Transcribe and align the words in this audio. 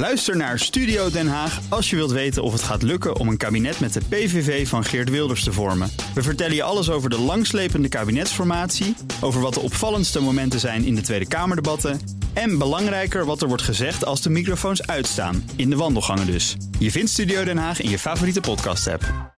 Luister 0.00 0.36
naar 0.36 0.58
Studio 0.58 1.10
Den 1.10 1.28
Haag 1.28 1.60
als 1.68 1.90
je 1.90 1.96
wilt 1.96 2.10
weten 2.10 2.42
of 2.42 2.52
het 2.52 2.62
gaat 2.62 2.82
lukken 2.82 3.16
om 3.16 3.28
een 3.28 3.36
kabinet 3.36 3.80
met 3.80 3.92
de 3.92 4.00
PVV 4.08 4.68
van 4.68 4.84
Geert 4.84 5.10
Wilders 5.10 5.44
te 5.44 5.52
vormen. 5.52 5.90
We 6.14 6.22
vertellen 6.22 6.54
je 6.54 6.62
alles 6.62 6.90
over 6.90 7.10
de 7.10 7.18
langslepende 7.18 7.88
kabinetsformatie, 7.88 8.96
over 9.20 9.40
wat 9.40 9.54
de 9.54 9.60
opvallendste 9.60 10.20
momenten 10.20 10.60
zijn 10.60 10.84
in 10.84 10.94
de 10.94 11.00
Tweede 11.00 11.28
Kamerdebatten 11.28 12.00
en 12.32 12.58
belangrijker 12.58 13.24
wat 13.24 13.42
er 13.42 13.48
wordt 13.48 13.62
gezegd 13.62 14.04
als 14.04 14.22
de 14.22 14.30
microfoons 14.30 14.86
uitstaan, 14.86 15.50
in 15.56 15.70
de 15.70 15.76
wandelgangen 15.76 16.26
dus. 16.26 16.56
Je 16.78 16.90
vindt 16.90 17.10
Studio 17.10 17.44
Den 17.44 17.58
Haag 17.58 17.80
in 17.80 17.90
je 17.90 17.98
favoriete 17.98 18.40
podcast-app. 18.40 19.34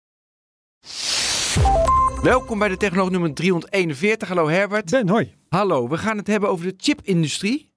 Welkom 2.22 2.58
bij 2.58 2.68
de 2.68 2.76
Technoloog 2.76 3.10
nummer 3.10 3.34
341. 3.34 4.29
Hallo 4.29 4.48
Herbert. 4.48 4.90
Ben, 4.90 5.08
hoi. 5.08 5.34
Hallo, 5.48 5.88
we 5.88 5.98
gaan 5.98 6.16
het 6.16 6.26
hebben 6.26 6.48
over 6.48 6.66
de 6.66 6.74
chipindustrie. 6.76 7.71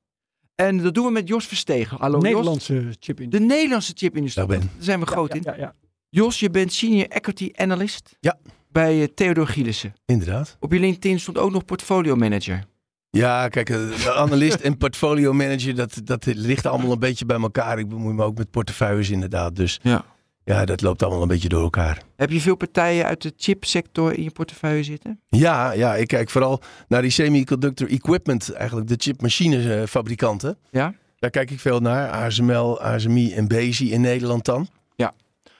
En 0.55 0.77
dat 0.77 0.93
doen 0.93 1.05
we 1.05 1.11
met 1.11 1.27
Jos 1.27 1.45
Verstegen. 1.45 1.97
Hallo 1.99 2.13
Jos. 2.15 2.23
Nederlandse 2.23 2.95
chip 2.99 3.31
De 3.31 3.39
Nederlandse 3.39 3.91
chipindustrie. 3.95 4.45
Ben. 4.45 4.59
Daar 4.59 4.69
zijn 4.79 4.99
we 4.99 5.05
groot 5.05 5.35
in. 5.35 5.41
Ja, 5.43 5.55
ja. 5.57 5.73
Jos, 6.09 6.39
je 6.39 6.49
bent 6.49 6.73
senior 6.73 7.07
equity 7.07 7.49
analyst 7.55 8.17
Ja. 8.19 8.37
bij 8.71 9.01
eh, 9.01 9.07
Theodor 9.15 9.47
Gielissen. 9.47 9.93
Inderdaad. 10.05 10.57
Op 10.59 10.73
je 10.73 10.79
LinkedIn 10.79 11.19
stond 11.19 11.37
ook 11.37 11.51
nog 11.51 11.65
portfolio 11.65 12.15
manager. 12.15 12.63
Ja, 13.09 13.47
kijk, 13.47 13.69
eh, 13.69 14.07
analist 14.07 14.59
en 14.59 14.77
portfolio 14.77 15.33
manager, 15.33 15.75
dat, 15.75 16.01
dat 16.03 16.25
ligt 16.25 16.65
allemaal 16.65 16.91
een 16.91 16.99
beetje 16.99 17.25
bij 17.25 17.39
elkaar. 17.39 17.79
Ik 17.79 17.89
bemoei 17.89 18.13
me 18.15 18.23
ook 18.23 18.37
met 18.37 18.51
portefeuilles 18.51 19.09
inderdaad. 19.09 19.55
Dus 19.55 19.79
Ja. 19.81 20.05
Ja, 20.45 20.65
dat 20.65 20.81
loopt 20.81 21.03
allemaal 21.03 21.21
een 21.21 21.27
beetje 21.27 21.49
door 21.49 21.61
elkaar. 21.61 22.01
Heb 22.15 22.31
je 22.31 22.41
veel 22.41 22.55
partijen 22.55 23.05
uit 23.05 23.21
de 23.21 23.33
chipsector 23.37 24.13
in 24.13 24.23
je 24.23 24.31
portefeuille 24.31 24.83
zitten? 24.83 25.19
Ja, 25.27 25.71
ja, 25.71 25.95
ik 25.95 26.07
kijk 26.07 26.29
vooral 26.29 26.61
naar 26.87 27.01
die 27.01 27.11
semiconductor 27.11 27.89
equipment, 27.89 28.53
eigenlijk 28.53 28.87
de 28.87 28.95
chipmachinefabrikanten. 28.97 30.57
Ja. 30.71 30.93
Daar 31.19 31.29
kijk 31.29 31.51
ik 31.51 31.59
veel 31.59 31.79
naar. 31.79 32.09
ASML, 32.09 32.81
ASMI 32.81 33.33
en 33.33 33.47
Bezi 33.47 33.91
in 33.91 34.01
Nederland 34.01 34.45
dan. 34.45 34.67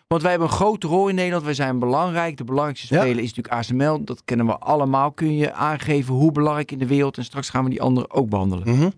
Want 0.07 0.21
wij 0.21 0.31
hebben 0.31 0.49
een 0.49 0.55
grote 0.55 0.87
rol 0.87 1.07
in 1.07 1.15
Nederland. 1.15 1.43
Wij 1.43 1.53
zijn 1.53 1.79
belangrijk. 1.79 2.37
De 2.37 2.43
belangrijkste 2.43 2.93
Ja. 2.93 3.01
speler 3.01 3.23
is 3.23 3.33
natuurlijk 3.33 3.53
ASML. 3.55 4.03
Dat 4.03 4.21
kennen 4.25 4.45
we 4.45 4.57
allemaal. 4.57 5.11
Kun 5.11 5.35
je 5.37 5.53
aangeven 5.53 6.13
hoe 6.13 6.31
belangrijk 6.31 6.71
in 6.71 6.77
de 6.77 6.87
wereld? 6.87 7.17
En 7.17 7.23
straks 7.23 7.49
gaan 7.49 7.63
we 7.63 7.69
die 7.69 7.81
anderen 7.81 8.11
ook 8.11 8.29
behandelen. 8.29 8.69
Mhm. 8.69 8.89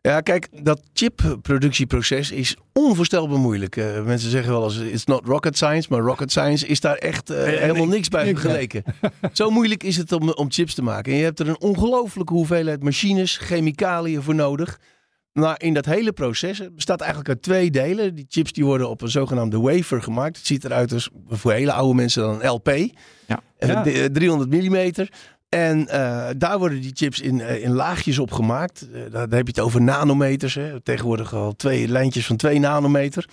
Ja, 0.00 0.20
kijk, 0.20 0.48
dat 0.64 0.80
chipproductieproces 0.92 2.30
is 2.30 2.56
onvoorstelbaar 2.72 3.38
moeilijk. 3.38 3.76
Eh, 3.76 4.02
mensen 4.04 4.30
zeggen 4.30 4.52
wel 4.52 4.64
eens, 4.64 4.78
it's 4.78 5.04
not 5.04 5.24
rocket 5.26 5.56
science, 5.56 5.88
maar 5.90 6.00
rocket 6.00 6.30
science 6.30 6.66
is 6.66 6.80
daar 6.80 6.96
echt 6.96 7.30
eh, 7.30 7.44
helemaal 7.44 7.86
niks 7.86 8.08
bij 8.08 8.24
vergeleken. 8.26 8.82
Zo 9.32 9.50
moeilijk 9.50 9.82
is 9.82 9.96
het 9.96 10.12
om, 10.12 10.30
om 10.30 10.50
chips 10.50 10.74
te 10.74 10.82
maken. 10.82 11.12
En 11.12 11.18
je 11.18 11.24
hebt 11.24 11.40
er 11.40 11.48
een 11.48 11.60
ongelofelijke 11.60 12.32
hoeveelheid 12.32 12.82
machines, 12.82 13.36
chemicaliën 13.36 14.22
voor 14.22 14.34
nodig. 14.34 14.80
Nou, 15.32 15.54
in 15.58 15.74
dat 15.74 15.84
hele 15.84 16.12
proces 16.12 16.60
bestaat 16.74 17.00
eigenlijk 17.00 17.28
uit 17.30 17.42
twee 17.42 17.70
delen. 17.70 18.14
Die 18.14 18.26
chips 18.28 18.52
die 18.52 18.64
worden 18.64 18.88
op 18.88 19.00
een 19.02 19.08
zogenaamde 19.08 19.60
wafer 19.60 20.02
gemaakt. 20.02 20.36
Het 20.36 20.46
ziet 20.46 20.64
eruit 20.64 20.92
als 20.92 21.10
voor 21.28 21.52
hele 21.52 21.72
oude 21.72 21.94
mensen 21.94 22.22
dan 22.22 22.42
een 22.42 22.48
LP. 22.50 22.68
Ja. 23.26 23.40
En 23.58 23.68
Ja. 23.68 23.82
de- 23.82 24.10
300 24.12 24.50
millimeter. 24.50 25.08
En 25.48 25.88
eh, 25.88 26.28
daar 26.36 26.58
worden 26.58 26.80
die 26.80 26.92
chips 26.94 27.20
in, 27.20 27.40
eh, 27.40 27.62
in 27.62 27.72
laagjes 27.72 28.18
op 28.18 28.32
gemaakt. 28.32 28.88
Eh, 28.92 29.00
daar, 29.10 29.20
heb 29.20 29.46
je 29.46 29.52
het 29.54 29.60
over 29.60 29.82
nanometers. 29.82 30.54
Hè. 30.54 30.80
Tegenwoordig 30.80 31.34
al 31.34 31.56
twee 31.56 31.88
lijntjes 31.88 32.26
van 32.26 32.36
2 32.36 32.58
nanometer. 32.58 33.28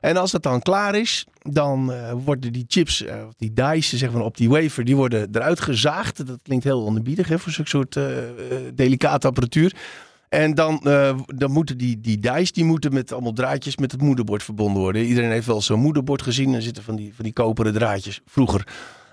En 0.00 0.16
als 0.16 0.30
dat 0.30 0.42
dan 0.42 0.60
klaar 0.60 0.94
is, 0.94 1.26
dan 1.42 1.92
worden 2.24 2.52
die 2.52 2.64
chips, 2.68 3.04
die 3.36 3.52
dice 3.52 3.96
zeg 3.96 4.12
maar, 4.12 4.22
op 4.22 4.36
die 4.36 4.48
wafer, 4.48 4.84
die 4.84 4.96
worden 4.96 5.28
eruit 5.32 5.60
gezaagd. 5.60 6.26
Dat 6.26 6.38
klinkt 6.42 6.64
heel 6.64 6.82
onherbiedig 6.82 7.28
hè, 7.28 7.38
voor 7.38 7.52
zo'n 7.52 7.66
soort 7.66 7.98
delicate 8.74 9.26
apparatuur. 9.26 9.74
En 10.28 10.54
dan, 10.54 10.80
dan 11.26 11.50
moeten 11.50 11.78
die, 11.78 12.00
die 12.00 12.18
dice 12.18 12.52
die 12.52 12.64
moeten 12.64 12.92
met 12.92 13.12
allemaal 13.12 13.32
draadjes 13.32 13.76
met 13.76 13.92
het 13.92 14.00
moederbord 14.00 14.42
verbonden 14.42 14.82
worden. 14.82 15.04
Iedereen 15.04 15.30
heeft 15.30 15.46
wel 15.46 15.62
zo'n 15.62 15.80
moederbord 15.80 16.22
gezien. 16.22 16.54
Er 16.54 16.62
zitten 16.62 16.82
van 16.82 16.96
die, 16.96 17.14
van 17.14 17.24
die 17.24 17.32
koperen 17.32 17.72
draadjes 17.72 18.20
vroeger 18.26 18.66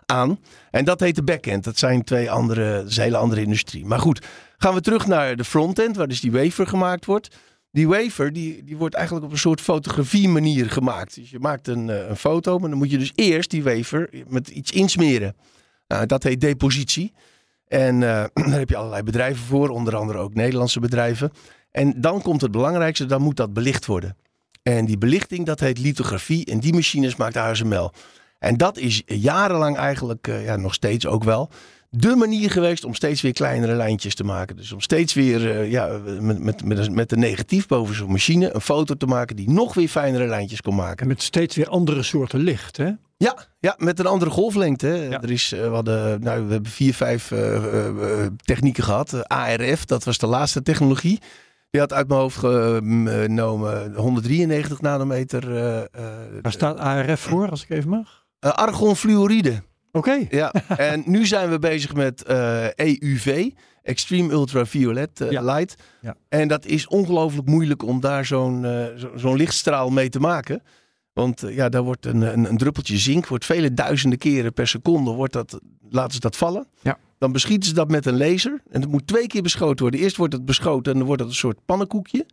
aan. 0.08 0.39
En 0.72 0.86
dat 0.86 1.00
heet 1.00 1.16
de 1.16 1.23
backend. 1.23 1.63
Dat 1.63 1.78
zijn 1.78 2.03
twee 2.03 2.31
andere, 2.31 2.84
dat 2.84 2.95
een 2.95 3.03
hele 3.03 3.18
andere 3.18 3.41
industrie. 3.41 3.85
Maar 3.85 4.00
goed, 4.00 4.25
gaan 4.57 4.73
we 4.73 4.81
terug 4.81 5.07
naar 5.07 5.35
de 5.35 5.44
frontend, 5.44 5.95
waar 5.95 6.07
dus 6.07 6.22
die 6.22 6.31
wafer 6.31 6.68
gemaakt 6.68 7.06
wordt. 7.06 7.35
Die 7.72 7.88
wafer 7.88 8.34
die, 8.34 8.63
die 8.63 8.78
wordt 8.78 8.95
eigenlijk 8.95 9.25
op 9.25 9.31
een 9.31 9.38
soort 9.38 9.62
fotografie 9.62 10.29
manier 10.29 10.69
gemaakt. 10.69 11.16
Dus 11.16 11.29
je 11.29 11.40
maakt 11.40 11.68
een, 11.68 11.90
eh, 11.90 12.09
een 12.09 12.16
foto, 12.16 12.59
maar 12.59 12.69
dan 12.69 12.78
moet 12.78 12.91
je 12.91 12.97
dus 12.97 13.12
eerst 13.16 13.50
die 13.50 13.63
wafer 13.63 14.09
met 14.28 14.47
iets 14.47 14.72
insmeren. 14.72 15.35
Nou, 15.88 16.06
dat 16.06 16.24
heet 16.24 16.41
depositie. 16.41 17.13
En 17.68 18.03
eh, 18.03 18.24
daar 18.50 18.59
heb 18.59 18.69
je 18.69 18.78
allerlei 18.78 19.03
bedrijven 19.03 19.45
voor, 19.45 19.69
onder 19.69 19.95
andere 19.95 20.18
ook 20.18 20.34
Nederlandse 20.34 20.79
bedrijven. 20.79 21.31
En 21.72 22.01
dan 22.01 22.22
komt 22.22 22.41
het 22.41 22.51
belangrijkste, 22.51 23.06
dan 23.06 23.22
moet 23.22 23.35
dat 23.35 23.53
belicht 23.53 23.85
worden. 23.85 24.18
En 24.63 24.85
die 24.85 24.97
belichting, 24.97 25.45
dat 25.45 25.59
heet 25.59 25.79
lithografie. 25.79 26.45
En 26.45 26.59
die 26.59 26.74
machines 26.74 27.16
maakt 27.16 27.38
ASML. 27.38 27.91
En 28.40 28.58
dat 28.58 28.78
is 28.78 29.02
jarenlang 29.06 29.78
eigenlijk, 29.78 30.28
eh, 30.28 30.46
ja, 30.46 30.56
nog 30.56 30.74
steeds 30.74 31.06
ook 31.08 31.24
wel, 31.24 31.50
de 31.90 32.16
manier 32.16 32.52
geweest 32.52 32.84
om 32.86 32.94
steeds 32.94 33.22
weer 33.22 33.34
kleinere 33.34 33.75
lijntjes 33.75 34.16
te 34.16 34.24
maken. 34.24 34.56
Dus 34.56 34.72
om 34.72 34.81
steeds 34.81 35.14
weer 35.14 35.52
eh, 35.52 35.72
ja, 35.72 36.00
met, 36.20 36.40
met, 36.44 36.64
met, 36.66 36.78
een- 36.78 36.94
met 36.94 37.12
een 37.12 37.20
negatief 37.20 37.68
boven 37.68 37.96
zo'n 37.96 38.12
machine 38.12 38.53
een 38.56 38.62
foto 38.62 38.96
te 38.96 39.06
maken 39.06 39.36
die 39.36 39.50
nog 39.50 39.74
weer 39.74 39.88
fijnere 39.88 40.28
lijntjes 40.28 40.62
kon 40.62 40.75
maken. 40.75 40.98
En 41.02 41.08
met 41.08 41.22
steeds 41.22 41.56
weer 41.56 41.68
andere 41.70 42.03
soorten 42.03 42.40
licht, 42.40 42.78
hè? 42.78 42.92
Ja, 43.18 43.38
ja, 43.59 43.75
met 43.78 44.00
een 44.00 44.06
andere 44.06 44.31
golflengte. 44.31 44.88
Ja. 44.88 45.22
Er 45.22 45.31
is, 45.31 45.52
eh, 45.52 45.59
we, 45.59 45.68
hadden, 45.68 46.22
nou, 46.22 46.46
we 46.46 46.52
hebben 46.54 46.72
vier, 46.72 46.94
vijf 46.94 47.31
technieken 48.44 48.84
gehad. 48.84 49.14
Eh, 49.14 49.19
ARF, 49.22 49.86
dat 49.86 50.04
was 50.04 50.18
de 50.18 50.28
laatste 50.28 50.62
technologie. 50.64 51.19
Die 51.69 51.81
had 51.81 51.94
uit 51.94 52.08
mijn 52.08 52.19
hoofd 52.19 52.38
genomen 52.38 53.94
193 53.96 54.81
nanometer 54.81 55.56
eh, 55.58 55.81
Waar 56.42 56.52
staat 56.52 56.78
ARF 56.78 57.19
voor, 57.19 57.50
als 57.50 57.64
ik 57.64 57.69
even 57.69 57.90
mag? 57.90 58.25
Eh, 58.40 58.52
argonfluoride. 58.52 59.62
Oké. 59.92 60.28
Ja, 60.30 60.52
en 60.92 61.03
nu 61.06 61.25
zijn 61.25 61.50
we 61.50 61.59
bezig 61.59 61.94
met 61.94 62.24
eh, 62.24 62.66
EUV, 62.75 63.50
Extreme 63.84 64.31
Ultraviolet 64.31 65.22
eh, 65.22 65.31
Ja. 65.31 65.42
Light. 65.42 65.75
Ja. 66.02 66.16
En 66.30 66.48
dat 66.48 66.66
is 66.66 66.88
ongelooflijk 66.88 67.48
moeilijk 67.48 67.84
om 67.84 68.00
daar 68.00 68.25
zo'n 68.25 68.62
zo- 68.98 69.12
zo'n 69.16 69.36
lichtstraal 69.36 69.90
mee 69.90 70.09
te 70.09 70.20
maken. 70.20 70.64
Want 71.14 71.44
ja, 71.48 71.70
daar 71.70 71.84
wordt 71.84 72.06
een, 72.06 72.22
een, 72.22 72.50
een 72.50 72.58
druppeltje 72.58 72.98
zink, 72.98 73.28
wordt 73.28 73.46
vele 73.46 73.74
duizenden 73.74 74.20
keren 74.20 74.54
per 74.54 74.68
seconde, 74.68 75.12
wordt 75.12 75.34
dat, 75.34 75.59
laten 75.90 76.14
ze 76.14 76.19
dat 76.19 76.36
vallen. 76.38 76.68
Ja. 76.81 76.98
Dan 77.18 77.31
beschieten 77.31 77.69
ze 77.69 77.75
dat 77.75 77.90
met 77.90 78.06
een 78.06 78.18
laser. 78.18 78.62
En 78.72 78.81
het 78.81 78.92
moet 78.92 79.08
twee 79.08 79.28
keer 79.28 79.42
beschoten 79.42 79.81
worden. 79.81 80.00
Eerst 80.00 80.16
wordt 80.18 80.34
het 80.34 80.46
beschoten 80.46 80.92
en 80.92 80.98
dan 80.98 81.08
wordt 81.08 81.22
het 81.22 81.30
een 81.31 81.38
soort 81.38 81.59
pannenkoekje. 81.66 82.25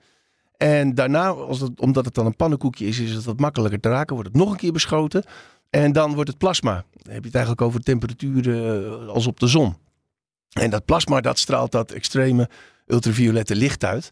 En 0.56 0.94
daarna, 0.94 1.28
als 1.28 1.62
omdat 1.76 2.04
het 2.04 2.14
dan 2.14 2.26
een 2.26 2.36
pannenkoekje 2.36 2.86
is, 2.86 2.98
is 2.98 3.12
het 3.12 3.24
wat 3.24 3.40
makkelijker 3.40 3.80
te 3.80 3.88
raken. 3.88 4.14
Wordt 4.14 4.30
het 4.30 4.38
nog 4.40 4.50
een 4.50 4.56
keer 4.56 4.72
beschoten. 4.72 5.24
En 5.74 5.92
dan 5.92 6.14
wordt 6.14 6.28
het 6.30 6.38
plasma. 6.38 6.72
Dan 6.92 7.12
heb 7.12 7.20
je 7.20 7.26
het 7.26 7.34
eigenlijk 7.34 7.66
over 7.66 7.80
temperatuur 7.80 8.64
eh, 8.64 9.06
als 9.08 9.26
op 9.26 9.40
de 9.40 9.46
zon. 9.46 9.76
En 10.52 10.70
dat 10.70 10.84
plasma 10.84 11.20
dat 11.20 11.38
straalt 11.38 11.72
dat 11.72 11.90
extreme 11.90 12.48
ultraviolette 12.86 13.56
licht 13.56 13.84
uit. 13.84 14.10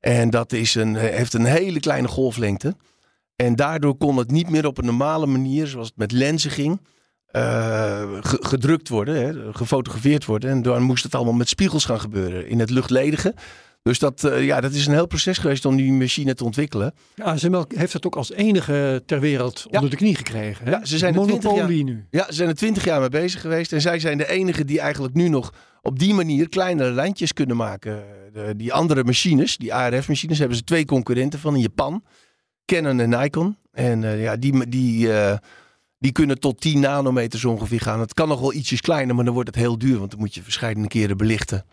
En 0.00 0.30
dat 0.30 0.52
is 0.52 0.74
een, 0.74 0.94
heeft 0.96 1.34
een 1.34 1.44
hele 1.44 1.80
kleine 1.80 2.08
golflengte. 2.08 2.76
En 3.36 3.56
daardoor 3.56 3.96
kon 3.96 4.16
het 4.16 4.30
niet 4.30 4.50
meer 4.50 4.66
op 4.66 4.78
een 4.78 4.84
normale 4.84 5.26
manier, 5.26 5.66
zoals 5.66 5.86
het 5.86 5.96
met 5.96 6.12
lenzen 6.12 6.50
ging, 6.50 6.80
eh, 7.26 7.42
ge- 8.20 8.38
gedrukt 8.40 8.88
worden, 8.88 9.14
hè, 9.14 9.52
gefotografeerd 9.52 10.24
worden. 10.24 10.50
En 10.50 10.62
dan 10.62 10.82
moest 10.82 11.02
het 11.04 11.14
allemaal 11.14 11.34
met 11.34 11.48
spiegels 11.48 11.84
gaan 11.84 12.00
gebeuren 12.00 12.46
in 12.48 12.58
het 12.58 12.70
luchtledige. 12.70 13.34
Dus 13.82 13.98
dat, 13.98 14.24
eh, 14.24 14.44
ja, 14.44 14.60
dat 14.60 14.72
is 14.72 14.86
een 14.86 14.92
heel 14.92 15.06
proces 15.06 15.38
geweest 15.38 15.64
om 15.64 15.76
die 15.76 15.92
machine 15.92 16.34
te 16.34 16.44
ontwikkelen. 16.44 16.94
ASML 17.16 17.64
heeft 17.68 17.92
dat 17.92 18.06
ook 18.06 18.16
als 18.16 18.32
enige 18.32 19.02
ter 19.06 19.20
wereld 19.20 19.66
Ja. 19.70 19.76
onder 19.78 19.90
de 19.90 19.96
knie 19.96 20.14
gekregen. 20.14 20.64
Hè? 20.64 20.70
Ja, 20.70 20.84
ze 20.84 20.98
zijn 20.98 21.14
er 21.14 21.22
20 21.22 21.50
Monopolie 21.50 21.84
nu. 21.84 22.06
Ja, 22.10 22.24
ze 22.26 22.32
zijn 22.32 22.48
er 22.48 22.54
twintig 22.54 22.84
jaar 22.84 23.00
mee 23.00 23.08
bezig 23.08 23.40
geweest. 23.40 23.72
En 23.72 23.80
zij 23.80 23.98
zijn 23.98 24.18
de 24.18 24.28
enigen 24.28 24.66
die 24.66 24.80
eigenlijk 24.80 25.14
nu 25.14 25.28
nog 25.28 25.52
op 25.82 25.98
die 25.98 26.14
manier 26.14 26.48
kleinere 26.48 26.90
lijntjes 26.92 27.32
kunnen 27.32 27.56
maken. 27.56 28.02
De, 28.32 28.54
die 28.56 28.72
andere 28.72 29.04
machines, 29.04 29.56
die 29.56 29.74
ARF-machines, 29.74 30.38
hebben 30.38 30.56
ze 30.56 30.64
twee 30.64 30.84
concurrenten 30.84 31.38
van 31.38 31.54
in 31.54 31.60
Japan. 31.60 32.02
Canon 32.64 33.00
en 33.00 33.08
Nikon. 33.08 33.56
En 33.72 34.04
eh, 34.04 34.22
ja, 34.22 34.36
die, 34.36 34.68
die, 34.68 35.12
eh, 35.12 35.36
die 35.98 36.12
kunnen 36.12 36.38
tot 36.40 36.60
10 36.60 36.80
nanometers 36.80 37.44
ongeveer 37.44 37.80
gaan. 37.80 38.00
Het 38.00 38.14
kan 38.14 38.28
nog 38.28 38.40
wel 38.40 38.54
ietsjes 38.54 38.80
kleiner, 38.80 39.14
maar 39.14 39.24
dan 39.24 39.34
wordt 39.34 39.48
het 39.48 39.58
heel 39.58 39.78
duur. 39.78 39.98
Want 39.98 40.10
dan 40.10 40.20
moet 40.20 40.34
je 40.34 40.42
verschillende 40.42 40.88
keren 40.88 41.16
belichten. 41.16 41.64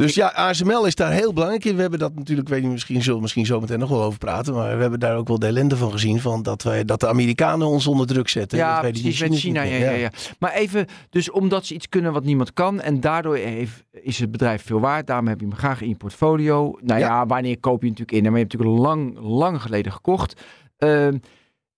Dus 0.00 0.14
ja, 0.14 0.32
ASML 0.34 0.86
is 0.86 0.94
daar 0.94 1.12
heel 1.12 1.32
belangrijk 1.32 1.64
in. 1.64 1.74
We 1.74 1.80
hebben 1.80 1.98
dat 1.98 2.14
natuurlijk, 2.14 2.48
weet 2.48 2.62
niet, 2.62 2.70
misschien 2.70 3.00
zullen 3.00 3.14
we 3.16 3.20
misschien 3.22 3.46
zo 3.46 3.60
meteen 3.60 3.78
nog 3.78 3.88
wel 3.88 4.02
over 4.02 4.18
praten. 4.18 4.54
Maar 4.54 4.74
we 4.76 4.80
hebben 4.80 5.00
daar 5.00 5.16
ook 5.16 5.28
wel 5.28 5.38
de 5.38 5.46
ellende 5.46 5.76
van 5.76 5.90
gezien. 5.92 6.20
Van 6.20 6.42
dat, 6.42 6.62
wij, 6.62 6.84
dat 6.84 7.00
de 7.00 7.08
Amerikanen 7.08 7.66
ons 7.66 7.86
onder 7.86 8.06
druk 8.06 8.28
zetten. 8.28 8.58
Ja, 8.58 8.82
Dat 8.82 8.90
precies, 8.90 9.20
met 9.20 9.34
China. 9.38 9.62
Ja, 9.62 9.76
ja, 9.76 9.90
ja. 9.90 10.10
Maar 10.38 10.52
even, 10.52 10.86
dus 11.10 11.30
omdat 11.30 11.66
ze 11.66 11.74
iets 11.74 11.88
kunnen 11.88 12.12
wat 12.12 12.24
niemand 12.24 12.52
kan. 12.52 12.80
En 12.80 13.00
daardoor 13.00 13.36
heeft, 13.36 13.84
is 13.90 14.18
het 14.18 14.30
bedrijf 14.30 14.62
veel 14.62 14.80
waard. 14.80 15.06
Daarom 15.06 15.28
heb 15.28 15.40
je 15.40 15.46
hem 15.46 15.56
graag 15.56 15.80
in 15.82 15.88
je 15.88 15.96
portfolio. 15.96 16.78
Nou 16.80 17.00
ja, 17.00 17.06
Ja. 17.06 17.26
wanneer 17.26 17.58
koop 17.60 17.82
je 17.82 17.88
natuurlijk 17.88 18.16
in? 18.16 18.22
Maar 18.22 18.32
je 18.32 18.38
hebt 18.38 18.52
natuurlijk 18.52 18.80
lang, 18.86 19.18
lang 19.18 19.62
geleden 19.62 19.92
gekocht. 19.92 20.40
Ehm, 20.78 21.16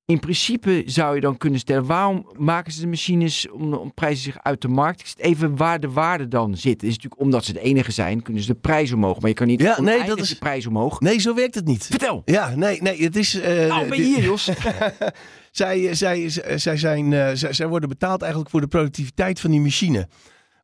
in 0.06 0.20
principe 0.20 0.82
zou 0.86 1.14
je 1.14 1.20
dan 1.20 1.36
kunnen 1.36 1.58
stellen, 1.60 1.86
waarom 1.86 2.26
maken 2.38 2.72
ze 2.72 2.80
de 2.80 2.86
machines 2.86 3.50
om, 3.50 3.74
om 3.74 3.94
prijzen 3.94 4.22
zich 4.22 4.42
uit 4.42 4.60
de 4.60 4.68
markt? 4.68 5.00
Ik 5.00 5.06
zit 5.06 5.18
even 5.18 5.56
waar 5.56 5.80
de 5.80 5.90
waarde 5.90 6.28
dan 6.28 6.56
zit. 6.56 6.72
Het 6.72 6.82
is 6.82 6.88
natuurlijk 6.94 7.20
omdat 7.20 7.44
ze 7.44 7.52
de 7.52 7.60
enige 7.60 7.92
zijn, 7.92 8.22
kunnen 8.22 8.42
ze 8.42 8.52
de 8.52 8.58
prijs 8.60 8.92
omhoog. 8.92 9.20
Maar 9.20 9.28
je 9.28 9.34
kan 9.36 9.46
niet 9.46 9.60
Ja, 9.60 9.80
nee, 9.80 10.04
dat 10.04 10.18
is- 10.20 10.28
de 10.28 10.36
prijs 10.36 10.66
omhoog. 10.66 11.00
Nee, 11.00 11.18
zo 11.18 11.34
werkt 11.34 11.54
het 11.54 11.64
niet. 11.66 11.86
Vertel. 11.86 12.22
Ja, 12.24 12.54
nee, 12.54 12.82
nee, 12.82 13.02
het 13.04 13.16
is... 13.16 13.40
eh, 13.40 13.68
Nou, 13.68 13.88
ben 13.88 13.98
je 13.98 14.04
hier, 14.04 14.22
Jos? 14.22 14.50
zij, 15.50 15.94
zij, 15.94 16.28
zij, 16.56 16.76
zijn, 16.76 17.12
eh, 17.12 17.30
zij, 17.32 17.52
zij 17.52 17.66
worden 17.68 17.88
betaald 17.88 18.20
eigenlijk 18.20 18.50
voor 18.50 18.60
de 18.60 18.66
productiviteit 18.66 19.40
van 19.40 19.50
die 19.50 19.60
machine. 19.60 20.08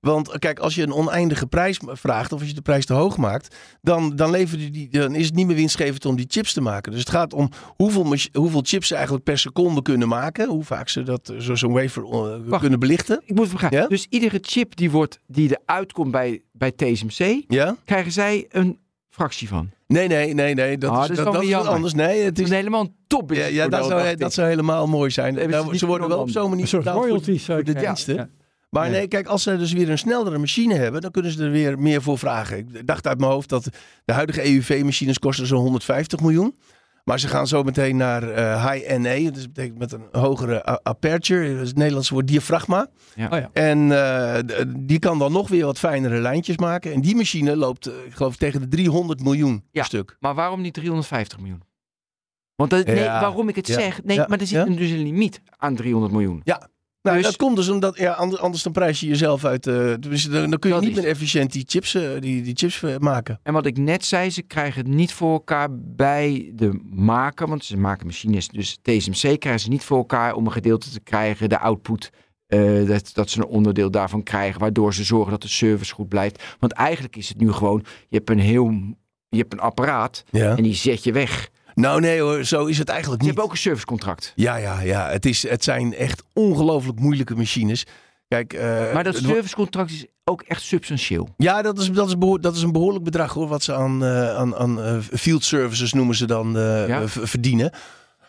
Want 0.01 0.39
kijk, 0.39 0.59
als 0.59 0.75
je 0.75 0.83
een 0.83 0.93
oneindige 0.93 1.47
prijs 1.47 1.81
vraagt 1.87 2.33
of 2.33 2.39
als 2.41 2.49
je 2.49 2.55
de 2.55 2.63
prijs 2.63 2.87
te 2.87 2.93
hoog 2.93 3.17
maakt, 3.17 3.57
dan, 3.83 4.17
dan, 4.17 4.31
leveren 4.31 4.73
die, 4.73 4.89
dan 4.89 5.15
is 5.15 5.27
het 5.27 5.35
niet 5.35 5.47
meer 5.47 5.57
winstgevend 5.57 6.07
om 6.07 6.17
die 6.17 6.27
chips 6.29 6.53
te 6.53 6.61
maken. 6.61 6.91
Dus 6.93 7.01
het 7.01 7.11
gaat 7.11 7.33
om 7.33 7.49
hoeveel, 7.77 8.15
hoeveel 8.33 8.61
chips 8.65 8.87
ze 8.89 8.95
eigenlijk 8.95 9.25
per 9.25 9.39
seconde 9.39 9.83
kunnen 9.83 10.09
maken. 10.09 10.49
Hoe 10.49 10.65
vaak 10.65 10.89
ze 10.89 11.03
dat 11.03 11.33
zo- 11.39 11.55
zo'n 11.55 11.73
wafer 11.73 12.05
eh, 12.05 12.37
Wacht. 12.45 12.61
kunnen 12.61 12.79
belichten. 12.79 13.21
Ik 13.25 13.35
moet 13.35 13.51
begrijpen. 13.51 13.79
Ja? 13.81 13.87
Dus 13.87 14.07
iedere 14.11 14.39
chip 14.43 14.77
die, 14.77 14.91
wordt, 14.91 15.19
die 15.27 15.59
eruit 15.65 15.93
komt 15.93 16.11
bij, 16.11 16.43
bij 16.53 16.73
TSMC, 16.73 17.43
Ja? 17.49 17.77
krijgen 17.85 18.13
zij 18.13 18.47
een 18.49 18.79
fractie 19.09 19.49
van. 19.49 19.71
Nee, 19.87 20.09
nee, 20.09 20.35
nee, 20.35 20.55
nee. 20.55 20.79
Dat 20.79 20.91
Ah, 20.91 21.01
is, 21.11 21.17
dat 21.17 21.43
is 21.43 21.55
anders. 21.55 21.95
Nee, 21.95 22.23
het 22.23 22.39
is 22.39 22.45
is, 22.45 22.51
helemaal 22.51 22.81
een 22.81 22.95
top. 23.07 23.33
ja, 23.33 23.47
ja, 23.47 23.69
dat, 23.69 23.87
zou, 23.87 24.17
dat 24.17 24.33
zou 24.33 24.49
helemaal 24.49 24.87
mooi 24.87 25.11
zijn. 25.11 25.51
Nou, 25.51 25.77
ze 25.79 25.87
worden 25.87 26.09
wel 26.09 26.19
op 26.19 26.31
zo'n 26.31 26.49
manier 26.49 26.63
Een 26.63 26.69
soort 26.69 26.85
betaald 26.85 27.07
voor- 27.45 27.65
de 27.65 27.73
diensten. 27.75 28.31
Ja. 28.71 28.81
Maar 28.81 28.91
Ja. 28.91 28.97
nee, 28.97 29.09
kijk, 29.09 29.27
als 29.27 29.43
ze 29.43 29.57
dus 29.57 29.73
weer 29.73 29.91
een 29.91 29.99
snellere 29.99 30.39
machine 30.39 30.75
hebben, 30.75 31.01
dan 31.01 31.11
kunnen 31.11 31.31
ze 31.33 31.45
er 31.45 31.51
weer 31.51 31.79
meer 31.79 32.03
voor 32.03 32.19
vragen. 32.19 32.59
Ik 32.59 32.87
dacht 32.87 33.07
uit 33.07 33.19
mijn 33.19 33.31
hoofd 33.33 33.49
dat 33.49 33.69
de 34.05 34.13
huidige 34.13 34.43
EUV-machines 34.45 35.19
kosten 35.19 35.47
zo'n 35.47 35.61
150 35.63 36.21
miljoen. 36.21 36.59
Maar 37.05 37.21
ze 37.21 37.29
gaan 37.29 37.47
zo 37.47 37.63
meteen 37.63 37.97
naar 37.97 38.31
eh, 38.31 38.71
high 38.71 38.97
NA, 38.97 39.15
dus 39.31 39.43
dat 39.43 39.53
betekent 39.53 39.79
met 39.79 39.93
een 39.93 40.03
hogere 40.13 40.83
aperture, 40.85 41.53
dat 41.53 41.63
is 41.63 41.69
het 41.69 41.77
Nederlandse 41.77 42.15
woord 42.15 42.29
diafragma. 42.29 42.87
Ja. 43.15 43.29
Oh 43.31 43.39
ja. 43.39 43.51
En 43.53 43.93
eh, 43.93 44.39
d- 44.39 44.65
die 44.77 44.99
kan 44.99 45.19
dan 45.19 45.33
nog 45.33 45.49
weer 45.49 45.65
wat 45.65 45.79
fijnere 45.79 46.21
lijntjes 46.21 46.57
maken. 46.57 46.93
En 46.93 47.01
die 47.01 47.17
machine 47.17 47.57
loopt, 47.57 47.87
eh, 47.87 47.95
ik 48.07 48.13
geloof, 48.15 48.37
tegen 48.37 48.61
de 48.61 48.69
300 48.69 49.23
miljoen 49.23 49.65
Ja. 49.71 49.83
stuk. 49.83 50.17
Maar 50.21 50.35
waarom 50.35 50.61
niet 50.61 50.75
350 50.75 51.39
miljoen? 51.39 51.63
Want 52.55 52.71
dat, 52.71 52.87
nee, 52.87 52.97
Ja. 52.99 53.21
waarom 53.21 53.49
ik 53.49 53.57
het 53.57 53.67
Ja. 53.67 53.75
zeg, 53.75 54.05
nee, 54.05 54.17
Ja. 54.17 54.27
maar 54.29 54.41
er 54.41 54.47
zit 54.47 54.57
Ja. 54.57 54.67
een, 54.67 54.77
dus 54.77 54.91
een 54.91 55.03
limiet 55.03 55.41
aan 55.57 55.75
300 55.77 56.13
miljoen. 56.13 56.41
Nou, 57.03 57.17
Dus- 57.17 57.27
dat 57.27 57.37
komt 57.37 57.57
dus 57.57 57.69
omdat, 57.69 57.99
ja, 57.99 58.13
anders, 58.13 58.41
anders 58.43 58.63
dan 58.63 58.73
prijs 58.73 59.01
je 59.01 59.07
jezelf 59.07 59.45
uit. 59.45 59.67
eh, 59.67 59.93
dus 60.01 60.25
dan, 60.25 60.51
dan 60.51 60.59
kun 60.59 60.71
je 60.71 60.77
Dat 60.77 60.85
niet 60.85 60.97
is- 60.97 61.03
meer 61.03 61.11
efficiënt 61.11 61.53
die 61.53 61.65
chips, 61.67 61.95
eh, 61.95 62.21
die, 62.21 62.43
die 62.43 62.55
chips 62.57 62.83
eh, 62.83 62.97
maken. 62.97 63.41
En 63.43 63.53
wat 63.53 63.67
ik 63.67 63.77
net 63.77 64.05
zei, 64.05 64.31
ze 64.31 64.43
krijgen 64.43 64.85
het 64.85 64.95
niet 64.95 65.13
voor 65.13 65.33
elkaar 65.33 65.69
bij 65.73 66.53
de 66.55 66.81
maker, 66.91 67.49
want 67.49 67.65
ze 67.65 67.77
maken 67.77 68.07
machines, 68.07 68.49
dus 68.49 68.79
TSMC 68.83 69.39
krijgen 69.41 69.61
ze 69.61 69.69
niet 69.69 69.85
voor 69.85 69.97
elkaar 69.99 70.35
om 70.35 70.47
een 70.47 70.53
gedeelte 70.53 70.91
te 70.91 71.01
krijgen, 71.01 71.49
de 71.49 71.59
output, 71.59 72.11
dat, 72.87 73.11
dat 73.15 73.31
ze 73.31 73.39
een 73.39 73.47
onderdeel 73.47 73.91
daarvan 73.91 74.23
krijgen, 74.23 74.61
waardoor 74.61 74.95
ze 74.95 75.05
zorgen 75.05 75.31
dat 75.31 75.43
de 75.43 75.49
service 75.49 75.95
goed 75.95 76.09
blijft. 76.09 76.43
Want 76.59 76.73
eigenlijk 76.73 77.17
is 77.17 77.29
het 77.29 77.39
nu 77.41 77.53
gewoon, 77.53 77.85
je 78.09 78.17
hebt 78.17 78.31
een 78.31 78.39
heel, 78.39 78.71
je 79.29 79.39
hebt 79.39 79.53
een 79.53 79.61
apparaat 79.61 80.25
Ja. 80.31 80.57
en 80.57 80.63
die 80.63 80.75
zet 80.75 81.05
je 81.05 81.13
weg. 81.13 81.49
Nou 81.81 82.01
nee 82.01 82.21
hoor, 82.21 82.45
zo 82.45 82.67
is 82.67 82.79
het 82.79 82.89
eigenlijk 82.89 83.21
niet. 83.21 83.27
hebben 83.31 83.47
ook 83.47 83.53
een 83.53 83.59
servicecontract. 83.59 84.33
Ja, 84.35 84.57
ja, 84.57 84.81
ja. 84.81 85.09
Het, 85.09 85.27
is, 85.27 85.49
het 85.49 85.65
zijn 85.65 85.95
echt 85.95 86.23
ongelooflijk 86.33 87.01
moeilijke 87.01 87.37
machines. 87.37 87.87
Kijk, 88.29 88.53
eh, 88.53 88.93
Maar 88.93 89.05
dat 89.05 89.17
servicecontract 89.17 89.91
is 89.91 90.07
ook 90.25 90.43
echt 90.43 90.63
substantieel. 90.63 91.29
Ja, 91.37 91.63
dat 91.63 91.79
is, 91.79 91.91
dat, 91.91 92.09
is 92.09 92.15
dat 92.41 92.57
is 92.57 92.63
een 92.63 92.73
behoorlijk 92.73 93.05
bedrag 93.05 93.33
hoor. 93.33 93.49
Wat 93.49 93.63
ze 93.63 93.75
aan, 93.75 94.05
eh, 94.05 94.37
aan, 94.37 94.57
aan 94.57 94.83
eh, 94.83 94.99
field 94.99 95.45
services 95.45 95.93
noemen 95.93 96.15
ze 96.15 96.27
dan 96.27 96.53
Ja. 96.87 97.09
verdienen. 97.09 97.73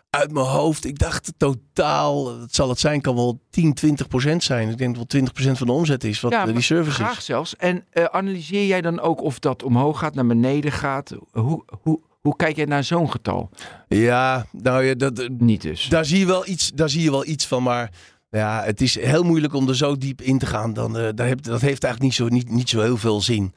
Uit 0.10 0.32
mijn 0.32 0.46
hoofd, 0.46 0.86
ik 0.86 1.00
dacht 1.00 1.34
totaal, 1.38 2.40
het 2.40 2.56
zal 2.56 2.70
het 2.70 2.80
zijn, 2.80 3.02
kan 3.02 3.16
wel 3.16 3.40
10, 3.50 3.74
20 3.74 4.08
procent 4.08 4.44
zijn. 4.44 4.70
Ik 4.70 4.78
denk 4.78 4.90
dat 4.90 4.98
wel 4.98 5.06
20 5.06 5.34
procent 5.34 5.58
van 5.58 5.68
de 5.68 5.74
omzet 5.74 6.04
is 6.04 6.20
wat 6.22 6.32
Ja, 6.32 6.46
die 6.46 6.62
service 6.62 7.04
Graag 7.04 7.18
is. 7.18 7.26
zelfs. 7.26 7.56
En 7.56 7.86
analyseer 8.12 8.66
jij 8.66 8.82
dan 8.82 9.00
ook 9.00 9.22
of 9.22 9.40
dat 9.40 9.64
omhoog 9.64 10.00
gaat, 10.00 10.16
naar 10.16 10.26
beneden 10.28 10.72
gaat? 10.72 11.16
Hoe, 11.32 11.64
hoe, 11.82 12.00
hoe 12.22 12.36
kijk 12.36 12.56
jij 12.56 12.66
naar 12.66 12.84
zo'n 12.84 13.12
getal? 13.12 13.50
Ja, 13.88 14.46
nou 14.52 14.84
ja, 14.84 14.94
dat, 14.94 15.30
Niet 15.38 15.62
dus. 15.62 15.88
daar, 15.88 16.06
zie 16.06 16.20
je 16.20 16.26
wel 16.26 16.48
iets, 16.48 16.72
daar 16.72 16.90
zie 16.90 17.02
je 17.02 17.12
wel 17.12 17.26
iets 17.26 17.48
van. 17.48 17.64
Maar 17.64 17.92
ja, 18.30 18.64
het 18.64 18.82
is 18.82 19.00
heel 19.00 19.24
moeilijk 19.24 19.54
om 19.54 19.68
er 19.68 19.76
zo 19.76 19.98
diep 19.98 20.22
in 20.22 20.38
te 20.38 20.46
gaan. 20.46 20.74
Dan, 20.74 20.98
eh, 20.98 21.10
daar 21.16 21.28
heb, 21.28 21.44
dat 21.44 21.62
heeft 21.62 21.84
eigenlijk 21.84 22.02
niet 22.02 22.14
zo, 22.14 22.28
niet, 22.28 22.50
niet 22.50 22.70
zo 22.70 22.82
heel 22.82 22.98
veel 22.98 23.22
zin. 23.22 23.54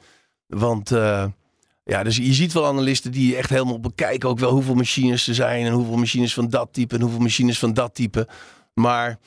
Want 0.47 0.91
eh, 0.91 1.25
ja, 1.83 2.03
dus 2.03 2.17
je 2.17 2.33
ziet 2.33 2.53
wel 2.53 2.65
analisten 2.65 3.11
die 3.11 3.35
echt 3.35 3.49
helemaal 3.49 3.79
bekijken 3.79 4.29
ook 4.29 4.39
wel 4.39 4.51
hoeveel 4.51 4.75
machines 4.75 5.27
er 5.27 5.35
zijn. 5.35 5.65
En 5.65 5.73
hoeveel 5.73 5.97
machines 5.97 6.33
van 6.33 6.49
dat 6.49 6.69
type 6.71 6.95
en 6.95 7.01
hoeveel 7.01 7.19
machines 7.19 7.59
van 7.59 7.73
dat 7.73 7.95
type. 7.95 8.27
Maar 8.73 9.19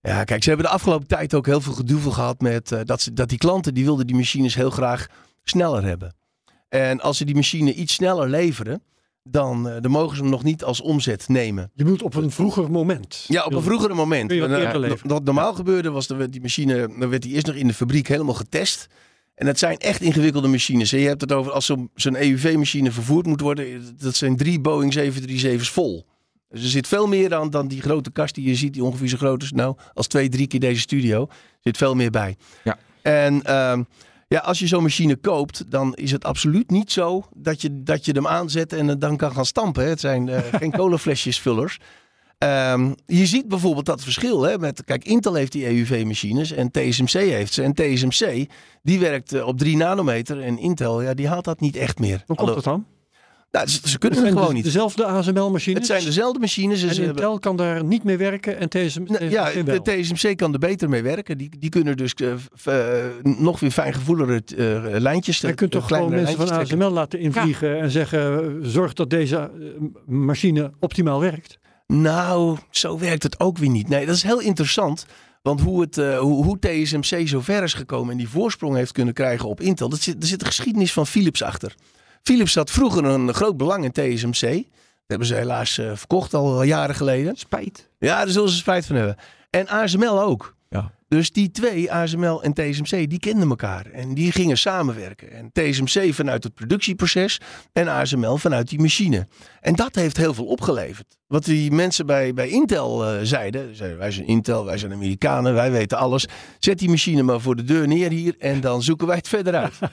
ja, 0.00 0.24
kijk, 0.24 0.42
ze 0.42 0.48
hebben 0.48 0.66
de 0.66 0.72
afgelopen 0.72 1.06
tijd 1.06 1.34
ook 1.34 1.46
heel 1.46 1.60
veel 1.60 1.72
gedoevel 1.72 2.10
gehad 2.10 2.40
met 2.40 2.72
eh, 2.72 2.80
dat, 2.84 3.00
ze, 3.00 3.12
dat 3.12 3.28
die 3.28 3.38
klanten 3.38 3.74
die 3.74 3.84
wilden 3.84 4.06
die 4.06 4.16
machines 4.16 4.54
heel 4.54 4.70
graag 4.70 5.06
sneller 5.42 5.82
hebben. 5.82 6.14
En 6.70 7.00
als 7.00 7.16
ze 7.16 7.24
die 7.24 7.34
machine 7.34 7.74
iets 7.74 7.94
sneller 7.94 8.28
leveren, 8.28 8.82
dan, 9.22 9.68
eh, 9.68 9.80
dan 9.80 9.90
mogen 9.90 10.16
ze 10.16 10.22
hem 10.22 10.30
nog 10.30 10.42
niet 10.42 10.64
als 10.64 10.80
omzet 10.80 11.28
nemen. 11.28 11.70
Je 11.74 11.82
bedoelt 11.82 12.02
op 12.02 12.14
een 12.14 12.30
vroeger 12.30 12.70
moment. 12.70 13.24
Ja, 13.28 13.44
op 13.44 13.54
een 13.54 13.62
vroegere 13.62 13.94
moment. 13.94 14.28
Kun 14.28 14.36
je 14.36 14.96
wat 15.02 15.24
normaal 15.24 15.54
gebeurde 15.54 15.90
was, 15.90 16.06
dat 16.06 16.32
die 16.32 16.40
machine, 16.40 16.88
dan 16.98 17.10
werd 17.10 17.22
die 17.22 17.32
eerst 17.32 17.46
nog 17.46 17.54
in 17.54 17.66
de 17.66 17.74
fabriek 17.74 18.08
helemaal 18.08 18.34
getest. 18.34 18.86
En 19.34 19.46
het 19.46 19.58
zijn 19.58 19.78
echt 19.78 20.00
ingewikkelde 20.00 20.48
machines. 20.48 20.90
Je 20.90 20.98
hebt 20.98 21.20
het 21.20 21.32
over 21.32 21.52
als 21.52 21.66
zo'n 21.66 21.90
zo'n 21.94 22.16
EUV-machine 22.16 22.90
vervoerd 22.90 23.26
moet 23.26 23.40
worden. 23.40 23.96
Dat 23.98 24.14
zijn 24.14 24.36
drie 24.36 24.60
Boeing 24.60 24.92
737's 24.92 25.70
vol. 25.70 26.06
Dus 26.48 26.62
er 26.62 26.68
zit 26.68 26.88
veel 26.88 27.06
meer 27.06 27.34
aan 27.34 27.50
dan 27.50 27.68
die 27.68 27.80
grote 27.80 28.10
kast 28.10 28.34
die 28.34 28.48
je 28.48 28.54
ziet, 28.54 28.72
die 28.72 28.84
ongeveer 28.84 29.08
zo 29.08 29.16
groot 29.16 29.42
is. 29.42 29.52
Nou, 29.52 29.76
als 29.94 30.06
twee, 30.06 30.28
drie 30.28 30.46
keer 30.46 30.60
deze 30.60 30.80
studio. 30.80 31.22
Er 31.30 31.36
zit 31.60 31.76
veel 31.76 31.94
meer 31.94 32.10
bij. 32.10 32.36
Ja. 32.64 32.78
En 33.02 33.42
ehm, 33.42 33.82
ja, 34.34 34.38
als 34.38 34.58
je 34.58 34.66
zo'n 34.66 34.82
machine 34.82 35.16
koopt, 35.16 35.70
dan 35.70 35.94
is 35.94 36.10
het 36.10 36.24
absoluut 36.24 36.70
niet 36.70 36.92
zo 36.92 37.24
dat 37.34 37.62
je, 37.62 37.82
dat 37.82 38.04
je 38.04 38.12
hem 38.12 38.26
aanzet 38.26 38.72
en 38.72 38.88
het 38.88 39.00
dan 39.00 39.16
kan 39.16 39.32
gaan 39.32 39.46
stampen. 39.46 39.82
hè. 39.82 39.88
Het 39.88 40.00
zijn 40.00 40.28
eh, 40.28 40.38
geen 40.60 40.72
colaflesjesvullers. 40.72 41.78
Ehm, 42.38 42.92
je 43.06 43.26
ziet 43.26 43.48
bijvoorbeeld 43.48 43.86
dat 43.86 44.02
verschil. 44.02 44.42
Hè, 44.42 44.58
met, 44.58 44.84
kijk, 44.84 45.04
Intel 45.04 45.34
heeft 45.34 45.52
die 45.52 45.66
EUV-machines 45.66 46.52
en 46.52 46.70
TSMC 46.70 47.10
heeft 47.10 47.52
ze. 47.52 47.62
En 47.62 47.74
TSMC, 47.74 48.46
die 48.82 48.98
werkt 48.98 49.32
eh, 49.32 49.46
op 49.46 49.58
3 49.58 49.76
nanometer. 49.76 50.40
En 50.40 50.58
Intel, 50.58 51.02
ja, 51.02 51.14
die 51.14 51.28
haalt 51.28 51.44
dat 51.44 51.60
niet 51.60 51.76
echt 51.76 51.98
meer. 51.98 52.22
Hoe 52.26 52.36
komt 52.36 52.54
dat 52.54 52.64
dan? 52.64 52.86
Nou, 53.50 53.66
ze, 53.68 53.72
ze 53.72 53.80
Het 53.88 53.98
kunnen 53.98 54.18
het 54.18 54.26
zijn 54.28 54.32
gewoon 54.32 54.48
de- 54.48 54.54
niet. 54.54 54.64
dezelfde 54.64 55.04
ASML-machines. 55.06 55.78
Het 55.78 55.86
zijn 55.86 56.04
dezelfde 56.04 56.38
machines. 56.38 56.82
En 56.82 56.88
hebben- 56.88 57.06
Intel 57.06 57.38
kan 57.38 57.56
daar 57.56 57.84
niet 57.84 58.04
mee 58.04 58.16
werken 58.16 58.58
en 58.58 58.68
TSMC 58.68 59.08
Nou, 59.08 59.30
ja, 59.30 59.50
wel. 59.64 59.82
de 59.82 60.02
TSMC 60.02 60.36
kan 60.36 60.52
er 60.52 60.58
beter 60.58 60.88
mee 60.88 61.02
werken. 61.02 61.38
Die, 61.38 61.50
die 61.58 61.70
kunnen 61.70 61.96
dus 61.96 62.14
eh, 62.14 62.32
eh, 62.64 63.04
nog 63.22 63.60
weer 63.60 63.70
fijngevoeligere 63.70 64.42
eh, 64.92 65.00
lijntjes. 65.00 65.40
Je 65.40 65.54
kunt 65.54 65.70
toch 65.70 65.86
gewoon 65.86 66.10
mensen 66.10 66.36
van 66.36 66.46
trekken. 66.46 66.66
ASML 66.82 66.90
laten 66.90 67.18
invliegen 67.18 67.80
en 67.80 67.90
zeggen: 67.90 68.58
zorg 68.62 68.92
dat 68.92 69.10
deze 69.10 69.50
machine 70.06 70.70
optimaal 70.80 71.20
werkt. 71.20 71.58
Nou, 71.86 72.56
zo 72.70 72.98
werkt 72.98 73.22
het 73.22 73.40
ook 73.40 73.58
weer 73.58 73.70
niet. 73.70 73.88
Nee, 73.88 74.06
dat 74.06 74.14
is 74.16 74.22
heel 74.22 74.40
interessant. 74.40 75.06
Want 75.42 75.60
hoe, 75.60 75.80
het, 75.80 75.96
hoe, 75.96 76.44
hoe 76.44 76.58
TSMC 76.58 77.28
zo 77.28 77.40
ver 77.40 77.62
is 77.62 77.74
gekomen 77.74 78.12
en 78.12 78.18
die 78.18 78.28
voorsprong 78.28 78.76
heeft 78.76 78.92
kunnen 78.92 79.14
krijgen 79.14 79.48
op 79.48 79.60
Intel, 79.60 79.88
dat 79.88 80.00
zit, 80.00 80.22
er 80.22 80.28
zit 80.28 80.40
de 80.40 80.46
geschiedenis 80.46 80.92
van 80.92 81.06
Philips 81.06 81.42
achter. 81.42 81.74
Philips 82.22 82.54
had 82.54 82.70
vroeger 82.70 83.04
een 83.04 83.34
groot 83.34 83.56
belang 83.56 83.84
in 83.84 83.92
TSMC. 83.92 84.40
Dat 85.10 85.18
hebben 85.18 85.26
ze 85.26 85.34
helaas 85.34 85.78
eh, 85.78 85.90
verkocht 85.94 86.34
al 86.34 86.62
jaren 86.62 86.94
geleden. 86.94 87.36
Spijt. 87.36 87.88
Ja, 87.98 88.16
daar 88.16 88.28
zullen 88.28 88.48
ze 88.48 88.56
spijt 88.56 88.86
van 88.86 88.96
hebben. 88.96 89.16
En 89.50 89.68
ASML 89.68 90.22
ook. 90.22 90.56
Ja. 90.68 90.90
Dus 91.08 91.32
die 91.32 91.50
twee, 91.50 91.92
ASML 91.92 92.42
en 92.42 92.52
TSMC, 92.52 93.10
die 93.10 93.18
kenden 93.18 93.48
elkaar. 93.48 93.86
En 93.86 94.14
die 94.14 94.32
gingen 94.32 94.58
samenwerken. 94.58 95.32
En 95.32 95.50
TSMC 95.52 96.14
vanuit 96.14 96.44
het 96.44 96.54
productieproces 96.54 97.40
en 97.72 97.88
ASML 97.88 98.36
vanuit 98.36 98.68
die 98.68 98.80
machine. 98.80 99.26
En 99.60 99.74
dat 99.74 99.94
heeft 99.94 100.16
heel 100.16 100.34
veel 100.34 100.44
opgeleverd. 100.44 101.18
Wat 101.26 101.44
die 101.44 101.70
mensen 101.70 102.06
bij, 102.06 102.34
bij 102.34 102.48
Intel 102.48 103.06
eh, 103.06 103.18
zeiden. 103.22 103.76
zeiden, 103.76 103.98
Wij 103.98 104.10
zijn 104.10 104.26
Intel, 104.26 104.64
wij 104.64 104.78
zijn 104.78 104.92
Amerikanen, 104.92 105.54
wij 105.54 105.70
weten 105.70 105.98
alles. 105.98 106.26
Zet 106.58 106.78
die 106.78 106.88
machine 106.88 107.22
maar 107.22 107.40
voor 107.40 107.56
de 107.56 107.64
deur 107.64 107.88
neer 107.88 108.10
hier 108.10 108.34
en 108.38 108.60
dan 108.60 108.82
zoeken 108.82 109.06
wij 109.06 109.16
het 109.16 109.28
verder 109.28 109.54
uit. 109.54 109.78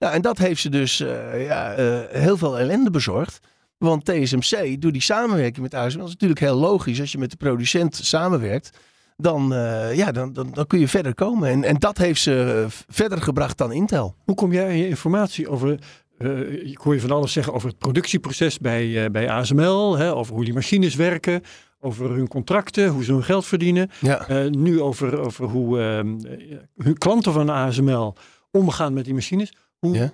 nou, 0.00 0.14
en 0.14 0.22
dat 0.22 0.38
heeft 0.38 0.60
ze 0.60 0.68
dus 0.68 1.00
eh, 1.00 1.44
ja, 1.46 1.72
eh, 1.72 1.98
heel 2.08 2.36
veel 2.36 2.58
ellende 2.58 2.90
bezorgd. 2.90 3.38
Want 3.78 4.04
TSMC, 4.04 4.80
door 4.80 4.92
die 4.92 5.02
samenwerking 5.02 5.62
met 5.62 5.74
ASML, 5.74 6.04
is 6.04 6.10
natuurlijk 6.10 6.40
heel 6.40 6.56
logisch. 6.56 7.00
Als 7.00 7.12
je 7.12 7.18
met 7.18 7.30
de 7.30 7.36
producent 7.36 7.96
samenwerkt, 7.96 8.70
dan, 9.16 9.54
eh, 9.54 9.96
ja, 9.96 10.12
dan, 10.12 10.32
dan, 10.32 10.50
dan 10.52 10.66
kun 10.66 10.78
je 10.78 10.88
verder 10.88 11.14
komen. 11.14 11.48
En, 11.48 11.64
en 11.64 11.76
dat 11.78 11.98
heeft 11.98 12.20
ze 12.20 12.66
verder 12.88 13.22
gebracht 13.22 13.58
dan 13.58 13.72
Intel. 13.72 14.14
Hoe 14.24 14.34
kom 14.34 14.52
jij 14.52 14.64
aan 14.66 14.76
je 14.78 14.88
informatie 14.88 15.48
over. 15.48 15.78
eh, 16.18 16.70
ik 16.70 16.78
hoor 16.78 16.94
je 16.94 17.00
van 17.00 17.10
alles 17.10 17.32
zeggen 17.32 17.52
over 17.54 17.68
het 17.68 17.78
productieproces 17.78 18.58
bij, 18.58 19.04
eh, 19.04 19.10
bij 19.10 19.30
ASML, 19.30 19.96
hè, 19.98 20.14
over 20.14 20.34
hoe 20.34 20.44
die 20.44 20.54
machines 20.54 20.94
werken, 20.94 21.42
over 21.80 22.10
hun 22.10 22.28
contracten, 22.28 22.88
hoe 22.88 23.04
ze 23.04 23.12
hun 23.12 23.24
geld 23.24 23.46
verdienen. 23.46 23.90
Ja. 24.00 24.48
Nu 24.48 24.80
over, 24.80 25.18
over 25.18 25.44
hoe 25.46 25.80
ehm, 25.80 26.18
eh, 26.26 26.56
hun 26.76 26.98
klanten 26.98 27.32
van 27.32 27.50
ASML 27.50 28.14
omgaan 28.50 28.92
met 28.92 29.04
die 29.04 29.14
machines. 29.14 29.52
Hoe 29.80 29.94
Ja. 29.96 30.12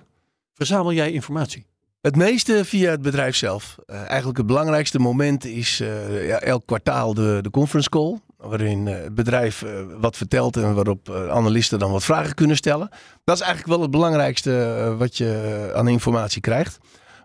verzamel 0.53 0.93
jij 0.93 1.11
informatie? 1.11 1.65
Het 2.01 2.15
meeste 2.15 2.65
via 2.65 2.91
het 2.91 3.01
bedrijf 3.01 3.35
zelf. 3.35 3.75
Uh, 3.87 3.95
eigenlijk 4.05 4.37
het 4.37 4.47
belangrijkste 4.47 4.99
moment 4.99 5.45
is 5.45 5.81
uh, 5.81 6.27
ja, 6.27 6.39
elk 6.39 6.65
kwartaal 6.65 7.13
de, 7.13 7.39
de 7.41 7.49
conference 7.49 7.89
call. 7.89 8.19
Waarin 8.37 8.85
uh, 8.85 8.93
het 8.95 9.15
bedrijf 9.15 9.65
wat 9.99 10.17
vertelt 10.17 10.57
en 10.57 10.75
waarop 10.75 11.09
analisten 11.09 11.79
dan 11.79 11.91
wat 11.91 12.03
vragen 12.03 12.35
kunnen 12.35 12.55
stellen. 12.55 12.89
Dat 13.23 13.35
is 13.35 13.41
eigenlijk 13.41 13.71
wel 13.73 13.81
het 13.81 13.91
belangrijkste 13.91 14.95
wat 14.97 15.17
je 15.17 15.71
aan 15.75 15.87
informatie 15.87 16.41
krijgt. 16.41 16.77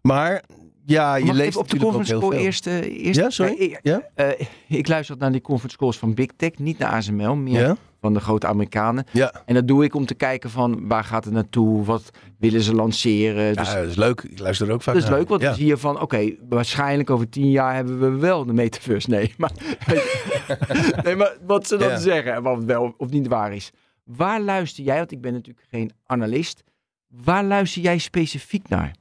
Maar 0.02 0.42
ja, 0.92 1.14
je 1.16 1.24
Mag 1.24 1.34
leeft 1.36 1.56
op 1.56 1.68
de 1.70 1.76
conference 1.78 2.18
call 2.18 2.30
eerst, 2.32 2.66
eh, 2.66 3.04
eerst... 3.06 3.20
Ja, 3.20 3.30
sorry? 3.30 3.78
Ja? 3.82 4.02
eh, 4.14 4.28
ik 4.68 4.88
luister 4.88 5.16
naar 5.18 5.32
die 5.32 5.40
conference 5.40 5.76
calls 5.76 5.98
van 5.98 6.14
Big 6.14 6.28
Tech, 6.36 6.58
niet 6.58 6.78
naar 6.78 6.90
ASML, 6.92 7.34
meer 7.34 7.60
Ja? 7.60 7.76
van 8.00 8.14
de 8.14 8.20
grote 8.20 8.46
Amerikanen. 8.46 9.04
Ja. 9.10 9.42
En 9.46 9.54
dat 9.54 9.68
doe 9.68 9.84
ik 9.84 9.94
om 9.94 10.06
te 10.06 10.14
kijken 10.14 10.50
van 10.50 10.88
waar 10.88 11.04
gaat 11.04 11.24
het 11.24 11.34
naartoe, 11.34 11.84
wat 11.84 12.10
willen 12.38 12.60
ze 12.60 12.74
lanceren. 12.74 13.56
Dus 13.56 13.68
ja, 13.72 13.80
dat 13.80 13.88
is 13.88 13.96
leuk. 13.96 14.20
Ik 14.20 14.38
luister 14.38 14.68
er 14.68 14.72
ook 14.74 14.82
vaak 14.82 14.94
dat 14.94 15.02
is 15.02 15.08
naar. 15.08 15.18
leuk, 15.18 15.28
want 15.28 15.40
ja. 15.40 15.46
dan 15.46 15.56
zie 15.56 15.66
je 15.66 15.76
van, 15.76 16.00
oké, 16.00 16.34
waarschijnlijk 16.48 17.10
over 17.10 17.28
tien 17.28 17.50
jaar 17.50 17.74
hebben 17.74 18.00
we 18.00 18.08
wel 18.18 18.44
de 18.44 18.52
metaverse. 18.52 19.10
Nee, 19.10 19.34
maar, 19.36 19.50
nee, 21.04 21.16
maar 21.16 21.36
wat 21.46 21.66
ze 21.66 21.76
dan 21.76 21.88
Ja. 21.88 21.98
zeggen, 21.98 22.42
wat 22.42 22.64
wel 22.64 22.94
of 22.96 23.10
niet 23.10 23.26
waar 23.26 23.54
is. 23.54 23.70
Waar 24.04 24.40
luister 24.40 24.84
jij, 24.84 24.96
want 24.98 25.12
ik 25.12 25.20
ben 25.20 25.32
natuurlijk 25.32 25.66
geen 25.70 25.90
analist, 26.06 26.62
waar 27.08 27.44
luister 27.44 27.82
jij 27.82 27.98
specifiek 27.98 28.68
naar? 28.68 28.92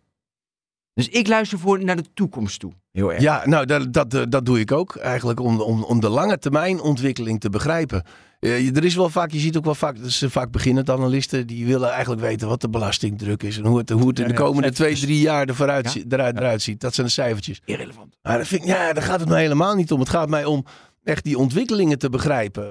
Dus 0.94 1.08
ik 1.08 1.28
luister 1.28 1.60
voor 1.60 1.84
naar 1.84 1.96
de 1.96 2.14
toekomst 2.14 2.60
toe, 2.60 2.72
heel 2.92 3.14
erg. 3.14 3.22
Ja, 3.22 3.42
nou, 3.46 3.66
dat, 3.66 3.94
dat, 3.94 4.14
eh, 4.14 4.22
dat 4.30 4.46
doe 4.46 4.60
ik 4.60 4.72
ook. 4.72 4.96
Eigenlijk 4.96 5.40
om, 5.40 5.62
om, 5.62 5.84
om 5.84 6.00
de 6.00 6.10
lange 6.10 6.38
termijn 6.38 6.82
ontwikkeling 6.82 7.40
te 7.40 7.50
begrijpen. 7.50 8.04
Eh, 8.40 8.76
er 8.76 8.84
is 8.86 8.96
wel 8.96 9.10
vaak, 9.10 9.32
je 9.32 9.40
ziet 9.40 9.58
ook 9.58 9.64
wel 9.66 9.76
vaak, 9.76 9.98
dat 9.98 10.06
is 10.06 10.24
vaak 10.28 10.52
beginnend 10.52 10.90
analisten, 10.90 11.48
die 11.48 11.66
willen 11.66 11.90
eigenlijk 11.90 12.22
weten 12.22 12.48
wat 12.48 12.62
de 12.62 12.70
belastingdruk 12.70 13.44
is 13.44 13.58
en 13.58 13.66
hoe 13.66 13.78
het, 13.78 13.90
hoe 13.90 14.08
het 14.08 14.20
in 14.20 14.28
de 14.28 14.34
komende 14.34 14.72
twee, 14.72 14.96
drie 14.96 15.20
jaar 15.20 15.48
er 15.48 15.56
vooruit, 15.56 15.94
Ja. 15.94 16.02
eruit, 16.10 16.38
eruit 16.38 16.62
ziet. 16.62 16.80
Dat 16.82 16.94
zijn 16.94 17.08
de 17.08 17.14
cijfertjes. 17.14 17.62
Irrelevant. 17.66 18.18
Maar 18.22 18.38
dat 18.38 18.48
vind 18.48 18.62
ik, 18.62 18.68
ja, 18.68 18.94
daar 18.94 19.04
gaat 19.04 19.20
het 19.20 19.30
mij 19.30 19.42
helemaal 19.42 19.76
niet 19.76 19.92
om. 19.92 20.00
Het 20.00 20.10
gaat 20.10 20.30
mij 20.30 20.46
om 20.46 20.66
echt 21.04 21.24
die 21.24 21.38
ontwikkelingen 21.38 22.00
te 22.00 22.10
begrijpen. 22.10 22.64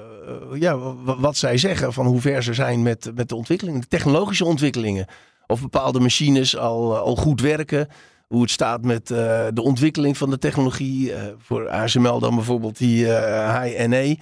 Eh, 0.53 0.61
ja, 0.61 0.79
wa- 0.79 1.19
wat 1.19 1.37
zij 1.37 1.57
zeggen, 1.59 1.93
van 1.93 2.07
hoe 2.07 2.21
ver 2.21 2.43
ze 2.43 2.55
zijn 2.55 2.83
met, 2.83 3.11
met 3.15 3.29
de 3.29 3.35
ontwikkelingen, 3.35 3.81
de 3.81 3.87
technologische 3.87 4.45
ontwikkelingen. 4.45 5.07
Of 5.51 5.61
bepaalde 5.61 6.01
machines 6.01 6.57
al, 6.57 6.97
al 6.97 7.17
goed 7.17 7.41
werken. 7.41 7.89
Hoe 8.27 8.43
het 8.43 8.51
staat 8.51 8.85
met 8.85 9.11
eh, 9.11 9.47
de 9.55 9.63
ontwikkeling 9.63 10.17
van 10.17 10.31
de 10.31 10.39
technologie. 10.39 11.13
eh, 11.13 11.23
voor 11.39 11.69
ASML 11.69 12.19
dan 12.19 12.35
bijvoorbeeld 12.35 12.79
die 12.79 13.15
eh 13.15 13.63
high-NA 13.63 14.15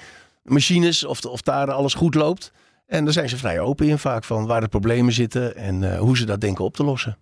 machines. 0.42 1.04
Of, 1.04 1.24
of 1.24 1.42
daar 1.42 1.72
alles 1.72 1.94
goed 1.94 2.14
loopt. 2.14 2.52
En 2.86 3.04
daar 3.04 3.12
zijn 3.12 3.28
ze 3.28 3.36
vrij 3.36 3.60
open 3.60 3.86
in 3.88 3.98
vaak 3.98 4.24
van 4.24 4.46
waar 4.46 4.60
de 4.60 4.68
problemen 4.68 5.12
zitten. 5.12 5.56
En 5.56 5.92
eh, 5.92 5.98
hoe 5.98 6.16
ze 6.16 6.24
dat 6.26 6.40
denken 6.40 6.64
op 6.64 6.74
te 6.74 6.84
lossen. 6.84 7.18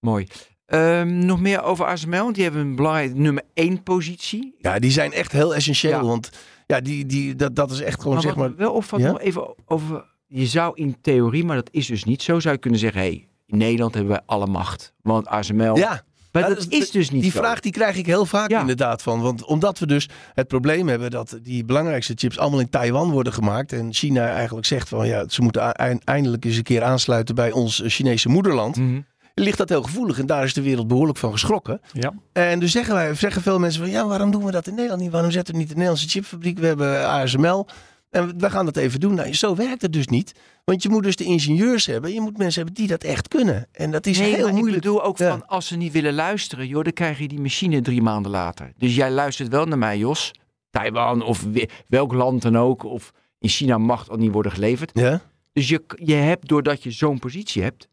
Mooi. 0.00 0.26
Ehm, 0.66 1.18
nog 1.26 1.40
meer 1.40 1.62
over 1.62 1.86
ASML, 1.86 2.22
want 2.22 2.34
die 2.34 2.44
hebben 2.44 2.62
een 2.62 2.76
belangrijke 2.76 3.14
nummer 3.14 3.42
één 3.54 3.82
positie. 3.82 4.54
Ja, 4.58 4.78
die 4.78 4.90
zijn 4.90 5.12
echt 5.12 5.32
heel 5.32 5.54
essentieel. 5.54 5.98
Ja. 6.00 6.04
Want 6.04 6.30
ja, 6.66 6.80
die, 6.80 7.06
die, 7.06 7.34
dat, 7.34 7.56
dat 7.56 7.70
is 7.70 7.80
echt 7.80 7.98
gewoon 7.98 8.12
Maar 8.12 8.22
zeg 8.22 8.36
maar... 8.36 8.56
wel 8.56 8.72
opvalt, 8.72 9.02
Ja? 9.02 9.10
nog 9.10 9.20
even 9.20 9.54
over, 9.66 10.04
je 10.28 10.46
zou 10.46 10.72
in 10.74 10.96
theorie, 11.00 11.44
maar 11.44 11.56
dat 11.56 11.68
is 11.72 11.86
dus 11.86 12.04
niet 12.04 12.22
zo, 12.22 12.40
zou 12.40 12.54
je 12.54 12.60
kunnen 12.60 12.80
zeggen, 12.80 13.00
hey, 13.00 13.28
in 13.46 13.58
Nederland 13.58 13.94
hebben 13.94 14.12
wij 14.12 14.22
alle 14.26 14.46
macht. 14.46 14.92
Want 15.02 15.26
ASML, 15.26 15.76
Ja, 15.76 16.02
maar 16.32 16.42
Ja, 16.42 16.48
dat 16.48 16.58
dat- 16.58 16.72
is 16.72 16.90
dus 16.90 17.10
niet 17.10 17.22
die 17.22 17.30
zo. 17.30 17.38
vraag 17.38 17.60
die 17.60 17.72
krijg 17.72 17.96
ik 17.96 18.06
heel 18.06 18.26
vaak 18.26 18.50
Ja. 18.50 18.60
inderdaad 18.60 19.02
van. 19.02 19.20
Want 19.20 19.44
omdat 19.44 19.78
we 19.78 19.86
dus 19.86 20.08
het 20.34 20.48
probleem 20.48 20.88
hebben 20.88 21.10
dat 21.10 21.38
die 21.42 21.64
belangrijkste 21.64 22.12
chips 22.16 22.38
allemaal 22.38 22.60
in 22.60 22.70
Taiwan 22.70 23.10
worden 23.10 23.32
gemaakt. 23.32 23.72
En 23.72 23.94
China 23.94 24.28
eigenlijk 24.28 24.66
zegt 24.66 24.88
van 24.88 25.06
ja, 25.06 25.24
ze 25.28 25.42
moeten 25.42 25.72
eindelijk 26.04 26.44
eens 26.44 26.56
een 26.56 26.62
keer 26.62 26.82
aansluiten 26.82 27.34
bij 27.34 27.52
ons 27.52 27.82
eh, 27.82 27.90
Chinese 27.90 28.28
moederland. 28.28 28.76
Mhm. 28.76 29.00
Ligt 29.34 29.58
dat 29.58 29.68
heel 29.68 29.82
gevoelig 29.82 30.18
en 30.18 30.26
daar 30.26 30.44
is 30.44 30.54
de 30.54 30.62
wereld 30.62 30.88
behoorlijk 30.88 31.18
van 31.18 31.32
geschrokken. 31.32 31.80
Ja. 31.92 32.12
En 32.32 32.58
dus 32.60 32.72
zeggen, 32.72 32.94
wij, 32.94 33.14
zeggen 33.14 33.42
veel 33.42 33.58
mensen 33.58 33.80
van 33.82 33.90
ja, 33.90 34.06
waarom 34.06 34.30
doen 34.30 34.44
we 34.44 34.50
dat 34.50 34.66
in 34.66 34.74
Nederland 34.74 35.00
niet? 35.02 35.10
Waarom 35.10 35.30
zetten 35.30 35.54
we 35.54 35.60
niet 35.60 35.68
de 35.68 35.74
Nederlandse 35.74 36.08
chipfabriek? 36.08 36.58
We 36.58 36.66
hebben 36.66 37.08
ASML. 37.08 37.66
En 38.10 38.38
we 38.38 38.50
gaan 38.50 38.64
dat 38.64 38.76
even 38.76 39.00
doen. 39.00 39.14
Nou, 39.14 39.34
zo 39.34 39.54
werkt 39.54 39.82
het 39.82 39.92
dus 39.92 40.06
niet. 40.06 40.32
Want 40.64 40.82
je 40.82 40.88
moet 40.88 41.02
dus 41.02 41.16
de 41.16 41.24
ingenieurs 41.24 41.86
hebben. 41.86 42.12
Je 42.12 42.20
moet 42.20 42.38
mensen 42.38 42.62
hebben 42.64 42.80
die 42.82 42.88
dat 42.88 43.04
echt 43.04 43.28
kunnen. 43.28 43.68
En 43.72 43.90
dat 43.90 44.06
is 44.06 44.18
Nee, 44.18 44.34
heel 44.34 44.48
moeilijk. 44.48 44.76
ik 44.76 44.82
bedoel 44.82 45.02
ook 45.04 45.18
Ja. 45.18 45.28
van, 45.30 45.46
als 45.46 45.66
ze 45.66 45.76
niet 45.76 45.92
willen 45.92 46.14
luisteren, 46.14 46.66
joh, 46.66 46.82
dan 46.84 46.92
krijg 46.92 47.18
je 47.18 47.28
die 47.28 47.40
machine 47.40 47.80
drie 47.80 48.02
maanden 48.02 48.30
later. 48.30 48.72
Dus 48.76 48.94
jij 48.94 49.10
luistert 49.10 49.48
wel 49.48 49.64
naar 49.66 49.78
mij, 49.78 49.98
Jos. 49.98 50.30
Taiwan 50.70 51.22
of 51.22 51.42
we- 51.42 51.68
welk 51.86 52.12
land 52.12 52.42
dan 52.42 52.58
ook, 52.58 52.82
of 52.84 53.12
in 53.38 53.48
China 53.48 53.78
mag 53.78 54.08
al 54.10 54.16
niet 54.16 54.32
worden 54.32 54.52
geleverd. 54.52 54.90
Ja? 54.94 55.20
Dus 55.52 55.68
je, 55.68 55.82
je 56.04 56.14
hebt, 56.14 56.48
doordat 56.48 56.82
je 56.82 56.90
zo'n 56.90 57.18
positie 57.18 57.62
hebt, 57.62 57.88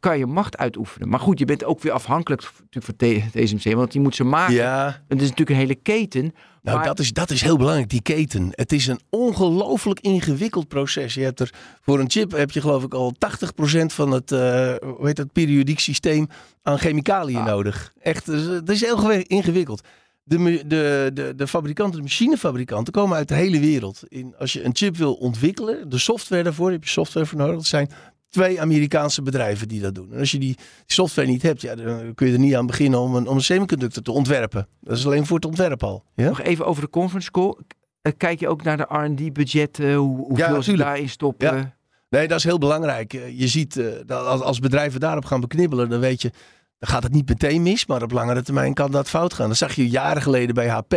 kan 0.00 0.18
je 0.18 0.26
macht 0.26 0.56
uitoefenen. 0.56 1.08
Maar 1.08 1.20
goed, 1.20 1.38
je 1.38 1.44
bent 1.44 1.64
ook 1.64 1.80
weer 1.80 1.92
afhankelijk 1.92 2.42
natuurlijk 2.42 2.84
van 3.32 3.44
TSMC, 3.44 3.74
want 3.74 3.92
die 3.92 4.00
moet 4.00 4.14
ze 4.14 4.24
maken. 4.24 4.54
ja, 4.54 4.86
Het 5.08 5.20
is 5.20 5.28
natuurlijk 5.28 5.50
een 5.50 5.56
hele 5.56 5.74
keten. 5.74 6.34
Nou, 6.62 6.78
maar 6.78 6.86
dat, 6.86 6.98
is, 6.98 7.12
dat 7.12 7.30
is 7.30 7.42
heel 7.42 7.56
belangrijk, 7.56 7.88
die 7.88 8.02
keten. 8.02 8.48
Het 8.50 8.72
is 8.72 8.86
een 8.86 9.00
ongelooflijk 9.10 10.00
ingewikkeld 10.00 10.68
proces. 10.68 11.14
Je 11.14 11.22
hebt 11.22 11.40
er 11.40 11.50
voor 11.80 12.00
een 12.00 12.10
chip 12.10 12.30
heb 12.32 12.50
je 12.50 12.60
geloof 12.60 12.82
ik 12.84 12.94
al 12.94 13.14
80% 13.18 13.86
van 13.86 14.10
het, 14.10 14.32
eh, 14.32 14.38
hoe 14.82 15.06
heet 15.06 15.16
dat, 15.16 15.32
periodiek 15.32 15.78
systeem 15.78 16.26
aan 16.62 16.78
chemicaliën 16.78 17.38
Ah. 17.38 17.46
nodig. 17.46 17.92
Echt, 18.00 18.26
dus, 18.26 18.42
eh, 18.42 18.48
dat 18.48 18.68
is 18.68 18.80
heel 18.80 19.10
ingewikkeld. 19.10 19.80
De, 20.22 20.62
de, 20.66 21.10
de, 21.14 21.32
de 21.36 21.46
fabrikanten, 21.46 21.96
de 21.96 22.02
machinefabrikanten 22.02 22.92
komen 22.92 23.16
uit 23.16 23.28
de 23.28 23.34
hele 23.34 23.60
wereld. 23.60 24.02
In, 24.08 24.34
als 24.38 24.52
je 24.52 24.64
een 24.64 24.76
chip 24.76 24.96
wil 24.96 25.14
ontwikkelen, 25.14 25.88
de 25.88 25.98
software 25.98 26.42
daarvoor, 26.42 26.70
heb 26.70 26.84
je 26.84 26.90
software 26.90 27.26
voor 27.26 27.38
nodig. 27.38 27.54
Dat 27.54 27.66
zijn 27.66 27.90
twee 28.30 28.60
Amerikaanse 28.60 29.22
bedrijven 29.22 29.68
die 29.68 29.80
dat 29.80 29.94
doen. 29.94 30.12
En 30.12 30.18
als 30.18 30.30
je 30.30 30.38
die 30.38 30.56
software 30.86 31.28
niet 31.28 31.42
hebt, 31.42 31.60
ja, 31.60 31.74
dan 31.74 32.14
kun 32.14 32.26
je 32.26 32.32
er 32.32 32.38
niet 32.38 32.54
aan 32.54 32.66
beginnen 32.66 33.00
om 33.00 33.14
een, 33.14 33.26
om 33.28 33.36
een 33.36 33.42
semiconductor 33.42 34.02
te 34.02 34.12
ontwerpen. 34.12 34.68
Dat 34.80 34.96
is 34.96 35.06
alleen 35.06 35.26
voor 35.26 35.36
het 35.36 35.44
ontwerp 35.44 35.82
al. 35.82 36.04
Ja? 36.14 36.28
nog 36.28 36.40
even 36.40 36.66
over 36.66 36.82
de 36.82 36.90
conference 36.90 37.30
call. 37.30 37.54
Eh, 38.02 38.12
Kijk 38.16 38.40
je 38.40 38.48
ook 38.48 38.62
naar 38.62 38.76
de 38.76 38.86
R&D-budgetten, 38.88 39.94
hoe, 39.94 40.16
hoeveel 40.16 40.46
ze 40.46 40.52
natuurlijk. 40.52 40.88
daarin 40.88 41.08
stoppen? 41.08 41.74
Nee, 42.08 42.28
dat 42.28 42.38
is 42.38 42.44
heel 42.44 42.58
belangrijk. 42.58 43.14
Eh, 43.14 43.38
Je 43.38 43.48
ziet 43.48 43.76
eh, 43.76 43.86
dat 44.06 44.26
als, 44.26 44.40
als 44.40 44.58
bedrijven 44.58 45.00
daarop 45.00 45.24
gaan 45.24 45.40
beknibbelen, 45.40 45.88
dan 45.88 46.00
weet 46.00 46.22
je, 46.22 46.30
dan 46.78 46.88
gaat 46.88 47.02
het 47.02 47.12
niet 47.12 47.28
meteen 47.28 47.62
mis, 47.62 47.86
maar 47.86 48.02
op 48.02 48.10
langere 48.12 48.42
termijn 48.42 48.74
kan 48.74 48.90
dat 48.90 49.08
fout 49.08 49.34
gaan. 49.34 49.48
Dat 49.48 49.56
zag 49.56 49.74
je 49.74 49.88
jaren 49.88 50.22
geleden 50.22 50.54
bij 50.54 50.68
HP. 50.68 50.94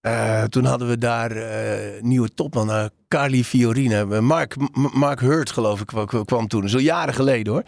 Eh, 0.00 0.42
toen 0.44 0.64
hadden 0.64 0.88
we 0.88 0.98
daar 0.98 1.30
eh, 1.30 2.02
nieuwe 2.02 2.28
topman, 2.34 2.70
eh, 2.70 2.84
Carly 3.08 3.44
Fiorina. 3.44 4.20
Mark, 4.20 4.56
M- 4.56 4.98
Mark 4.98 5.20
Hurt, 5.20 5.50
geloof 5.50 5.80
ik, 5.80 5.86
kwam, 5.86 6.24
kwam 6.24 6.48
toen. 6.48 6.68
Zo 6.68 6.78
jaren 6.78 7.14
geleden 7.14 7.52
hoor. 7.52 7.62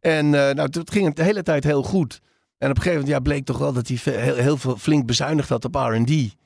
En 0.00 0.30
nou, 0.30 0.68
toen 0.68 0.88
ging 0.90 1.06
het 1.06 1.16
de 1.16 1.22
hele 1.22 1.42
tijd 1.42 1.64
heel 1.64 1.82
goed. 1.82 2.20
En 2.58 2.70
op 2.70 2.76
een 2.76 2.82
gegeven 2.82 3.04
moment 3.04 3.08
ja, 3.24 3.30
bleek 3.32 3.44
toch 3.44 3.58
wel 3.58 3.72
dat 3.72 3.88
hij 3.88 3.98
heel, 4.14 4.34
heel 4.34 4.56
veel 4.56 4.76
flink 4.76 5.06
bezuinigd 5.06 5.48
had 5.48 5.64
op 5.64 5.74
R&D. 5.74 6.36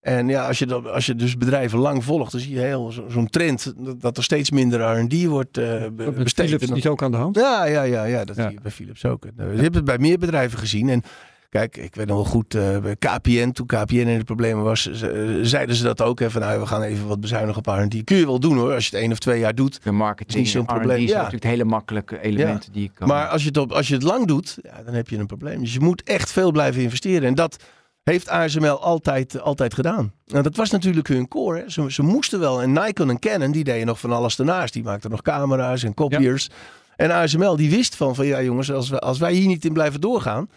En 0.00 0.28
ja, 0.28 0.46
als 0.46 0.58
je, 0.58 0.66
dat, 0.66 0.86
als 0.86 1.06
je 1.06 1.14
dus 1.14 1.36
bedrijven 1.36 1.78
lang 1.78 2.04
volgt, 2.04 2.32
dan 2.32 2.40
zie 2.40 2.54
je 2.54 2.60
heel 2.60 2.90
zo- 2.90 3.08
zo'n 3.08 3.28
trend 3.30 3.72
dat- 3.98 4.16
er 4.16 4.22
steeds 4.22 4.50
minder 4.50 4.80
R&D 4.98 5.24
wordt 5.24 5.52
be- 5.52 5.90
besteed. 6.16 6.46
Philips 6.46 6.66
dan- 6.66 6.74
niet 6.74 6.86
ook 6.86 7.02
aan 7.02 7.10
de 7.10 7.16
hand. 7.16 7.36
ja, 7.36 7.64
ja, 7.64 7.82
ja, 7.82 8.04
ja, 8.04 8.24
dat 8.24 8.36
Ja. 8.36 8.42
zie 8.44 8.52
je 8.54 8.60
bij 8.60 8.70
Philips 8.70 9.04
ook. 9.04 9.24
Nou, 9.36 9.54
Je 9.56 9.62
hebt 9.62 9.74
het 9.74 9.84
bij 9.84 9.98
meer 9.98 10.18
bedrijven 10.18 10.58
gezien. 10.58 10.88
En 10.88 11.02
kijk, 11.50 11.76
ik 11.76 11.94
weet 11.94 12.06
nog 12.06 12.16
wel 12.16 12.24
goed, 12.24 12.54
eh, 12.54 12.78
bij 12.78 12.96
KPN, 12.96 13.50
toen 13.50 13.66
KPN 13.66 13.94
in 13.94 14.18
de 14.18 14.24
problemen 14.24 14.64
was, 14.64 14.82
ze- 14.82 15.38
zeiden 15.42 15.76
ze 15.76 15.82
dat 15.82 16.02
ook. 16.02 16.18
Hè, 16.18 16.30
van, 16.30 16.40
nou, 16.40 16.60
we 16.60 16.66
gaan 16.66 16.82
even 16.82 17.06
wat 17.06 17.20
bezuinigen 17.20 17.58
op 17.58 17.66
R&D. 17.66 18.04
Kun 18.04 18.16
je 18.16 18.26
wel 18.26 18.40
doen 18.40 18.56
hoor, 18.56 18.72
als 18.74 18.84
je 18.86 18.90
het 18.90 19.00
één 19.04 19.12
of 19.12 19.18
twee 19.18 19.38
jaar 19.40 19.54
doet. 19.54 19.82
De 19.82 19.90
marketing 19.92 20.28
Is 20.38 20.42
niet 20.42 20.48
zo'n 20.48 20.64
probleem, 20.64 21.06
ja. 21.06 21.16
natuurlijk 21.16 21.44
hele 21.44 21.64
makkelijke 21.64 22.20
elementen 22.20 22.72
die 22.72 22.82
je 22.82 22.90
kan... 22.94 23.08
Maar 23.08 23.26
als 23.28 23.42
je, 23.42 23.48
het 23.48 23.56
op, 23.56 23.72
als 23.72 23.88
je 23.88 23.94
het 23.94 24.02
lang 24.02 24.26
doet, 24.26 24.58
ja, 24.62 24.82
dan 24.84 24.94
heb 24.94 25.08
je 25.08 25.18
een 25.18 25.26
probleem. 25.26 25.60
Dus 25.60 25.72
je 25.72 25.80
moet 25.80 26.02
echt 26.02 26.32
veel 26.32 26.50
blijven 26.52 26.82
investeren. 26.82 27.28
En 27.28 27.34
dat 27.34 27.56
heeft 28.02 28.28
ASML 28.28 28.80
altijd, 28.82 29.40
altijd 29.40 29.74
gedaan. 29.74 30.12
Nou, 30.26 30.42
dat 30.42 30.56
was 30.56 30.70
natuurlijk 30.70 31.08
hun 31.08 31.28
core. 31.28 31.58
Hè. 31.58 31.68
Ze, 31.70 31.92
ze 31.92 32.02
moesten 32.02 32.40
wel. 32.40 32.62
En 32.62 32.72
Nikon 32.72 33.10
en 33.10 33.18
Canon, 33.18 33.50
die 33.52 33.64
deden 33.64 33.86
nog 33.86 34.00
van 34.00 34.12
alles 34.12 34.38
ernaast. 34.38 34.72
Die 34.72 34.82
maakten 34.82 35.10
nog 35.10 35.22
camera's 35.22 35.82
en 35.82 35.94
copiers. 35.94 36.48
En 36.96 37.10
ASML, 37.10 37.56
die 37.56 37.70
wist 37.70 37.96
van, 37.96 38.14
van 38.14 38.26
ja 38.26 38.42
jongens, 38.42 38.72
als, 38.72 38.88
we, 38.88 38.98
als 38.98 39.18
wij 39.18 39.32
hier 39.32 39.46
niet 39.46 39.64
in 39.64 39.72
blijven 39.72 40.00
doorgaan, 40.00 40.48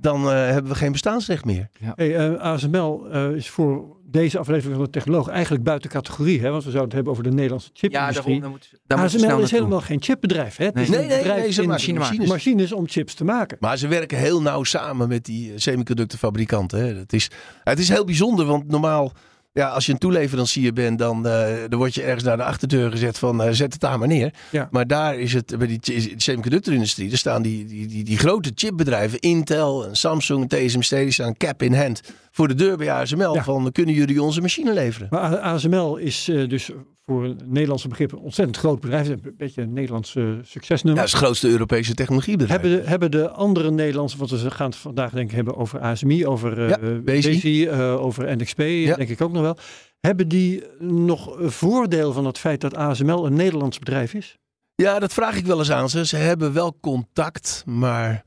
dan 0.00 0.30
eh, 0.30 0.32
hebben 0.32 0.70
we 0.72 0.78
geen 0.78 0.92
bestaansrecht 0.92 1.44
meer. 1.44 1.68
Hey, 1.94 2.16
eh, 2.16 2.40
ASML 2.40 3.06
eh, 3.10 3.30
is 3.30 3.48
voor 3.50 3.96
deze 4.04 4.38
aflevering 4.38 4.74
van 4.76 4.84
de 4.84 4.90
Technoloog 4.90 5.28
eigenlijk 5.28 5.64
buiten 5.64 5.90
categorie. 5.90 6.40
Hè? 6.40 6.50
Want 6.50 6.64
we 6.64 6.70
zouden 6.70 6.82
het 6.84 6.92
hebben 6.92 7.12
over 7.12 7.24
de 7.24 7.30
Nederlandse 7.30 7.68
ja, 7.72 7.78
chipindustrie. 7.80 8.24
daarom, 8.24 8.40
daar 8.40 8.50
moet, 8.50 8.70
daar 8.86 8.98
ASML 8.98 9.42
is 9.42 9.50
helemaal 9.50 9.80
geen 9.80 10.02
chipbedrijf. 10.02 10.56
Hè? 10.56 10.64
Het 10.64 10.74
Nee. 10.74 10.84
is 10.84 10.90
Nee, 10.90 11.00
een 11.02 11.08
nee, 11.08 11.18
bedrijf 11.18 11.42
nee, 11.42 11.52
ze 11.52 11.62
in 11.62 11.68
machines. 11.68 12.28
machines 12.28 12.72
om 12.72 12.88
chips 12.88 13.14
te 13.14 13.24
maken. 13.24 13.56
Maar 13.60 13.76
ze 13.76 13.88
werken 13.88 14.18
heel 14.18 14.42
nauw 14.42 14.64
samen 14.64 15.08
met 15.08 15.24
die 15.24 15.52
semiconductorfabrikanten. 15.56 16.78
Hè. 16.78 16.94
Het, 16.94 17.12
is, 17.12 17.30
het 17.64 17.78
is 17.78 17.88
heel 17.88 18.04
bijzonder, 18.04 18.46
want 18.46 18.68
normaal, 18.68 19.12
ja, 19.52 19.68
als 19.68 19.86
je 19.86 19.92
een 19.92 19.98
toeleverancier 19.98 20.72
bent, 20.72 20.98
dan, 20.98 21.26
eh, 21.26 21.54
dan 21.68 21.78
word 21.78 21.94
je 21.94 22.02
ergens 22.02 22.24
naar 22.24 22.36
de 22.36 22.44
achterdeur 22.44 22.90
gezet 22.90 23.18
van 23.18 23.42
eh, 23.42 23.48
zet 23.50 23.72
het 23.72 23.80
daar 23.80 23.98
maar 23.98 24.08
neer. 24.08 24.34
Ja. 24.50 24.68
Maar 24.70 24.86
daar 24.86 25.18
is 25.18 25.32
het, 25.32 25.58
bij 25.58 25.66
die 25.66 26.14
semiconductorindustrie, 26.16 27.10
er 27.10 27.18
staan 27.18 27.42
die, 27.42 27.64
die, 27.64 27.86
die, 27.86 28.04
die 28.04 28.18
grote 28.18 28.52
chipbedrijven, 28.54 29.18
Intel 29.18 29.86
en 29.86 29.96
Samsung 29.96 30.48
TSMC, 30.48 30.88
die 30.88 31.10
staan 31.10 31.36
cap 31.36 31.62
in 31.62 31.74
hand 31.74 32.00
voor 32.38 32.48
de 32.48 32.54
deur 32.54 32.76
bij 32.76 32.92
ASML 32.92 33.34
Ja. 33.34 33.42
van 33.44 33.72
kunnen 33.72 33.94
jullie 33.94 34.22
onze 34.22 34.40
machine 34.40 34.72
leveren? 34.72 35.08
Maar 35.10 35.38
ASML 35.38 35.96
is 35.96 36.28
eh, 36.28 36.48
dus 36.48 36.70
voor 37.04 37.34
Nederlandse 37.44 37.88
begrippen 37.88 38.18
een 38.18 38.24
ontzettend 38.24 38.56
groot 38.56 38.80
bedrijf. 38.80 39.08
Een 39.08 39.34
beetje 39.36 39.62
een 39.62 39.72
Nederlands 39.72 40.14
eh, 40.16 40.22
Ja, 40.22 40.38
succesnummer. 40.42 41.00
dat 41.02 41.04
is 41.12 41.16
het 41.16 41.22
grootste 41.22 41.48
Europese 41.48 41.94
technologiebedrijf. 41.94 42.60
Hebben 42.60 42.80
de, 42.82 42.88
hebben 42.88 43.10
de 43.10 43.30
andere 43.30 43.70
Nederlandse, 43.70 44.18
want 44.18 44.30
we 44.30 44.50
gaan 44.50 44.66
het 44.66 44.76
vandaag 44.78 45.10
denk 45.10 45.28
ik 45.30 45.34
hebben 45.36 45.56
over 45.56 45.80
ASMI, 45.80 46.26
over 46.26 46.68
Ja, 46.68 46.78
eh, 46.78 48.00
over 48.04 48.36
NXP, 48.36 48.58
Ja. 48.60 48.96
denk 48.96 49.08
ik 49.08 49.20
ook 49.20 49.32
nog 49.32 49.42
wel. 49.42 49.56
Hebben 50.00 50.28
die 50.28 50.64
nog 50.78 51.36
voordeel 51.40 52.12
van 52.12 52.24
het 52.26 52.38
feit 52.38 52.60
dat 52.60 52.74
ASML 52.76 53.26
een 53.26 53.34
Nederlands 53.34 53.78
bedrijf 53.78 54.14
is? 54.14 54.38
Ja, 54.74 54.98
dat 54.98 55.12
vraag 55.12 55.36
ik 55.36 55.46
wel 55.46 55.58
eens 55.58 55.70
aan 55.70 55.88
ze. 55.90 56.06
Ze 56.06 56.16
hebben 56.16 56.52
wel 56.52 56.76
contact, 56.80 57.62
maar 57.66 58.24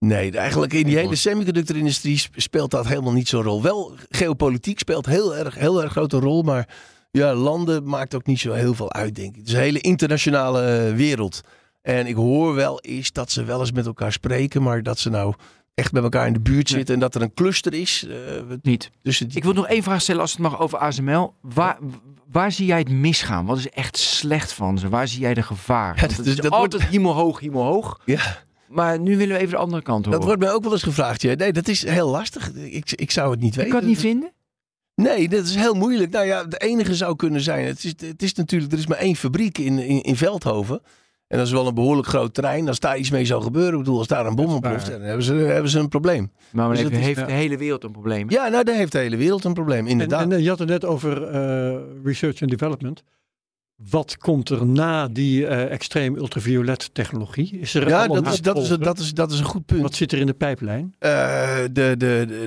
nee, 0.00 0.30
eigenlijk 0.30 0.72
in 0.72 0.84
die 0.86 0.96
hele 0.96 1.14
semiconductorindustrie 1.14 2.18
sp- 2.18 2.34
speelt 2.40 2.70
dat 2.70 2.86
helemaal 2.88 3.12
niet 3.12 3.28
zo'n 3.28 3.42
rol. 3.42 3.62
Wel, 3.62 3.92
geopolitiek 4.08 4.78
speelt 4.78 5.06
heel 5.06 5.36
erg, 5.36 5.54
heel 5.54 5.82
erg 5.82 5.90
grote 5.92 6.18
rol, 6.18 6.42
maar 6.42 6.68
ja, 7.10 7.34
landen 7.34 7.84
maakt 7.88 8.14
ook 8.14 8.26
niet 8.26 8.40
zo 8.40 8.52
heel 8.52 8.74
veel 8.74 8.92
uit, 8.92 9.14
denk 9.14 9.28
ik. 9.32 9.36
Het 9.36 9.46
is 9.48 9.52
een 9.54 9.60
hele 9.60 9.80
internationale 9.80 10.62
eh, 10.62 10.94
wereld. 10.94 11.40
En 11.82 12.06
ik 12.06 12.14
hoor 12.14 12.54
wel 12.54 12.80
eens 12.80 13.12
dat 13.12 13.30
ze 13.30 13.44
wel 13.44 13.60
eens 13.60 13.72
met 13.72 13.86
elkaar 13.86 14.12
spreken, 14.12 14.62
maar 14.62 14.82
dat 14.82 14.98
ze 14.98 15.10
nou 15.10 15.34
echt 15.74 15.92
bij 15.92 16.02
elkaar 16.02 16.26
in 16.26 16.32
de 16.32 16.40
buurt 16.40 16.68
Nee. 16.68 16.76
zitten 16.78 16.94
en 16.94 17.00
dat 17.00 17.14
er 17.14 17.22
een 17.22 17.34
cluster 17.34 17.74
is. 17.74 18.06
eh, 18.08 18.16
Niet. 18.62 18.90
die... 19.02 19.26
Ik 19.32 19.44
wil 19.44 19.52
nog 19.52 19.66
één 19.66 19.82
vraag 19.82 20.00
stellen 20.00 20.20
als 20.20 20.30
het 20.30 20.40
mag 20.40 20.60
over 20.60 20.78
ASML. 20.78 21.34
Waar, 21.40 21.78
waar 22.30 22.52
zie 22.52 22.66
jij 22.66 22.78
het 22.78 22.90
misgaan? 22.90 23.46
Wat 23.46 23.58
is 23.58 23.68
echt 23.68 23.96
slecht 23.98 24.52
van 24.52 24.78
ze? 24.78 24.88
Waar 24.88 25.08
zie 25.08 25.20
jij 25.20 25.34
de 25.34 25.42
gevaar? 25.42 25.94
Ja, 25.94 26.00
dat 26.06 26.16
het 26.16 26.26
is- 26.26 26.36
dat 26.36 26.50
altijd 26.50 26.82
hemelhoog, 26.84 27.40
hemelhoog. 27.40 28.00
Ja. 28.04 28.20
Maar 28.70 29.00
nu 29.00 29.16
willen 29.16 29.34
we 29.36 29.40
even 29.40 29.50
de 29.54 29.60
andere 29.60 29.82
kant 29.82 30.04
horen. 30.04 30.18
Dat 30.18 30.28
wordt 30.28 30.42
mij 30.42 30.52
ook 30.52 30.62
wel 30.62 30.72
eens 30.72 30.82
gevraagd. 30.82 31.22
Ja. 31.22 31.34
Nee, 31.34 31.52
dat 31.52 31.68
is 31.68 31.84
heel 31.86 32.08
lastig. 32.08 32.52
Ik, 32.54 32.92
ik 32.92 33.10
zou 33.10 33.30
het 33.30 33.40
niet 33.40 33.54
weten. 33.54 33.70
kan 33.70 33.80
het 33.80 33.88
niet 33.88 33.98
vinden? 34.00 34.32
Nee, 34.94 35.28
dat 35.28 35.44
is 35.44 35.54
heel 35.54 35.74
moeilijk. 35.74 36.10
Nou 36.10 36.26
ja, 36.26 36.44
de 36.44 36.56
enige 36.58 36.94
zou 36.94 37.16
kunnen 37.16 37.40
zijn. 37.40 37.66
Het 37.66 37.84
is, 37.84 37.94
het 38.06 38.22
is 38.22 38.34
natuurlijk, 38.34 38.72
er 38.72 38.78
is 38.78 38.86
maar 38.86 38.98
één 38.98 39.16
fabriek 39.16 39.58
in, 39.58 39.78
in, 39.78 40.02
in 40.02 40.16
Veldhoven. 40.16 40.80
En 41.26 41.38
dat 41.38 41.46
is 41.46 41.52
wel 41.52 41.66
een 41.66 41.74
behoorlijk 41.74 42.08
groot 42.08 42.34
terrein. 42.34 42.68
Als 42.68 42.80
daar 42.80 42.98
iets 42.98 43.10
mee 43.10 43.24
zou 43.24 43.42
gebeuren, 43.42 43.72
ik 43.72 43.78
bedoel, 43.78 43.98
als 43.98 44.06
daar 44.06 44.26
een 44.26 44.34
bom 44.34 44.60
waar. 44.60 44.90
dan 44.90 45.00
hebben 45.00 45.24
ze, 45.24 45.34
hebben 45.34 45.70
ze 45.70 45.78
een 45.78 45.88
probleem. 45.88 46.30
Maar 46.52 46.64
dan 46.66 46.74
Dus 46.74 46.82
heeft, 46.82 46.92
is- 47.00 47.04
heeft 47.06 47.18
ja. 47.20 47.26
de 47.26 47.32
hele 47.32 47.56
wereld 47.56 47.84
een 47.84 47.92
probleem. 47.92 48.30
Ja, 48.30 48.48
nou, 48.48 48.64
daar 48.64 48.74
heeft 48.74 48.92
de 48.92 48.98
hele 48.98 49.16
wereld 49.16 49.44
een 49.44 49.52
probleem, 49.52 49.86
inderdaad. 49.86 50.30
en 50.32 50.42
je 50.42 50.48
had 50.48 50.58
het 50.58 50.68
net 50.68 50.84
over 50.84 51.22
eh, 51.22 51.76
research 52.04 52.40
and 52.42 52.50
development. 52.50 53.02
Wat 53.90 54.16
komt 54.18 54.48
er 54.48 54.66
na 54.66 55.08
die 55.08 55.46
eh 55.46 55.72
extreem 55.72 56.16
ultraviolet 56.16 56.94
technologie? 56.94 57.58
Is 57.60 57.74
er 57.74 57.88
ja, 57.88 58.06
dat 58.06 58.26
is, 58.26 58.40
dat, 58.40 58.56
is, 58.56 58.68
dat, 58.68 58.98
is, 58.98 59.14
dat 59.14 59.32
is 59.32 59.38
een 59.38 59.44
goed 59.44 59.66
punt. 59.66 59.82
Wat 59.82 59.94
zit 59.94 60.12
er 60.12 60.18
in 60.18 60.26
de 60.26 60.34
pijplijn? 60.34 60.94
Eh, 60.98 61.10
de, 61.72 61.94
de, 61.96 61.96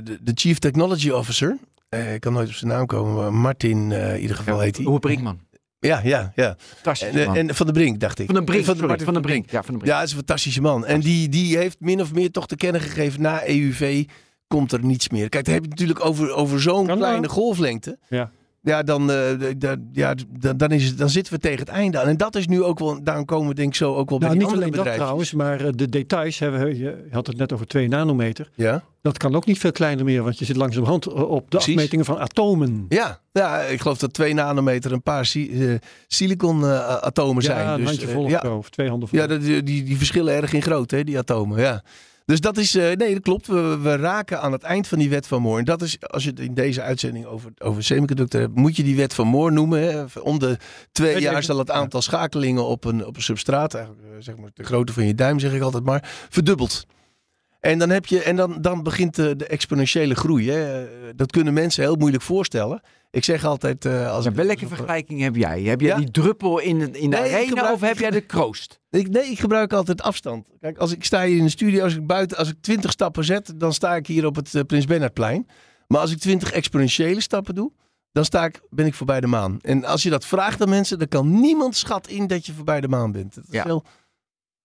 de, 0.04 0.18
de 0.22 0.32
Chief 0.36 0.60
Technology 0.60 1.10
Officer, 1.10 1.58
eh, 1.90 2.13
ik 2.13 2.20
kan 2.20 2.34
nooit 2.34 2.48
op 2.48 2.54
zijn 2.54 2.72
naam 2.72 2.86
komen, 2.86 3.16
maar 3.16 3.34
Martin 3.34 3.92
eh, 3.92 4.13
in 4.16 4.22
ieder 4.22 4.36
geval 4.36 4.60
heet 4.60 4.78
hij. 4.78 4.86
Hoe 4.86 5.00
Brinkman. 5.00 5.40
Ja, 5.80 6.02
ja, 6.04 6.32
ja. 6.36 6.56
Fantastisch 6.58 7.10
En, 7.10 7.20
eh, 7.20 7.25
man. 7.25 7.36
en 7.36 7.56
Van 7.56 7.66
de 7.66 7.72
Brink, 7.72 8.00
dacht 8.00 8.20
ik. 8.20 8.25
Van 8.25 8.36
den 8.36 8.46
Brink, 8.46 8.66
Van 8.66 8.74
de, 8.74 8.80
sorry, 8.80 9.04
Van 9.04 9.13
den 9.13 9.22
Brink. 9.22 9.52
Ja, 9.52 9.63
Van 9.63 9.74
den 9.74 9.78
Brink. 9.78 9.96
Ja, 9.96 10.02
is 10.02 10.10
een 10.10 10.18
fantastische 10.18 10.62
man. 10.62 10.86
En 10.86 11.00
die, 11.00 11.30
die 11.30 11.58
heeft 11.58 11.80
min 11.80 12.02
of 12.02 12.13
meer 12.13 12.32
toch 12.32 12.48
te 12.48 12.56
kennen 12.56 12.82
gegeven 12.82 13.22
na 13.22 13.46
EUV 13.48 14.06
komt 14.48 14.72
er 14.72 14.86
niets 14.86 15.10
meer. 15.10 15.30
Kijk, 15.30 15.46
dan 15.46 15.54
heb 15.54 15.63
je 15.63 15.70
het 15.70 15.80
natuurlijk 15.80 16.06
over, 16.06 16.34
over 16.34 16.62
zo'n 16.62 16.86
kleine 16.86 17.30
golflengte. 17.30 17.98
Ja. 18.10 18.32
Ja, 18.65 18.84
dan, 18.84 19.12
eh, 19.12 19.32
ja 19.91 20.15
dan, 20.39 20.58
dan, 20.58 20.72
is 20.72 20.86
het, 20.88 20.98
dan 20.98 21.10
zitten 21.10 21.34
we 21.34 21.39
tegen 21.39 21.60
het 21.60 21.67
einde 21.67 22.00
aan. 22.00 22.08
En 22.08 22.17
dat 22.17 22.36
is 22.36 22.48
nu 22.48 22.63
ook 22.63 22.79
wel, 22.79 23.03
daarom 23.03 23.25
komen 23.25 23.48
we 23.48 23.53
denk 23.53 23.67
ik 23.67 23.75
zo 23.75 23.96
ook 23.96 24.10
wel 24.10 24.20
bij 24.20 24.27
Nou, 24.27 24.39
die 24.39 24.48
niet 24.48 24.58
andere 24.58 24.75
alleen 24.75 24.86
dat 24.86 24.96
trouwens, 24.96 25.34
maar 25.34 25.62
eh, 25.62 25.72
de 25.75 25.89
details. 25.89 26.39
We- 26.39 26.77
je 26.77 27.08
had 27.12 27.27
het 27.27 27.38
net 27.38 27.53
over 27.53 27.67
2 27.67 27.88
nanometer. 27.88 28.50
Ja? 28.55 28.84
Dat 29.01 29.17
kan 29.17 29.36
ook 29.36 29.46
niet 29.46 29.60
veel 29.60 29.72
kleiner 29.72 30.05
meer, 30.05 30.24
want 30.24 30.39
je 30.39 30.46
zit 30.46 30.55
langzamerhand 30.55 31.05
eh, 31.05 31.13
op 31.29 31.41
de 31.41 31.48
Precies. 31.58 31.75
afmetingen 31.75 32.05
van 32.05 32.20
atomen. 32.20 32.86
Ja, 32.89 33.20
ja, 33.32 33.62
ik 33.62 33.82
geloof 33.82 33.98
dat 33.98 34.13
2 34.13 34.34
nanometer 34.34 34.91
een 34.91 35.03
paar 35.03 35.25
si 35.25 35.70
eh, 35.70 35.75
silicon 36.08 36.63
eh, 36.63 36.88
atomen 36.98 37.43
zijn. 37.43 37.65
Ja, 37.65 37.74
een 37.74 37.79
dus, 37.79 37.88
handje 37.89 38.08
vol 38.08 38.24
of 38.24 38.29
ja, 38.29 38.41
zo, 38.43 38.55
of 38.55 38.70
twee 38.70 38.89
handen 38.89 39.10
vol. 39.10 39.20
Ja, 39.20 39.27
die, 39.27 39.63
die, 39.63 39.84
die 39.84 39.98
verschillen 39.98 40.34
erg 40.34 40.53
in 40.53 40.62
grootte, 40.62 40.96
hè, 40.96 41.03
die 41.03 41.17
atomen. 41.17 41.60
Ja. 41.60 41.84
Dus 42.25 42.39
dat 42.39 42.58
is, 42.58 42.75
eh, 42.75 42.92
nee, 42.92 43.13
dat 43.13 43.24
klopt. 43.24 43.48
We, 43.48 43.77
we 43.82 43.96
raken 43.96 44.42
aan 44.42 44.51
het 44.51 44.63
eind 44.63 44.88
van 44.88 45.00
die 45.00 45.10
wet 45.10 45.27
van 45.27 45.42
Moore. 45.42 45.60
En 45.60 45.65
dat 45.65 45.82
is, 45.82 45.98
als 46.01 46.24
je 46.24 46.30
het 46.30 46.39
in 46.39 46.53
deze 46.53 46.82
uitzending 46.82 47.25
over, 47.25 47.51
over 47.58 47.84
semiconductor 47.84 48.39
hebt, 48.39 48.56
moet 48.56 48.75
je 48.75 48.84
die 48.84 48.96
wet 48.96 49.13
van 49.13 49.27
Moore 49.27 49.51
noemen. 49.51 49.80
Hè. 49.82 50.03
Om 50.22 50.39
de 50.39 50.58
twee 50.92 51.22
jaar 51.22 51.44
zal 51.44 51.58
het 51.58 51.72
aantal 51.72 52.01
schakelingen 52.01 52.65
op 52.65 52.86
een, 52.86 53.06
op 53.06 53.15
een 53.15 53.22
substraat, 53.22 53.74
eigenlijk, 53.74 54.06
eh, 54.06 54.15
zeg 54.20 54.38
maar 54.38 54.50
de 54.53 54.63
grootte 54.63 54.94
van 54.94 55.06
je 55.06 55.15
duim, 55.15 55.39
zeg 55.39 55.53
ik 55.53 55.62
altijd 55.62 55.84
maar, 55.84 56.10
verdubbeld. 56.30 56.86
En 57.63 57.79
dan, 57.79 57.89
heb 57.89 58.05
je, 58.05 58.22
en 58.24 58.36
dan, 58.36 58.62
dan 58.62 58.84
begint 58.84 59.15
de, 59.15 59.36
de 59.36 59.46
exponentiële 59.48 60.15
groei. 60.15 60.50
Hè. 60.51 60.86
Dat 61.15 61.32
kunnen 61.32 61.53
mensen 61.53 61.84
heel 61.84 61.96
moeilijk 61.96 62.24
voorstellen. 62.24 62.82
Ik 63.12 63.24
zeg 63.24 63.46
altijd... 63.46 63.86
eh, 63.86 64.12
als 64.12 64.26
ik- 64.26 64.34
welke 64.36 64.67
vergelijking 64.67 65.21
heb 65.21 65.36
jij? 65.36 65.62
Heb 65.62 65.82
jij 65.82 65.89
Ja? 65.89 65.95
die 65.97 66.12
druppel 66.12 66.60
in 66.60 66.80
de, 66.80 66.86
in 66.86 67.10
de 67.10 67.17
Nee, 67.17 67.26
ik 67.30 67.34
arena 67.34 67.47
gebruik- 67.47 67.73
of 67.73 67.82
heb 67.82 67.97
jij 67.99 68.10
de 68.12 68.21
kroost? 68.21 68.80
Ik, 68.89 69.10
nee, 69.10 69.23
ik 69.26 69.39
gebruik 69.39 69.73
altijd 69.73 70.02
afstand. 70.02 70.47
Kijk, 70.60 70.78
als 70.78 70.91
ik 70.91 71.04
sta 71.04 71.26
hier 71.26 71.38
in 71.38 71.43
de 71.43 71.49
studio, 71.49 71.84
als 71.84 71.95
ik 71.95 72.08
buiten, 72.08 72.38
als 72.38 72.49
ik 72.49 72.56
20 72.62 72.91
stappen 72.91 73.23
zet, 73.23 73.54
dan 73.56 73.73
sta 73.73 73.95
ik 73.95 74.08
hier 74.08 74.26
op 74.26 74.36
het 74.36 74.56
eh, 74.56 74.62
Prins 74.63 74.86
Bernhardplein. 74.86 75.47
Maar 75.88 75.99
als 76.02 76.12
ik 76.12 76.19
20 76.19 76.52
exponentiële 76.52 77.21
stappen 77.21 77.56
doe, 77.56 77.71
dan 78.12 78.26
sta 78.26 78.45
ik, 78.45 78.62
ben 78.69 78.86
ik 78.86 78.93
voorbij 78.93 79.21
de 79.21 79.28
maan. 79.28 79.58
En 79.62 79.86
als 79.86 80.04
je 80.04 80.10
dat 80.10 80.26
vraagt 80.26 80.62
aan 80.62 80.69
mensen, 80.69 80.99
dan 80.99 81.08
kan 81.08 81.39
niemand 81.39 81.76
schat 81.76 82.08
in 82.08 82.28
dat 82.28 82.45
je 82.45 82.54
voorbij 82.54 82.82
de 82.82 82.88
maan 82.88 83.12
bent. 83.12 83.36
Dat 83.36 83.43
is 83.43 83.54
Ja. 83.54 83.63
heel, 83.63 83.84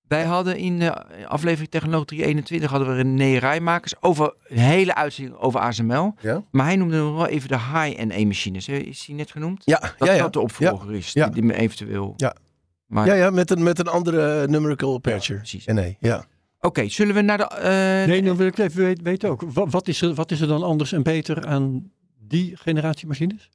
Wij 0.08 0.24
hadden 0.24 0.56
in 0.56 0.78
de 0.78 1.26
aflevering 1.26 1.70
Technologie 1.70 2.06
321 2.06 2.70
hadden 2.70 2.88
we 2.88 2.94
René 2.94 3.38
Rijmakers 3.38 3.94
over 4.00 4.34
een 4.48 4.58
hele 4.58 4.94
uitzending 4.94 5.36
over 5.36 5.60
ASML. 5.60 6.14
ja? 6.20 6.42
Maar 6.50 6.66
hij 6.66 6.76
noemde 6.76 6.96
nog 6.96 7.16
wel 7.16 7.26
even 7.26 7.48
de 7.48 7.58
high-NA 7.58 8.26
machines. 8.26 8.66
hè? 8.66 8.72
Is 8.74 9.04
die 9.04 9.14
net 9.14 9.30
genoemd? 9.30 9.62
Ja, 9.64 9.78
Dat 9.98 10.08
ja, 10.08 10.14
ja. 10.14 10.22
dat 10.22 10.32
de 10.32 10.40
opvolger 10.40 10.94
is. 10.94 11.12
Ja. 11.12 11.28
Die, 11.28 11.42
die 11.42 11.54
eventueel. 11.54 12.14
Ja. 12.16 12.34
Maar, 12.86 13.06
ja, 13.06 13.14
ja 13.14 13.30
met, 13.30 13.50
een, 13.50 13.62
met 13.62 13.78
een 13.78 13.88
andere 13.88 14.40
eh, 14.42 14.48
numerical 14.48 14.94
aperture. 14.94 15.38
precies. 15.38 15.64
Nee, 15.64 15.96
ja. 16.00 16.24
Oké, 16.60 16.88
zullen 16.88 17.14
we 17.14 17.20
naar 17.20 17.38
de... 17.38 17.44
eh, 17.44 18.08
Nee, 18.08 18.22
dan 18.22 18.36
wil 18.36 18.46
ik 18.46 18.58
even 18.58 18.82
weten, 18.84 19.04
weten 19.04 19.30
ook. 19.30 19.42
Wat, 19.52 19.70
wat, 19.70 19.88
is 19.88 20.00
er, 20.02 20.14
wat 20.14 20.30
is 20.30 20.40
er 20.40 20.46
dan 20.48 20.62
anders 20.62 20.92
en 20.92 21.02
beter 21.02 21.46
aan 21.46 21.90
die 22.18 22.56
generatie 22.56 23.06
machines? 23.06 23.50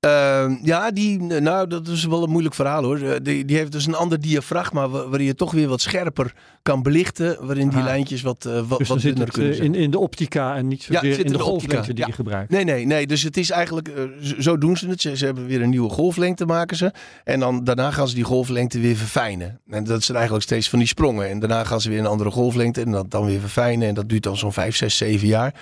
Ehm, 0.00 0.56
ja, 0.62 0.90
die, 0.90 1.20
nou, 1.20 1.66
dat 1.66 1.88
is 1.88 2.04
wel 2.04 2.22
een 2.22 2.30
moeilijk 2.30 2.54
verhaal 2.54 2.82
hoor. 2.82 2.98
Eh, 3.00 3.16
Die, 3.22 3.44
die 3.44 3.56
heeft 3.56 3.72
dus 3.72 3.86
een 3.86 3.94
ander 3.94 4.20
diafragma 4.20 4.88
wa- 4.88 5.08
waarin 5.08 5.26
je 5.26 5.34
toch 5.34 5.52
weer 5.52 5.68
wat 5.68 5.80
scherper 5.80 6.34
kan 6.62 6.82
belichten. 6.82 7.46
Waarin 7.46 7.68
die 7.68 7.78
Ah. 7.78 7.84
lijntjes 7.84 8.22
wat, 8.22 8.44
eh, 8.44 8.60
wat, 8.68 8.78
Dus 8.78 8.88
wat 8.88 9.00
dunner 9.00 9.22
het 9.24 9.30
kunnen 9.32 9.50
eh, 9.50 9.56
zijn. 9.56 9.74
in, 9.74 9.80
in 9.80 9.90
de 9.90 9.98
optica 9.98 10.56
en 10.56 10.68
niet 10.68 10.84
Ja, 10.84 10.94
zozeer 10.94 11.14
zit 11.14 11.24
in 11.24 11.32
de 11.32 11.38
de 11.38 11.44
golflengte 11.44 11.92
die 11.92 12.00
ja. 12.00 12.06
je 12.06 12.12
gebruikt. 12.12 12.50
Nee, 12.50 12.64
nee, 12.64 12.86
nee. 12.86 13.06
Dus 13.06 13.22
het 13.22 13.36
is 13.36 13.50
eigenlijk, 13.50 13.90
zo 14.38 14.58
doen 14.58 14.76
ze 14.76 14.88
het. 14.88 15.00
Ze, 15.00 15.16
ze 15.16 15.24
hebben 15.24 15.46
weer 15.46 15.62
een 15.62 15.70
nieuwe 15.70 15.90
golflengte 15.90 16.46
maken 16.46 16.76
ze. 16.76 16.92
En 17.24 17.40
dan, 17.40 17.64
daarna 17.64 17.90
gaan 17.90 18.08
ze 18.08 18.14
die 18.14 18.24
golflengte 18.24 18.80
weer 18.80 18.96
verfijnen. 18.96 19.60
En 19.70 19.84
dat 19.84 20.02
zijn 20.02 20.16
eigenlijk 20.16 20.46
steeds 20.46 20.68
van 20.68 20.78
die 20.78 20.88
sprongen. 20.88 21.28
En 21.28 21.38
daarna 21.38 21.64
gaan 21.64 21.80
ze 21.80 21.88
weer 21.88 21.98
een 21.98 22.06
andere 22.06 22.30
golflengte 22.30 22.80
en 22.80 22.90
dat 22.90 23.10
dan 23.10 23.24
weer 23.26 23.40
verfijnen. 23.40 23.88
En 23.88 23.94
dat 23.94 24.08
duurt 24.08 24.22
dan 24.22 24.36
zo'n 24.36 24.52
5, 24.52 24.76
6, 24.76 24.96
7 24.96 25.28
jaar. 25.28 25.54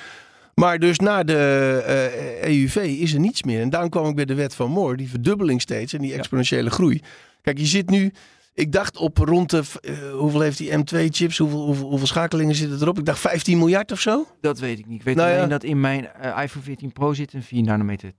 Maar 0.58 0.78
dus 0.78 0.98
na 0.98 1.22
de 1.22 1.82
eh, 1.86 2.42
EUV 2.42 2.76
is 2.76 3.12
er 3.12 3.20
niets 3.20 3.42
meer. 3.42 3.60
En 3.60 3.70
daarom 3.70 3.90
kwam 3.90 4.08
ik 4.08 4.14
bij 4.14 4.24
de 4.24 4.34
wet 4.34 4.54
van 4.54 4.70
Moore. 4.70 4.96
Die 4.96 5.08
verdubbeling 5.08 5.60
steeds 5.60 5.92
en 5.92 6.00
die 6.00 6.14
exponentiële 6.14 6.70
groei. 6.70 7.02
Kijk, 7.42 7.58
je 7.58 7.66
zit 7.66 7.90
nu... 7.90 8.12
Ik 8.54 8.72
dacht 8.72 8.96
op 8.96 9.18
rond 9.18 9.50
de... 9.50 9.62
eh, 9.80 9.94
hoeveel 10.12 10.40
heeft 10.40 10.58
die 10.58 10.70
M2-chips? 10.70 11.38
Hoeveel, 11.38 11.64
hoeveel, 11.64 11.88
hoeveel 11.88 12.06
schakelingen 12.06 12.54
zitten 12.54 12.80
erop? 12.80 12.98
Ik 12.98 13.04
dacht 13.04 13.18
15 13.18 13.58
miljard 13.58 13.92
of 13.92 14.00
zo? 14.00 14.26
Dat 14.40 14.58
weet 14.58 14.78
ik 14.78 14.86
niet. 14.86 14.98
Ik 14.98 15.04
weet 15.04 15.16
Nou 15.16 15.28
ja. 15.28 15.36
alleen 15.36 15.48
dat 15.48 15.64
in 15.64 15.80
mijn 15.80 16.08
eh, 16.12 16.42
iPhone 16.42 16.64
14 16.64 16.92
Pro 16.92 17.14
zit 17.14 17.32
een 17.32 17.42
4 17.42 17.62
nanometer. 17.62 18.12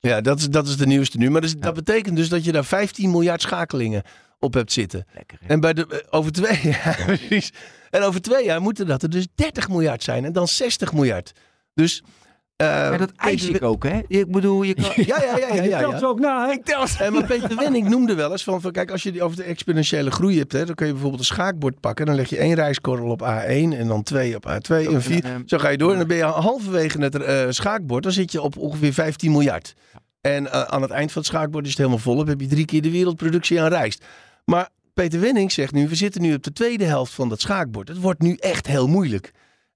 Ja, 0.00 0.20
dat 0.20 0.38
is, 0.38 0.48
dat 0.48 0.66
is 0.68 0.76
de 0.76 0.86
nieuwste 0.86 1.18
nu. 1.18 1.30
Maar 1.30 1.40
dus, 1.40 1.56
dat 1.58 1.74
betekent 1.74 2.16
dus 2.16 2.28
dat 2.28 2.44
je 2.44 2.52
daar 2.52 2.64
15 2.64 3.10
miljard 3.10 3.42
schakelingen 3.42 4.02
op 4.38 4.54
hebt 4.54 4.72
zitten. 4.72 5.06
Lekker 5.14 5.38
hè? 5.40 5.48
En 5.48 5.60
bij 5.60 5.72
de, 5.72 6.06
over 6.10 6.32
twee 6.32 6.60
jaar, 6.84 7.02
precies. 7.06 7.52
En 7.90 8.02
over 8.02 8.20
twee 8.20 8.44
jaar 8.44 8.60
moeten 8.60 8.86
dat 8.86 9.02
er 9.02 9.10
dus 9.10 9.26
30 9.34 9.68
miljard 9.68 10.02
zijn. 10.02 10.24
En 10.24 10.32
dan 10.32 10.48
60 10.48 10.92
miljard. 10.92 11.32
Dus. 11.74 12.02
eh, 12.56 12.66
Ja, 12.66 12.96
dat 12.96 13.12
eis 13.16 13.48
ik 13.48 13.62
ook 13.62 13.84
hè? 13.84 14.00
Ik 14.06 14.30
bedoel, 14.30 14.62
je 14.62 14.74
kan... 14.74 14.84
Ja, 15.06 15.22
ja, 15.22 15.36
ja, 15.36 15.54
ja. 15.54 15.62
je 15.62 15.68
ja, 15.68 15.78
telt 15.78 15.92
ja. 15.92 15.98
ze 15.98 16.06
ook 16.06 16.20
na, 16.20 16.46
hè? 16.48 16.52
En 17.04 17.12
maar 17.12 17.24
Peter 17.32 17.56
Wenning 17.56 17.88
noemde 17.88 18.14
wel 18.14 18.30
eens 18.30 18.44
van, 18.44 18.60
van 18.60 18.72
kijk, 18.72 18.90
als 18.90 19.02
je 19.02 19.12
die 19.12 19.22
over 19.22 19.36
de 19.36 19.42
exponentiële 19.42 20.10
groei 20.10 20.38
hebt, 20.38 20.52
hè, 20.52 20.64
dan 20.66 20.74
kun 20.74 20.86
je 20.86 20.92
bijvoorbeeld 20.92 21.20
een 21.20 21.26
schaakbord 21.26 21.80
pakken. 21.80 22.06
Dan 22.06 22.14
leg 22.14 22.28
je 22.28 22.38
één 22.38 22.54
rijskorrel 22.54 23.10
op 23.10 23.20
A1 23.22 23.78
en 23.78 23.86
dan 23.86 24.02
twee 24.02 24.36
op 24.36 24.46
A2 24.48 24.74
en 24.92 25.02
vier. 25.02 25.24
eh, 25.24 25.30
Zo 25.46 25.58
ga 25.58 25.68
je 25.68 25.76
door 25.78 25.92
en 25.92 25.98
dan 25.98 26.06
ben 26.06 26.16
je 26.16 26.24
halverwege 26.24 27.00
het 27.00 27.14
eh, 27.22 27.46
schaakbord. 27.48 28.02
Dan 28.02 28.12
zit 28.12 28.32
je 28.32 28.42
op 28.42 28.56
ongeveer 28.56 28.92
15 28.92 29.30
miljard. 29.30 29.74
En 30.20 30.52
eh, 30.52 30.62
aan 30.62 30.82
het 30.82 30.90
eind 30.90 31.12
van 31.12 31.22
het 31.22 31.30
schaakbord 31.30 31.62
is 31.64 31.70
het 31.70 31.78
helemaal 31.78 31.98
vol. 32.00 32.16
Dan 32.16 32.28
heb 32.28 32.40
je 32.40 32.46
drie 32.46 32.64
keer 32.64 32.82
de 32.82 32.90
wereldproductie 32.90 33.60
aan 33.62 33.68
rijst. 33.68 34.04
Maar 34.44 34.68
Peter 34.94 35.20
Wenning 35.20 35.52
zegt 35.52 35.72
nu, 35.72 35.88
we 35.88 35.94
zitten 35.94 36.22
nu 36.22 36.34
op 36.34 36.42
de 36.42 36.52
tweede 36.52 36.84
helft 36.84 37.12
van 37.12 37.28
dat 37.28 37.40
schaakbord. 37.40 37.88
Het 37.88 38.00
wordt 38.00 38.20
nu 38.22 38.34
echt 38.34 38.66
heel 38.66 38.88
moeilijk. 38.88 39.32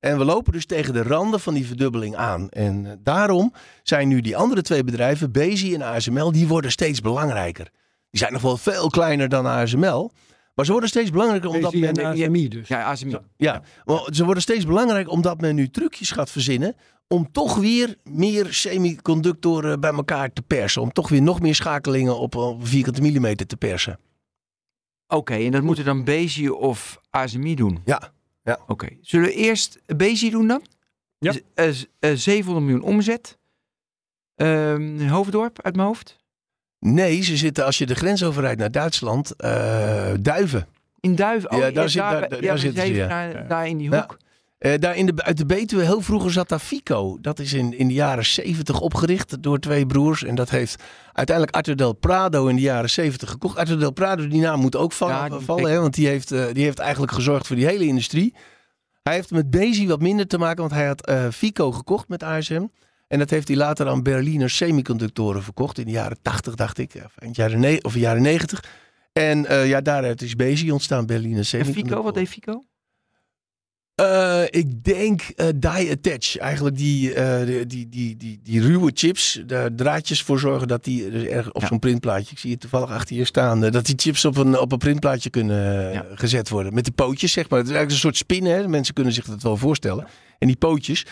En 0.06 0.18
we 0.18 0.24
lopen 0.24 0.52
dus 0.52 0.66
tegen 0.66 0.92
de 0.92 1.02
randen 1.02 1.40
van 1.40 1.54
die 1.54 1.66
verdubbeling 1.66 2.16
aan. 2.16 2.48
En 2.48 2.86
eh, 2.86 2.92
daarom 2.98 3.52
zijn 3.82 4.08
nu 4.08 4.20
die 4.20 4.36
andere 4.36 4.62
twee 4.62 4.84
bedrijven, 4.84 5.32
Bezi 5.32 5.74
en 5.74 5.82
ASML, 5.82 6.32
die 6.32 6.48
worden 6.48 6.70
steeds 6.70 7.00
belangrijker. 7.00 7.70
Die 8.10 8.20
zijn 8.20 8.32
nog 8.32 8.42
wel 8.42 8.56
veel 8.56 8.88
kleiner 8.88 9.28
dan 9.28 9.46
ASML. 9.46 10.12
Maar 10.54 10.64
ze 10.64 10.70
worden 10.70 10.88
steeds 10.88 11.10
belangrijker 11.10 11.50
omdat 11.50 11.74
men... 11.74 11.92
en 11.94 12.04
ASMI 12.04 12.48
dus. 12.48 12.68
Ja, 12.68 12.84
ASMI. 12.84 13.16
Ja, 13.36 13.62
maar 13.84 14.08
ze 14.12 14.24
worden 14.24 14.42
steeds 14.42 14.66
belangrijker 14.66 15.12
omdat 15.12 15.40
men 15.40 15.54
nu 15.54 15.68
trucjes 15.68 16.10
gaat 16.10 16.30
verzinnen 16.30 16.76
om 17.08 17.32
toch 17.32 17.56
weer 17.56 17.96
meer 18.04 18.46
semiconductoren 18.50 19.80
bij 19.80 19.92
elkaar 19.92 20.32
te 20.32 20.42
persen. 20.42 20.82
Om 20.82 20.92
toch 20.92 21.08
weer 21.08 21.22
nog 21.22 21.40
meer 21.40 21.54
schakelingen 21.54 22.18
op, 22.18 22.56
vierkante 22.60 23.00
millimeter 23.00 23.46
te 23.46 23.56
persen. 23.56 23.98
Oké, 25.08 25.34
en 25.34 25.50
dat 25.50 25.62
moeten 25.62 25.84
dan 25.84 26.04
Bezi 26.04 26.48
of 26.48 27.00
ASMI 27.10 27.54
doen? 27.54 27.80
Ja, 27.84 28.12
ja. 28.46 28.58
Oké, 28.66 28.88
zullen 29.00 29.26
we 29.26 29.34
eerst 29.34 29.78
Bezi 29.96 30.30
doen 30.30 30.46
dan? 30.46 30.62
Ja. 31.18 31.32
Eh, 31.54 31.70
z- 31.70 31.84
eh, 31.98 32.12
700 32.14 32.66
miljoen 32.66 32.84
omzet. 32.84 33.38
Ehm, 34.34 35.08
Hoofddorp 35.08 35.62
uit 35.62 35.76
mijn 35.76 35.86
hoofd. 35.86 36.16
Nee, 36.78 37.22
ze 37.22 37.36
zitten 37.36 37.64
als 37.64 37.78
je 37.78 37.86
de 37.86 37.94
grens 37.94 38.24
overrijdt 38.24 38.60
naar 38.60 38.70
Duitsland, 38.70 39.36
eh, 39.36 40.12
Duiven. 40.20 40.66
In 41.00 41.14
Duiven. 41.14 41.50
Oh, 41.50 41.58
Ja, 41.58 41.70
daar 41.70 41.88
zit- 41.88 42.00
daar- 42.02 42.28
daar 42.28 42.42
ja, 42.42 42.56
zitten 42.56 42.86
ze, 42.86 42.92
ja. 42.94 43.08
Daar, 43.08 43.48
daar 43.48 43.68
in 43.68 43.76
die 43.78 43.90
Ja. 43.90 44.00
hoek. 44.00 44.16
Eh, 44.58 44.78
daar 44.78 44.96
in 44.96 45.06
de, 45.06 45.22
uit 45.22 45.36
de 45.36 45.46
Betuwe, 45.46 45.82
heel 45.82 46.00
vroeger 46.00 46.32
zat 46.32 46.48
daar 46.48 46.58
Fico. 46.58 47.18
Dat 47.20 47.38
is 47.38 47.52
in, 47.52 47.78
in 47.78 47.88
de 47.88 47.94
jaren 47.94 48.24
70 48.24 48.80
opgericht 48.80 49.42
door 49.42 49.58
twee 49.58 49.86
broers. 49.86 50.24
En 50.24 50.34
dat 50.34 50.50
heeft 50.50 50.82
uiteindelijk 51.12 51.56
Arthur 51.56 51.76
Del 51.76 51.92
Prado 51.92 52.46
in 52.46 52.56
de 52.56 52.62
jaren 52.62 52.90
70 52.90 53.30
gekocht. 53.30 53.56
Arthur 53.56 53.78
Del 53.78 53.90
Prado, 53.90 54.28
die 54.28 54.40
naam 54.40 54.60
moet 54.60 54.76
ook 54.76 54.92
vallen, 54.92 55.14
Ja, 55.14 55.68
hè, 55.68 55.80
want 55.80 55.94
die 55.94 56.06
heeft, 56.06 56.32
eh, 56.32 56.44
die 56.52 56.64
heeft 56.64 56.78
eigenlijk 56.78 57.12
gezorgd 57.12 57.46
voor 57.46 57.56
die 57.56 57.66
hele 57.66 57.84
industrie. 57.84 58.34
Hij 59.02 59.14
heeft 59.14 59.30
met 59.30 59.50
Bezi 59.50 59.86
wat 59.86 60.00
minder 60.00 60.26
te 60.26 60.38
maken, 60.38 60.60
want 60.60 60.72
hij 60.72 60.86
had 60.86 61.06
eh, 61.06 61.28
Fico 61.28 61.72
gekocht 61.72 62.08
met 62.08 62.22
ASM. 62.22 62.66
En 63.08 63.18
dat 63.18 63.30
heeft 63.30 63.48
hij 63.48 63.56
later 63.56 63.88
aan 63.88 64.02
Berliner 64.02 64.50
Semiconductoren 64.50 65.42
verkocht 65.42 65.78
in 65.78 65.84
de 65.84 65.90
jaren 65.90 66.18
80, 66.22 66.54
dacht 66.54 66.78
ik. 66.78 66.92
Of 67.04 67.16
eind 67.16 67.36
jaren, 67.36 67.84
of 67.84 67.94
jaren 67.94 68.22
90. 68.22 68.64
En 69.12 69.66
ja, 69.66 69.80
daaruit 69.80 70.22
is 70.22 70.36
Bezi 70.36 70.70
ontstaan, 70.70 71.06
Berliner 71.06 71.38
En 71.38 71.44
Semiconductoren. 71.44 71.88
Fico, 71.88 72.02
wat 72.02 72.14
deed 72.14 72.28
Fico? 72.28 72.64
Eh, 73.96 74.42
ik 74.50 74.84
denk 74.84 75.22
eh, 75.22 75.46
die 75.56 75.90
attach. 75.90 76.36
Eigenlijk 76.36 76.76
die, 76.76 77.14
eh, 77.14 77.46
die, 77.46 77.66
die, 77.66 77.88
die, 77.88 78.16
die, 78.16 78.40
die 78.42 78.60
ruwe 78.60 78.90
chips, 78.94 79.42
daar 79.46 79.74
draadjes 79.74 80.22
voor 80.22 80.38
zorgen 80.38 80.68
dat 80.68 80.84
die 80.84 81.10
dus 81.10 81.22
erg 81.24 81.52
op 81.52 81.60
Ja. 81.62 81.66
zo'n 81.68 81.78
printplaatje, 81.78 82.32
ik 82.32 82.38
zie 82.38 82.50
het 82.50 82.60
toevallig 82.60 82.90
achter 82.90 83.16
je 83.16 83.24
staan, 83.24 83.60
dat 83.60 83.86
die 83.86 83.94
chips 83.98 84.24
op 84.24 84.36
een, 84.36 84.58
op 84.58 84.72
een 84.72 84.78
printplaatje 84.78 85.30
kunnen 85.30 85.92
Ja. 85.92 86.04
gezet 86.14 86.48
worden. 86.48 86.74
Met 86.74 86.84
de 86.84 86.90
pootjes, 86.90 87.32
zeg 87.32 87.48
maar. 87.48 87.58
Het 87.58 87.68
is 87.68 87.74
eigenlijk 87.74 88.04
een 88.04 88.10
soort 88.12 88.16
spin, 88.30 88.44
hè. 88.44 88.68
Mensen 88.68 88.94
kunnen 88.94 89.12
zich 89.12 89.24
dat 89.24 89.42
wel 89.42 89.56
voorstellen. 89.56 90.06
En 90.38 90.46
die 90.46 90.56
pootjes. 90.56 91.06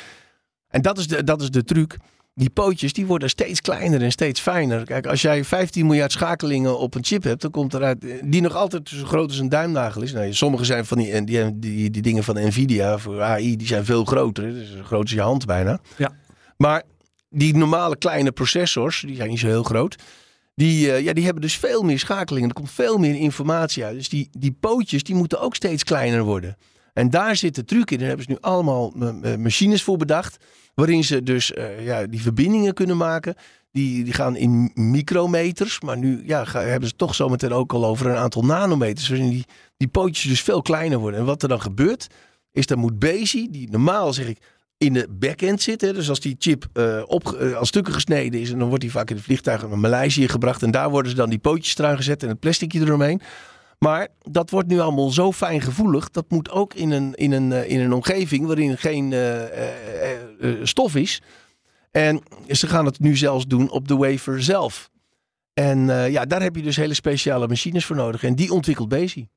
En 0.68 0.82
dat 0.82 0.98
is 0.98 1.06
de, 1.06 1.24
dat 1.24 1.42
is 1.42 1.50
de 1.50 1.64
truc. 1.64 1.96
Die 2.36 2.50
pootjes 2.50 2.92
die 2.92 3.06
worden 3.06 3.28
steeds 3.28 3.60
kleiner 3.60 4.02
en 4.02 4.12
steeds 4.12 4.40
fijner. 4.40 4.84
Kijk, 4.84 5.06
als 5.06 5.22
jij 5.22 5.44
15 5.44 5.86
miljard 5.86 6.12
schakelingen 6.12 6.78
op 6.78 6.94
een 6.94 7.04
chip 7.04 7.22
hebt, 7.22 7.42
dan 7.42 7.50
komt 7.50 7.74
eruit 7.74 8.04
eh, 8.04 8.10
die 8.24 8.40
nog 8.40 8.54
altijd 8.54 8.88
zo 8.88 9.04
groot 9.04 9.28
als 9.28 9.38
een 9.38 9.48
duimnagel 9.48 10.02
is. 10.02 10.12
Nou, 10.12 10.34
sommige 10.34 10.64
zijn 10.64 10.84
van 10.86 10.98
die, 10.98 11.12
en 11.12 11.24
die, 11.24 11.58
die, 11.58 11.90
die 11.90 12.02
dingen 12.02 12.24
van 12.24 12.46
Nvidia 12.46 12.98
voor 12.98 13.22
AI, 13.22 13.56
die 13.56 13.66
zijn 13.66 13.84
veel 13.84 14.04
groter. 14.04 14.52
Dus 14.52 14.72
zo 14.72 14.82
groot 14.82 15.02
als 15.02 15.10
je 15.10 15.20
hand 15.20 15.46
bijna. 15.46 15.80
Ja. 15.96 16.12
Maar 16.56 16.82
die 17.28 17.56
normale 17.56 17.96
kleine 17.96 18.32
processors, 18.32 19.00
die 19.06 19.16
zijn 19.16 19.28
niet 19.28 19.38
zo 19.38 19.46
heel 19.46 19.62
groot. 19.62 19.96
Die, 20.54 20.92
eh, 20.92 21.04
ja, 21.04 21.12
die 21.12 21.24
hebben 21.24 21.42
dus 21.42 21.56
veel 21.56 21.82
meer 21.82 21.98
schakelingen. 21.98 22.48
Er 22.48 22.54
komt 22.54 22.70
veel 22.70 22.98
meer 22.98 23.14
informatie 23.14 23.84
uit. 23.84 23.96
Dus 23.96 24.08
die, 24.08 24.28
die 24.38 24.56
pootjes 24.60 25.02
die 25.02 25.14
moeten 25.14 25.40
ook 25.40 25.54
steeds 25.54 25.84
kleiner 25.84 26.22
worden. 26.22 26.56
En 26.92 27.10
daar 27.10 27.36
zit 27.36 27.54
de 27.54 27.64
truc 27.64 27.90
in. 27.90 27.98
Daar 27.98 28.06
hebben 28.06 28.26
ze 28.26 28.30
nu 28.32 28.38
allemaal 28.40 28.92
eh, 29.22 29.36
machines 29.36 29.82
voor 29.82 29.96
bedacht. 29.96 30.36
Waarin 30.74 31.04
ze 31.04 31.22
dus 31.22 31.52
eh, 31.52 31.84
ja, 31.84 32.06
die 32.06 32.22
verbindingen 32.22 32.74
kunnen 32.74 32.96
maken. 32.96 33.34
Die, 33.70 34.04
die 34.04 34.12
gaan 34.12 34.36
in 34.36 34.70
micrometers. 34.74 35.80
Maar 35.80 35.98
nu 35.98 36.22
ja, 36.26 36.44
hebben 36.52 36.88
ze 36.88 36.96
toch 36.96 37.14
zometeen 37.14 37.52
ook 37.52 37.72
al 37.72 37.86
over 37.86 38.06
een 38.06 38.16
aantal 38.16 38.44
nanometers. 38.44 39.08
Waarin 39.08 39.30
die, 39.30 39.44
die 39.76 39.88
pootjes 39.88 40.28
dus 40.28 40.42
veel 40.42 40.62
kleiner 40.62 40.98
worden. 40.98 41.20
En 41.20 41.26
wat 41.26 41.42
er 41.42 41.48
dan 41.48 41.60
gebeurt, 41.60 42.06
is 42.52 42.66
dan 42.66 42.78
moet 42.78 42.98
Bezi, 42.98 43.50
die 43.50 43.70
normaal 43.70 44.12
zeg 44.12 44.26
ik 44.26 44.38
in 44.78 44.92
de 44.92 45.06
backend 45.10 45.62
zit. 45.62 45.80
Hè, 45.80 45.92
dus 45.92 46.08
als 46.08 46.20
die 46.20 46.36
chip 46.38 46.66
eh, 46.72 47.02
op, 47.06 47.32
eh, 47.32 47.56
als 47.56 47.68
stukken 47.68 47.92
gesneden 47.92 48.40
is. 48.40 48.50
En 48.50 48.58
dan 48.58 48.68
wordt 48.68 48.82
die 48.82 48.90
vaak 48.90 49.10
in 49.10 49.16
de 49.16 49.22
vliegtuigen 49.22 49.68
naar 49.68 49.78
Maleisië 49.78 50.28
gebracht. 50.28 50.62
En 50.62 50.70
daar 50.70 50.90
worden 50.90 51.10
ze 51.10 51.16
dan 51.16 51.30
die 51.30 51.38
pootjes 51.38 51.78
eraan 51.78 51.96
gezet 51.96 52.22
en 52.22 52.28
het 52.28 52.40
plasticje 52.40 52.80
eromheen. 52.80 53.20
Maar 53.84 54.08
dat 54.22 54.50
wordt 54.50 54.68
nu 54.68 54.80
allemaal 54.80 55.10
zo 55.10 55.32
fijngevoelig. 55.32 56.10
Dat 56.10 56.24
moet 56.28 56.50
ook 56.50 56.74
in 56.74 56.90
een, 56.90 57.14
in 57.14 57.32
een, 57.32 57.52
eh, 57.52 57.70
in 57.70 57.80
een 57.80 57.92
omgeving 57.92 58.46
waarin 58.46 58.78
geen 58.78 59.12
eh, 59.12 60.12
eh, 60.12 60.58
stof 60.62 60.94
is. 60.96 61.22
En 61.90 62.22
ze 62.48 62.66
gaan 62.66 62.84
het 62.84 62.98
nu 62.98 63.16
zelfs 63.16 63.46
doen 63.46 63.70
op 63.70 63.88
de 63.88 63.96
wafer 63.96 64.42
zelf. 64.42 64.90
En 65.52 65.86
ja, 66.10 66.24
daar 66.24 66.42
heb 66.42 66.56
je 66.56 66.62
dus 66.62 66.76
hele 66.76 66.94
speciale 66.94 67.48
machines 67.48 67.84
voor 67.84 67.96
nodig. 67.96 68.22
En 68.22 68.34
die 68.34 68.52
ontwikkelt 68.52 68.88
Bezi. 68.88 69.28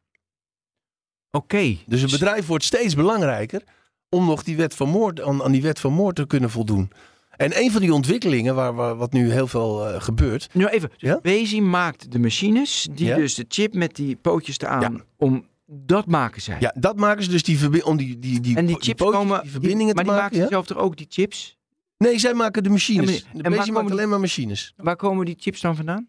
Oké. 1.32 1.78
Dus 1.86 2.02
het 2.02 2.12
bedrijf 2.12 2.46
wordt 2.46 2.64
steeds 2.64 2.96
belangrijker 2.96 3.62
om 4.10 4.26
nog 4.26 4.44
die 4.44 4.58
wet 4.58 4.76
van 4.76 4.90
moord, 4.90 5.22
aan, 5.22 5.44
aan 5.44 5.52
die 5.52 5.62
wet 5.62 5.80
van 5.80 5.94
moord 5.94 6.16
te 6.16 6.28
kunnen 6.28 6.50
voldoen. 6.50 6.92
En 7.38 7.60
een 7.62 7.72
van 7.72 7.82
die 7.82 7.94
ontwikkelingen, 7.94 8.56
waar, 8.56 8.74
waar 8.74 8.96
wat 8.96 9.14
nu 9.14 9.32
heel 9.32 9.48
veel 9.48 9.88
eh, 9.88 10.02
gebeurt. 10.02 10.50
Nu 10.54 10.66
even. 10.66 10.90
Dus 10.90 11.10
Ja? 11.10 11.20
Bezi 11.22 11.62
maakt 11.62 12.12
de 12.12 12.20
machines 12.20 12.88
die 12.92 13.06
Ja. 13.08 13.16
dus 13.16 13.36
de 13.36 13.46
chip 13.48 13.74
met 13.74 13.96
die 13.96 14.16
pootjes 14.16 14.60
eraan 14.60 14.82
Ja. 14.82 14.92
om 15.18 15.48
dat 15.66 16.06
maken 16.06 16.42
zij. 16.42 16.58
Ja, 16.60 16.76
dat 16.80 16.96
maken 16.98 17.24
ze 17.24 17.30
dus 17.30 17.44
die, 17.44 17.86
om 17.86 17.98
die, 17.98 18.20
die, 18.20 18.40
die, 18.40 18.56
en 18.58 18.66
die 18.66 18.76
chips 18.80 19.02
pootjes, 19.04 19.20
komen, 19.22 19.42
die 19.42 19.52
verbindingen 19.52 19.96
maar 19.96 20.04
te 20.04 20.10
die 20.10 20.20
maken. 20.20 20.38
maken 20.38 20.38
ja? 20.38 20.48
zelf 20.56 20.66
toch 20.66 20.78
ook 20.78 20.98
die 20.98 21.06
chips? 21.10 21.58
Nee, 21.98 22.20
zij 22.20 22.34
maken 22.34 22.64
de 22.64 22.70
machines. 22.70 23.10
En 23.10 23.16
De 23.16 23.24
maar- 23.34 23.44
en 23.52 23.58
Bezi 23.58 23.72
maakt 23.72 23.92
alleen 23.92 24.10
maar 24.10 24.20
machines. 24.20 24.74
Waar 24.78 24.96
komen 24.96 25.26
die 25.26 25.36
chips 25.40 25.62
dan 25.62 25.76
vandaan? 25.76 26.08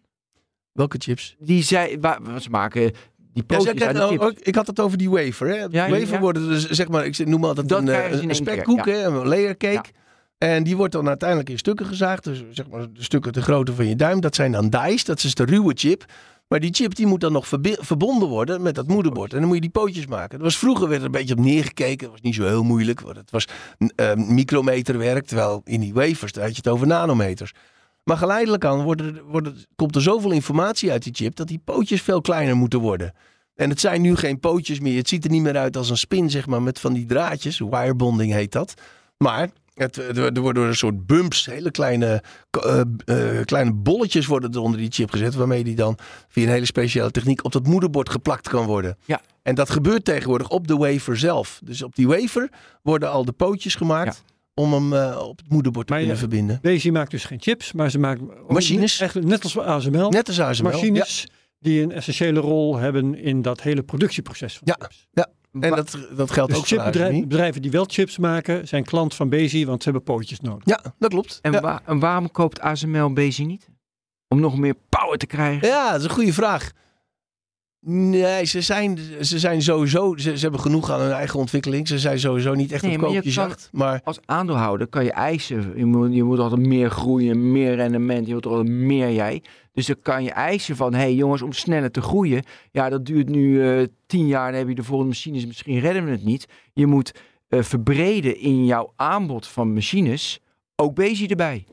Welke 0.71 0.97
chips? 0.99 1.35
Die 1.39 1.63
zij, 1.63 1.97
waar, 2.01 2.19
ze 2.41 2.49
maken 2.49 2.81
die 2.81 2.93
Ja, 3.33 3.43
pootjes 3.57 3.81
aan 3.81 3.93
de 3.93 4.07
chips. 4.07 4.23
oh, 4.25 4.31
ik 4.39 4.55
had 4.55 4.67
het 4.67 4.79
over 4.79 4.97
die 4.97 5.09
wafer. 5.09 5.47
Hè. 5.47 5.55
Ja, 5.55 5.67
ja, 5.71 5.89
wafer 5.89 6.07
ja. 6.13 6.19
worden 6.19 6.47
dus, 6.47 6.69
zeg 6.69 6.87
maar, 6.87 7.05
ik 7.05 7.25
noem 7.25 7.43
altijd 7.45 7.69
Dat 7.69 7.79
een, 7.81 7.89
eh, 7.89 8.21
een 8.21 8.35
spekkoek, 8.35 8.85
ja. 8.85 8.91
hè, 8.91 9.03
een 9.03 9.27
layer 9.27 9.57
cake. 9.57 9.89
En 10.39 10.63
die 10.63 10.77
wordt 10.77 10.93
dan 10.93 11.07
uiteindelijk 11.07 11.49
in 11.49 11.57
stukken 11.57 11.85
gezaagd. 11.85 12.23
Dus 12.23 12.43
zeg 12.51 12.67
maar 12.67 12.79
de 12.93 13.03
stukken 13.03 13.33
de 13.33 13.41
grootte 13.41 13.73
van 13.73 13.87
je 13.87 13.95
duim. 13.95 14.21
Dat 14.21 14.35
zijn 14.35 14.51
dan 14.51 14.69
dice. 14.69 15.05
Dat 15.05 15.23
is 15.23 15.35
de 15.35 15.45
ruwe 15.45 15.73
chip. 15.75 16.05
Maar 16.47 16.59
die 16.59 16.73
chip 16.73 16.95
die 16.95 17.05
moet 17.05 17.21
dan 17.21 17.31
nog 17.31 17.47
verbonden 17.79 18.29
worden 18.29 18.61
met 18.61 18.75
dat 18.75 18.87
moederbord. 18.87 19.33
En 19.33 19.37
dan 19.37 19.47
moet 19.47 19.55
je 19.55 19.61
die 19.61 19.69
pootjes 19.69 20.05
maken. 20.07 20.29
Dat 20.29 20.41
was, 20.41 20.57
vroeger 20.57 20.87
werd 20.87 20.99
er 20.99 21.05
een 21.05 21.11
beetje 21.11 21.33
op 21.33 21.39
neergekeken. 21.39 22.03
Dat 22.03 22.11
was 22.11 22.21
niet 22.21 22.35
zo 22.35 22.43
heel 22.43 22.63
moeilijk. 22.63 23.01
Want 23.01 23.15
het 23.15 23.31
was 23.31 23.47
eh, 23.95 24.13
micrometerwerk. 24.15 25.25
Terwijl 25.25 25.61
in 25.65 25.79
die 25.79 25.93
wafers 25.93 26.31
daar 26.31 26.43
had 26.43 26.51
je 26.51 26.61
het 26.63 26.71
over 26.71 26.87
nanometers. 26.87 27.53
Maar 28.03 28.17
geleidelijk 28.17 28.65
aan 28.65 28.95
komt 29.75 29.95
er 29.95 30.01
zoveel 30.01 30.31
informatie 30.31 30.91
uit 30.91 31.03
die 31.03 31.13
chip. 31.15 31.35
Dat 31.35 31.47
die 31.47 31.61
pootjes 31.63 32.01
veel 32.01 32.21
kleiner 32.21 32.55
moeten 32.55 32.79
worden. 32.79 33.13
En 33.55 33.69
het 33.69 33.79
zijn 33.79 34.01
nu 34.01 34.15
geen 34.15 34.39
pootjes 34.39 34.79
meer. 34.79 34.97
Het 34.97 35.09
ziet 35.09 35.23
er 35.23 35.31
niet 35.31 35.41
meer 35.41 35.57
uit 35.57 35.77
als 35.77 35.89
een 35.89 35.97
spin, 35.97 36.29
zeg 36.29 36.47
maar, 36.47 36.61
met 36.61 36.79
van 36.79 36.93
die 36.93 37.05
draadjes. 37.05 37.59
Wirebonding 37.59 38.31
heet 38.31 38.51
dat. 38.51 38.73
Maar 39.17 39.49
het, 39.79 39.97
er 39.97 40.39
worden 40.39 40.63
een 40.67 40.75
soort 40.75 41.05
bumps, 41.05 41.45
hele 41.45 41.71
kleine, 41.71 42.23
eh, 42.49 42.81
eh, 43.05 43.45
kleine 43.45 43.73
bolletjes 43.73 44.25
worden 44.25 44.51
er 44.51 44.59
onder 44.59 44.79
die 44.79 44.91
chip 44.91 45.11
gezet. 45.11 45.35
Waarmee 45.35 45.63
die 45.63 45.75
dan 45.75 45.97
via 46.27 46.43
een 46.43 46.49
hele 46.51 46.65
speciale 46.65 47.11
techniek 47.11 47.45
op 47.45 47.51
dat 47.51 47.67
moederbord 47.67 48.09
geplakt 48.09 48.49
kan 48.49 48.65
worden. 48.65 48.97
Ja. 49.05 49.21
En 49.41 49.55
dat 49.55 49.69
gebeurt 49.69 50.05
tegenwoordig 50.05 50.49
op 50.49 50.67
de 50.67 50.75
wafer 50.77 51.17
zelf. 51.17 51.59
Dus 51.63 51.83
op 51.83 51.95
die 51.95 52.07
wafer 52.07 52.49
worden 52.81 53.11
al 53.11 53.25
de 53.25 53.31
pootjes 53.31 53.75
gemaakt 53.75 54.23
om 54.53 54.73
hem 54.73 54.93
eh, 54.93 55.19
op 55.27 55.37
het 55.37 55.49
moederbord 55.49 55.87
te 55.87 55.93
Maar 55.93 56.01
kunnen 56.01 56.19
ja, 56.21 56.27
verbinden. 56.27 56.59
Bezi 56.61 56.91
maakt 56.91 57.11
dus 57.11 57.25
geen 57.25 57.41
chips, 57.41 57.71
maar 57.71 57.89
ze 57.91 57.99
maken 57.99 58.41
ook 58.41 58.51
Machines. 58.51 58.99
Net, 59.13 59.43
als 59.43 59.57
ASML. 59.57 60.09
Net 60.09 60.27
als 60.27 60.39
ASML. 60.39 60.69
machines 60.69 61.27
die 61.59 61.81
een 61.81 61.91
essentiële 61.91 62.39
rol 62.39 62.77
hebben 62.77 63.15
in 63.15 63.41
dat 63.41 63.61
hele 63.61 63.83
productieproces 63.83 64.53
van 64.57 64.61
Ja. 64.65 64.75
chips. 64.79 65.07
Ja. 65.11 65.27
En 65.51 65.59
dat, 65.75 65.97
dat 66.15 66.31
geldt 66.31 66.49
Dus 66.51 66.59
ook 66.59 66.67
voor 66.67 66.77
chipbedrijven 66.77 67.13
ASMI. 67.15 67.27
bedrijven 67.27 67.61
die 67.61 67.71
wel 67.71 67.85
chips 67.87 68.17
maken, 68.17 68.67
zijn 68.67 68.83
klant 68.83 69.15
van 69.15 69.29
Bezi, 69.29 69.65
want 69.65 69.83
ze 69.83 69.89
hebben 69.89 70.15
pootjes 70.15 70.39
nodig. 70.39 70.63
Ja, 70.65 70.81
dat 70.99 71.09
klopt. 71.09 71.39
En, 71.41 71.51
ja. 71.51 71.61
wa- 71.61 71.81
en 71.85 71.99
waarom 71.99 72.31
koopt 72.31 72.59
ASML 72.59 73.13
Bezi 73.13 73.45
niet? 73.45 73.69
Om 74.27 74.39
nog 74.39 74.57
meer 74.57 74.75
power 74.89 75.17
te 75.17 75.25
krijgen? 75.25 75.67
Ja, 75.67 75.91
dat 75.91 75.99
is 75.99 76.05
een 76.05 76.13
goede 76.13 76.33
vraag. 76.33 76.71
Nee, 77.81 78.45
ze 78.45 78.61
zijn, 78.61 78.97
ze 79.21 79.39
zijn 79.39 79.61
sowieso, 79.61 80.17
ze, 80.17 80.37
ze 80.37 80.41
hebben 80.41 80.59
genoeg 80.59 80.91
aan 80.91 81.01
hun 81.01 81.11
eigen 81.11 81.39
ontwikkeling. 81.39 81.87
Ze 81.87 81.99
zijn 81.99 82.19
sowieso 82.19 82.53
niet 82.53 82.71
echt 82.71 82.83
Nee, 82.83 82.91
op 82.93 83.01
maar 83.01 83.09
je 83.09 83.15
koopjesjacht. 83.15 83.69
Maar 83.71 84.01
Als 84.03 84.19
aandeelhouder 84.25 84.87
kan 84.87 85.03
je 85.03 85.11
eisen, 85.11 85.73
je 85.75 85.85
moet, 85.85 86.13
je 86.13 86.23
moet 86.23 86.39
altijd 86.39 86.67
meer 86.67 86.89
groeien, 86.89 87.51
meer 87.51 87.75
rendement, 87.75 88.25
je 88.25 88.31
wilt 88.31 88.45
altijd 88.45 88.67
meer 88.67 89.11
jij. 89.11 89.43
Dus 89.73 89.85
dan 89.85 89.95
kan 90.01 90.23
je 90.23 90.31
eisen 90.31 90.75
van, 90.75 90.93
hé 90.93 90.99
hey 90.99 91.13
jongens, 91.13 91.41
om 91.41 91.53
sneller 91.53 91.91
te 91.91 92.01
groeien, 92.01 92.43
ja 92.71 92.89
dat 92.89 93.05
duurt 93.05 93.29
nu 93.29 93.67
eh, 93.67 93.85
tien 94.05 94.27
jaar, 94.27 94.49
dan 94.49 94.59
heb 94.59 94.69
je 94.69 94.75
de 94.75 94.83
volgende 94.83 95.11
machines, 95.11 95.45
misschien 95.45 95.79
redden 95.79 96.05
we 96.05 96.11
het 96.11 96.23
niet. 96.23 96.45
Je 96.73 96.87
moet 96.87 97.11
eh, 97.47 97.61
verbreden 97.61 98.39
in 98.39 98.65
jouw 98.65 98.93
aanbod 98.95 99.47
van 99.47 99.73
machines, 99.73 100.39
ook 100.75 100.95
Bezi 100.95 101.27
erbij. 101.27 101.65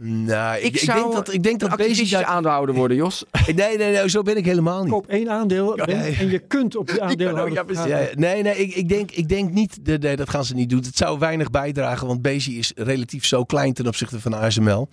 Nou, 0.00 0.56
ik, 0.56 0.62
Ik 0.64 0.74
ik, 0.74 0.78
zou 0.80 0.98
denk 1.00 1.12
dat, 1.12 1.32
ik 1.32 1.42
denk 1.42 1.60
dat 1.60 1.78
daar- 1.78 2.24
aandeelhouder 2.24 2.74
worden, 2.74 2.96
Jos. 2.96 3.24
Nee, 3.54 3.76
nee, 3.76 3.92
nee, 3.92 4.10
zo 4.10 4.22
ben 4.22 4.36
ik 4.36 4.44
helemaal 4.44 4.82
niet. 4.82 4.92
Koop 4.92 5.06
één 5.06 5.30
aandeel 5.30 5.76
Ja, 5.76 5.86
en 5.86 6.30
je 6.30 6.38
kunt 6.38 6.76
op 6.76 6.86
die 6.88 7.02
aandeelhouder. 7.04 7.72
Ja, 7.72 7.86
ja. 7.98 8.08
nee, 8.14 8.42
nee, 8.42 8.56
ik, 8.56 8.74
ik, 8.74 8.88
denk, 8.88 9.10
ik 9.10 9.28
denk 9.28 9.50
niet, 9.52 9.78
nee, 9.82 9.98
nee, 9.98 10.16
dat 10.16 10.30
gaan 10.30 10.44
ze 10.44 10.54
niet 10.54 10.70
doen. 10.70 10.82
Het 10.82 10.96
zou 10.96 11.18
weinig 11.18 11.50
bijdragen, 11.50 12.06
want 12.06 12.22
Bezi 12.22 12.58
is 12.58 12.72
relatief 12.76 13.24
zo 13.26 13.44
klein 13.44 13.72
ten 13.72 13.86
opzichte 13.86 14.20
van 14.20 14.34
ASML. 14.34 14.88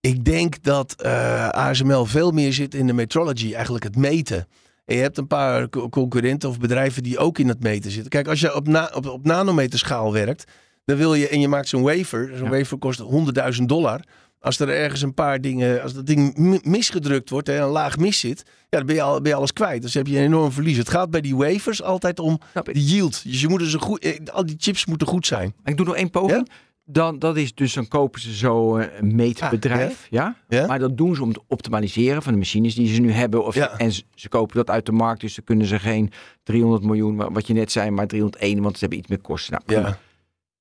Ik 0.00 0.24
denk 0.24 0.62
dat 0.62 0.94
eh, 1.02 1.48
ASML 1.48 2.04
veel 2.04 2.30
meer 2.30 2.52
zit 2.52 2.74
in 2.74 2.86
de 2.86 2.92
metrology, 2.92 3.54
eigenlijk 3.54 3.84
het 3.84 3.96
meten. 3.96 4.46
En 4.84 4.96
je 4.96 5.02
hebt 5.02 5.18
een 5.18 5.26
paar 5.26 5.68
co- 5.68 5.88
concurrenten 5.88 6.48
of 6.48 6.58
bedrijven 6.58 7.02
die 7.02 7.18
ook 7.18 7.38
in 7.38 7.48
het 7.48 7.62
meten 7.62 7.90
zitten. 7.90 8.10
Kijk, 8.10 8.28
als 8.28 8.40
je 8.40 8.54
op, 8.54 8.68
na, 8.68 8.90
op, 8.94 9.06
op 9.06 9.24
nanometerschaal 9.24 10.12
werkt, 10.12 10.44
Dan 10.90 10.98
wil 10.98 11.14
je, 11.14 11.28
en 11.28 11.40
je 11.40 11.48
maakt 11.48 11.68
zo'n 11.68 11.82
wafer. 11.82 12.30
Zo'n 12.36 12.50
Ja. 12.50 12.56
wafer 12.58 12.78
kost 12.78 13.00
100.000 13.00 13.62
dollar. 13.68 14.00
Als 14.40 14.58
er 14.58 14.68
ergens 14.68 15.02
een 15.02 15.14
paar 15.14 15.40
dingen, 15.40 15.82
als 15.82 15.94
dat 15.94 16.06
ding 16.06 16.36
mi- 16.36 16.60
misgedrukt 16.62 17.30
wordt 17.30 17.48
en 17.48 17.62
een 17.62 17.68
laag 17.68 17.96
mis 17.98 18.18
zit, 18.20 18.42
ja, 18.68 18.78
dan 18.78 18.86
ben 18.86 18.94
je, 18.94 19.02
al, 19.02 19.20
ben 19.20 19.30
je 19.30 19.36
alles 19.36 19.52
kwijt. 19.52 19.82
Dus 19.82 19.94
heb 19.94 20.06
je 20.06 20.16
een 20.16 20.24
enorm 20.24 20.52
verlies. 20.52 20.76
Het 20.76 20.88
gaat 20.88 21.10
bij 21.10 21.20
die 21.20 21.36
wafers 21.36 21.82
altijd 21.82 22.18
om 22.18 22.38
de 22.62 22.84
yield. 22.84 23.22
Dus 23.24 23.40
je 23.40 23.48
moet 23.48 23.58
dus 23.58 23.72
een 23.72 23.80
goed, 23.80 23.98
eh, 24.04 24.18
al 24.32 24.46
die 24.46 24.54
chips 24.58 24.86
moeten 24.86 25.06
goed 25.06 25.26
zijn. 25.26 25.54
Ik 25.64 25.76
doe 25.76 25.86
nog 25.86 25.94
één 25.96 26.10
poging. 26.10 26.48
Dan, 26.84 27.18
dat 27.18 27.36
is 27.36 27.54
dus, 27.54 27.72
dan 27.72 27.88
kopen 27.88 28.20
ze 28.20 28.34
zo 28.34 28.76
eh, 28.76 29.00
meetbedrijf. 29.02 30.06
ja? 30.10 30.36
Ja? 30.48 30.66
Maar 30.66 30.78
dat 30.78 30.96
doen 30.96 31.14
ze 31.14 31.22
om 31.22 31.32
te 31.32 31.40
optimaliseren 31.46 32.22
van 32.22 32.32
de 32.32 32.38
machines 32.38 32.74
die 32.74 32.94
ze 32.94 33.00
nu 33.00 33.12
hebben. 33.12 33.44
Of 33.44 33.54
Ja. 33.54 33.78
En 33.78 33.92
ze, 33.92 34.02
ze 34.14 34.28
kopen 34.28 34.56
dat 34.56 34.70
uit 34.70 34.86
de 34.86 34.92
markt, 34.92 35.20
dus 35.20 35.34
dan 35.34 35.44
kunnen 35.44 35.66
ze 35.66 35.78
geen 35.78 36.10
300 36.42 36.82
miljoen, 36.84 37.16
wa- 37.16 37.30
wat 37.32 37.46
je 37.46 37.54
net 37.54 37.72
zei, 37.72 37.90
maar 37.90 38.06
301, 38.06 38.62
want 38.62 38.74
ze 38.74 38.80
hebben 38.80 38.98
iets 38.98 39.08
meer 39.08 39.20
kosten. 39.20 39.52
Nou, 39.52 39.64
prima. 39.64 39.88
Ja. 39.88 39.98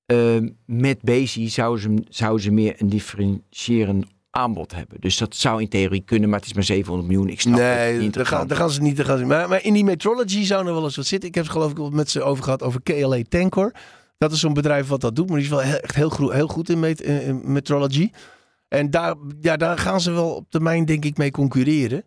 Eh, 0.10 0.38
met 0.66 1.02
Bezi 1.02 1.50
zouden 1.50 1.82
ze, 1.82 2.04
zouden 2.10 2.42
ze 2.44 2.52
meer 2.52 2.76
een 2.78 2.90
differentiërend 2.90 4.06
aanbod 4.30 4.76
hebben. 4.76 5.00
Dus 5.02 5.18
dat 5.18 5.36
zou 5.36 5.62
in 5.62 5.68
theorie 5.70 6.02
kunnen, 6.06 6.30
maar 6.30 6.40
het 6.40 6.48
is 6.48 6.54
maar 6.54 6.64
700 6.64 7.08
miljoen. 7.08 7.30
Ik 7.30 7.42
snap 7.42 7.60
het. 7.60 7.92
niet 7.92 8.00
Nee, 8.00 8.10
daar 8.10 8.26
gaan, 8.26 8.48
daar 8.48 8.58
gaan 8.58 8.70
ze 8.72 8.82
niet. 8.82 8.98
Daar 8.98 9.06
gaan 9.06 9.18
ze, 9.18 9.26
maar, 9.26 9.50
maar 9.50 9.64
in 9.64 9.74
die 9.74 9.84
metrology 9.84 10.44
zou 10.44 10.68
er 10.68 10.74
wel 10.74 10.84
eens 10.84 10.96
wat 10.96 11.06
zitten. 11.06 11.30
Ik 11.30 11.36
heb 11.36 11.44
het 11.44 11.54
geloof 11.54 11.72
ik 11.72 11.94
met 11.94 12.10
ze 12.10 12.22
over 12.22 12.44
gehad 12.44 12.64
over 12.64 12.82
KLA 12.84 13.22
Tankor. 13.30 13.72
Dat 14.18 14.32
is 14.32 14.40
zo'n 14.40 14.54
bedrijf 14.54 14.88
wat 14.88 15.02
dat 15.02 15.16
doet, 15.16 15.28
maar 15.28 15.36
die 15.36 15.46
is 15.46 15.52
wel 15.52 15.62
echt 15.62 15.96
heel, 15.96 16.10
gro- 16.10 16.30
heel 16.32 16.48
goed 16.48 16.70
in, 16.70 16.80
met, 16.80 17.02
in- 17.02 17.22
in 17.22 17.42
metrology. 17.52 18.12
En 18.68 18.90
daar, 18.90 19.16
ja, 19.42 19.58
daar 19.58 19.78
gaan 19.78 20.02
ze 20.02 20.12
wel 20.12 20.30
op 20.36 20.46
termijn 20.50 20.86
denk 20.86 21.06
ik 21.06 21.18
mee 21.18 21.32
concurreren. 21.32 22.04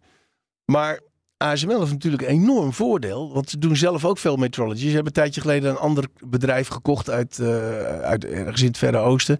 Maar 0.64 1.00
ASML 1.42 1.78
heeft 1.78 1.92
natuurlijk 1.92 2.22
een 2.22 2.28
enorm 2.28 2.72
voordeel, 2.72 3.32
want 3.32 3.50
ze 3.50 3.58
doen 3.58 3.76
zelf 3.76 4.04
ook 4.04 4.18
veel 4.18 4.36
metrology. 4.36 4.80
Ze 4.80 4.86
hebben 4.86 5.06
een 5.06 5.12
tijdje 5.12 5.40
geleden 5.40 5.70
een 5.70 5.76
ander 5.76 6.04
bedrijf 6.26 6.68
gekocht 6.68 7.10
uit, 7.10 7.38
eh, 7.38 8.00
uit 8.00 8.24
ergens 8.24 8.60
in 8.60 8.66
het 8.66 8.78
Verre 8.78 8.98
Oosten. 8.98 9.38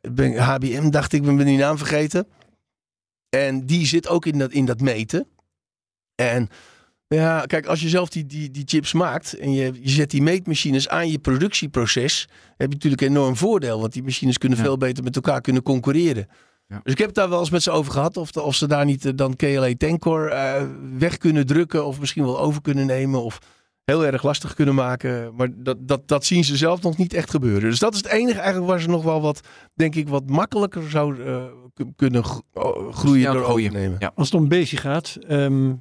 Ben, 0.00 0.38
HBM 0.38 0.90
dacht 0.90 1.12
ik, 1.12 1.22
ben 1.22 1.36
die 1.36 1.58
naam 1.58 1.78
vergeten. 1.78 2.26
En 3.28 3.66
die 3.66 3.86
zit 3.86 4.08
ook 4.08 4.26
in 4.26 4.38
dat, 4.38 4.52
in 4.52 4.64
dat 4.64 4.80
meten. 4.80 5.26
En 6.14 6.48
ja, 7.08 7.40
kijk, 7.46 7.66
als 7.66 7.80
je 7.80 7.88
zelf 7.88 8.08
die, 8.08 8.26
die, 8.26 8.50
die 8.50 8.62
chips 8.66 8.92
maakt 8.92 9.38
en 9.38 9.52
je, 9.52 9.72
je 9.80 9.90
zet 9.90 10.10
die 10.10 10.22
meetmachines 10.22 10.88
aan 10.88 11.10
je 11.10 11.18
productieproces, 11.18 12.28
heb 12.56 12.68
je 12.68 12.74
natuurlijk 12.74 13.02
een 13.02 13.08
enorm 13.08 13.36
voordeel. 13.36 13.80
Want 13.80 13.92
die 13.92 14.02
machines 14.02 14.38
kunnen 14.38 14.58
Ja. 14.58 14.64
veel 14.64 14.76
beter 14.76 15.04
met 15.04 15.16
elkaar 15.16 15.40
kunnen 15.40 15.62
concurreren. 15.62 16.28
Ja. 16.68 16.80
Dus 16.82 16.92
ik 16.92 16.98
heb 16.98 17.06
het 17.06 17.16
daar 17.16 17.28
wel 17.28 17.38
eens 17.40 17.50
met 17.50 17.62
ze 17.62 17.70
over 17.70 17.92
gehad. 17.92 18.16
Of, 18.16 18.30
de- 18.30 18.42
of 18.42 18.54
ze 18.54 18.66
daar 18.66 18.84
niet 18.84 19.04
eh, 19.04 19.12
dan 19.14 19.36
KLA 19.36 19.72
Tankor 19.78 20.28
eh, 20.28 20.62
weg 20.98 21.16
kunnen 21.16 21.46
drukken. 21.46 21.86
Of 21.86 22.00
misschien 22.00 22.24
wel 22.24 22.40
over 22.40 22.62
kunnen 22.62 22.86
nemen. 22.86 23.22
Of 23.22 23.38
heel 23.84 24.06
erg 24.06 24.22
lastig 24.22 24.54
kunnen 24.54 24.74
maken. 24.74 25.34
Maar 25.36 25.48
dat, 25.54 25.76
dat, 25.80 26.08
dat 26.08 26.24
zien 26.24 26.44
ze 26.44 26.56
zelf 26.56 26.82
nog 26.82 26.96
niet 26.96 27.12
echt 27.14 27.30
gebeuren. 27.30 27.70
Dus 27.70 27.78
dat 27.78 27.94
is 27.94 27.98
het 28.02 28.08
enige 28.12 28.38
eigenlijk 28.38 28.70
waar 28.70 28.80
ze 28.80 28.88
nog 28.88 29.02
wel 29.02 29.20
wat, 29.20 29.40
denk 29.74 29.94
ik, 29.94 30.08
wat 30.08 30.30
makkelijker 30.30 30.90
zou 30.90 31.22
eh, 31.24 31.44
kunnen 31.96 32.24
gro- 32.24 32.42
groeien 32.92 33.32
door 33.32 33.44
groeien. 33.44 33.68
overnemen. 33.70 33.96
Ja. 33.98 34.12
Als 34.14 34.30
het 34.30 34.40
om 34.40 34.48
Bezi 34.48 34.76
gaat, 34.76 35.16
ehm 35.28 35.72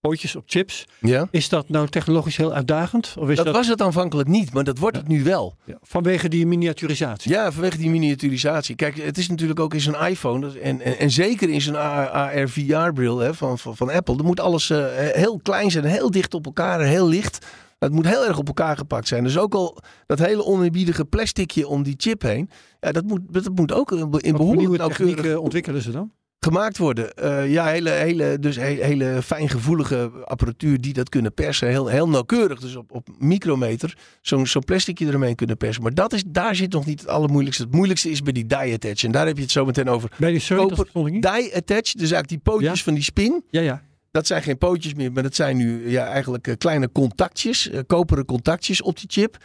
pootjes 0.00 0.36
op 0.36 0.42
chips, 0.46 0.84
Ja? 1.00 1.28
is 1.30 1.48
dat 1.48 1.68
nou 1.68 1.88
technologisch 1.88 2.36
heel 2.36 2.52
uitdagend? 2.54 3.14
Of 3.18 3.28
is 3.28 3.36
Dat 3.36 3.44
dat, 3.44 3.54
was 3.54 3.68
het 3.68 3.82
aanvankelijk 3.82 4.28
niet, 4.28 4.52
maar 4.52 4.64
dat 4.64 4.78
wordt 4.78 4.96
het 4.96 5.08
nu 5.08 5.22
wel. 5.24 5.56
ja, 5.64 5.78
vanwege 5.82 6.28
die 6.28 6.46
miniaturisatie? 6.46 7.30
Ja, 7.32 7.52
vanwege 7.52 7.78
die 7.78 7.90
miniaturisatie. 7.90 8.74
Kijk, 8.74 8.96
het 9.00 9.18
is 9.18 9.28
natuurlijk 9.28 9.60
ook 9.60 9.74
in 9.74 9.80
zo'n 9.80 10.06
iPhone 10.06 10.40
dat- 10.40 10.54
en, 10.54 10.80
en, 10.80 10.98
en 10.98 11.10
zeker 11.10 11.48
in 11.48 11.60
zo'n 11.60 11.76
AR-VR-bril 11.76 13.34
van, 13.34 13.58
van, 13.58 13.76
van 13.76 13.90
Apple. 13.90 14.16
Er 14.16 14.24
moet 14.24 14.40
alles 14.40 14.70
eh, 14.70 14.86
heel 14.96 15.40
klein 15.42 15.70
zijn, 15.70 15.84
heel 15.84 16.10
dicht 16.10 16.34
op 16.34 16.44
elkaar 16.46 16.80
heel 16.80 17.08
licht. 17.08 17.46
Het 17.78 17.92
moet 17.92 18.06
heel 18.06 18.26
erg 18.26 18.38
op 18.38 18.46
elkaar 18.46 18.76
gepakt 18.76 19.08
zijn. 19.08 19.24
Dus 19.24 19.38
ook 19.38 19.54
al 19.54 19.78
dat 20.06 20.18
hele 20.18 20.44
oneerbiedige 20.44 21.04
plasticje 21.04 21.68
om 21.68 21.82
die 21.82 21.94
chip 21.96 22.22
heen. 22.22 22.50
Ja, 22.80 22.92
dat 22.92 23.04
moet, 23.04 23.20
dat 23.30 23.48
moet 23.54 23.72
ook 23.72 23.92
in 23.92 24.10
behoorlijk 24.10 24.68
nauwkeurig 24.78 24.96
technieken 24.96 25.40
ontwikkelen 25.42 25.82
ze 25.82 25.90
dan? 25.90 26.12
Gemaakt 26.40 26.78
worden. 26.78 27.14
Eh, 27.14 27.50
ja, 27.52 27.66
hele, 27.66 27.90
hele, 27.90 28.38
dus 28.38 28.56
he- 28.56 28.82
hele 28.84 29.20
fijngevoelige 29.24 30.10
apparatuur 30.24 30.80
die 30.80 30.92
dat 30.92 31.08
kunnen 31.08 31.34
persen. 31.34 31.68
Heel, 31.68 31.86
heel 31.86 32.08
nauwkeurig, 32.08 32.60
dus 32.60 32.76
op, 32.76 32.92
op 32.92 33.08
micrometer. 33.18 33.96
Zo'n 34.22 34.46
zo'n 34.46 34.64
plasticje 34.64 35.06
eromheen 35.06 35.34
kunnen 35.34 35.56
persen. 35.56 35.82
Maar 35.82 35.94
dat 35.94 36.12
is, 36.12 36.22
daar 36.26 36.54
zit 36.54 36.72
nog 36.72 36.86
niet 36.86 37.00
het 37.00 37.08
allermoeilijkste. 37.08 37.62
Het 37.62 37.72
moeilijkste 37.72 38.10
is 38.10 38.22
bij 38.22 38.32
die 38.32 38.46
die 38.46 38.74
attach. 38.74 39.02
En 39.04 39.10
daar 39.12 39.26
heb 39.26 39.36
je 39.36 39.42
het 39.42 39.50
zo 39.50 39.64
meteen 39.64 39.88
over. 39.88 40.10
Bij 40.16 40.30
die 40.30 40.40
sorry, 40.40 40.66
Koper- 40.66 41.10
niet. 41.10 41.22
Die 41.22 41.54
attach, 41.56 41.80
dus 41.82 41.94
eigenlijk 42.10 42.28
die 42.28 42.38
pootjes 42.38 42.78
Ja. 42.78 42.84
van 42.84 42.94
die 42.94 43.02
spin. 43.02 43.44
Ja, 43.50 43.60
ja. 43.60 43.82
Dat 44.10 44.26
zijn 44.26 44.42
geen 44.42 44.58
pootjes 44.58 44.94
meer, 44.94 45.12
maar 45.12 45.22
dat 45.22 45.34
zijn 45.34 45.56
nu 45.56 45.90
ja, 45.90 46.06
eigenlijk 46.06 46.46
eh, 46.46 46.54
kleine 46.58 46.92
contactjes. 46.92 47.70
eh, 47.70 47.80
koperen 47.86 48.24
contactjes 48.24 48.82
op 48.82 48.96
die 48.98 49.08
chip. 49.10 49.36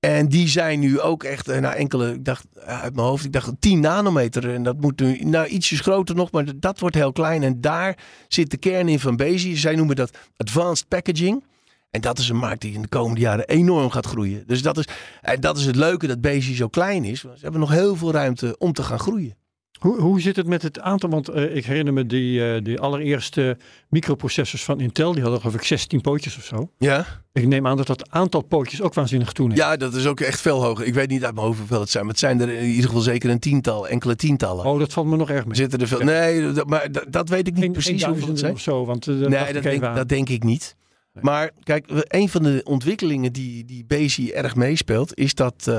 En 0.00 0.28
die 0.28 0.48
zijn 0.48 0.80
nu 0.80 1.00
ook 1.00 1.24
echt, 1.24 1.48
eh, 1.48 1.60
nou 1.60 1.74
enkele, 1.74 2.12
ik 2.12 2.24
dacht 2.24 2.46
eh, 2.54 2.82
uit 2.82 2.94
mijn 2.94 3.06
hoofd, 3.06 3.24
ik 3.24 3.32
dacht 3.32 3.52
10 3.58 3.80
nanometer. 3.80 4.54
En 4.54 4.62
dat 4.62 4.80
moet 4.80 5.00
nu, 5.00 5.18
nou 5.24 5.46
ietsjes 5.46 5.80
groter 5.80 6.14
nog, 6.14 6.30
maar 6.30 6.44
dat 6.56 6.78
wordt 6.78 6.96
heel 6.96 7.12
klein. 7.12 7.42
En 7.42 7.60
daar 7.60 7.98
zit 8.28 8.50
de 8.50 8.56
kern 8.56 8.88
in 8.88 9.00
van 9.00 9.16
Bezi. 9.16 9.56
Zij 9.56 9.74
noemen 9.74 9.96
dat 9.96 10.18
advanced 10.36 10.88
packaging. 10.88 11.44
En 11.90 12.00
dat 12.00 12.18
is 12.18 12.28
een 12.28 12.36
markt 12.36 12.60
die 12.60 12.72
in 12.72 12.82
de 12.82 12.88
komende 12.88 13.20
jaren 13.20 13.48
enorm 13.48 13.90
gaat 13.90 14.06
groeien. 14.06 14.44
Dus 14.46 14.62
dat 14.62 14.78
is, 14.78 14.84
en 15.20 15.40
dat 15.40 15.58
is 15.58 15.66
het 15.66 15.76
leuke 15.76 16.06
dat 16.06 16.20
Bezi 16.20 16.54
zo 16.54 16.68
klein 16.68 17.04
is. 17.04 17.20
Ze 17.20 17.28
hebben 17.40 17.60
nog 17.60 17.70
heel 17.70 17.96
veel 17.96 18.12
ruimte 18.12 18.58
om 18.58 18.72
te 18.72 18.82
gaan 18.82 18.98
groeien. 18.98 19.39
Hoe, 19.80 20.00
hoe 20.00 20.20
zit 20.20 20.36
het 20.36 20.46
met 20.46 20.62
het 20.62 20.80
aantal? 20.80 21.10
Want 21.10 21.28
eh, 21.28 21.56
ik 21.56 21.64
herinner 21.64 21.92
me 21.92 22.06
die, 22.06 22.54
eh, 22.54 22.62
die 22.64 22.80
allereerste 22.80 23.56
microprocessors 23.88 24.64
van 24.64 24.80
Intel. 24.80 25.12
Die 25.12 25.22
hadden 25.22 25.40
geloof 25.40 25.54
ik 25.54 25.62
16 25.62 26.00
pootjes 26.00 26.36
of 26.36 26.44
zo. 26.44 26.70
Ja? 26.78 27.06
Ik 27.32 27.46
neem 27.46 27.66
aan 27.66 27.76
dat 27.76 27.86
dat 27.86 28.10
aantal 28.10 28.42
pootjes 28.42 28.82
ook 28.82 28.94
waanzinnig 28.94 29.32
toeneemt. 29.32 29.58
ja, 29.58 29.76
dat 29.76 29.94
is 29.94 30.06
ook 30.06 30.20
echt 30.20 30.40
veel 30.40 30.62
hoger. 30.64 30.86
Ik 30.86 30.94
weet 30.94 31.08
niet 31.08 31.24
uit 31.24 31.34
mijn 31.34 31.46
hoofd 31.46 31.58
hoeveel 31.58 31.80
het 31.80 31.90
zijn. 31.90 32.04
Maar 32.04 32.12
het 32.12 32.20
zijn 32.20 32.40
er 32.40 32.48
in 32.48 32.68
ieder 32.68 32.84
geval 32.84 33.00
zeker 33.00 33.30
een 33.30 33.38
tiental, 33.38 33.88
enkele 33.88 34.16
tientallen. 34.16 34.64
Oh, 34.64 34.78
dat 34.78 34.92
valt 34.92 35.06
me 35.06 35.16
nog 35.16 35.30
erg 35.30 35.44
mee. 35.44 35.56
Zitten 35.56 35.80
er 35.80 35.88
veel? 35.88 36.00
Nee, 36.00 36.52
dat, 36.52 36.66
maar 36.68 36.92
dat, 36.92 37.04
dat 37.08 37.28
weet 37.28 37.46
ik 37.46 37.54
niet 37.54 37.72
precies 37.72 38.04
hoeveel 38.04 38.28
het 38.28 38.38
zijn. 38.38 38.52
of 38.52 38.60
zo. 38.60 38.84
Want, 38.84 39.06
eh, 39.06 39.14
Nee, 39.14 39.52
dat 39.52 39.62
denk, 39.62 39.82
dat 39.82 40.08
denk 40.08 40.28
ik 40.28 40.42
niet. 40.42 40.76
Nee. 41.12 41.24
Maar 41.24 41.50
kijk, 41.62 41.86
een 41.88 42.28
van 42.28 42.42
de 42.42 42.60
ontwikkelingen 42.64 43.32
die, 43.32 43.64
die 43.64 43.84
Bezi 43.84 44.30
erg 44.30 44.56
meespeelt, 44.56 45.16
is 45.18 45.34
dat. 45.34 45.70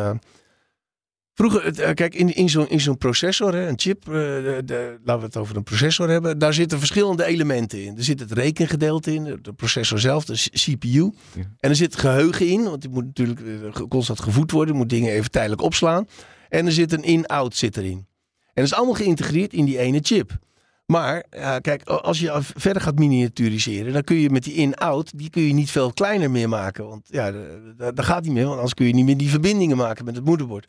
Vroeger, 1.42 1.80
eh, 1.80 1.94
kijk, 1.94 2.16
in, 2.16 2.36
in 2.70 2.80
zo'n 2.80 2.98
processor, 2.98 3.54
hè, 3.54 3.68
een 3.68 3.80
chip, 3.80 4.08
eh, 4.08 4.14
de, 4.14 4.62
de- 4.66 5.00
laten 5.04 5.22
we 5.22 5.28
het 5.28 5.38
over 5.38 5.56
een 5.56 5.64
processor 5.64 6.10
hebben, 6.10 6.40
daar 6.40 6.54
zitten 6.54 6.78
verschillende 6.78 7.26
elementen 7.26 7.84
in. 7.84 7.98
Er 7.98 8.04
zit 8.04 8.20
het 8.20 8.32
rekengedeelte 8.32 9.14
in, 9.14 9.40
de 9.42 9.54
processor 9.54 10.00
zelf, 10.00 10.26
de 10.26 10.50
CPU. 10.52 11.12
Ja. 11.34 11.42
En 11.60 11.70
er 11.70 11.76
zit 11.76 11.96
geheugen 11.96 12.48
in, 12.48 12.64
want 12.64 12.82
die 12.82 12.90
moet 12.90 13.06
natuurlijk 13.06 13.40
eh, 13.40 13.82
constant 13.90 14.20
gevoed 14.20 14.52
worden, 14.52 14.76
moet 14.76 14.90
dingen 14.90 15.12
even 15.12 15.32
tijdelijk 15.32 15.62
opslaan. 15.62 16.08
En 16.50 16.66
er 16.66 16.72
zit 16.72 16.92
een 16.92 17.04
in-out 17.04 17.56
zit 17.56 17.78
erin. 17.78 18.08
En 18.54 18.54
dat 18.54 18.64
is 18.66 18.74
allemaal 18.74 18.96
geïntegreerd 18.96 19.54
in 19.54 19.66
die 19.66 19.78
ene 19.78 20.00
chip. 20.02 20.40
Maar 20.86 21.24
kijk, 21.62 21.84
als 21.84 22.20
je 22.20 22.40
verder 22.42 22.82
gaat 22.82 23.00
miniaturiseren, 23.00 23.94
dan 23.94 24.04
kun 24.04 24.16
je 24.16 24.30
met 24.30 24.44
die 24.44 24.54
in-out, 24.54 25.18
die 25.18 25.30
kun 25.30 25.42
je 25.42 25.54
niet 25.54 25.72
veel 25.72 25.94
kleiner 25.94 26.32
meer 26.32 26.50
maken. 26.50 26.88
Want 26.88 27.08
ja, 27.10 27.34
dat 27.78 28.06
gaat 28.06 28.24
niet 28.24 28.34
meer, 28.34 28.44
want 28.44 28.56
anders 28.56 28.74
kun 28.74 28.86
je 28.86 28.94
niet 28.94 29.06
meer 29.06 29.18
die 29.18 29.30
verbindingen 29.30 29.78
maken 29.78 30.06
met 30.06 30.16
het 30.16 30.26
moederbord. 30.26 30.68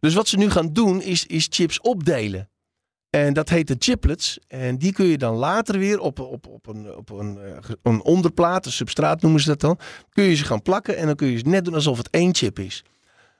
Dus 0.00 0.14
wat 0.14 0.28
ze 0.28 0.36
nu 0.36 0.50
gaan 0.50 0.72
doen, 0.72 1.02
is, 1.02 1.26
is 1.26 1.46
chips 1.50 1.80
opdelen. 1.80 2.48
En 3.10 3.32
dat 3.32 3.48
heet 3.48 3.66
de 3.66 3.76
chiplets. 3.78 4.38
En 4.48 4.78
die 4.78 4.92
kun 4.92 5.06
je 5.06 5.18
dan 5.18 5.34
later 5.34 5.78
weer 5.78 6.00
op, 6.00 6.18
op, 6.20 6.46
op, 6.46 6.66
een, 6.66 6.96
op 6.96 7.10
een, 7.10 7.38
eh, 7.38 7.70
een 7.82 8.02
onderplaat, 8.02 8.66
een 8.66 8.72
substraat 8.72 9.22
noemen 9.22 9.40
ze 9.40 9.48
dat 9.48 9.60
dan. 9.60 9.78
Kun 10.12 10.24
je 10.24 10.34
ze 10.34 10.44
gaan 10.44 10.62
plakken 10.62 10.96
en 10.96 11.06
dan 11.06 11.16
kun 11.16 11.28
je 11.28 11.38
ze 11.38 11.48
net 11.48 11.64
doen 11.64 11.74
alsof 11.74 11.96
het 11.96 12.10
één 12.10 12.34
chip 12.34 12.58
is. 12.58 12.84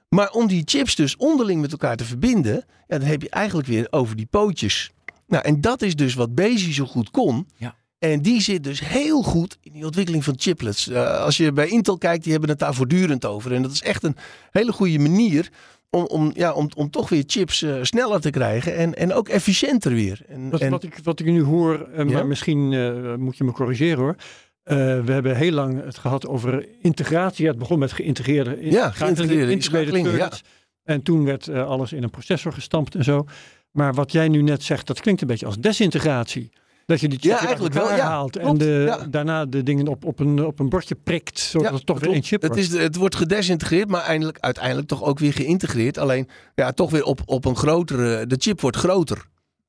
Maar 0.09 0.29
om 0.31 0.47
die 0.47 0.61
chips 0.65 0.95
dus 0.95 1.15
onderling 1.15 1.61
met 1.61 1.71
elkaar 1.71 1.95
te 1.95 2.05
verbinden, 2.05 2.65
ja, 2.87 2.97
dan 2.97 3.07
heb 3.07 3.21
je 3.21 3.29
eigenlijk 3.29 3.67
weer 3.67 3.87
over 3.89 4.15
die 4.15 4.25
pootjes. 4.25 4.91
Nou, 5.27 5.43
en 5.43 5.61
dat 5.61 5.81
is 5.81 5.95
dus 5.95 6.13
wat 6.13 6.35
Bezi 6.35 6.73
zo 6.73 6.85
goed 6.85 7.11
kon. 7.11 7.47
Ja. 7.57 7.75
En 7.99 8.21
die 8.21 8.41
zit 8.41 8.63
dus 8.63 8.79
heel 8.79 9.23
goed 9.23 9.57
in 9.61 9.73
die 9.73 9.85
ontwikkeling 9.85 10.23
van 10.23 10.33
chiplets. 10.37 10.87
Eh, 10.87 11.21
als 11.21 11.37
je 11.37 11.51
bij 11.51 11.67
Intel 11.67 11.97
kijkt, 11.97 12.23
die 12.23 12.31
hebben 12.31 12.49
het 12.49 12.59
daar 12.59 12.73
voortdurend 12.73 13.25
over. 13.25 13.53
En 13.53 13.61
dat 13.61 13.71
is 13.71 13.81
echt 13.81 14.03
een 14.03 14.15
hele 14.51 14.71
goede 14.71 14.99
manier 14.99 15.49
om, 15.89 16.03
om, 16.05 16.31
ja, 16.35 16.53
om, 16.53 16.69
om 16.75 16.89
toch 16.89 17.09
weer 17.09 17.23
chips 17.27 17.61
eh, 17.61 17.75
sneller 17.81 18.21
te 18.21 18.29
krijgen. 18.29 18.75
En, 18.75 18.93
en 18.95 19.13
ook 19.13 19.27
efficiënter 19.29 19.93
weer. 19.93 20.21
En, 20.27 20.49
Wat, 20.49 20.61
en, 20.61 20.69
wat, 20.71 20.83
ik, 20.83 20.99
wat 21.03 21.19
ik 21.19 21.25
nu 21.25 21.41
hoor, 21.43 21.87
eh, 21.93 21.97
maar 22.05 22.07
Ja? 22.15 22.23
misschien 22.23 22.73
eh, 22.73 23.15
moet 23.15 23.37
je 23.37 23.43
me 23.43 23.51
corrigeren 23.51 23.97
hoor. 23.97 24.15
We 24.63 25.11
hebben 25.11 25.35
heel 25.35 25.51
lang 25.51 25.83
het 25.83 25.97
gehad 25.97 26.27
over 26.27 26.67
integratie. 26.81 27.43
Ja, 27.43 27.49
het 27.49 27.59
begon 27.59 27.79
met 27.79 27.91
geïntegreerde 27.91 28.61
in- 28.61 28.71
Ja, 28.71 28.91
geïntegreerde 28.91 29.51
ja. 29.55 29.61
circuits. 29.61 30.43
En 30.83 31.01
toen 31.03 31.25
werd 31.25 31.49
alles 31.49 31.93
in 31.93 32.03
een 32.03 32.09
processor 32.09 32.53
gestampt 32.53 32.95
en 32.95 33.03
zo. 33.03 33.25
Maar 33.71 33.93
wat 33.93 34.11
jij 34.11 34.27
nu 34.27 34.41
net 34.41 34.63
zegt, 34.63 34.87
dat 34.87 34.99
klinkt 35.01 35.21
een 35.21 35.27
beetje 35.27 35.45
als 35.45 35.57
desintegratie. 35.57 36.49
Dat 36.89 36.99
je 36.99 37.07
die 37.09 37.19
chip 37.19 37.29
Ja, 37.31 37.37
weer 37.37 37.45
eigenlijk 37.45 37.73
wel, 37.75 37.89
ja. 37.95 38.05
haalt 38.07 38.35
en 38.37 38.57
de, 38.57 38.83
ja. 38.87 39.05
daarna 39.09 39.45
de 39.45 39.63
dingen 39.63 39.87
op, 39.87 40.05
op, 40.05 40.19
een, 40.19 40.45
op 40.45 40.59
een 40.59 40.69
bordje 40.69 40.95
prikt, 40.95 41.39
zodat 41.39 41.69
Ja, 41.69 41.75
het 41.75 41.85
toch 41.85 41.99
weer 41.99 42.11
één 42.11 42.23
chip 42.23 42.41
het, 42.41 42.51
wordt. 42.55 42.73
is, 42.73 42.81
het 42.81 42.95
wordt 42.95 43.15
gedesintegreerd, 43.15 43.89
maar 43.89 44.01
eindelijk, 44.01 44.37
uiteindelijk 44.39 44.87
toch 44.87 45.03
ook 45.03 45.19
weer 45.19 45.33
geïntegreerd. 45.33 45.97
Alleen 45.97 46.27
ja, 46.55 46.71
toch 46.71 46.91
weer 46.91 47.03
op, 47.03 47.21
op 47.25 47.45
een 47.45 47.55
grotere. 47.55 48.27
De 48.27 48.35
chip 48.39 48.61
wordt 48.61 48.77
groter. 48.77 49.25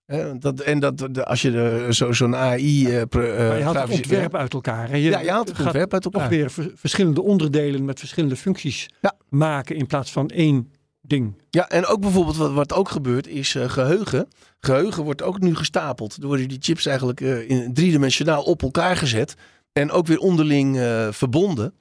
Hè, 0.06 0.38
dat, 0.38 0.60
en 0.60 0.78
dat, 0.80 0.98
de- 1.10 1.24
als 1.24 1.42
je 1.42 1.50
de- 1.50 1.86
zo- 1.90 2.12
zo'n 2.12 2.36
AI. 2.36 2.86
eh, 2.96 3.02
pro- 3.08 3.20
eh, 3.22 3.48
maar 3.48 3.56
je 3.56 3.62
haalt 3.62 3.74
het 3.76 3.84
grafisch- 3.84 3.96
ontwerp 3.96 4.34
uit 4.34 4.54
elkaar. 4.54 4.88
hè. 4.88 4.96
Ja, 4.96 5.20
je 5.20 5.30
haalt 5.30 5.48
het 5.48 5.60
ontwerp 5.60 5.92
uit 5.92 6.02
toch 6.02 6.12
elkaar. 6.12 6.28
weer 6.28 6.50
ver- 6.50 6.72
verschillende 6.74 7.22
onderdelen 7.22 7.84
met 7.84 7.98
verschillende 7.98 8.36
functies 8.36 8.88
Ja. 9.00 9.12
maken 9.28 9.76
in 9.76 9.86
plaats 9.86 10.12
van 10.12 10.28
één 10.28 10.72
ding. 11.10 11.34
Ja, 11.50 11.68
en 11.68 11.86
ook 11.86 12.00
bijvoorbeeld 12.00 12.36
wat, 12.36 12.52
wat 12.52 12.72
ook 12.72 12.88
gebeurt 12.88 13.26
is 13.26 13.54
eh, 13.54 13.68
geheugen. 13.68 14.28
Geheugen 14.60 15.04
wordt 15.04 15.22
ook 15.22 15.40
nu 15.40 15.56
gestapeld. 15.56 16.16
Er 16.16 16.26
worden 16.26 16.48
die 16.48 16.58
chips 16.60 16.86
eigenlijk 16.86 17.20
eh, 17.20 17.50
in 17.50 17.74
driedimensionaal 17.74 18.42
op 18.42 18.62
elkaar 18.62 18.96
gezet. 18.96 19.34
En 19.72 19.90
ook 19.90 20.06
weer 20.06 20.18
onderling 20.18 20.78
eh, 20.78 21.08
verbonden. 21.10 21.74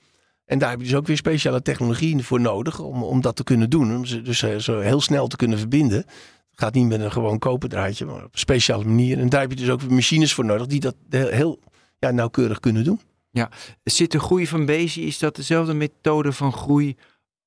En 0.46 0.60
daar 0.60 0.70
heb 0.70 0.80
je 0.80 0.86
dus 0.86 0.96
ook 0.96 1.08
weer 1.08 1.18
speciale 1.18 1.62
technologie 1.62 2.24
voor 2.24 2.42
nodig 2.42 2.80
om, 2.80 3.04
om 3.04 3.22
dat 3.22 3.36
te 3.36 3.44
kunnen 3.44 3.70
doen. 3.70 3.96
Om 3.96 4.06
ze 4.06 4.22
dus 4.22 4.39
zo 4.39 4.80
heel 4.80 5.02
snel 5.02 5.28
te 5.28 5.36
kunnen 5.36 5.58
verbinden. 5.58 5.98
Het 5.98 6.68
gaat 6.68 6.74
niet 6.74 6.88
met 6.88 7.02
een 7.02 7.12
gewoon 7.12 7.39
koperdraadje, 7.39 8.06
maar 8.06 8.15
op 8.15 8.34
een 8.34 8.39
speciale 8.39 8.84
manier. 8.84 9.20
En 9.20 9.30
daar 9.30 9.42
heb 9.42 9.50
je 9.50 9.56
dus 9.56 9.70
ook 9.70 9.82
weer 9.82 9.94
machines 9.94 10.34
voor 10.34 10.46
nodig 10.46 10.68
die 10.68 10.80
dat 10.80 10.96
heel, 11.10 11.28
heel 11.28 11.60
ja, 12.00 12.12
nauwkeurig 12.12 12.60
kunnen 12.60 12.84
doen. 12.84 13.00
Zit 13.84 14.12
de 14.12 14.20
groei 14.20 14.48
van 14.48 14.65
Bezi, 14.65 15.06
is 15.06 15.20
dat 15.20 15.36
dezelfde 15.36 15.74
methode 15.74 16.32
van 16.32 16.54
groei 16.54 16.96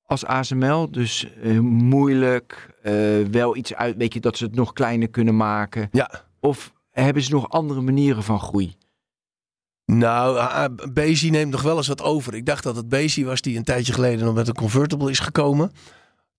als 0.07 0.25
ASML? 0.25 0.91
Dus 0.91 1.29
eh, 1.43 1.59
moeilijk, 1.59 2.69
eh, 2.83 2.93
wel 3.31 3.57
iets 3.57 3.75
uit, 3.75 3.97
weet 3.97 4.15
je, 4.15 4.21
dat 4.21 4.37
ze 4.37 4.45
het 4.45 4.55
nog 4.55 4.73
kleiner 4.73 5.09
kunnen 5.09 5.37
maken. 5.37 5.89
Ja. 5.93 6.11
Of 6.41 6.73
hebben 6.91 7.23
ze 7.23 7.31
nog 7.33 7.49
andere 7.49 7.81
manieren 7.81 8.23
van 8.23 8.41
groei? 8.41 8.77
Nou, 9.87 10.39
ah, 10.39 10.65
Bezi 10.93 11.31
neemt 11.31 11.51
nog 11.51 11.63
wel 11.63 11.77
eens 11.77 11.89
wat 11.89 12.03
over. 12.03 12.35
Ik 12.35 12.47
dacht 12.47 12.63
dat 12.63 12.77
het 12.77 12.89
Bezi 12.89 13.25
was 13.25 13.41
die 13.41 13.57
een 13.57 13.65
tijdje 13.65 13.93
geleden 13.93 14.25
nog 14.25 14.35
met 14.35 14.49
een 14.49 14.55
convertible 14.55 15.11
is 15.11 15.19
gekomen. 15.19 15.73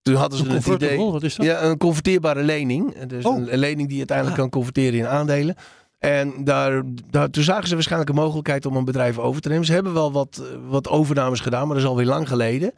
Toen 0.02 0.16
hadden 0.16 0.38
ze 0.40 0.46
Een 0.46 0.52
het 0.52 0.60
idee. 0.66 0.78
convertible, 0.78 1.12
wat 1.12 1.24
is 1.24 1.36
dat? 1.36 1.46
Ja, 1.46 1.64
een 1.64 1.78
converteerbare 1.78 2.44
lening. 2.44 2.98
Dus 3.06 3.26
Oh. 3.26 3.38
een, 3.38 3.58
lening 3.58 3.82
die 3.88 3.92
je 3.92 3.98
uiteindelijk 3.98 4.38
Ah. 4.38 4.42
kan 4.42 4.52
converteren 4.52 5.00
in 5.00 5.08
aandelen. 5.08 5.56
En 6.00 6.44
daar, 6.44 6.84
daar, 7.10 7.30
toen 7.30 7.44
zagen 7.44 7.68
ze 7.68 7.74
waarschijnlijk 7.74 8.10
een 8.12 8.16
mogelijkheid 8.24 8.66
om 8.66 8.76
een 8.76 8.86
bedrijf 8.86 9.18
over 9.18 9.42
te 9.42 9.50
nemen. 9.50 9.66
Ze 9.66 9.74
hebben 9.74 9.94
wel 9.94 10.12
wat, 10.12 10.38
eh, 10.52 10.58
wat 10.70 10.90
overnames 10.90 11.40
gedaan, 11.40 11.66
maar 11.66 11.76
dat 11.76 11.84
is 11.84 11.90
alweer 11.90 12.06
lang 12.06 12.28
geleden. 12.28 12.74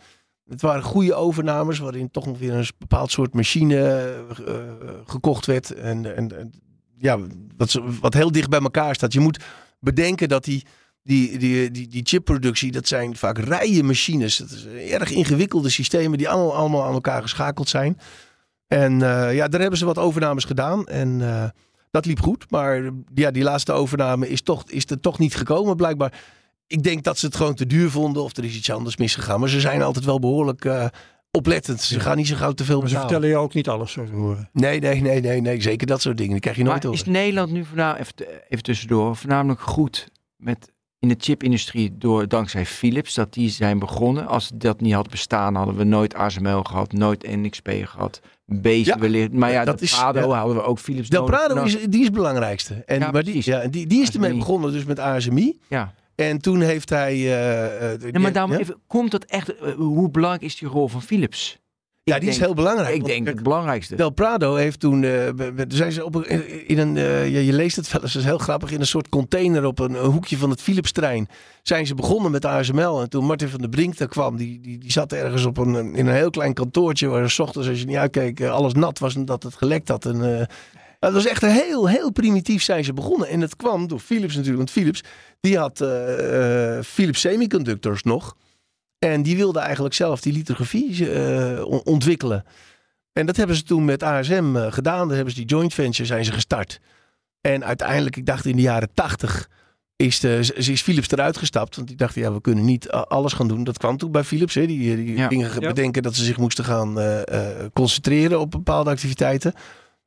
Het 0.50 0.62
waren 0.62 0.84
goede 0.84 1.14
overnames 1.14 1.80
waarin 1.80 2.12
toch 2.12 2.26
nog 2.26 2.40
weer 2.40 2.54
een 2.54 2.68
bepaald 2.78 3.12
soort 3.12 3.34
machine 3.34 3.78
eh, 4.46 4.54
gekocht 5.06 5.46
werd. 5.46 5.72
En, 5.72 6.16
en, 6.16 6.52
ja, 6.98 7.20
wat, 7.58 7.82
wat 8.02 8.14
heel 8.14 8.32
dicht 8.32 8.50
bij 8.50 8.60
elkaar 8.60 8.96
staat. 8.96 9.14
Je 9.14 9.20
moet 9.20 9.44
bedenken 9.80 10.30
dat 10.30 10.44
die, 10.44 10.66
die, 11.04 11.38
die, 11.38 11.72
die, 11.72 11.88
die 11.88 12.06
chipproductie, 12.06 12.72
dat 12.72 12.88
zijn 12.88 13.16
vaak 13.16 13.38
rijen 13.38 13.86
machines. 13.86 14.38
Dat 14.38 14.50
is 14.50 14.66
erg 14.92 15.12
ingewikkelde 15.12 15.70
systemen 15.70 16.18
die 16.18 16.30
allemaal, 16.30 16.56
allemaal 16.56 16.84
aan 16.84 16.94
elkaar 16.94 17.22
geschakeld 17.22 17.70
zijn. 17.70 17.98
En 18.68 19.02
eh, 19.02 19.36
ja, 19.36 19.48
daar 19.48 19.62
hebben 19.62 19.80
ze 19.80 19.86
wat 19.86 19.98
overnames 19.98 20.44
gedaan. 20.44 20.86
En 20.86 21.22
eh, 21.22 21.50
dat 21.92 22.06
liep 22.06 22.20
goed. 22.20 22.52
Maar 22.52 22.90
ja, 23.14 23.32
die 23.32 23.44
laatste 23.44 23.72
overname 23.72 24.30
is, 24.30 24.42
toch, 24.42 24.64
is 24.68 24.86
er 24.86 25.00
toch 25.00 25.20
niet 25.20 25.36
gekomen 25.36 25.76
blijkbaar. 25.76 26.24
Ik 26.68 26.84
denk 26.84 27.04
dat 27.04 27.18
ze 27.18 27.26
het 27.26 27.36
gewoon 27.36 27.54
te 27.56 27.66
duur 27.66 27.90
vonden 27.90 28.24
of 28.24 28.38
er 28.38 28.44
is 28.44 28.56
iets 28.56 28.72
anders 28.72 28.98
misgegaan. 28.98 29.40
Maar 29.40 29.50
ze 29.50 29.60
zijn 29.60 29.82
altijd 29.82 30.06
wel 30.06 30.20
behoorlijk 30.20 30.66
eh, 30.66 30.86
oplettend. 31.32 31.82
Ze 31.82 31.96
Ja. 31.96 32.02
gaan 32.02 32.18
niet 32.18 32.28
zo 32.28 32.36
gauw 32.36 32.52
te 32.52 32.64
veel 32.64 32.80
Maar 32.80 32.88
ze 32.90 32.94
betalen. 32.94 33.12
vertellen 33.14 33.38
je 33.38 33.44
ook 33.44 33.54
niet 33.54 33.70
alles, 33.70 33.92
zo 33.92 34.06
te 34.06 34.12
horen. 34.12 34.50
Nee, 34.54 34.80
nee, 34.80 35.02
nee, 35.02 35.22
nee, 35.22 35.42
nee. 35.42 35.62
Zeker 35.62 35.88
dat 35.88 36.02
soort 36.02 36.18
dingen. 36.18 36.32
Die 36.32 36.42
krijg 36.42 36.58
je 36.58 36.64
nooit 36.64 36.84
Maar 36.84 36.92
over. 36.92 37.06
is 37.06 37.12
Nederland 37.12 37.52
nu 37.52 37.66
voornamelijk, 37.66 38.10
even, 38.20 38.34
even 38.50 38.64
tussendoor, 38.64 39.16
voornamelijk 39.16 39.62
goed 39.62 40.08
met 40.36 40.74
in 41.00 41.08
de 41.10 41.16
chipindustrie 41.20 41.98
door 41.98 42.28
dankzij 42.28 42.66
Philips 42.66 43.14
dat 43.14 43.34
die 43.34 43.50
zijn 43.50 43.80
begonnen. 43.80 44.28
Als 44.28 44.52
dat 44.56 44.82
niet 44.82 44.94
had 44.94 45.10
bestaan, 45.10 45.56
hadden 45.56 45.76
we 45.76 45.84
nooit 45.84 46.14
ASML 46.16 46.64
gehad, 46.64 46.92
nooit 46.92 47.28
NXP 47.36 47.70
gehad, 47.84 48.20
Bezi 48.46 48.90
Ja, 48.90 49.00
wellicht. 49.00 49.32
Maar 49.32 49.52
ja, 49.52 49.58
dat 49.58 49.66
dat 49.66 49.82
is- 49.82 49.96
Prado 49.96 50.20
ja. 50.20 50.38
hadden 50.38 50.56
we 50.56 50.62
ook 50.64 50.80
Philips 50.80 51.10
Del 51.10 51.22
nodig. 51.22 51.36
Prado 51.38 51.54
Nou, 51.54 51.68
is, 51.68 51.74
die 51.90 52.00
is 52.00 52.06
het 52.06 52.14
belangrijkste. 52.14 52.74
En, 52.74 53.00
Ja, 53.00 53.12
maar 53.12 53.24
die, 53.24 53.42
ja, 53.46 53.68
die, 53.68 53.88
die 53.88 54.02
is 54.02 54.12
ermee 54.14 54.34
begonnen, 54.38 54.72
dus 54.72 54.84
met 54.86 55.00
ASMI. 55.00 55.60
Ja. 55.68 55.94
En 56.16 56.38
toen 56.42 56.62
heeft 56.62 56.90
hij. 56.90 57.14
eh, 57.14 57.94
eh, 57.94 58.00
Ja, 58.12 58.20
maar 58.20 58.32
daarom 58.32 58.52
ja? 58.52 58.58
even, 58.60 58.76
komt 58.88 59.12
dat 59.12 59.24
echt, 59.24 59.56
eh, 59.58 59.74
hoe 59.74 60.10
belangrijk 60.10 60.44
is 60.44 60.56
die 60.58 60.68
rol 60.68 60.88
van 60.88 61.02
Philips? 61.02 61.64
Ja, 62.04 62.16
Ik 62.16 62.22
die 62.22 62.30
is 62.30 62.40
heel 62.40 62.54
belangrijk. 62.54 62.96
Ik 62.96 63.06
denk 63.06 63.28
het 63.28 63.44
belangrijkste. 63.44 63.96
Del 63.96 64.10
Prado 64.10 64.56
heeft 64.56 64.80
toen. 64.80 65.02
zijn 65.68 65.92
ze 65.92 66.06
op 66.06 66.16
een, 66.16 66.68
in 66.68 66.78
een. 66.78 66.94
ja, 67.32 67.40
je 67.40 67.54
leest 67.54 67.76
het 67.76 67.92
wel 67.92 68.02
eens, 68.02 68.14
dat 68.14 68.22
is 68.22 68.28
heel 68.28 68.38
grappig. 68.38 68.72
In 68.72 68.80
een 68.80 68.86
soort 68.88 69.10
container 69.10 69.66
op 69.66 69.80
een, 69.80 69.94
een 69.94 70.12
hoekje 70.12 70.38
van 70.38 70.50
het 70.50 70.62
Philips-trein. 70.62 71.28
Zijn 71.64 71.88
ze 71.88 71.96
begonnen 71.96 72.32
met 72.32 72.46
ASML. 72.46 73.02
En 73.02 73.10
toen 73.10 73.26
Martin 73.26 73.48
van 73.48 73.60
der 73.60 73.70
Brink 73.70 73.98
daar 73.98 74.08
kwam. 74.08 74.38
Die, 74.38 74.60
die, 74.62 74.78
die 74.78 74.92
zat 74.92 75.14
ergens 75.14 75.46
op 75.46 75.58
een, 75.58 75.96
in 75.96 76.08
een 76.08 76.14
heel 76.14 76.30
klein 76.30 76.54
kantoortje. 76.54 77.08
Waar 77.08 77.30
s 77.30 77.40
ochtends, 77.40 77.68
als 77.70 77.80
je 77.80 77.86
niet 77.86 77.96
uitkeek, 77.96 78.42
alles 78.44 78.74
nat 78.74 79.00
was. 79.00 79.16
En 79.16 79.26
dat 79.26 79.44
het 79.44 79.56
gelekt 79.56 79.88
had. 79.88 80.06
En, 80.06 80.48
dat 81.06 81.14
was 81.24 81.26
echt 81.32 81.44
een 81.44 81.50
heel, 81.50 81.90
heel 81.90 82.12
primitief 82.12 82.64
zijn 82.64 82.84
ze 82.84 82.94
begonnen. 82.94 83.28
En 83.28 83.42
het 83.42 83.56
kwam 83.56 83.88
door 83.88 84.00
Philips 84.00 84.32
natuurlijk. 84.36 84.58
Want 84.58 84.72
Philips, 84.72 85.02
die 85.40 85.58
had 85.58 85.82
eh, 85.82 86.78
eh, 86.78 86.84
Philips 86.84 87.20
Semiconductors 87.20 88.04
nog. 88.04 88.36
En 89.00 89.24
die 89.24 89.36
wilde 89.36 89.60
eigenlijk 89.60 89.94
zelf 89.96 90.22
die 90.22 90.34
lithografie 90.34 91.12
eh, 91.12 91.66
on- 91.66 91.84
ontwikkelen. 91.86 92.44
En 93.14 93.26
dat 93.26 93.36
hebben 93.36 93.56
ze 93.56 93.64
toen 93.64 93.86
met 93.86 94.04
ASM 94.04 94.56
gedaan. 94.70 95.08
Daar 95.08 95.16
hebben 95.16 95.34
ze 95.34 95.40
die 95.40 95.50
joint 95.50 95.74
venture 95.74 96.06
zijn 96.08 96.26
ze 96.26 96.32
gestart. 96.32 96.80
En 97.42 97.66
uiteindelijk, 97.66 98.16
ik 98.18 98.26
dacht 98.26 98.46
in 98.46 98.56
de 98.56 98.62
jaren 98.62 98.90
tachtig, 98.94 99.50
is, 99.96 100.20
de, 100.20 100.52
is 100.56 100.82
Philips 100.82 101.12
eruit 101.12 101.38
gestapt. 101.38 101.76
Want 101.76 101.88
die 101.88 101.98
dachten, 101.98 102.22
ja, 102.22 102.34
we 102.34 102.42
kunnen 102.42 102.66
niet 102.66 102.90
alles 102.90 103.34
gaan 103.34 103.48
doen. 103.48 103.64
Dat 103.64 103.78
kwam 103.78 103.98
toen 103.98 104.12
bij 104.12 104.24
Philips. 104.24 104.54
Hè. 104.54 104.66
Die, 104.66 104.96
die 104.96 105.16
Ja. 105.18 105.28
gingen 105.28 105.60
bedenken 105.60 106.04
dat 106.04 106.16
ze 106.16 106.24
zich 106.24 106.38
moesten 106.38 106.64
gaan 106.66 106.98
concentreren 107.74 108.40
op 108.40 108.52
bepaalde 108.52 108.90
activiteiten. 108.90 109.54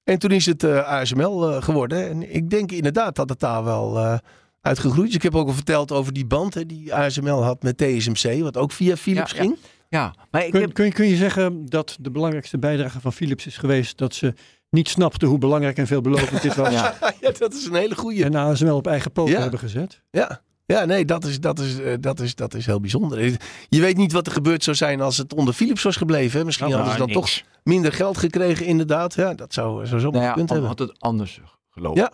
En 0.09 0.19
toen 0.19 0.31
is 0.31 0.47
het 0.47 0.65
eh, 0.65 0.79
ASML 0.89 1.51
eh, 1.51 1.63
geworden. 1.63 2.09
En 2.09 2.35
ik 2.35 2.51
denk 2.51 2.73
inderdaad 2.73 3.17
dat 3.17 3.29
het 3.29 3.41
daar 3.41 3.65
wel 3.65 3.99
eh 3.99 4.19
uitgegroeid 4.61 5.09
is. 5.09 5.15
Ik 5.15 5.23
heb 5.23 5.35
ook 5.35 5.47
al 5.47 5.53
verteld 5.53 5.93
over 5.93 6.13
die 6.13 6.27
band 6.27 6.55
hè, 6.55 6.67
die 6.67 6.95
ASML 6.95 7.43
had 7.45 7.63
met 7.63 7.77
TSMC. 7.79 8.41
Wat 8.43 8.57
ook 8.57 8.73
via 8.73 8.97
Philips 8.97 9.31
Ja, 9.33 9.37
ging. 9.39 9.57
Ja, 9.89 10.15
maar 10.31 10.45
ik 10.45 10.51
Kun, 10.51 10.61
heb, 10.61 10.73
kun, 10.75 10.85
je, 10.85 10.93
kun 10.93 11.07
je 11.07 11.17
zeggen 11.17 11.67
dat 11.67 11.97
de 12.01 12.11
belangrijkste 12.11 12.59
bijdrage 12.59 13.01
van 13.01 13.13
Philips 13.13 13.47
is 13.47 13.57
geweest 13.57 13.99
dat 13.99 14.15
ze 14.15 14.35
niet 14.71 14.89
snapten 14.89 15.29
hoe 15.29 15.39
belangrijk 15.39 15.77
en 15.79 15.87
veelbelovend 15.87 16.43
dit 16.43 16.55
was. 16.55 16.73
ja, 16.73 16.95
ja, 17.21 17.31
dat 17.39 17.55
is 17.55 17.65
een 17.67 17.75
hele 17.75 17.95
goede. 17.95 18.25
En 18.25 18.35
ASML 18.35 18.77
op 18.77 18.87
eigen 18.87 19.13
poten 19.13 19.35
Ja. 19.35 19.41
hebben 19.41 19.59
gezet. 19.59 20.03
Ja. 20.11 20.41
Ja, 20.73 20.85
nee, 20.85 21.05
dat 21.05 21.25
is, 21.25 21.41
dat, 21.41 21.59
is, 21.59 21.79
eh, 21.81 21.95
dat, 22.01 22.21
is, 22.21 22.35
dat 22.35 22.55
is 22.55 22.67
heel 22.67 22.81
bijzonder. 22.81 23.39
Je 23.69 23.81
weet 23.81 23.97
niet 23.97 24.13
wat 24.13 24.27
er 24.27 24.33
gebeurd 24.33 24.65
zou 24.65 24.77
zijn 24.77 25.01
als 25.01 25.17
het 25.17 25.35
onder 25.35 25.55
Philips 25.55 25.83
was 25.83 25.97
gebleven. 25.97 26.39
Hè? 26.39 26.45
Misschien 26.45 26.69
Nou, 26.69 26.79
hadden 26.83 26.99
ze 27.01 27.07
dan 27.07 27.17
niks. 27.17 27.37
toch 27.43 27.47
minder 27.63 27.93
geld 27.93 28.19
gekregen, 28.19 28.67
inderdaad. 28.67 29.15
Ja, 29.15 29.35
dat 29.35 29.53
zou, 29.53 29.87
zou 29.87 30.01
zo 30.01 30.11
nou 30.11 30.25
ja, 30.25 30.35
dan 30.35 30.47
hebben. 30.49 30.67
had 30.67 30.79
het 30.79 31.01
anders 31.01 31.41
gelopen. 31.71 32.01
Ja, 32.01 32.13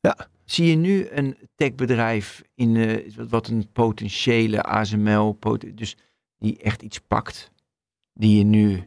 ja. 0.00 0.28
Zie 0.44 0.66
je 0.66 0.76
nu 0.76 1.08
een 1.10 1.36
techbedrijf 1.54 2.42
in 2.54 2.76
eh, 2.76 3.12
wat- 3.16 3.28
wat 3.28 3.46
een 3.48 3.68
potentiële 3.72 4.62
ASML, 4.62 5.32
pot- 5.32 5.76
dus 5.76 5.96
die 6.38 6.58
echt 6.62 6.82
iets 6.82 6.98
pakt, 6.98 7.50
die 8.14 8.38
je 8.38 8.44
nu 8.44 8.84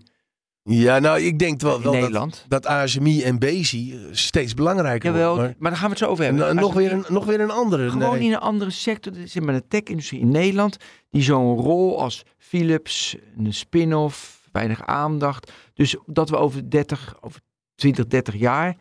Ja, 0.71 0.99
nou, 0.99 1.19
ik 1.21 1.39
denk 1.39 1.61
wel, 1.61 1.71
wel 1.71 1.91
dat, 1.91 2.01
Nederland. 2.01 2.45
dat 2.47 2.65
ASMI 2.65 3.21
en 3.23 3.39
Bezi 3.39 3.93
eh, 3.93 3.99
steeds 4.11 4.53
belangrijker 4.53 5.11
Jawel, 5.11 5.35
worden. 5.35 5.55
maar, 5.59 5.71
daar 5.71 5.79
gaan 5.79 5.89
we 5.89 5.95
het 5.95 6.03
zo 6.03 6.09
over 6.11 6.33
Maar, 6.33 6.45
hebben. 6.45 6.63
nog, 6.63 6.73
weer 6.73 6.91
een, 6.91 7.05
nog 7.07 7.25
weer 7.25 7.39
een 7.39 7.51
andere. 7.51 7.89
Gewoon 7.89 8.13
nee. 8.13 8.25
in 8.25 8.31
een 8.31 8.39
andere 8.39 8.71
sector, 8.71 9.13
zeg 9.25 9.43
maar 9.43 9.53
de 9.53 9.67
tech-industrie 9.67 10.19
in 10.19 10.31
Nederland, 10.31 10.77
die 11.09 11.21
zo'n 11.21 11.57
rol 11.57 12.01
als 12.01 12.23
Philips, 12.37 13.15
een 13.37 13.53
spin-off, 13.53 14.47
weinig 14.51 14.85
aandacht. 14.85 15.51
Dus 15.73 15.95
dat 16.05 16.29
we 16.29 16.37
over 16.37 16.69
30, 16.69 17.17
over 17.21 17.41
20, 17.75 18.07
30 18.07 18.35
jaar 18.35 18.77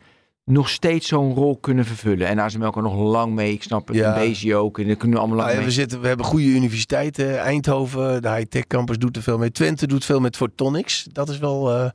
nog 0.49 0.69
steeds 0.69 1.07
zo'n 1.07 1.33
rol 1.33 1.57
kunnen 1.57 1.85
vervullen. 1.85 2.27
En 2.27 2.39
ASML 2.39 2.69
kan 2.69 2.83
nog 2.83 2.95
lang 2.95 3.33
mee, 3.33 3.53
ik 3.53 3.63
snap 3.63 3.87
het, 3.87 3.97
Ja. 3.97 4.13
en 4.13 4.19
Bezi 4.27 4.55
ook, 4.55 4.79
en 4.79 4.87
daar 4.87 4.95
kunnen 4.95 5.15
we 5.17 5.21
allemaal 5.23 5.37
Nou 5.39 5.49
lang 5.49 5.61
ja, 5.61 5.69
we, 5.69 5.73
zitten, 5.75 6.01
we 6.01 6.07
hebben 6.07 6.25
goede 6.25 6.45
universiteiten. 6.45 7.39
Eindhoven, 7.39 8.21
de 8.21 8.29
high-tech 8.29 8.67
campus 8.67 8.97
doet 8.97 9.15
er 9.15 9.21
veel 9.23 9.37
mee. 9.37 9.51
Twente 9.51 9.87
doet 9.87 10.05
veel 10.05 10.19
met 10.19 10.35
photonics. 10.35 11.07
Dat 11.11 11.29
is 11.29 11.37
wel... 11.37 11.71
eh, 11.73 11.89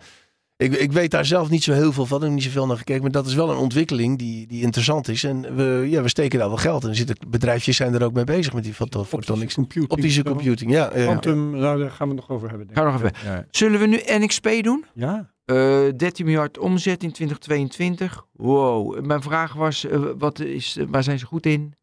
ik, 0.57 0.73
ik 0.75 0.93
weet 0.93 1.11
daar 1.11 1.25
zelf 1.25 1.51
niet 1.51 1.63
zo 1.63 1.73
heel 1.73 1.93
veel 1.93 2.07
van. 2.07 2.17
Ik 2.19 2.25
heb 2.25 2.33
niet 2.33 2.43
zoveel 2.43 2.67
naar 2.67 2.77
gekeken. 2.77 3.03
Maar 3.03 3.11
dat 3.11 3.27
is 3.27 3.35
wel 3.35 3.51
een 3.51 3.57
ontwikkeling 3.57 4.19
die, 4.19 4.47
die 4.47 4.63
interessant 4.63 5.09
is. 5.09 5.25
En 5.25 5.57
we, 5.57 5.87
ja, 5.91 6.03
we 6.03 6.09
steken 6.09 6.39
daar 6.39 6.49
wel 6.49 6.57
geld 6.57 6.83
in. 6.83 6.89
Er 6.89 6.95
zitten 6.97 7.17
bedrijfjes 7.29 7.77
zijn 7.77 7.95
er 7.95 8.05
ook 8.05 8.13
mee 8.13 8.25
bezig 8.25 8.53
met 8.53 8.65
die 8.65 8.75
photonics. 8.75 9.55
computing. 9.55 9.91
Optische 9.91 10.23
zo. 10.25 10.31
computing, 10.35 10.71
ja. 10.71 10.91
ja. 10.95 11.03
Quantum, 11.05 11.51
nou, 11.51 11.79
daar 11.79 11.91
gaan 11.91 12.09
we 12.09 12.15
het 12.15 12.29
nog 12.29 12.37
over 12.37 12.49
hebben. 12.49 12.67
denk 12.67 12.79
Gaan 12.79 12.87
we 12.87 12.93
nog 12.99 13.09
ik. 13.11 13.17
even. 13.17 13.31
Ja. 13.33 13.47
Zullen 13.51 13.81
we 13.81 13.87
nu 13.87 14.01
NXP 14.07 14.49
doen? 14.63 14.85
ja. 14.95 15.33
Eh 15.45 15.89
13 15.97 16.25
miljard 16.25 16.59
omzet 16.59 17.03
in 17.03 17.13
2022. 17.13 18.27
Wow. 18.33 19.05
Mijn 19.05 19.23
vraag 19.23 19.53
was, 19.53 19.85
eh, 19.85 20.01
wat 20.19 20.41
is, 20.41 20.79
waar 20.89 21.03
zijn 21.03 21.19
ze 21.19 21.27
goed 21.27 21.47
in? 21.47 21.75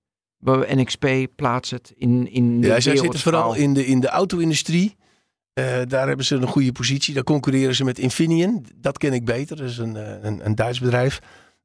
NXP 0.46 1.06
plaatst 1.36 1.72
het 1.72 1.94
in, 1.96 2.32
in 2.32 2.62
de 2.62 2.68
Ja, 2.68 2.80
zij 2.80 2.96
zitten 2.96 3.20
vooral 3.20 3.54
in 3.54 3.74
de, 3.74 3.86
in 3.86 4.00
de 4.00 4.08
auto-industrie. 4.08 4.96
Eh, 5.54 5.82
daar 5.88 6.08
hebben 6.08 6.26
ze 6.26 6.36
een 6.36 6.48
goede 6.48 6.72
positie. 6.72 7.14
Daar 7.14 7.24
concurreren 7.24 7.76
ze 7.76 7.84
met 7.84 8.00
Infineon. 8.00 8.66
Dat 8.76 8.98
ken 8.98 9.14
ik 9.14 9.26
beter. 9.26 9.58
Dat 9.58 9.70
is 9.70 9.78
een, 9.78 9.96
eh, 9.96 10.24
een, 10.24 10.46
een 10.46 10.56
Duits 10.56 10.80
bedrijf. 10.80 11.20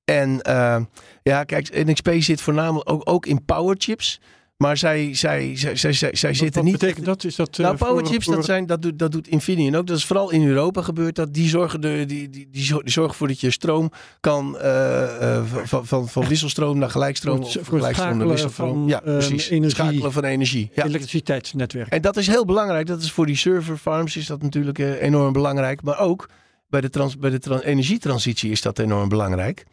En 0.04 0.40
eh, 0.42 0.82
ja, 1.22 1.44
kijk, 1.44 1.84
NXP 1.84 2.10
zit 2.18 2.40
voornamelijk 2.40 2.90
ook, 2.90 3.02
ook 3.04 3.26
in 3.26 3.44
powerchips. 3.44 4.20
Maar 4.56 4.76
zij, 4.76 5.14
zij, 5.14 5.56
zij, 5.56 5.76
zij, 5.76 5.92
zij, 5.92 6.10
zij 6.14 6.28
Wat, 6.30 6.38
zitten 6.38 6.62
wat 6.62 6.70
niet... 6.70 6.80
betekent 6.80 7.04
dat? 7.06 7.24
Is 7.24 7.36
dat 7.36 7.58
eh, 7.58 7.64
Nou, 7.64 7.76
voor- 7.78 7.86
powerchips, 7.86 8.24
voor- 8.24 8.34
dat, 8.34 8.44
zijn, 8.44 8.66
dat, 8.66 8.82
doet, 8.82 8.98
dat 8.98 9.12
doet 9.12 9.28
Infineon 9.28 9.74
ook. 9.74 9.86
Dat 9.86 9.96
is 9.96 10.04
vooral 10.04 10.30
in 10.30 10.46
Europa 10.46 10.82
gebeurd. 10.82 11.14
Dat 11.14 11.34
die, 11.34 11.48
zorgen 11.48 11.80
de, 11.80 12.04
die, 12.06 12.30
die, 12.30 12.48
die, 12.50 12.62
zor- 12.64 12.82
die 12.82 12.92
zorgen 12.92 13.12
ervoor 13.12 13.28
dat 13.28 13.40
je 13.40 13.50
stroom 13.50 13.90
kan 14.20 14.58
eh, 14.58 15.36
eh, 15.36 15.44
van, 15.64 15.86
van, 15.86 16.08
van 16.08 16.26
wisselstroom 16.28 16.78
naar 16.78 16.90
gelijkstroom. 16.90 17.36
Voor 17.36 17.46
of 17.46 17.52
voor 17.66 17.78
gelijkstroom 17.78 18.16
naar 18.18 18.28
wisselstroom. 18.28 18.72
van, 18.78 18.86
ja, 18.88 18.98
precies. 19.00 19.48
energie. 19.48 19.74
Schakelen 19.74 20.12
van 20.12 20.24
energie. 20.24 20.70
Ja. 20.74 20.84
elektriciteitsnetwerk. 20.84 21.88
En 21.92 22.00
dat 22.02 22.16
is 22.16 22.26
heel 22.26 22.44
belangrijk. 22.44 22.86
Dat 22.86 23.02
is 23.02 23.12
voor 23.12 23.26
die 23.26 23.36
server 23.36 23.76
farms 23.76 24.16
is 24.16 24.26
dat 24.26 24.42
natuurlijk 24.42 24.78
enorm 24.78 25.32
belangrijk. 25.32 25.82
Maar 25.82 25.98
ook 25.98 26.28
Bij 26.68 26.80
de, 26.80 26.90
trans, 26.90 27.18
bij 27.18 27.30
de 27.30 27.38
tran- 27.38 27.60
energietransitie 27.60 28.50
is 28.50 28.62
dat 28.62 28.78
enorm 28.78 29.08
belangrijk. 29.08 29.64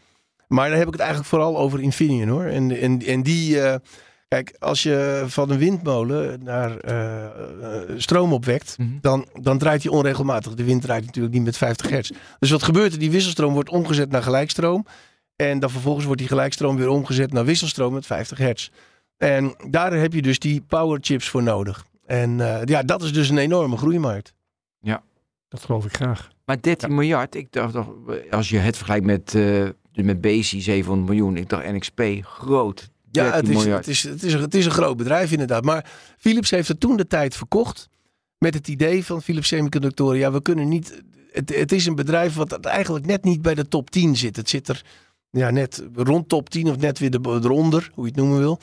Maar 0.47 0.69
dan 0.69 0.77
heb 0.77 0.85
ik 0.87 0.91
het 0.93 1.01
eigenlijk 1.01 1.29
vooral 1.29 1.57
over 1.57 1.81
Infineon 1.81 2.27
hoor. 2.29 2.43
En, 2.45 2.79
en, 2.81 3.01
en 3.05 3.23
die, 3.23 3.57
kijk, 4.33 4.55
als 4.59 4.83
je 4.83 5.23
van 5.27 5.49
een 5.49 5.57
windmolen 5.57 6.43
naar 6.43 6.77
eh, 6.77 7.25
eh, 7.25 7.89
stroom 7.97 8.33
opwekt, 8.33 8.77
Mhm. 8.77 8.89
dan, 9.01 9.27
dan 9.41 9.57
draait 9.57 9.81
die 9.81 9.91
onregelmatig. 9.91 10.53
De 10.53 10.63
wind 10.63 10.81
draait 10.81 11.05
natuurlijk 11.05 11.33
niet 11.33 11.43
met 11.43 11.57
50 11.57 11.89
hertz. 11.89 12.11
Dus 12.39 12.51
wat 12.51 12.63
gebeurt 12.63 12.93
er? 12.93 12.99
Die 12.99 13.11
wisselstroom 13.11 13.53
wordt 13.53 13.69
omgezet 13.69 14.09
naar 14.11 14.23
gelijkstroom. 14.23 14.85
En 15.35 15.59
dan 15.59 15.69
vervolgens 15.69 16.05
wordt 16.05 16.19
die 16.19 16.29
gelijkstroom 16.29 16.77
weer 16.77 16.89
omgezet 16.89 17.33
naar 17.33 17.45
wisselstroom 17.45 17.93
met 17.93 18.05
50 18.05 18.37
hertz. 18.37 18.69
En 19.17 19.55
daar 19.69 19.93
heb 19.93 20.13
je 20.13 20.21
dus 20.21 20.39
die 20.39 20.61
power 20.61 20.97
chips 21.01 21.29
voor 21.29 21.43
nodig. 21.43 21.85
En 22.05 22.41
eh, 22.41 22.65
ja, 22.65 22.83
dat 22.83 23.03
is 23.03 23.13
dus 23.13 23.29
een 23.29 23.37
enorme 23.37 23.77
groeimarkt. 23.77 24.33
Dat 25.47 25.63
geloof 25.63 25.85
ik 25.85 25.95
graag. 25.95 26.29
Maar 26.45 26.61
13 26.61 26.95
miljard, 26.95 27.35
ik 27.35 27.51
dacht 27.51 27.73
toch, 27.73 27.93
als 28.29 28.49
je 28.49 28.57
het 28.57 28.75
vergelijkt 28.75 29.05
met, 29.05 29.35
eh 29.35 29.67
met 30.03 30.21
Bezi 30.21 30.61
700 30.61 31.07
miljoen, 31.07 31.37
ik 31.37 31.49
dacht 31.49 31.71
NXP 31.71 32.01
groot. 32.21 32.89
Ja, 33.15 33.41
13 33.41 33.55
het 33.55 33.57
is, 33.57 33.73
het, 33.73 33.87
is, 33.87 34.03
het, 34.03 34.23
is, 34.23 34.33
een- 34.33 34.41
het 34.41 34.55
is 34.55 34.65
een 34.65 34.71
groot 34.71 34.97
bedrijf 34.97 35.31
inderdaad. 35.31 35.63
Maar 35.63 35.91
Philips 36.17 36.49
heeft 36.49 36.67
het 36.67 36.79
toen 36.79 36.97
de 36.97 37.07
tijd 37.07 37.35
verkocht. 37.35 37.89
Met 38.37 38.53
het 38.53 38.67
idee 38.67 39.05
van 39.05 39.21
Philips 39.21 39.47
Semiconductoren. 39.47 40.17
Ja, 40.17 40.31
we 40.31 40.41
kunnen 40.41 40.67
niet. 40.67 41.01
Het, 41.31 41.55
het 41.55 41.71
is 41.71 41.85
een 41.85 41.95
bedrijf 41.95 42.33
wat 42.35 42.65
eigenlijk 42.65 43.05
net 43.05 43.23
niet 43.23 43.41
bij 43.41 43.55
de 43.55 43.67
top 43.67 43.89
10 43.89 44.15
zit. 44.15 44.35
Het 44.35 44.49
zit 44.49 44.67
er 44.67 44.83
ja, 45.29 45.49
net 45.49 45.83
rond 45.95 46.29
top 46.29 46.49
10 46.49 46.69
of 46.69 46.77
net 46.77 46.99
weer 46.99 47.11
de, 47.11 47.19
eronder, 47.23 47.89
hoe 47.93 48.03
je 48.03 48.09
het 48.11 48.19
noemen 48.19 48.37
wil. 48.39 48.59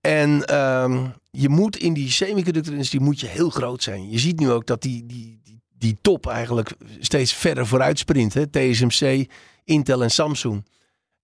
En 0.00 0.44
ehm, 0.44 1.06
je 1.30 1.48
moet 1.48 1.76
in 1.76 1.92
die 1.92 2.10
semiconductorindustrie 2.10 3.00
moet 3.00 3.20
je 3.20 3.26
heel 3.26 3.50
groot 3.50 3.82
zijn. 3.82 4.10
Je 4.10 4.18
ziet 4.18 4.38
nu 4.40 4.50
ook 4.50 4.66
dat 4.66 4.82
die, 4.82 5.06
die, 5.06 5.40
die, 5.44 5.60
die 5.78 5.98
top 6.00 6.26
eigenlijk 6.26 6.70
steeds 7.00 7.32
verder 7.32 7.66
vooruit 7.66 7.98
sprint. 7.98 8.34
Hè? 8.34 8.46
TSMC, 8.46 9.26
Intel 9.64 10.02
en 10.02 10.10
Samsung. 10.10 10.64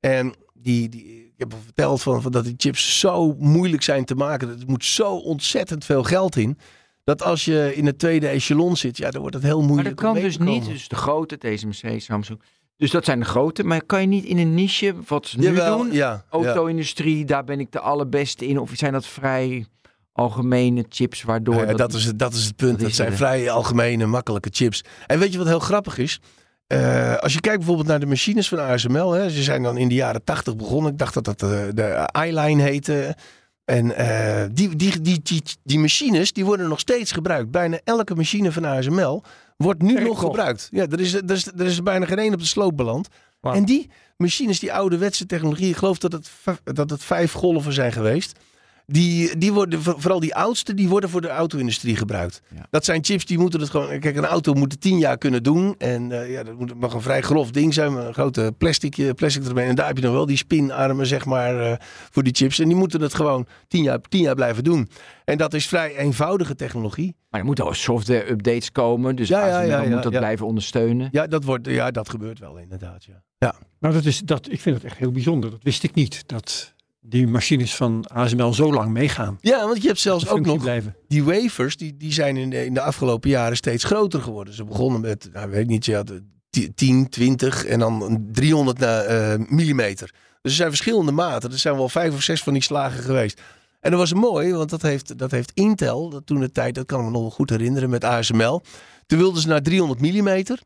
En 0.01 0.35
die, 0.55 0.89
die, 0.89 1.26
heb 1.39 1.53
al 1.53 1.59
verteld 1.65 2.03
van, 2.03 2.23
van 2.23 2.33
dat 2.33 2.45
die 2.45 2.55
chips 2.57 2.99
zo 2.99 3.35
moeilijk 3.39 3.83
zijn 3.83 4.05
te 4.05 4.15
maken. 4.15 4.49
Er 4.49 4.57
moet 4.67 4.85
zo 4.85 5.17
ontzettend 5.17 5.85
veel 5.85 6.03
geld 6.03 6.37
in. 6.37 6.59
Dat 7.05 7.23
als 7.23 7.45
je 7.45 7.73
in 7.75 7.87
het 7.87 7.99
tweede 7.99 8.29
echelon 8.29 8.77
zit, 8.77 8.97
ja, 8.97 9.11
dan 9.11 9.21
wordt 9.21 9.37
het 9.37 9.45
heel 9.45 9.59
Maar 9.59 9.67
moeilijk. 9.69 9.97
dat 9.97 10.05
kan 10.13 10.15
dus 10.23 10.39
niet. 10.39 10.65
Dus 10.65 10.89
de 10.89 10.97
grote, 10.97 11.37
TSMC, 11.39 12.01
Samsung. 12.01 12.41
Dus 12.77 12.91
dat 12.91 13.05
zijn 13.05 13.19
de 13.19 13.25
grote. 13.25 13.65
Maar 13.65 13.85
kan 13.85 14.01
je 14.01 14.07
niet 14.07 14.25
in 14.25 14.39
een 14.39 14.55
niche, 14.55 14.95
wat 15.07 15.27
ze 15.27 15.39
nu 15.39 15.45
Jawel, 15.45 15.79
doen, 15.79 15.93
ja, 15.93 16.11
ja. 16.11 16.25
auto-industrie, 16.31 17.25
daar 17.25 17.45
ben 17.45 17.61
ik 17.61 17.73
de 17.73 17.81
allerbeste 17.81 18.47
in? 18.47 18.59
Of 18.59 18.71
zijn 18.75 18.93
dat 18.93 19.07
vrij 19.07 19.67
algemene 20.13 20.85
chips, 20.89 21.23
waardoor... 21.23 21.67
Ja, 21.67 21.75
dat, 21.75 21.93
is, 21.95 22.05
het- 22.05 22.19
dat 22.19 22.33
is 22.35 22.45
het 22.45 22.57
punt. 22.57 22.71
dat 22.73 22.81
Dat, 22.81 22.93
zijn 22.95 23.09
het. 23.09 23.17
vrij 23.17 23.51
algemene, 23.51 24.07
makkelijke 24.07 24.49
chips. 24.53 24.83
En 25.07 25.19
weet 25.19 25.33
je 25.33 25.39
wat 25.39 25.47
heel 25.47 25.59
grappig 25.59 25.99
is? 25.99 26.21
Eh, 26.67 27.17
als 27.17 27.33
je 27.33 27.41
kijkt 27.41 27.59
bijvoorbeeld 27.59 27.89
naar 27.89 28.01
de 28.01 28.07
machines 28.07 28.49
van 28.49 28.59
ASML. 28.59 29.13
Hè, 29.13 29.31
ze 29.31 29.43
zijn 29.43 29.63
dan 29.63 29.77
in 29.77 29.89
de 29.89 29.95
jaren 29.95 30.25
80 30.25 30.57
begonnen. 30.57 30.93
Ik 30.93 30.99
dacht 30.99 31.15
dat 31.15 31.25
dat 31.25 31.43
eh, 31.43 31.49
de 31.75 32.09
i-line 32.27 32.63
heette. 32.63 33.17
En 33.65 33.97
eh, 33.97 34.49
die, 34.53 34.77
die, 34.77 35.01
die, 35.01 35.21
die, 35.23 35.43
die 35.63 35.79
machines 35.79 36.33
die 36.33 36.45
worden 36.45 36.69
nog 36.69 36.81
steeds 36.81 37.13
gebruikt. 37.13 37.51
Bijna 37.51 37.79
elke 37.85 38.15
machine 38.15 38.53
van 38.53 38.65
ASML 38.65 39.23
wordt 39.57 39.83
nu 39.83 39.97
Echt 39.97 40.07
nog 40.07 40.19
gebruikt. 40.19 40.69
Ja, 40.71 40.87
er 40.87 41.01
is, 41.01 41.15
er, 41.15 41.31
is, 41.31 41.47
er 41.47 41.67
is 41.67 41.83
bijna 41.83 42.07
geen 42.07 42.19
één 42.19 42.33
op 42.33 42.39
de 42.39 42.47
sloop 42.47 42.77
beland. 42.77 43.09
En 43.41 43.65
die 43.65 43.91
machines, 44.17 44.59
die 44.59 44.73
ouderwetse 44.73 45.27
technologie, 45.27 45.69
ik 45.69 45.77
geloof 45.77 45.99
dat 45.99 46.13
het, 46.13 46.31
dat 46.65 46.91
het 46.91 47.05
vijf 47.05 47.33
golven 47.33 47.73
zijn 47.73 47.93
geweest. 47.93 48.39
Die, 48.87 49.39
die 49.39 49.53
worden, 49.53 49.83
voor- 49.83 50.01
vooral 50.01 50.21
die 50.21 50.35
oudste, 50.35 50.75
die 50.75 50.89
worden 50.89 51.11
voor 51.11 51.21
de 51.21 51.29
auto-industrie 51.29 51.97
gebruikt. 51.97 52.41
Ja. 52.55 52.67
Dat 52.71 52.85
zijn 52.85 53.05
chips 53.05 53.25
die 53.25 53.39
moeten 53.39 53.61
het 53.61 53.71
gewoon. 53.71 53.99
Kijk, 54.01 54.17
een 54.17 54.25
auto 54.25 54.53
moet 54.55 54.73
het 54.73 54.81
tien 54.81 54.99
jaar 54.99 55.19
kunnen 55.19 55.43
doen. 55.43 55.75
En 55.79 56.13
eh, 56.23 56.31
ja, 56.31 56.43
dat 56.43 56.59
moet, 56.59 56.75
mag 56.81 56.93
een 56.95 57.01
vrij 57.01 57.23
grof 57.23 57.51
ding 57.51 57.75
zijn. 57.75 57.95
Met 57.95 58.05
een 58.05 58.15
grote 58.15 58.55
plastic, 58.59 59.15
plastic 59.15 59.45
eromheen. 59.45 59.69
En 59.69 59.75
daar 59.75 59.87
heb 59.87 59.97
je 59.97 60.03
dan 60.03 60.13
wel 60.13 60.27
die 60.27 60.37
spinarmen, 60.37 61.07
zeg 61.07 61.25
maar, 61.25 61.61
eh, 61.61 61.77
voor 62.11 62.23
die 62.23 62.35
chips. 62.35 62.59
En 62.59 62.69
die 62.69 62.77
moeten 62.77 63.01
het 63.01 63.15
gewoon 63.15 63.47
tien 63.69 63.83
jaar, 63.83 64.01
tien 64.01 64.23
jaar 64.23 64.35
blijven 64.35 64.65
doen. 64.65 64.89
En 65.25 65.39
dat 65.39 65.55
is 65.55 65.67
vrij 65.69 65.97
eenvoudige 65.97 66.55
technologie. 66.55 67.17
Maar 67.31 67.41
er 67.41 67.47
moeten 67.47 67.67
ook 67.67 67.75
software-updates 67.75 68.73
komen. 68.73 69.17
Dus 69.17 69.29
Ja, 69.29 69.47
ja, 69.47 69.61
ja, 69.61 69.83
ja, 69.83 69.89
moet 69.89 70.03
dat 70.03 70.13
ja. 70.13 70.19
blijven 70.19 70.47
ondersteunen. 70.47 71.09
Ja, 71.13 71.27
dat, 71.27 71.45
wordt, 71.45 71.67
ja, 71.67 71.91
dat 71.91 72.09
gebeurt 72.09 72.39
wel 72.39 72.57
inderdaad. 72.59 73.05
Ja. 73.05 73.23
ja. 73.39 73.55
Nou, 73.81 73.95
dat 73.95 74.05
is, 74.05 74.21
dat, 74.21 74.51
ik 74.51 74.61
vind 74.61 74.77
het 74.77 74.85
echt 74.85 74.97
heel 74.99 75.11
bijzonder. 75.13 75.51
Dat 75.51 75.63
wist 75.63 75.83
ik 75.83 75.95
niet. 75.95 76.23
Dat 76.29 76.75
die 77.09 77.27
machines 77.27 77.77
van 77.77 78.05
ASML 78.13 78.55
zo 78.55 78.73
lang 78.73 78.91
meegaan. 78.93 79.39
Ja, 79.41 79.67
want 79.67 79.83
je 79.83 79.87
hebt 79.89 80.01
zelfs 80.01 80.29
ook 80.29 80.47
nog 80.47 80.63
blijven. 80.63 80.97
die 81.09 81.25
wafers, 81.25 81.77
die, 81.77 81.97
die 81.97 82.13
zijn 82.13 82.37
in 82.37 82.51
de, 82.51 82.65
in 82.65 82.75
de 82.75 82.81
afgelopen 82.81 83.31
jaren 83.31 83.57
steeds 83.57 83.85
groter 83.85 84.21
geworden. 84.23 84.55
Ze 84.55 84.65
begonnen 84.65 85.01
met, 85.01 85.29
nou, 85.33 85.51
weet 85.51 85.61
ik 85.61 85.67
niet, 85.69 85.85
de 85.85 86.23
ti- 86.51 86.75
10, 86.75 87.09
20 87.09 87.65
en 87.65 87.79
dan 87.79 88.27
300 88.33 88.79
na, 88.79 89.01
eh, 89.03 89.39
millimeter. 89.49 90.11
Dus 90.43 90.51
er 90.53 90.57
zijn 90.59 90.69
verschillende 90.69 91.13
maten. 91.13 91.53
Er 91.53 91.59
zijn 91.59 91.77
wel 91.77 91.89
vijf 91.89 92.15
of 92.15 92.23
zes 92.23 92.43
van 92.43 92.53
die 92.53 92.63
slagen 92.63 93.03
geweest. 93.03 93.41
En 93.81 93.91
dat 93.91 94.01
was 94.01 94.13
mooi, 94.13 94.53
want 94.53 94.71
dat 94.71 94.83
heeft, 94.83 95.19
dat 95.19 95.31
heeft 95.31 95.51
Intel, 95.55 96.11
dat 96.11 96.27
toen 96.27 96.41
de 96.41 96.53
tijd, 96.53 96.75
dat 96.75 96.87
kan 96.87 96.99
ik 96.99 97.05
me 97.05 97.11
nog 97.11 97.21
wel 97.21 97.31
goed 97.31 97.51
herinneren, 97.51 97.91
met 97.91 98.05
ASML. 98.05 98.63
Toen 99.07 99.19
wilden 99.19 99.43
ze 99.43 99.49
naar 99.49 99.63
300 99.63 100.01
millimeter. 100.01 100.61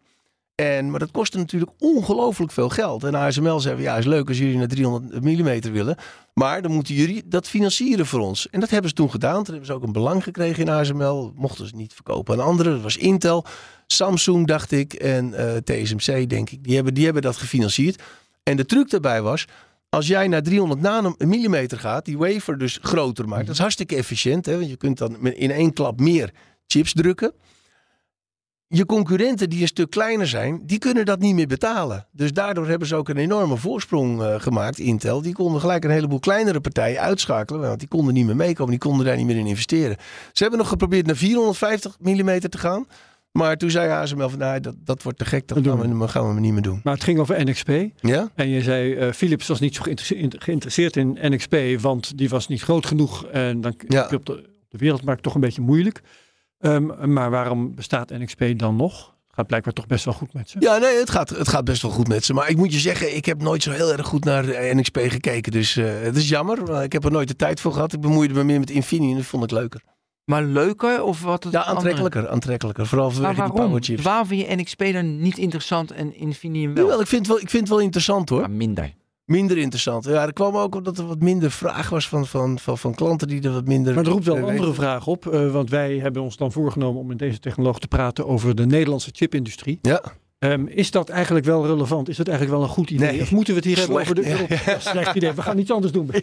En, 0.60 0.90
maar 0.90 0.98
dat 1.00 1.10
kostte 1.10 1.38
natuurlijk 1.38 1.72
ongelooflijk 1.78 2.52
veel 2.52 2.68
geld. 2.68 3.04
En 3.04 3.14
ASML 3.14 3.60
zei, 3.60 3.82
ja, 3.82 3.96
is 3.96 4.04
leuk 4.04 4.28
als 4.28 4.38
jullie 4.38 4.56
naar 4.56 4.66
300 4.66 5.22
millimeter 5.22 5.72
willen. 5.72 5.96
Maar 6.34 6.62
dan 6.62 6.72
moeten 6.72 6.94
jullie 6.94 7.22
dat 7.26 7.48
financieren 7.48 8.06
voor 8.06 8.20
ons. 8.20 8.50
En 8.50 8.60
dat 8.60 8.70
hebben 8.70 8.90
ze 8.90 8.96
toen 8.96 9.10
gedaan. 9.10 9.36
Toen 9.36 9.54
hebben 9.54 9.66
ze 9.66 9.72
ook 9.72 9.82
een 9.82 9.92
belang 9.92 10.22
gekregen 10.22 10.62
in 10.62 10.68
ASML. 10.68 11.32
Mochten 11.36 11.66
ze 11.66 11.76
niet 11.76 11.94
verkopen 11.94 12.34
aan 12.34 12.46
anderen. 12.46 12.72
Dat 12.72 12.82
was 12.82 12.96
Intel, 12.96 13.44
Samsung 13.86 14.46
dacht 14.46 14.70
ik 14.70 14.92
en 14.92 15.34
eh, 15.34 15.56
TSMC 15.56 16.28
denk 16.28 16.50
ik. 16.50 16.64
Die 16.64 16.74
hebben, 16.74 16.94
die 16.94 17.04
hebben 17.04 17.22
dat 17.22 17.36
gefinancierd. 17.36 18.02
En 18.42 18.56
de 18.56 18.64
truc 18.64 18.90
daarbij 18.90 19.22
was... 19.22 19.44
Als 19.88 20.06
jij 20.06 20.28
naar 20.28 20.42
300 20.42 20.80
nanometer 20.80 21.78
gaat, 21.78 22.04
die 22.04 22.18
wafer 22.18 22.58
dus 22.58 22.78
groter 22.82 23.28
maakt. 23.28 23.46
Dat 23.46 23.54
is 23.54 23.60
hartstikke 23.60 23.96
efficiënt. 23.96 24.46
Hè? 24.46 24.56
Want 24.56 24.68
je 24.68 24.76
kunt 24.76 24.98
dan 24.98 25.26
in 25.26 25.50
één 25.50 25.72
klap 25.72 26.00
meer 26.00 26.32
chips 26.66 26.92
drukken. 26.92 27.32
Je 28.72 28.86
concurrenten 28.86 29.50
die 29.50 29.60
een 29.60 29.66
stuk 29.66 29.90
kleiner 29.90 30.26
zijn, 30.26 30.62
die 30.66 30.78
kunnen 30.78 31.04
dat 31.04 31.18
niet 31.20 31.34
meer 31.34 31.46
betalen. 31.46 32.06
Dus 32.12 32.32
daardoor 32.32 32.68
hebben 32.68 32.88
ze 32.88 32.96
ook 32.96 33.08
een 33.08 33.16
enorme 33.16 33.56
voorsprong 33.56 34.22
eh, 34.22 34.40
gemaakt, 34.40 34.78
Intel. 34.78 35.22
Die 35.22 35.32
konden 35.32 35.60
gelijk 35.60 35.84
een 35.84 35.90
heleboel 35.90 36.18
kleinere 36.18 36.60
partijen 36.60 37.00
uitschakelen. 37.00 37.60
Want 37.60 37.78
die 37.78 37.88
konden 37.88 38.14
niet 38.14 38.26
meer 38.26 38.36
meekomen, 38.36 38.70
die 38.70 38.80
konden 38.80 39.06
daar 39.06 39.16
niet 39.16 39.26
meer 39.26 39.36
in 39.36 39.46
investeren. 39.46 39.96
Ze 40.32 40.42
hebben 40.42 40.58
nog 40.58 40.68
geprobeerd 40.68 41.06
naar 41.06 41.16
450 41.16 41.96
mm 42.00 42.38
te 42.40 42.58
gaan. 42.58 42.86
Maar 43.32 43.56
toen 43.56 43.70
zei 43.70 43.90
ASML 43.90 44.28
van, 44.28 44.38
nou, 44.38 44.60
dat, 44.60 44.74
dat 44.84 45.02
wordt 45.02 45.18
te 45.18 45.24
gek, 45.24 45.48
dat 45.48 45.58
gaan 45.66 45.98
we, 45.98 46.08
gaan 46.08 46.34
we 46.34 46.40
niet 46.40 46.52
meer 46.52 46.62
doen. 46.62 46.80
Maar 46.84 46.94
het 46.94 47.04
ging 47.04 47.18
over 47.18 47.44
NXP. 47.44 47.70
Ja? 48.00 48.30
En 48.34 48.48
je 48.48 48.62
zei, 48.62 48.94
eh, 48.94 49.12
Philips 49.12 49.46
was 49.46 49.60
niet 49.60 49.74
zo 49.74 49.82
geïnteresse- 49.82 50.30
geïnteresseerd 50.38 50.96
in 50.96 51.18
NXP, 51.20 51.56
want 51.80 52.18
die 52.18 52.28
was 52.28 52.48
niet 52.48 52.62
groot 52.62 52.86
genoeg. 52.86 53.26
En 53.26 53.60
dan 53.60 53.74
Ja. 53.88 54.02
op 54.02 54.08
de, 54.10 54.16
op 54.16 54.26
de 54.68 54.78
wereldmarkt 54.78 55.22
toch 55.22 55.34
een 55.34 55.40
beetje 55.40 55.62
moeilijk. 55.62 56.00
Ehm, 56.60 57.12
maar 57.12 57.30
waarom 57.30 57.74
bestaat 57.74 58.10
NXP 58.10 58.44
dan 58.56 58.76
nog? 58.76 59.14
Gaat 59.30 59.46
blijkbaar 59.46 59.72
toch 59.72 59.86
best 59.86 60.04
wel 60.04 60.14
goed 60.14 60.32
met 60.32 60.50
ze. 60.50 60.56
Ja, 60.60 60.78
nee, 60.78 60.98
het 60.98 61.10
gaat, 61.10 61.28
het 61.30 61.48
gaat 61.48 61.64
best 61.64 61.82
wel 61.82 61.90
goed 61.90 62.08
met 62.08 62.24
ze. 62.24 62.34
Maar 62.34 62.48
ik 62.48 62.56
moet 62.56 62.72
je 62.72 62.78
zeggen, 62.78 63.16
ik 63.16 63.24
heb 63.24 63.42
nooit 63.42 63.62
zo 63.62 63.70
heel 63.70 63.92
erg 63.92 64.06
goed 64.06 64.24
naar 64.24 64.42
de 64.46 64.70
NXP 64.74 64.98
gekeken. 65.02 65.52
Dus 65.52 65.76
eh, 65.76 65.84
het 66.02 66.16
is 66.16 66.28
jammer. 66.28 66.82
Ik 66.82 66.92
heb 66.92 67.04
er 67.04 67.10
nooit 67.10 67.28
de 67.28 67.36
tijd 67.36 67.60
voor 67.60 67.72
gehad. 67.72 67.92
Ik 67.92 68.00
bemoeide 68.00 68.34
me 68.34 68.44
meer 68.44 68.58
met 68.58 68.70
Infineon. 68.70 69.14
Dat 69.16 69.24
vond 69.24 69.44
ik 69.44 69.50
leuker. 69.50 69.80
Maar 70.24 70.42
leuker 70.42 71.02
of 71.02 71.22
wat? 71.22 71.44
het 71.44 71.52
Ja, 71.52 71.58
andere? 71.60 71.76
aantrekkelijker. 71.76 72.28
aantrekkelijker. 72.28 72.86
Vooral 72.86 73.10
vanwege 73.10 73.34
die 73.34 73.42
waarom? 73.42 73.60
powerchips. 73.66 74.02
Waarom 74.02 74.26
vind 74.26 74.40
je 74.48 74.56
NXP 74.56 74.84
dan 74.92 75.20
niet 75.20 75.38
interessant 75.38 75.90
en 75.90 76.16
Infineon 76.16 76.74
wel? 76.74 76.84
Jawel, 76.84 77.00
ik 77.00 77.06
vind, 77.06 77.20
het 77.26 77.28
wel, 77.34 77.40
ik 77.40 77.50
vind 77.50 77.62
het 77.62 77.70
wel 77.72 77.80
interessant 77.80 78.28
hoor. 78.28 78.40
Maar 78.40 78.50
minder. 78.50 78.94
Minder 79.30 79.58
interessant. 79.58 80.04
Ja, 80.04 80.26
er 80.26 80.32
kwam 80.32 80.56
ook 80.56 80.74
omdat 80.74 80.98
er 80.98 81.06
wat 81.06 81.20
minder 81.20 81.50
vraag 81.50 81.88
was 81.90 82.08
van, 82.08 82.26
van, 82.26 82.58
van, 82.58 82.78
van 82.78 82.94
klanten 82.94 83.28
die 83.28 83.42
er 83.42 83.52
wat 83.52 83.66
minder... 83.66 83.94
Maar 83.94 84.04
er 84.04 84.10
roept 84.10 84.24
wel 84.24 84.36
een 84.36 84.44
andere 84.44 84.74
vraag 84.74 85.06
op. 85.06 85.26
eh, 85.26 85.50
want 85.52 85.70
wij 85.70 85.96
hebben 85.98 86.22
ons 86.22 86.36
dan 86.36 86.52
voorgenomen 86.52 87.00
om 87.00 87.06
met 87.06 87.18
deze 87.18 87.38
technoloog 87.38 87.78
te 87.78 87.88
praten 87.88 88.26
over 88.26 88.54
de 88.54 88.66
Nederlandse 88.66 89.10
chipindustrie. 89.12 89.78
Ja. 89.82 90.02
Ehm, 90.38 90.66
is 90.66 90.90
dat 90.90 91.08
eigenlijk 91.08 91.46
wel 91.46 91.66
relevant? 91.66 92.08
Is 92.08 92.16
dat 92.16 92.28
eigenlijk 92.28 92.58
wel 92.58 92.66
een 92.68 92.74
goed 92.74 92.90
idee? 92.90 93.10
Nee. 93.10 93.20
Of 93.20 93.30
moeten 93.30 93.54
we 93.54 93.58
het 93.60 93.68
hier 93.68 93.78
hebben 93.78 94.00
over 94.00 94.14
de 94.14 94.46
Ja, 94.66 94.78
slecht 94.78 95.14
idee. 95.16 95.32
We 95.32 95.42
gaan 95.42 95.58
iets 95.58 95.70
anders 95.70 95.92
doen. 95.92 96.10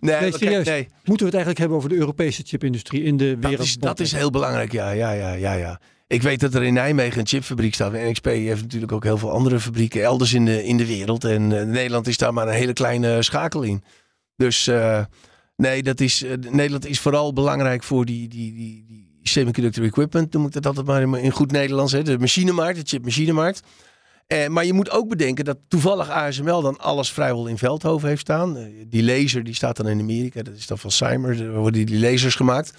Nee, 0.00 0.20
Nee, 0.20 0.32
serieus. 0.32 0.66
nee. 0.66 0.82
Moeten 1.04 1.06
we 1.06 1.36
het 1.36 1.46
eigenlijk 1.46 1.58
hebben 1.58 1.76
over 1.76 1.88
de 1.88 1.94
Europese 1.94 2.42
chipindustrie 2.46 3.02
in 3.02 3.16
de 3.16 3.36
Dat 3.40 3.50
wereld? 3.50 3.66
is, 3.66 3.76
dat 3.76 4.00
is 4.00 4.12
heel 4.12 4.30
belangrijk, 4.30 4.72
ja, 4.72 4.90
ja, 4.90 5.12
ja, 5.12 5.32
ja, 5.32 5.52
ja. 5.52 5.80
Ik 6.12 6.22
weet 6.22 6.40
dat 6.40 6.54
er 6.54 6.62
in 6.62 6.74
Nijmegen 6.74 7.20
een 7.20 7.26
chipfabriek 7.26 7.74
staat. 7.74 7.92
NXP 7.92 8.24
heeft 8.24 8.62
natuurlijk 8.62 8.92
ook 8.92 9.04
heel 9.04 9.18
veel 9.18 9.30
andere 9.30 9.60
fabrieken 9.60 10.02
elders 10.02 10.32
in 10.32 10.44
de, 10.44 10.64
in 10.64 10.76
de 10.76 10.86
wereld. 10.86 11.24
En 11.24 11.58
eh, 11.58 11.66
Nederland 11.66 12.06
is 12.06 12.16
daar 12.16 12.32
maar 12.32 12.48
een 12.48 12.54
hele 12.54 12.72
kleine 12.72 13.22
schakel 13.22 13.62
in. 13.62 13.84
Dus 14.36 14.66
eh, 14.66 15.04
nee, 15.56 15.82
dat 15.82 16.00
is, 16.00 16.22
eh, 16.22 16.30
Nederland 16.50 16.86
is 16.86 17.00
vooral 17.00 17.32
belangrijk 17.32 17.82
voor 17.82 18.04
die, 18.04 18.28
die, 18.28 18.54
die, 18.54 18.84
die 18.86 19.18
semiconductor 19.22 19.84
equipment. 19.84 20.32
Noem 20.32 20.46
ik 20.46 20.52
dat 20.52 20.66
altijd 20.66 20.86
maar 20.86 21.02
in, 21.02 21.30
goed 21.30 21.52
Nederlands. 21.52 21.92
Hè? 21.92 22.02
De 22.02 22.18
machinemarkt, 22.18 22.78
de 22.78 22.86
chipmachinemarkt. 22.86 23.62
Eh, 24.26 24.46
maar 24.46 24.64
je 24.64 24.72
moet 24.72 24.90
ook 24.90 25.08
bedenken 25.08 25.44
dat 25.44 25.58
toevallig 25.68 26.08
ASML 26.08 26.62
dan 26.62 26.78
alles 26.78 27.12
vrijwel 27.12 27.46
in 27.46 27.58
Veldhoven 27.58 28.08
heeft 28.08 28.20
staan. 28.20 28.70
Die 28.88 29.02
laser 29.02 29.44
die 29.44 29.54
staat 29.54 29.76
dan 29.76 29.88
in 29.88 30.00
Amerika. 30.00 30.42
Dat 30.42 30.54
is 30.54 30.66
dan 30.66 30.78
van. 30.78 30.90
Daar 31.36 31.54
worden 31.54 31.86
die 31.86 31.98
lasers 31.98 32.34
gemaakt. 32.34 32.72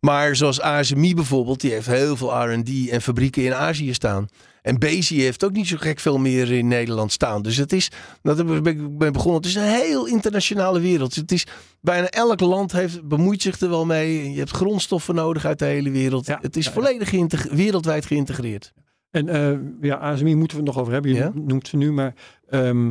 Maar 0.00 0.36
zoals 0.36 0.60
ASMI 0.60 1.14
bijvoorbeeld, 1.14 1.60
die 1.60 1.70
heeft 1.70 1.86
heel 1.86 2.16
veel 2.16 2.42
R&D 2.42 2.88
en 2.88 3.02
fabrieken 3.02 3.44
in 3.44 3.54
Azië 3.54 3.94
staan. 3.94 4.28
En 4.62 4.78
Bezi 4.78 5.20
heeft 5.20 5.44
ook 5.44 5.52
niet 5.52 5.66
zo 5.66 5.76
gek 5.78 6.00
veel 6.00 6.18
meer 6.18 6.52
in 6.52 6.68
Nederland 6.68 7.12
staan. 7.12 7.42
Dus 7.42 7.56
het 7.56 7.72
is, 7.72 7.90
dat 8.22 8.38
heb 8.38 8.66
ik 8.66 8.98
ben 8.98 9.12
begonnen, 9.12 9.36
het 9.40 9.50
is 9.50 9.54
een 9.54 9.62
heel 9.62 10.06
internationale 10.06 10.80
wereld. 10.80 11.14
Het 11.14 11.32
is, 11.32 11.46
bijna 11.80 12.08
elk 12.08 12.40
land 12.40 12.72
heeft, 12.72 13.08
bemoeit 13.08 13.42
zich 13.42 13.60
er 13.60 13.68
wel 13.68 13.86
mee. 13.86 14.30
Je 14.32 14.38
hebt 14.38 14.50
grondstoffen 14.50 15.14
nodig 15.14 15.44
uit 15.44 15.58
de 15.58 15.64
hele 15.64 15.90
wereld. 15.90 16.26
Ja, 16.26 16.38
het 16.42 16.56
is 16.56 16.64
ja, 16.64 16.72
volledig 16.72 17.10
wereldwijd 17.50 18.06
geïntegreerd. 18.06 18.72
En 19.10 19.28
eh, 19.28 19.58
ja, 19.80 19.96
ASMI 19.96 20.34
moeten 20.34 20.56
we 20.56 20.62
het 20.62 20.72
nog 20.72 20.80
over 20.82 20.92
hebben. 20.92 21.10
Je 21.10 21.16
Ja. 21.16 21.30
noemt 21.34 21.68
ze 21.68 21.76
nu, 21.76 21.92
maar 21.92 22.14
ehm, 22.48 22.86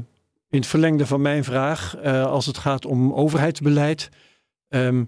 in 0.50 0.60
het 0.60 0.68
verlengde 0.68 1.06
van 1.06 1.22
mijn 1.22 1.44
vraag, 1.44 1.96
eh, 1.98 2.26
als 2.26 2.46
het 2.46 2.58
gaat 2.58 2.86
om 2.86 3.14
overheidsbeleid, 3.14 4.10
ehm, 4.70 5.04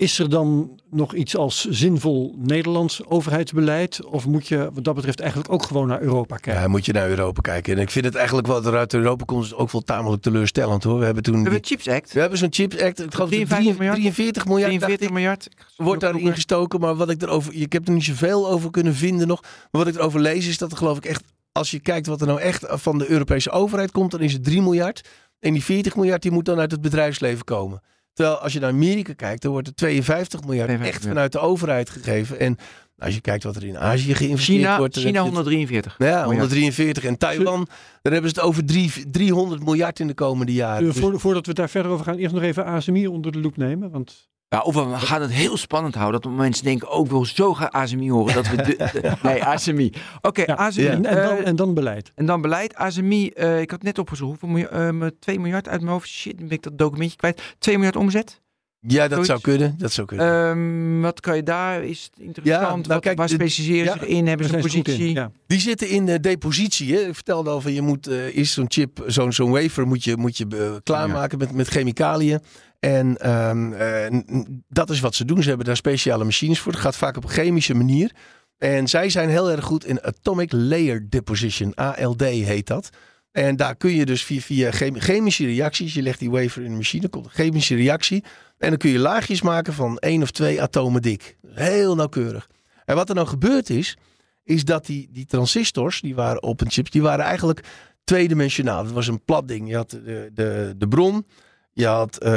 is 0.00 0.18
er 0.18 0.30
dan 0.30 0.80
nog 0.90 1.14
iets 1.14 1.36
als 1.36 1.64
zinvol 1.64 2.34
Nederlands 2.38 3.04
overheidsbeleid? 3.06 4.04
Of 4.04 4.26
moet 4.26 4.48
je 4.48 4.70
wat 4.72 4.84
dat 4.84 4.94
betreft 4.94 5.20
eigenlijk 5.20 5.52
ook 5.52 5.62
gewoon 5.62 5.86
naar 5.86 6.00
Europa 6.00 6.36
kijken? 6.36 6.62
Ja, 6.62 6.68
moet 6.68 6.86
je 6.86 6.92
naar 6.92 7.08
Europa 7.08 7.40
kijken. 7.40 7.74
En 7.74 7.80
ik 7.80 7.90
vind 7.90 8.04
het 8.04 8.14
eigenlijk 8.14 8.46
wat 8.46 8.66
er 8.66 8.76
uit 8.76 8.94
Europa 8.94 9.24
komt, 9.24 9.44
is 9.44 9.54
ook 9.54 9.70
wel 9.70 9.80
tamelijk 9.80 10.22
teleurstellend 10.22 10.82
hoor. 10.84 10.98
We 10.98 11.04
hebben 11.04 11.22
toen. 11.22 11.34
We 11.34 11.40
hebben 11.40 11.58
het 11.58 11.66
Chips 11.66 11.88
Act. 11.88 12.12
we 12.12 12.20
hebben 12.20 12.38
zo'n 12.38 12.52
Chips 12.52 12.80
Act. 12.80 13.00
Ik 13.00 13.14
geloof 13.14 13.30
dat 13.30 13.38
53 13.38 13.78
miljard. 13.78 14.00
43 14.00 14.46
miljard. 14.46 14.70
dacht 14.70 14.82
43 14.82 15.06
ik, 15.06 15.12
miljard. 15.12 15.48
wordt 15.76 16.00
daarin 16.00 16.34
gestoken. 16.34 16.80
Maar 16.80 16.94
wat 16.94 17.10
ik 17.10 17.22
erover. 17.22 17.54
Ik 17.54 17.72
heb 17.72 17.86
er 17.86 17.94
niet 17.94 18.04
zoveel 18.04 18.48
over 18.48 18.70
kunnen 18.70 18.94
vinden 18.94 19.26
nog. 19.26 19.42
Maar 19.42 19.84
wat 19.84 19.86
ik 19.86 19.94
erover 19.94 20.20
lees 20.20 20.46
is 20.46 20.58
dat 20.58 20.70
er 20.70 20.76
geloof 20.76 20.96
ik 20.96 21.04
echt. 21.04 21.22
Als 21.52 21.70
je 21.70 21.80
kijkt 21.80 22.06
wat 22.06 22.20
er 22.20 22.26
nou 22.26 22.40
echt 22.40 22.64
van 22.68 22.98
de 22.98 23.10
Europese 23.10 23.50
overheid 23.50 23.90
komt, 23.90 24.10
dan 24.10 24.20
is 24.20 24.32
het 24.32 24.44
3 24.44 24.62
miljard. 24.62 25.08
En 25.40 25.52
die 25.52 25.64
40 25.64 25.96
miljard 25.96 26.22
die 26.22 26.30
moet 26.30 26.44
dan 26.44 26.58
uit 26.58 26.70
het 26.70 26.80
bedrijfsleven 26.80 27.44
komen. 27.44 27.82
Terwijl 28.12 28.36
als 28.38 28.52
je 28.52 28.60
naar 28.60 28.70
Amerika 28.70 29.12
kijkt, 29.12 29.42
dan 29.42 29.50
wordt 29.52 29.66
er 29.68 29.74
52 29.74 30.40
miljard 30.44 30.66
52 30.68 30.94
echt 31.04 31.12
vanuit 31.12 31.32
de 31.32 31.38
overheid 31.38 31.90
gegeven. 31.90 32.38
En 32.40 32.56
als 32.98 33.14
je 33.14 33.20
kijkt 33.20 33.44
wat 33.44 33.56
er 33.56 33.64
in 33.64 33.78
Azië 33.78 34.14
geïnvesteerd 34.14 34.58
China, 34.58 34.78
wordt. 34.78 34.94
China 34.96 35.06
heb 35.06 35.14
je 35.14 35.20
het- 35.22 35.28
143. 35.34 35.94
ja, 35.98 36.04
miljard. 36.06 36.26
143. 36.38 37.04
En 37.04 37.18
Taiwan, 37.18 37.66
daar 38.02 38.12
hebben 38.12 38.30
ze 38.30 38.36
het 38.40 38.46
over 38.48 38.64
drie, 38.64 38.92
300 39.10 39.64
miljard 39.64 40.00
in 40.00 40.06
de 40.06 40.14
komende 40.14 40.52
jaren. 40.52 40.86
Eh, 40.88 40.92
Dus- 40.92 41.02
voor- 41.02 41.20
voordat 41.20 41.46
we 41.46 41.52
daar 41.54 41.68
verder 41.68 41.92
over 41.92 42.04
gaan, 42.04 42.16
eerst 42.16 42.34
nog 42.34 42.42
even 42.42 42.64
ASMI 42.64 43.06
onder 43.06 43.32
de 43.32 43.40
loep 43.40 43.56
nemen. 43.56 43.90
Want 43.90 44.28
Ja, 44.52 44.60
of 44.60 44.74
we 44.74 44.98
gaan 44.98 45.22
het 45.22 45.30
heel 45.30 45.56
spannend 45.56 45.94
houden. 45.94 46.20
Dat 46.20 46.32
mensen 46.32 46.64
denken, 46.64 46.90
oh, 46.90 47.04
ik 47.04 47.10
wil 47.10 47.24
zo 47.24 47.54
graag 47.54 47.70
ASMI 47.70 48.10
horen. 48.10 48.34
Dat 48.34 48.48
we 48.48 48.56
de, 48.56 48.62
de- 48.76 49.12
nee, 49.22 49.44
ASMI. 49.44 49.92
Oké, 50.20 50.42
Ja, 50.46 50.54
ASMI. 50.54 50.82
ja. 50.84 50.90
en, 50.90 51.02
dan, 51.02 51.12
eh, 51.14 51.46
en 51.46 51.56
dan 51.56 51.74
beleid. 51.74 52.12
En 52.14 52.26
dan 52.26 52.40
beleid. 52.40 52.74
ASMI, 52.74 53.28
eh, 53.28 53.60
ik 53.60 53.70
had 53.70 53.82
net 53.82 53.98
opgezocht. 53.98 54.40
Hoeveel 54.40 54.48
miljoen, 54.68 55.02
eh, 55.02 55.08
2 55.20 55.40
miljard 55.40 55.68
uit 55.68 55.80
mijn 55.80 55.92
hoofd. 55.92 56.08
Shit, 56.08 56.38
dan 56.38 56.46
ben 56.48 56.56
ik 56.56 56.62
dat 56.62 56.78
documentje 56.78 57.16
kwijt. 57.16 57.42
2 57.58 57.74
miljard 57.74 57.96
omzet. 57.96 58.40
Ja, 58.80 59.02
dat 59.02 59.10
zoiets. 59.10 59.26
zou 59.28 59.40
kunnen. 59.40 59.74
Dat 59.78 59.92
zou 59.92 60.06
kunnen. 60.06 60.50
Ehm, 60.50 61.00
wat 61.00 61.20
kan 61.20 61.36
je 61.36 61.42
daar? 61.42 61.84
Is 61.84 62.02
het 62.02 62.26
interessant? 62.26 62.62
nou, 62.62 62.82
wat, 62.86 63.00
kijk, 63.00 63.18
waar 63.18 63.28
specialiseren 63.28 63.84
ja, 63.84 63.92
ze 63.92 63.98
zich 63.98 64.08
in? 64.08 64.26
Hebben 64.26 64.46
ze 64.46 64.54
een 64.54 64.60
positie? 64.60 65.12
Ja. 65.12 65.30
Die 65.46 65.60
zitten 65.60 65.88
in 65.88 66.06
de 66.06 66.20
depositie. 66.20 66.94
Hè? 66.94 67.00
Ik 67.00 67.14
vertelde 67.14 67.50
al 67.50 67.60
van 67.60 67.72
je 67.72 67.82
moet 67.82 68.06
eh 68.06 68.36
eerst 68.36 68.52
zo'n 68.52 68.64
chip, 68.68 69.04
zo'n 69.06 69.32
zo'n 69.32 69.50
wafer 69.50 69.86
moet 69.86 70.04
je, 70.04 70.16
moet 70.16 70.36
je 70.36 70.46
eh, 70.50 70.76
klaarmaken 70.82 71.38
met, 71.38 71.52
met 71.52 71.68
chemicaliën. 71.68 72.40
En 72.78 73.16
ehm, 73.16 73.72
eh, 73.72 74.20
dat 74.68 74.90
is 74.90 75.00
wat 75.00 75.14
ze 75.14 75.24
doen. 75.24 75.42
Ze 75.42 75.48
hebben 75.48 75.66
daar 75.66 75.76
speciale 75.76 76.24
machines 76.24 76.60
voor. 76.60 76.72
Het 76.72 76.80
gaat 76.80 76.96
vaak 76.96 77.16
op 77.16 77.24
een 77.24 77.30
chemische 77.30 77.74
manier. 77.74 78.10
En 78.58 78.88
zij 78.88 79.10
zijn 79.10 79.28
heel 79.28 79.50
erg 79.50 79.64
goed 79.64 79.84
in 79.84 80.02
Atomic 80.02 80.52
Layer 80.52 81.06
Deposition. 81.10 81.74
ALD 81.74 82.22
heet 82.22 82.66
dat. 82.66 82.90
En 83.32 83.56
daar 83.56 83.76
kun 83.76 83.90
je 83.94 84.04
dus 84.06 84.24
via, 84.24 84.40
via 84.40 84.70
chem- 84.70 84.98
chemische 85.00 85.44
reacties. 85.46 85.94
Je 85.94 86.02
legt 86.02 86.18
die 86.18 86.30
wafer 86.30 86.62
in 86.62 86.70
de 86.70 86.76
machine, 86.76 87.08
komt 87.08 87.24
een 87.24 87.30
chemische 87.30 87.74
reactie. 87.74 88.24
En 88.58 88.68
dan 88.68 88.78
kun 88.78 88.90
je 88.90 88.98
laagjes 88.98 89.42
maken 89.42 89.72
van 89.72 89.98
één 89.98 90.22
of 90.22 90.30
twee 90.30 90.62
atomen 90.62 91.02
dik. 91.02 91.36
Heel 91.46 91.94
nauwkeurig. 91.94 92.48
En 92.84 92.94
wat 92.94 93.08
er 93.08 93.14
nou 93.14 93.26
gebeurd 93.26 93.70
is, 93.70 93.96
is 94.44 94.64
dat 94.64 94.86
die, 94.86 95.08
die 95.12 95.26
transistors, 95.26 96.00
die 96.00 96.14
waren 96.14 96.42
op 96.42 96.60
een 96.60 96.70
chip, 96.70 96.90
die 96.90 97.02
waren 97.02 97.24
eigenlijk 97.24 97.60
tweedimensionaal. 98.04 98.84
Het 98.84 98.92
was 98.92 99.06
een 99.06 99.24
plat 99.24 99.48
ding. 99.48 99.68
Je 99.68 99.76
had 99.76 99.90
de, 99.90 100.30
de, 100.34 100.74
de 100.76 100.88
bron, 100.88 101.26
je 101.72 101.86
had 101.86 102.18
eh, 102.18 102.30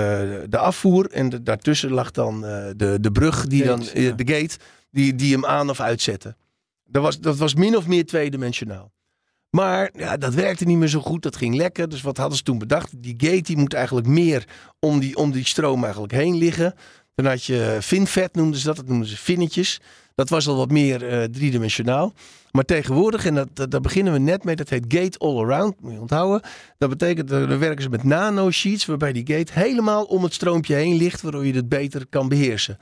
de 0.49 0.57
afvoer 0.57 1.09
en 1.11 1.29
de- 1.29 1.43
daartussen 1.43 1.91
lag 1.91 2.11
dan 2.11 2.45
eh, 2.45 2.65
de, 2.75 2.97
de 2.99 3.11
brug, 3.11 3.47
die 3.47 3.63
Gate, 3.63 3.77
dan, 3.77 3.87
eh, 3.93 4.03
ja. 4.05 4.11
de 4.11 4.33
gate, 4.33 4.57
die, 4.91 5.15
die 5.15 5.33
hem 5.33 5.45
aan 5.45 5.69
of 5.69 5.79
uitzette. 5.79 6.35
Dat 6.85 7.03
was, 7.03 7.19
dat 7.19 7.37
was 7.37 7.55
min 7.55 7.77
of 7.77 7.87
meer 7.87 8.05
tweedimensionaal. 8.05 8.91
Maar 9.55 9.89
ja, 9.95 10.17
dat 10.17 10.33
werkte 10.33 10.65
niet 10.65 10.77
meer 10.77 10.87
zo 10.87 10.99
goed. 10.99 11.23
Dat 11.23 11.35
ging 11.35 11.55
lekker. 11.55 11.89
Dus 11.89 12.01
wat 12.01 12.17
hadden 12.17 12.37
ze 12.37 12.43
toen 12.43 12.57
bedacht? 12.57 13.03
Die 13.03 13.13
gate 13.17 13.41
die 13.41 13.57
moet 13.57 13.73
eigenlijk 13.73 14.07
meer 14.07 14.47
om 14.79 14.99
die, 14.99 15.15
om 15.15 15.31
die 15.31 15.45
stroom 15.45 15.83
eigenlijk 15.83 16.13
heen 16.13 16.37
liggen. 16.37 16.73
Dan 17.15 17.25
had 17.25 17.43
je 17.43 17.77
finvet 17.81 18.35
noemden 18.35 18.59
ze 18.59 18.65
dat. 18.65 18.75
Dat 18.75 18.87
noemden 18.87 19.07
ze 19.07 19.17
finnetjes. 19.17 19.81
Dat 20.15 20.29
was 20.29 20.47
al 20.47 20.55
wat 20.55 20.71
meer 20.71 21.07
eh, 21.07 21.23
driedimensionaal. 21.23 22.13
Maar 22.51 22.63
tegenwoordig, 22.63 23.25
en 23.25 23.35
dat, 23.35 23.47
dat, 23.53 23.71
daar 23.71 23.81
beginnen 23.81 24.13
we 24.13 24.19
net 24.19 24.43
mee, 24.43 24.55
dat 24.55 24.69
heet 24.69 24.85
gate 24.87 25.17
all 25.17 25.37
around. 25.37 25.81
Moet 25.81 25.93
je 25.93 25.99
onthouden. 25.99 26.41
Dat 26.77 26.89
betekent, 26.89 27.27
dat 27.27 27.49
dan 27.49 27.59
werken 27.59 27.83
ze 27.83 27.89
met 27.89 28.03
nanosheets, 28.03 28.85
waarbij 28.85 29.13
die 29.13 29.35
gate 29.35 29.53
helemaal 29.53 30.03
om 30.03 30.23
het 30.23 30.33
stroompje 30.33 30.75
heen 30.75 30.95
ligt, 30.95 31.21
waardoor 31.21 31.45
je 31.45 31.53
het 31.53 31.69
beter 31.69 32.05
kan 32.09 32.27
beheersen. 32.27 32.77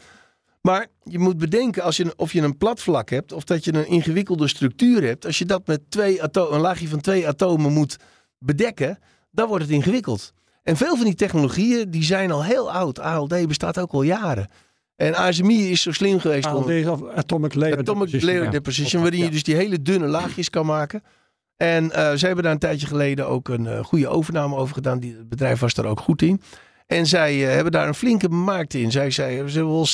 Maar 0.61 0.87
je 1.03 1.19
moet 1.19 1.37
bedenken, 1.37 1.83
als 1.83 1.97
je, 1.97 2.13
of 2.15 2.33
je 2.33 2.41
een 2.41 2.57
plat 2.57 2.81
vlak 2.81 3.09
hebt, 3.09 3.31
of 3.31 3.43
dat 3.43 3.65
je 3.65 3.73
een 3.73 3.87
ingewikkelde 3.87 4.47
structuur 4.47 5.03
hebt, 5.03 5.25
als 5.25 5.37
je 5.37 5.45
dat 5.45 5.67
met 5.67 5.81
twee 5.89 6.21
een 6.33 6.59
laagje 6.59 6.87
van 6.87 7.01
twee 7.01 7.27
atomen 7.27 7.73
moet 7.73 7.97
bedekken, 8.37 8.99
dan 9.31 9.47
wordt 9.47 9.63
het 9.63 9.73
ingewikkeld. 9.73 10.33
En 10.63 10.77
veel 10.77 10.95
van 10.95 11.05
die 11.05 11.15
technologieën, 11.15 11.91
die 11.91 12.03
zijn 12.03 12.31
al 12.31 12.43
heel 12.43 12.71
oud. 12.71 12.99
ALD 12.99 13.47
bestaat 13.47 13.79
ook 13.79 13.91
al 13.91 14.01
jaren. 14.01 14.49
En 14.95 15.15
ASMI 15.15 15.71
is 15.71 15.81
zo 15.81 15.91
slim 15.91 16.19
geweest. 16.19 16.45
ALD 16.45 16.69
is 16.69 16.85
Atomic 17.15 17.53
Layer 17.53 17.77
Atomic 17.77 18.11
Deposition. 18.11 18.33
Layer 18.33 18.51
Ja. 18.85 18.99
Waarin 18.99 19.23
je 19.23 19.29
dus 19.29 19.43
die 19.43 19.55
hele 19.55 19.81
dunne 19.81 20.07
laagjes 20.07 20.49
kan 20.49 20.65
maken. 20.65 21.03
En 21.57 21.91
eh, 21.91 22.11
zij 22.15 22.27
hebben 22.27 22.43
daar 22.43 22.53
een 22.53 22.59
tijdje 22.59 22.87
geleden 22.87 23.27
ook 23.27 23.49
een 23.49 23.67
eh, 23.67 23.83
goede 23.83 24.07
overname 24.07 24.55
over 24.55 24.73
gedaan. 24.73 24.99
Die, 24.99 25.15
het 25.17 25.29
bedrijf 25.29 25.59
was 25.59 25.73
daar 25.73 25.85
ook 25.85 25.99
goed 25.99 26.21
in. 26.21 26.41
En 26.91 27.07
zij 27.07 27.47
eh, 27.47 27.53
hebben 27.53 27.71
daar 27.71 27.87
een 27.87 27.93
flinke 27.93 28.29
markt 28.29 28.73
in. 28.73 28.91
Zij, 28.91 29.09
hebben 29.09 29.53
wel 29.53 29.87
60% 29.87 29.91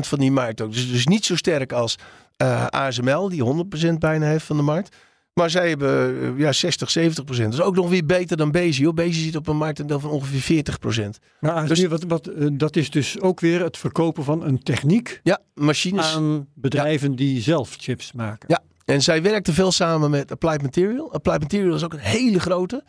van 0.00 0.18
die 0.18 0.30
markt 0.30 0.60
ook. 0.60 0.72
Dus, 0.72 0.90
dus 0.92 1.06
niet 1.06 1.24
zo 1.24 1.36
sterk 1.36 1.72
als 1.72 1.96
eh, 2.36 2.66
ASML, 2.66 3.28
die 3.28 3.66
100% 3.92 3.98
bijna 3.98 4.26
heeft 4.26 4.44
van 4.44 4.56
de 4.56 4.62
markt. 4.62 4.96
Maar 5.32 5.50
zij 5.50 5.68
hebben 5.68 6.22
eh, 6.22 6.38
ja, 6.38 6.52
60, 6.52 6.98
70%. 6.98 7.12
Dat 7.24 7.52
is 7.52 7.60
ook 7.60 7.74
nog 7.74 7.88
weer 7.88 8.06
beter 8.06 8.36
dan 8.36 8.50
Bezi. 8.50 8.92
Bezi 8.92 9.20
zit 9.20 9.36
op 9.36 9.46
een 9.46 9.56
marktaandeel 9.56 10.00
van 10.00 10.10
ongeveer 10.10 10.64
40%. 10.64 11.08
Maar 11.40 11.52
ASMI, 11.52 11.68
Dus- 11.68 11.84
wat, 11.86 12.04
wat, 12.08 12.30
dat 12.52 12.76
is 12.76 12.90
dus 12.90 13.20
ook 13.20 13.40
weer 13.40 13.62
het 13.62 13.76
verkopen 13.76 14.24
van 14.24 14.44
een 14.44 14.62
techniek 14.62 15.20
Ja, 15.22 15.40
machines. 15.54 16.14
aan 16.14 16.46
bedrijven 16.54 17.16
die 17.16 17.40
zelf 17.40 17.76
chips 17.78 18.12
maken. 18.12 18.48
Ja. 18.48 18.62
En 18.84 19.02
zij 19.02 19.22
werkte 19.22 19.52
veel 19.52 19.72
samen 19.72 20.10
met 20.10 20.30
Applied 20.30 20.62
Material. 20.62 21.12
Applied 21.12 21.40
Material 21.40 21.74
is 21.74 21.84
ook 21.84 21.92
een 21.92 21.98
hele 21.98 22.40
grote. 22.40 22.84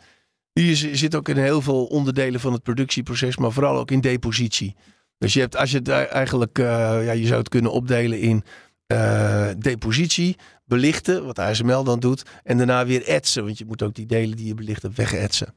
Die 0.58 0.70
is- 0.70 0.92
zit 0.92 1.14
ook 1.14 1.28
in 1.28 1.36
heel 1.36 1.62
veel 1.62 1.84
onderdelen 1.84 2.40
van 2.40 2.52
het 2.52 2.62
productieproces, 2.62 3.36
maar 3.36 3.52
vooral 3.52 3.76
ook 3.78 3.90
in 3.90 4.00
depositie. 4.00 4.76
Dus 5.18 5.32
je 5.32 5.40
hebt, 5.40 5.56
als 5.56 5.70
je 5.70 5.76
het 5.76 5.88
eigenlijk, 5.88 6.58
eh, 6.58 6.64
ja, 7.04 7.12
je 7.12 7.26
zou 7.26 7.38
het 7.38 7.48
kunnen 7.48 7.72
opdelen 7.72 8.20
in 8.20 8.42
eh, 8.86 9.48
depositie, 9.58 10.36
belichten, 10.64 11.24
wat 11.24 11.38
ASML 11.38 11.84
dan 11.84 12.00
doet, 12.00 12.22
en 12.44 12.56
daarna 12.56 12.86
weer 12.86 13.06
etsen, 13.06 13.44
want 13.44 13.58
je 13.58 13.64
moet 13.64 13.82
ook 13.82 13.94
die 13.94 14.06
delen 14.06 14.36
die 14.36 14.46
je 14.46 14.54
belicht 14.54 14.82
hebt 14.82 14.96
wegetsen. 14.96 15.54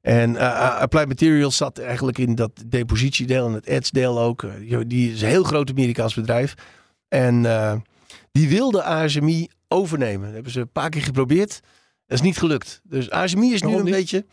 En 0.00 0.36
eh, 0.36 0.78
Applied 0.80 1.08
Materials 1.08 1.56
zat 1.56 1.78
eigenlijk 1.78 2.18
in 2.18 2.34
dat 2.34 2.50
depositiedeel 2.66 3.46
en 3.46 3.52
het 3.52 3.66
etsdeel 3.66 4.20
ook. 4.20 4.46
Die- 4.86 5.12
is 5.12 5.22
een 5.22 5.28
heel 5.28 5.44
groot 5.44 5.70
Amerikaans 5.70 6.14
bedrijf. 6.14 6.54
En 7.08 7.42
die 8.32 8.48
wilde 8.48 8.82
ASMI 8.82 9.48
overnemen. 9.68 10.24
Dat 10.24 10.34
hebben 10.34 10.52
ze 10.52 10.60
een 10.60 10.72
paar 10.72 10.90
keer 10.90 11.02
geprobeerd. 11.02 11.60
Dat 12.06 12.18
is 12.18 12.24
niet 12.24 12.38
gelukt. 12.38 12.80
Dus 12.84 13.10
ASMI 13.10 13.52
is 13.52 13.62
nu 13.62 13.74
een 13.76 13.84
beetje... 13.84 14.24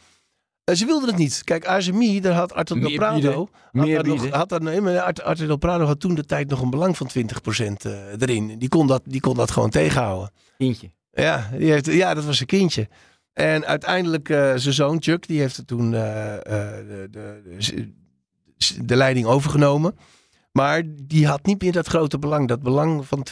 Ze 0.75 0.85
wilden 0.85 1.09
het 1.09 1.17
niet. 1.17 1.41
Kijk, 1.43 1.65
ASMI, 1.65 2.21
daar 2.21 2.33
had 2.33 2.53
Arthur 2.53 2.79
Del 2.79 2.95
Prado... 2.95 3.49
Had 3.71 3.85
Meer 3.85 4.03
daar 4.03 4.15
nog, 4.15 4.29
had 4.29 4.49
daar, 4.49 4.61
nee, 4.61 4.81
maar 4.81 5.01
Arthur, 5.01 5.47
Del 5.47 5.57
Prado 5.57 5.85
had 5.85 5.99
toen 5.99 6.15
de 6.15 6.25
tijd 6.25 6.49
nog 6.49 6.61
een 6.61 6.69
belang 6.69 6.97
van 6.97 7.09
20% 7.17 7.19
eh, 7.81 7.91
erin. 8.19 8.57
Die 8.59 8.69
kon, 8.69 8.87
dat, 8.87 9.01
die 9.05 9.21
kon 9.21 9.35
dat 9.35 9.51
gewoon 9.51 9.69
tegenhouden. 9.69 10.31
Eentje. 10.57 10.91
Ja, 11.11 11.49
die 11.57 11.71
heeft, 11.71 11.85
ja, 11.85 12.13
dat 12.13 12.25
was 12.25 12.35
zijn 12.35 12.47
kindje. 12.47 12.87
En 13.33 13.65
uiteindelijk 13.65 14.29
eh, 14.29 14.53
zijn 14.55 14.73
zoon 14.73 15.01
Chuck, 15.01 15.27
die 15.27 15.39
heeft 15.39 15.57
er 15.57 15.65
toen 15.65 15.93
eh, 15.93 16.01
de, 16.43 17.07
de, 17.11 17.91
de, 18.85 18.95
leiding 18.95 19.25
overgenomen. 19.25 19.97
Maar 20.51 20.83
die 21.03 21.27
had 21.27 21.45
niet 21.45 21.61
meer 21.61 21.71
dat 21.71 21.87
grote 21.87 22.19
belang. 22.19 22.47
Dat 22.47 22.61
belang 22.61 23.07
van 23.07 23.25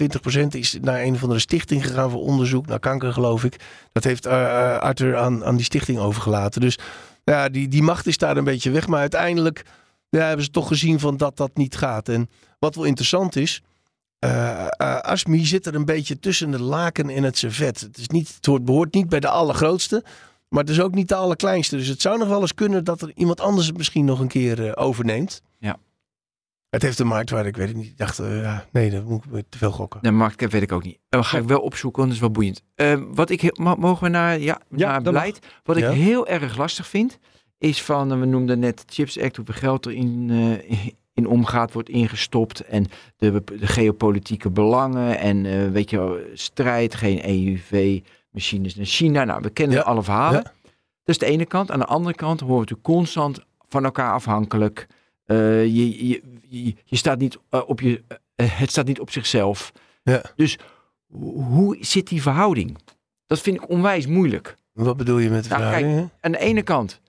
20% 0.43 0.47
is 0.49 0.77
naar 0.81 1.01
een 1.01 1.13
of 1.13 1.21
andere 1.21 1.39
stichting 1.39 1.85
gegaan 1.85 2.09
voor 2.09 2.21
onderzoek 2.21 2.65
naar 2.65 2.79
kanker, 2.79 3.13
geloof 3.13 3.43
ik. 3.43 3.55
Dat 3.91 4.03
heeft 4.03 4.25
Arthur 4.27 5.17
aan, 5.17 5.45
aan 5.45 5.55
die 5.55 5.65
stichting 5.65 5.97
overgelaten. 5.99 6.61
Dus 6.61 6.77
ja, 7.29 7.49
die, 7.49 7.67
die 7.67 7.83
macht 7.83 8.07
is 8.07 8.17
daar 8.17 8.37
een 8.37 8.43
beetje 8.43 8.71
weg. 8.71 8.87
Maar 8.87 8.99
uiteindelijk 8.99 9.65
ja, 10.09 10.25
hebben 10.25 10.45
ze 10.45 10.51
toch 10.51 10.67
gezien 10.67 10.99
van 10.99 11.17
dat 11.17 11.37
dat 11.37 11.57
niet 11.57 11.77
gaat. 11.77 12.09
En 12.09 12.29
wat 12.59 12.75
wel 12.75 12.83
interessant 12.83 13.35
is, 13.35 13.61
eh 14.19 14.67
eh, 14.67 14.97
ASMI 14.99 15.45
zit 15.45 15.65
er 15.65 15.75
een 15.75 15.85
beetje 15.85 16.19
tussen 16.19 16.51
de 16.51 16.61
laken 16.61 17.09
en 17.09 17.23
het 17.23 17.37
servet. 17.37 17.79
Het, 17.79 17.97
is 17.97 18.07
niet, 18.07 18.35
het 18.35 18.45
hoort, 18.45 18.65
behoort 18.65 18.93
niet 18.93 19.09
bij 19.09 19.19
de 19.19 19.29
allergrootste, 19.29 20.03
maar 20.49 20.61
het 20.61 20.71
is 20.71 20.81
ook 20.81 20.93
niet 20.93 21.07
de 21.07 21.15
allerkleinste. 21.15 21.77
Dus 21.77 21.87
het 21.87 22.01
zou 22.01 22.17
nog 22.17 22.27
wel 22.27 22.41
eens 22.41 22.53
kunnen 22.53 22.83
dat 22.83 23.01
er 23.01 23.11
iemand 23.15 23.41
anders 23.41 23.67
het 23.67 23.77
misschien 23.77 24.05
nog 24.05 24.19
een 24.19 24.27
keer 24.27 24.67
eh, 24.67 24.71
overneemt. 24.85 25.41
Het 26.69 26.81
heeft 26.81 26.99
een 26.99 27.07
marktwaarde, 27.07 27.49
ik 27.49 27.57
weet 27.57 27.67
het 27.67 27.77
niet. 27.77 27.85
Ik 27.87 27.97
dacht, 27.97 28.19
eh, 28.19 28.41
ja, 28.41 28.65
nee, 28.71 28.89
dat 28.89 29.03
moet 29.03 29.23
ik 29.33 29.45
te 29.49 29.57
veel 29.57 29.71
gokken. 29.71 29.99
De 30.03 30.11
marktcap 30.11 30.51
weet 30.51 30.61
ik 30.61 30.71
ook 30.71 30.83
niet. 30.83 30.97
Dat 31.09 31.25
ga 31.25 31.37
ik 31.37 31.43
wel 31.43 31.59
opzoeken, 31.59 31.97
want 32.01 32.13
dat 32.13 32.15
is 32.15 32.27
wel 32.27 32.31
boeiend. 32.35 32.63
Eh, 32.75 33.01
wat 33.13 33.29
ik, 33.29 33.57
mogen 33.57 34.03
we 34.03 34.09
naar, 34.09 34.39
ja, 34.39 34.59
Ja, 34.69 34.85
naar 34.87 34.93
mag. 34.93 35.01
beleid? 35.03 35.39
Wat 35.63 35.77
ik 35.77 35.83
Ja. 35.83 35.91
heel 35.91 36.27
erg 36.27 36.57
lastig 36.57 36.87
vind, 36.87 37.19
is 37.57 37.81
van, 37.81 38.11
eh, 38.11 38.19
we 38.19 38.25
noemden 38.25 38.59
net 38.59 38.77
de 38.77 38.93
Chips 38.93 39.19
Act, 39.19 39.35
hoeveel 39.35 39.53
geld 39.55 39.85
er 39.85 39.91
in, 39.91 40.27
eh, 40.29 40.87
in 41.13 41.27
omgaat, 41.27 41.73
wordt 41.73 41.89
ingestopt. 41.89 42.59
En 42.59 42.85
de, 43.17 43.43
de 43.59 43.67
geopolitieke 43.67 44.49
belangen 44.49 45.17
en 45.19 45.45
eh, 45.45 45.71
weet 45.71 45.89
je, 45.89 45.97
wel, 45.97 46.17
strijd, 46.33 46.95
geen 46.95 47.21
EUV-machines 47.29 48.75
naar 48.75 48.85
China. 48.85 49.23
Nou, 49.23 49.41
we 49.41 49.49
kennen 49.49 49.77
Ja. 49.77 49.83
alle 49.83 50.03
verhalen. 50.03 50.41
Ja. 50.43 50.51
Dat 51.03 51.15
is 51.15 51.17
de 51.17 51.25
ene 51.25 51.45
kant. 51.45 51.71
Aan 51.71 51.79
de 51.79 51.85
andere 51.85 52.15
kant 52.15 52.39
horen 52.39 52.67
we 52.67 52.81
constant 52.81 53.39
van 53.69 53.83
elkaar 53.83 54.11
afhankelijk. 54.13 54.87
Eh, 55.25 55.63
je, 55.65 56.07
je, 56.07 56.21
je, 56.49 56.75
je 56.85 56.95
staat 56.95 57.19
niet 57.19 57.37
eh, 57.49 57.61
op 57.65 57.81
je, 57.81 58.03
eh, 58.35 58.57
het 58.59 58.69
staat 58.71 58.85
niet 58.85 58.99
op 58.99 59.11
zichzelf. 59.11 59.71
Ja. 60.03 60.21
Dus 60.35 60.57
ho- 61.11 61.41
hoe 61.41 61.77
zit 61.79 62.07
die 62.07 62.21
verhouding? 62.21 62.77
Dat 63.27 63.39
vind 63.41 63.55
ik 63.61 63.69
onwijs 63.69 64.07
moeilijk. 64.07 64.55
Wat 64.73 64.97
bedoel 64.97 65.17
je 65.17 65.29
met 65.29 65.43
de 65.43 65.49
Nou, 65.49 65.61
kijk? 65.61 66.07
Aan 66.21 66.31
de 66.31 66.39
ene 66.39 66.61
kant 66.63 67.01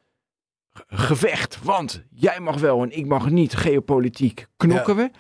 ge- 0.73 0.85
gevecht, 0.89 1.59
want 1.63 2.03
jij 2.11 2.41
mag 2.41 2.57
wel 2.61 2.83
en 2.83 2.97
ik 2.97 3.07
mag 3.07 3.31
niet. 3.31 3.55
Geopolitiek 3.57 4.47
knokken 4.57 4.97
we. 4.97 5.11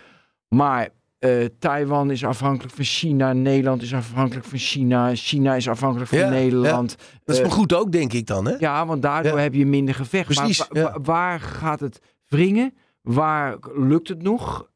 Maar 0.48 0.88
eh, 1.18 1.44
Taiwan 1.58 2.10
is 2.10 2.24
afhankelijk 2.24 2.74
van 2.74 2.84
China. 2.84 3.32
Nederland 3.32 3.82
is 3.82 3.94
afhankelijk 3.94 4.46
van 4.46 4.58
China. 4.58 5.14
China 5.14 5.54
is 5.54 5.68
afhankelijk 5.68 6.10
van 6.10 6.18
Ja, 6.18 6.28
Nederland. 6.28 6.96
Dat 7.24 7.36
is 7.36 7.42
maar 7.42 7.50
goed 7.50 7.74
ook, 7.74 7.92
denk 7.92 8.12
ik 8.12 8.26
dan, 8.26 8.46
hè? 8.46 8.54
Ja, 8.58 8.86
want 8.86 9.02
daardoor 9.02 9.36
Ja. 9.36 9.42
heb 9.42 9.54
je 9.54 9.66
minder 9.66 9.94
gevecht. 9.94 10.24
Precies, 10.34 10.58
maar 10.58 10.68
wa- 10.68 10.80
ja. 10.80 10.92
wa- 10.92 11.00
waar 11.00 11.40
gaat 11.40 11.80
het 11.80 12.00
wringen? 12.28 12.74
Waar 13.02 13.56
lukt 13.74 14.08
het 14.08 14.22
nog? 14.22 14.68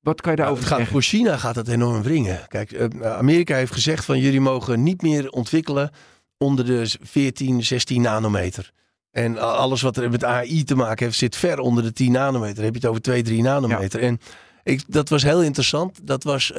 Wat 0.00 0.20
kan 0.20 0.30
je 0.32 0.36
Nou, 0.38 0.48
daarover 0.48 0.68
gaat, 0.68 0.76
zeggen? 0.76 0.92
voor 0.92 1.02
China 1.02 1.36
gaat 1.36 1.54
het 1.56 1.68
enorm 1.68 2.02
wringen. 2.02 2.44
Kijk, 2.48 2.72
eh, 2.72 3.12
Amerika 3.12 3.54
heeft 3.54 3.72
gezegd 3.72 4.04
van 4.04 4.18
jullie 4.18 4.40
mogen 4.40 4.82
niet 4.82 5.02
meer 5.02 5.30
ontwikkelen 5.30 5.90
onder 6.38 6.64
de 6.66 6.90
14, 7.02 7.64
16 7.64 8.02
nanometer. 8.02 8.70
En 9.10 9.38
alles 9.38 9.82
wat 9.82 9.96
er 9.96 10.10
met 10.10 10.24
AI 10.24 10.64
te 10.64 10.74
maken 10.74 11.04
heeft 11.04 11.18
zit 11.18 11.36
ver 11.36 11.58
onder 11.58 11.82
de 11.82 11.92
10 11.92 12.12
nanometer. 12.12 12.54
Dan 12.54 12.64
heb 12.64 12.72
je 12.74 12.80
het 12.80 12.88
over 12.88 13.02
2, 13.02 13.22
3 13.22 13.42
nanometer. 13.42 14.00
En 14.00 14.20
ik, 14.62 14.82
dat 14.86 15.08
was 15.08 15.22
heel 15.22 15.42
interessant. 15.42 16.06
Dat 16.06 16.24
was 16.24 16.52
eh, 16.52 16.58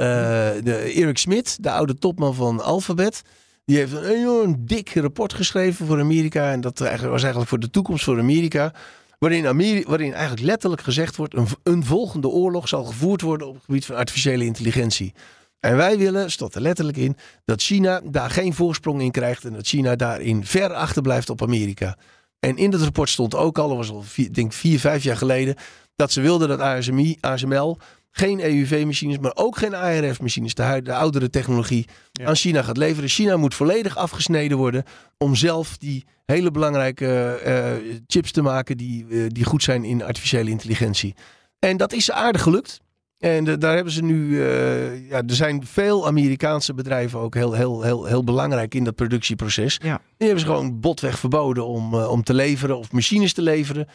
de 0.63 0.93
Eric 0.95 1.17
Smit, 1.17 1.57
de 1.63 1.71
oude 1.71 1.95
topman 1.97 2.33
van 2.35 2.61
Alphabet. 2.63 3.21
Die 3.65 3.77
heeft 3.77 3.93
een 3.93 4.03
enorm 4.03 4.65
dik 4.65 4.93
rapport 4.93 5.33
geschreven 5.33 5.85
voor 5.85 5.99
Amerika. 5.99 6.51
En 6.51 6.61
dat 6.61 6.79
was 6.79 7.21
eigenlijk 7.21 7.47
voor 7.49 7.59
de 7.59 7.69
toekomst 7.69 8.03
voor 8.03 8.19
Amerika. 8.19 8.73
Waarin, 9.22 9.47
Ameri 9.47 9.84
waarin 9.88 10.13
eigenlijk 10.13 10.41
letterlijk 10.41 10.82
gezegd 10.82 11.15
wordt: 11.15 11.34
een, 11.34 11.47
een 11.63 11.86
volgende 11.86 12.28
oorlog 12.28 12.67
zal 12.67 12.84
gevoerd 12.84 13.22
worden 13.22 13.47
op 13.47 13.53
het 13.53 13.63
gebied 13.63 13.86
van 13.86 13.95
artificiële 13.95 14.45
intelligentie. 14.45 15.13
En 15.59 15.78
wij 15.78 15.97
willen, 15.97 16.32
stond 16.32 16.55
er 16.55 16.61
letterlijk 16.61 16.97
in, 16.97 17.17
dat 17.45 17.61
China 17.61 18.01
daar 18.03 18.30
geen 18.30 18.53
voorsprong 18.53 19.01
in 19.01 19.11
krijgt 19.11 19.45
en 19.45 19.53
dat 19.53 19.67
China 19.67 19.95
daarin 19.95 20.45
ver 20.45 20.74
achterblijft 20.74 21.30
op 21.30 21.41
Amerika. 21.41 21.97
En 22.39 22.57
in 22.57 22.72
dat 22.72 22.82
rapport 22.82 23.09
stond 23.09 23.36
ook 23.36 23.57
al, 23.57 23.67
dat 23.67 23.78
was 23.78 23.89
al 23.89 24.01
vier, 24.01 24.34
denk 24.34 24.53
vier, 24.53 24.80
vijf 24.80 25.03
jaar 25.03 25.17
geleden, 25.17 25.55
dat 25.95 26.11
ze 26.11 26.22
wilden 26.22 26.47
dat 26.47 26.59
ASMI, 26.59 27.17
ASML 27.19 27.78
geen 28.12 28.39
EUV-machines, 28.39 29.18
maar 29.18 29.32
ook 29.36 29.57
geen 29.57 29.74
ARF-machines, 29.76 30.53
de, 30.53 30.80
de 30.84 30.93
oudere 30.93 31.30
technologie, 31.30 31.88
Ja. 32.12 32.26
aan 32.26 32.36
China 32.36 32.62
gaat 32.62 32.78
leveren. 32.78 33.09
China 33.09 33.38
moet 33.38 33.55
volledig 33.55 33.97
afgesneden 33.97 34.57
worden 34.57 34.84
om 35.18 35.36
zelf 35.36 35.78
die 35.78 36.05
hele 36.26 36.51
belangrijke 36.51 37.39
eh, 37.43 37.72
chips 38.07 38.32
te 38.32 38.41
maken 38.41 38.78
die, 38.78 39.05
eh, 39.09 39.18
die 39.28 39.43
goed 39.43 39.64
zijn 39.64 39.84
in 39.84 40.03
artificiële 40.03 40.49
intelligentie. 40.49 41.16
En 41.59 41.78
dat 41.78 41.93
is 41.93 42.12
aardig 42.12 42.41
gelukt. 42.41 42.80
En 43.18 43.43
daar 43.59 43.76
hebben 43.76 43.93
ze 43.93 44.03
nu, 44.03 44.41
eh, 44.43 45.09
ja, 45.09 45.18
er 45.28 45.36
zijn 45.36 45.66
veel 45.66 46.07
Amerikaanse 46.07 46.74
bedrijven 46.74 47.20
ook 47.20 47.34
heel, 47.36 47.53
heel, 47.53 47.82
heel, 47.82 48.05
heel 48.05 48.24
belangrijk 48.24 48.76
in 48.76 48.84
dat 48.84 48.95
productieproces. 48.95 49.78
Ja. 49.84 49.97
Die 50.18 50.28
hebben 50.28 50.39
ze 50.39 50.45
gewoon 50.45 50.80
botweg 50.80 51.20
verboden 51.20 51.66
om, 51.68 51.95
om 51.95 52.24
te 52.24 52.34
leveren 52.34 52.78
of 52.78 52.91
machines 52.91 53.34
te 53.34 53.41
leveren. 53.41 53.88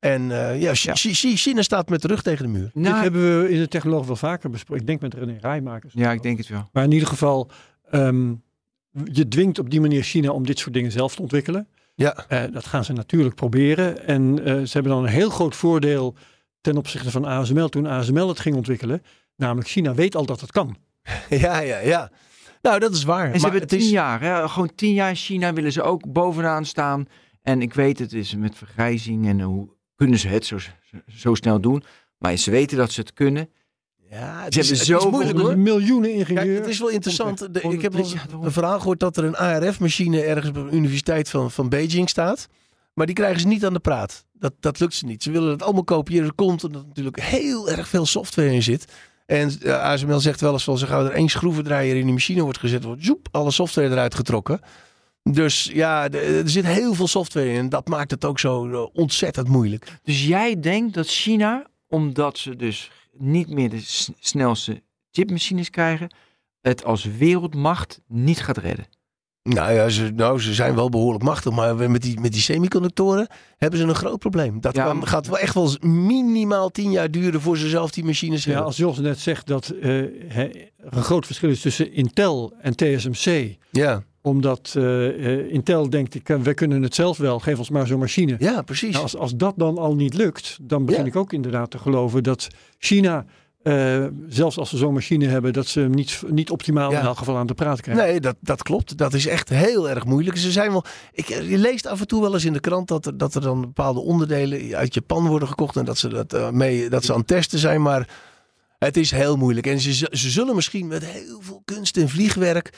En 0.00 0.30
eh, 0.30 0.60
ja, 0.60 0.74
Ch- 0.74 0.82
Ja. 0.82 0.94
Ch- 0.94 1.12
Ch- 1.12 1.40
China 1.40 1.62
staat 1.62 1.88
met 1.88 2.02
de 2.02 2.08
rug 2.08 2.22
tegen 2.22 2.44
de 2.44 2.50
muur. 2.50 2.70
Nou, 2.74 2.94
Dit 2.94 3.02
hebben 3.02 3.42
we 3.42 3.50
in 3.50 3.58
de 3.58 3.68
technologie 3.68 4.06
wel 4.06 4.16
vaker 4.16 4.50
besproken. 4.50 4.80
Ik 4.80 4.86
denk 4.86 5.00
met 5.00 5.14
René 5.14 5.38
Rijmakers. 5.40 5.92
ja, 5.96 6.12
ik 6.12 6.22
denk 6.22 6.38
het 6.38 6.48
wel. 6.48 6.68
Maar 6.72 6.84
in 6.84 6.92
ieder 6.92 7.08
geval, 7.08 7.50
ehm, 7.90 8.34
je 9.12 9.28
dwingt 9.28 9.58
op 9.58 9.70
die 9.70 9.80
manier 9.80 10.02
China 10.02 10.30
om 10.30 10.46
dit 10.46 10.58
soort 10.58 10.74
dingen 10.74 10.92
zelf 10.92 11.14
te 11.14 11.22
ontwikkelen. 11.22 11.68
Ja, 11.94 12.24
Eh, 12.28 12.42
dat 12.52 12.66
gaan 12.66 12.84
ze 12.84 12.92
natuurlijk 12.92 13.34
proberen. 13.34 14.06
En 14.06 14.38
eh, 14.44 14.54
ze 14.54 14.70
hebben 14.72 14.92
dan 14.92 15.02
een 15.02 15.08
heel 15.10 15.30
groot 15.30 15.56
voordeel 15.56 16.14
ten 16.60 16.76
opzichte 16.76 17.10
van 17.10 17.24
ASML 17.24 17.68
toen 17.68 17.86
ASML 17.86 18.28
het 18.28 18.40
ging 18.40 18.56
ontwikkelen. 18.56 19.02
Namelijk 19.36 19.68
China 19.68 19.94
weet 19.94 20.16
al 20.16 20.26
dat 20.26 20.40
het 20.40 20.52
kan. 20.52 20.76
ja, 21.28 21.58
ja, 21.60 21.78
ja. 21.78 22.10
Nou, 22.62 22.78
dat 22.78 22.92
is 22.94 23.04
waar. 23.04 23.24
En 23.26 23.26
ze 23.26 23.30
Maar 23.32 23.40
hebben 23.40 23.60
het 23.60 23.68
tien 23.68 23.78
is, 23.80 23.90
jaar, 23.90 24.20
hè? 24.20 24.48
gewoon 24.48 24.74
tien 24.74 24.92
jaar 24.94 25.08
in 25.08 25.14
China 25.16 25.52
willen 25.52 25.72
ze 25.72 25.82
ook 25.82 26.12
bovenaan 26.12 26.64
staan. 26.64 27.06
En 27.42 27.62
ik 27.62 27.74
weet, 27.74 27.98
het 27.98 28.12
is 28.12 28.34
met 28.36 28.56
vergrijzing 28.56 29.26
en 29.28 29.40
hoe 29.40 29.68
kunnen 30.00 30.18
ze 30.18 30.28
het 30.28 30.46
zo, 30.46 30.56
zo 31.16 31.34
snel 31.34 31.60
doen. 31.60 31.82
Maar 32.18 32.36
ze 32.36 32.50
weten 32.50 32.76
dat 32.76 32.92
ze 32.92 33.00
het 33.00 33.12
kunnen. 33.12 33.48
ja, 34.10 34.42
het 34.44 34.54
Ze 34.54 34.60
is, 34.60 34.68
hebben 34.68 34.72
het 34.72 34.80
is 34.80 34.86
zoveel- 34.86 35.10
moeilijk 35.10 35.38
hoor. 35.38 35.58
Miljoenen 35.58 36.12
ingenieurs. 36.14 36.46
Kijk, 36.46 36.58
het 36.58 36.68
is 36.68 36.78
wel 36.78 36.88
interessant. 36.88 37.38
De- 37.54 37.60
ik 37.60 37.82
heb 37.82 37.94
een 37.94 38.52
verhaal 38.52 38.78
gehoord 38.78 39.00
dat 39.00 39.16
er 39.16 39.24
een 39.24 39.36
ARF-machine 39.36 40.20
ergens 40.22 40.48
op 40.48 40.56
een 40.56 40.74
universiteit 40.74 41.28
van, 41.28 41.50
van 41.50 41.68
Beijing 41.68 42.08
staat. 42.08 42.46
Maar 42.94 43.06
die 43.06 43.14
krijgen 43.14 43.40
ze 43.40 43.46
niet 43.46 43.64
aan 43.64 43.72
de 43.72 43.78
praat. 43.80 44.24
Dat, 44.32 44.52
dat 44.60 44.80
lukt 44.80 44.94
ze 44.94 45.04
niet. 45.04 45.22
Ze 45.22 45.30
willen 45.30 45.50
het 45.50 45.62
allemaal 45.62 45.84
kopiëren. 45.84 46.26
Er 46.26 46.34
komt 46.34 46.64
omdat 46.64 46.80
er 46.82 46.88
natuurlijk 46.88 47.20
heel 47.20 47.70
erg 47.70 47.88
veel 47.88 48.06
software 48.06 48.52
in 48.52 48.62
zit. 48.62 48.84
En 49.26 49.50
eh, 49.62 49.80
ASML 49.82 50.20
zegt 50.20 50.40
wel 50.40 50.52
eens 50.52 50.64
van, 50.64 50.78
zo 50.78 50.86
gauw 50.86 51.04
er 51.04 51.10
één 51.12 51.28
schroevendraaier 51.28 51.96
in 51.96 52.04
die 52.04 52.12
machine 52.12 52.42
wordt 52.42 52.58
gezet, 52.58 52.84
wordt 52.84 53.04
zoep, 53.04 53.28
alle 53.30 53.50
software 53.50 53.88
eruit 53.90 54.14
getrokken. 54.14 54.60
Dus 55.22 55.70
ja, 55.72 56.08
er 56.10 56.48
zit 56.48 56.66
heel 56.66 56.94
veel 56.94 57.06
software 57.08 57.48
in. 57.52 57.56
En 57.58 57.68
dat 57.68 57.88
maakt 57.88 58.10
het 58.10 58.24
ook 58.24 58.38
zo 58.38 58.70
eh, 58.70 58.86
ontzettend 58.92 59.48
moeilijk. 59.48 59.98
Dus 60.02 60.26
jij 60.26 60.60
denkt 60.60 60.94
dat 60.94 61.06
China, 61.06 61.66
omdat 61.88 62.38
ze 62.38 62.56
dus 62.56 62.90
niet 63.12 63.48
meer 63.48 63.70
de 63.70 63.82
snelste 64.20 64.82
chipmachines 65.10 65.70
krijgen, 65.70 66.14
het 66.60 66.84
als 66.84 67.04
wereldmacht 67.04 68.00
niet 68.08 68.40
gaat 68.42 68.56
redden. 68.58 68.86
Nou 69.42 69.72
ja, 69.72 69.88
ze, 69.88 70.10
nou, 70.14 70.40
ze 70.40 70.54
zijn 70.54 70.74
wel 70.74 70.88
behoorlijk 70.88 71.24
machtig. 71.24 71.52
Maar 71.52 71.90
met 71.90 72.02
die, 72.02 72.20
met 72.20 72.32
die 72.32 72.40
semiconductoren 72.40 73.26
hebben 73.56 73.78
ze 73.78 73.84
een 73.84 73.94
groot 73.94 74.18
probleem. 74.18 74.60
Dat 74.60 74.74
Ja, 74.76 74.84
kan- 74.84 75.06
gaat 75.06 75.26
wel 75.26 75.38
echt 75.38 75.54
wel 75.54 75.70
minimaal 75.80 76.70
tien 76.70 76.90
jaar 76.90 77.10
duren 77.10 77.40
voor 77.40 77.56
ze 77.56 77.68
zelf 77.68 77.90
die 77.90 78.04
machines 78.04 78.40
Ja, 78.44 78.48
hebben. 78.48 78.66
als 78.66 78.76
Jos 78.76 78.98
net 78.98 79.18
zegt 79.18 79.46
dat 79.46 79.68
eh, 79.68 79.88
hè, 80.28 80.44
er 80.44 80.70
een 80.96 81.02
groot 81.02 81.26
verschil 81.26 81.50
is 81.50 81.60
tussen 81.60 81.92
Intel 81.92 82.52
en 82.60 82.74
TSMC. 82.76 83.56
Ja, 83.70 84.02
Omdat 84.22 84.72
eh, 84.76 85.08
eh, 85.38 85.52
Intel 85.52 85.90
denkt, 85.90 86.14
ik, 86.14 86.24
kan- 86.24 86.42
wij 86.42 86.54
kunnen 86.54 86.82
het 86.82 86.94
zelf 86.94 87.18
wel, 87.18 87.38
geef 87.38 87.58
ons 87.58 87.70
maar 87.70 87.86
zo'n 87.86 87.98
machine. 87.98 88.36
ja 88.38 88.62
precies. 88.62 88.90
Nou, 88.92 89.02
als, 89.02 89.16
als 89.16 89.36
dat 89.36 89.54
dan 89.56 89.78
al 89.78 89.94
niet 89.94 90.14
lukt, 90.14 90.58
dan 90.62 90.84
begin 90.84 91.00
Ja. 91.02 91.06
ik 91.08 91.16
ook 91.16 91.32
inderdaad 91.32 91.70
te 91.70 91.78
geloven 91.78 92.22
dat 92.22 92.48
China, 92.78 93.24
eh, 93.62 94.04
zelfs 94.28 94.58
als 94.58 94.70
ze 94.70 94.76
zo'n 94.76 94.92
machine 94.94 95.26
hebben, 95.26 95.52
dat 95.52 95.66
ze 95.66 95.80
hem 95.80 95.90
niet, 95.90 96.22
niet 96.28 96.50
optimaal 96.50 96.90
Ja. 96.92 97.00
in 97.00 97.06
elk 97.06 97.18
geval 97.18 97.36
aan 97.36 97.46
de 97.46 97.54
praat 97.54 97.80
krijgen. 97.80 98.04
Nee, 98.04 98.20
dat, 98.20 98.36
dat 98.40 98.62
klopt. 98.62 98.96
Dat 98.96 99.14
is 99.14 99.26
echt 99.26 99.48
heel 99.48 99.90
erg 99.90 100.04
moeilijk. 100.04 100.36
Ze 100.36 100.50
zijn 100.50 100.70
wel, 100.70 100.84
ik, 101.12 101.26
je 101.28 101.58
leest 101.58 101.86
af 101.86 102.00
en 102.00 102.06
toe 102.06 102.20
wel 102.22 102.34
eens 102.34 102.44
in 102.44 102.52
de 102.52 102.60
krant 102.60 102.88
dat 102.88 103.06
er, 103.06 103.16
dat 103.18 103.34
er 103.34 103.40
dan 103.40 103.60
bepaalde 103.60 104.00
onderdelen 104.00 104.74
uit 104.76 104.94
Japan 104.94 105.26
worden 105.26 105.48
gekocht. 105.48 105.76
En 105.76 105.84
dat 105.84 105.98
ze, 105.98 106.08
dat, 106.08 106.32
eh, 106.32 106.50
mee, 106.50 106.88
dat 106.88 107.04
ze 107.04 107.12
aan 107.12 107.18
het 107.18 107.26
testen 107.28 107.58
zijn. 107.58 107.82
Maar 107.82 108.08
het 108.78 108.96
is 108.96 109.10
heel 109.10 109.36
moeilijk. 109.36 109.66
En 109.66 109.80
ze, 109.80 109.92
ze 110.10 110.30
zullen 110.30 110.54
misschien 110.54 110.86
met 110.86 111.04
heel 111.04 111.40
veel 111.40 111.62
kunst 111.64 111.96
en 111.96 112.08
vliegwerk. 112.08 112.72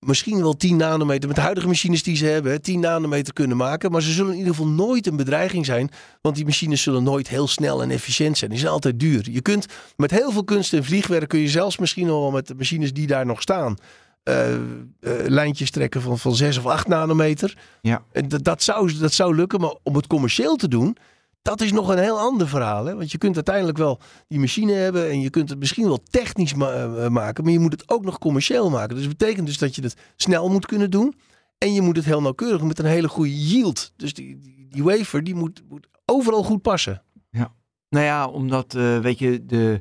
Misschien 0.00 0.40
wel 0.42 0.56
10 0.56 0.76
nanometer 0.76 1.26
met 1.28 1.36
de 1.36 1.42
huidige 1.42 1.66
machines 1.66 2.02
die 2.02 2.16
ze 2.16 2.26
hebben, 2.26 2.52
hè, 2.52 2.58
10 2.58 2.80
nanometer 2.80 3.32
kunnen 3.32 3.56
maken. 3.56 3.90
Maar 3.90 4.02
ze 4.02 4.12
zullen 4.12 4.32
in 4.32 4.38
ieder 4.38 4.54
geval 4.54 4.68
nooit 4.70 5.06
een 5.06 5.16
bedreiging 5.16 5.66
zijn. 5.66 5.90
Want 6.20 6.36
die 6.36 6.44
machines 6.44 6.82
zullen 6.82 7.02
nooit 7.02 7.28
heel 7.28 7.48
snel 7.48 7.82
en 7.82 7.90
efficiënt 7.90 8.38
zijn. 8.38 8.50
Die 8.50 8.58
zijn 8.58 8.72
altijd 8.72 9.00
duur. 9.00 9.28
Je 9.30 9.40
kunt 9.40 9.66
met 9.96 10.10
heel 10.10 10.30
veel 10.30 10.44
kunst 10.44 10.72
en 10.72 10.84
vliegwerk 10.84 11.28
kun 11.28 11.38
je 11.40 11.48
zelfs 11.48 11.78
misschien 11.78 12.06
wel 12.06 12.30
met 12.30 12.46
de 12.46 12.54
machines 12.54 12.92
die 12.92 13.06
daar 13.06 13.26
nog 13.26 13.40
staan. 13.42 13.76
eh, 14.22 14.54
eh, 14.54 14.60
lijntjes 15.26 15.70
trekken 15.70 16.02
van, 16.02 16.18
van 16.18 16.34
6 16.34 16.58
of 16.58 16.66
8 16.66 16.88
nanometer. 16.88 17.56
Ja. 17.82 18.02
Dat, 18.26 18.44
dat, 18.44 18.62
zou, 18.62 18.92
dat 18.98 19.12
zou 19.12 19.34
lukken, 19.34 19.60
maar 19.60 19.74
om 19.82 19.96
het 19.96 20.06
commercieel 20.06 20.56
te 20.56 20.68
doen, 20.68 20.96
dat 21.46 21.60
is 21.60 21.72
nog 21.72 21.88
een 21.88 21.98
heel 21.98 22.18
ander 22.18 22.48
verhaal. 22.48 22.84
Hè? 22.84 22.94
Want 22.96 23.10
je 23.10 23.18
kunt 23.18 23.34
uiteindelijk 23.34 23.78
wel 23.78 24.00
die 24.28 24.38
machine 24.38 24.72
hebben 24.72 25.10
en 25.10 25.20
je 25.20 25.30
kunt 25.30 25.48
het 25.48 25.58
misschien 25.58 25.86
wel 25.86 26.02
technisch 26.10 26.54
ma- 26.54 26.72
eh, 26.72 27.08
maken, 27.08 27.44
maar 27.44 27.52
je 27.52 27.58
moet 27.58 27.72
het 27.72 27.90
ook 27.90 28.04
nog 28.04 28.18
commercieel 28.18 28.70
maken. 28.70 28.94
Dus 28.94 29.04
dat 29.04 29.16
betekent 29.16 29.46
dus 29.46 29.58
dat 29.58 29.74
je 29.74 29.82
het 29.82 29.96
snel 30.16 30.48
moet 30.48 30.66
kunnen 30.66 30.90
doen 30.90 31.14
en 31.58 31.72
je 31.72 31.80
moet 31.80 31.96
het 31.96 32.04
heel 32.04 32.22
nauwkeurig 32.22 32.62
met 32.62 32.78
een 32.78 32.84
hele 32.84 33.08
goede 33.08 33.46
yield. 33.48 33.92
Dus 33.96 34.14
die, 34.14 34.40
die, 34.40 34.66
die 34.70 34.84
wafer 34.84 35.24
die 35.24 35.34
moet, 35.34 35.62
moet 35.68 35.86
overal 36.04 36.42
goed 36.42 36.62
passen. 36.62 37.02
Nou 37.88 38.04
ja, 38.04 38.28
omdat, 38.28 38.74
eh, 38.74 38.98
weet 38.98 39.18
je, 39.18 39.44
de, 39.46 39.80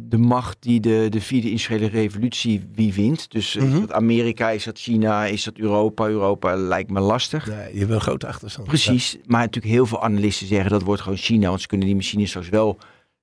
de 0.00 0.16
macht 0.18 0.56
die 0.60 0.80
de, 0.80 1.06
de 1.10 1.20
vierde 1.20 1.46
industriële 1.46 1.86
revolutie, 1.88 2.68
wie 2.74 2.92
wint? 2.94 3.30
Dus 3.30 3.56
eh, 3.56 3.62
Mhm. 3.62 3.74
is 3.74 3.80
dat 3.80 3.92
Amerika, 3.92 4.50
is 4.50 4.64
dat 4.64 4.78
China, 4.78 5.24
is 5.26 5.44
dat 5.44 5.56
Europa? 5.58 6.06
Europa 6.06 6.56
lijkt 6.56 6.90
me 6.90 7.00
lastig. 7.00 7.46
Nee, 7.46 7.72
je 7.72 7.78
hebt 7.78 7.90
een 7.90 8.00
grote 8.00 8.26
achterstand. 8.26 8.66
Precies, 8.68 9.16
maar 9.26 9.40
natuurlijk 9.40 9.74
heel 9.74 9.86
veel 9.86 10.02
analisten 10.02 10.46
zeggen 10.46 10.70
dat 10.70 10.82
wordt 10.82 11.02
gewoon 11.02 11.18
China, 11.18 11.48
want 11.48 11.60
ze 11.60 11.66
kunnen 11.66 11.86
die 11.86 11.96
machines 11.96 12.28
straks 12.28 12.48
wel 12.48 12.78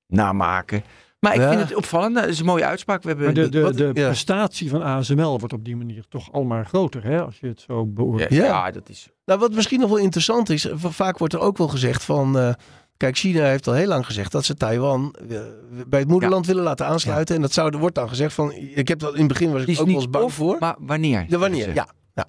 namaken. 0.06 0.82
Maar 1.20 1.34
ik 1.34 1.40
Ja. 1.40 1.48
vind 1.48 1.60
het 1.60 1.74
opvallend. 1.74 2.14
Dat 2.14 2.26
is 2.26 2.38
een 2.38 2.46
mooie 2.46 2.64
uitspraak. 2.64 3.02
We 3.02 3.08
hebben 3.08 3.26
Maar 3.26 3.34
de, 3.34 3.48
de, 3.48 3.60
wat- 3.60 3.76
de 3.76 3.84
ja. 3.84 3.90
prestatie 3.92 4.70
van 4.70 4.82
ASML 4.82 5.38
wordt 5.38 5.52
op 5.52 5.64
die 5.64 5.76
manier 5.76 6.04
toch 6.08 6.32
al 6.32 6.44
maar 6.44 6.66
groter, 6.66 7.04
hè, 7.04 7.22
als 7.22 7.38
je 7.40 7.46
het 7.46 7.60
zo 7.60 7.86
beoordeelt. 7.86 8.30
ja, 8.30 8.36
Ja. 8.44 8.44
ja, 8.66 8.70
dat 8.70 8.88
is. 8.88 9.08
Nou, 9.24 9.40
wat 9.40 9.52
misschien 9.52 9.80
nog 9.80 9.88
wel 9.88 9.98
interessant 9.98 10.50
is, 10.50 10.68
vaak 10.74 11.18
wordt 11.18 11.34
er 11.34 11.40
ook 11.40 11.56
wel 11.58 11.68
gezegd 11.68 12.04
van. 12.04 12.38
eh, 12.38 12.52
kijk, 12.96 13.16
China 13.16 13.44
heeft 13.44 13.66
al 13.66 13.74
heel 13.74 13.86
lang 13.86 14.06
gezegd 14.06 14.32
dat 14.32 14.44
ze 14.44 14.54
Taiwan 14.54 15.14
eh, 15.30 15.38
bij 15.86 16.00
het 16.00 16.08
moederland 16.08 16.46
willen 16.46 16.62
laten 16.62 16.86
aansluiten. 16.86 17.34
En 17.34 17.40
dat 17.40 17.52
zou, 17.52 17.70
er 17.70 17.78
wordt 17.78 17.94
dan 17.94 18.08
gezegd 18.08 18.34
van. 18.34 18.52
Ik 18.52 18.88
heb 18.88 18.98
dat 18.98 19.12
in 19.12 19.18
het 19.18 19.28
begin 19.28 19.52
was 19.52 19.62
ik 19.62 19.68
is 19.68 19.80
ook 19.80 19.86
wel 19.86 19.94
eens 19.94 20.10
bang 20.10 20.24
of, 20.24 20.34
voor. 20.34 20.56
maar 20.60 20.76
wanneer. 20.78 21.26
De 21.28 21.38
wanneer, 21.38 21.74
ja. 21.74 21.88
ja. 22.14 22.26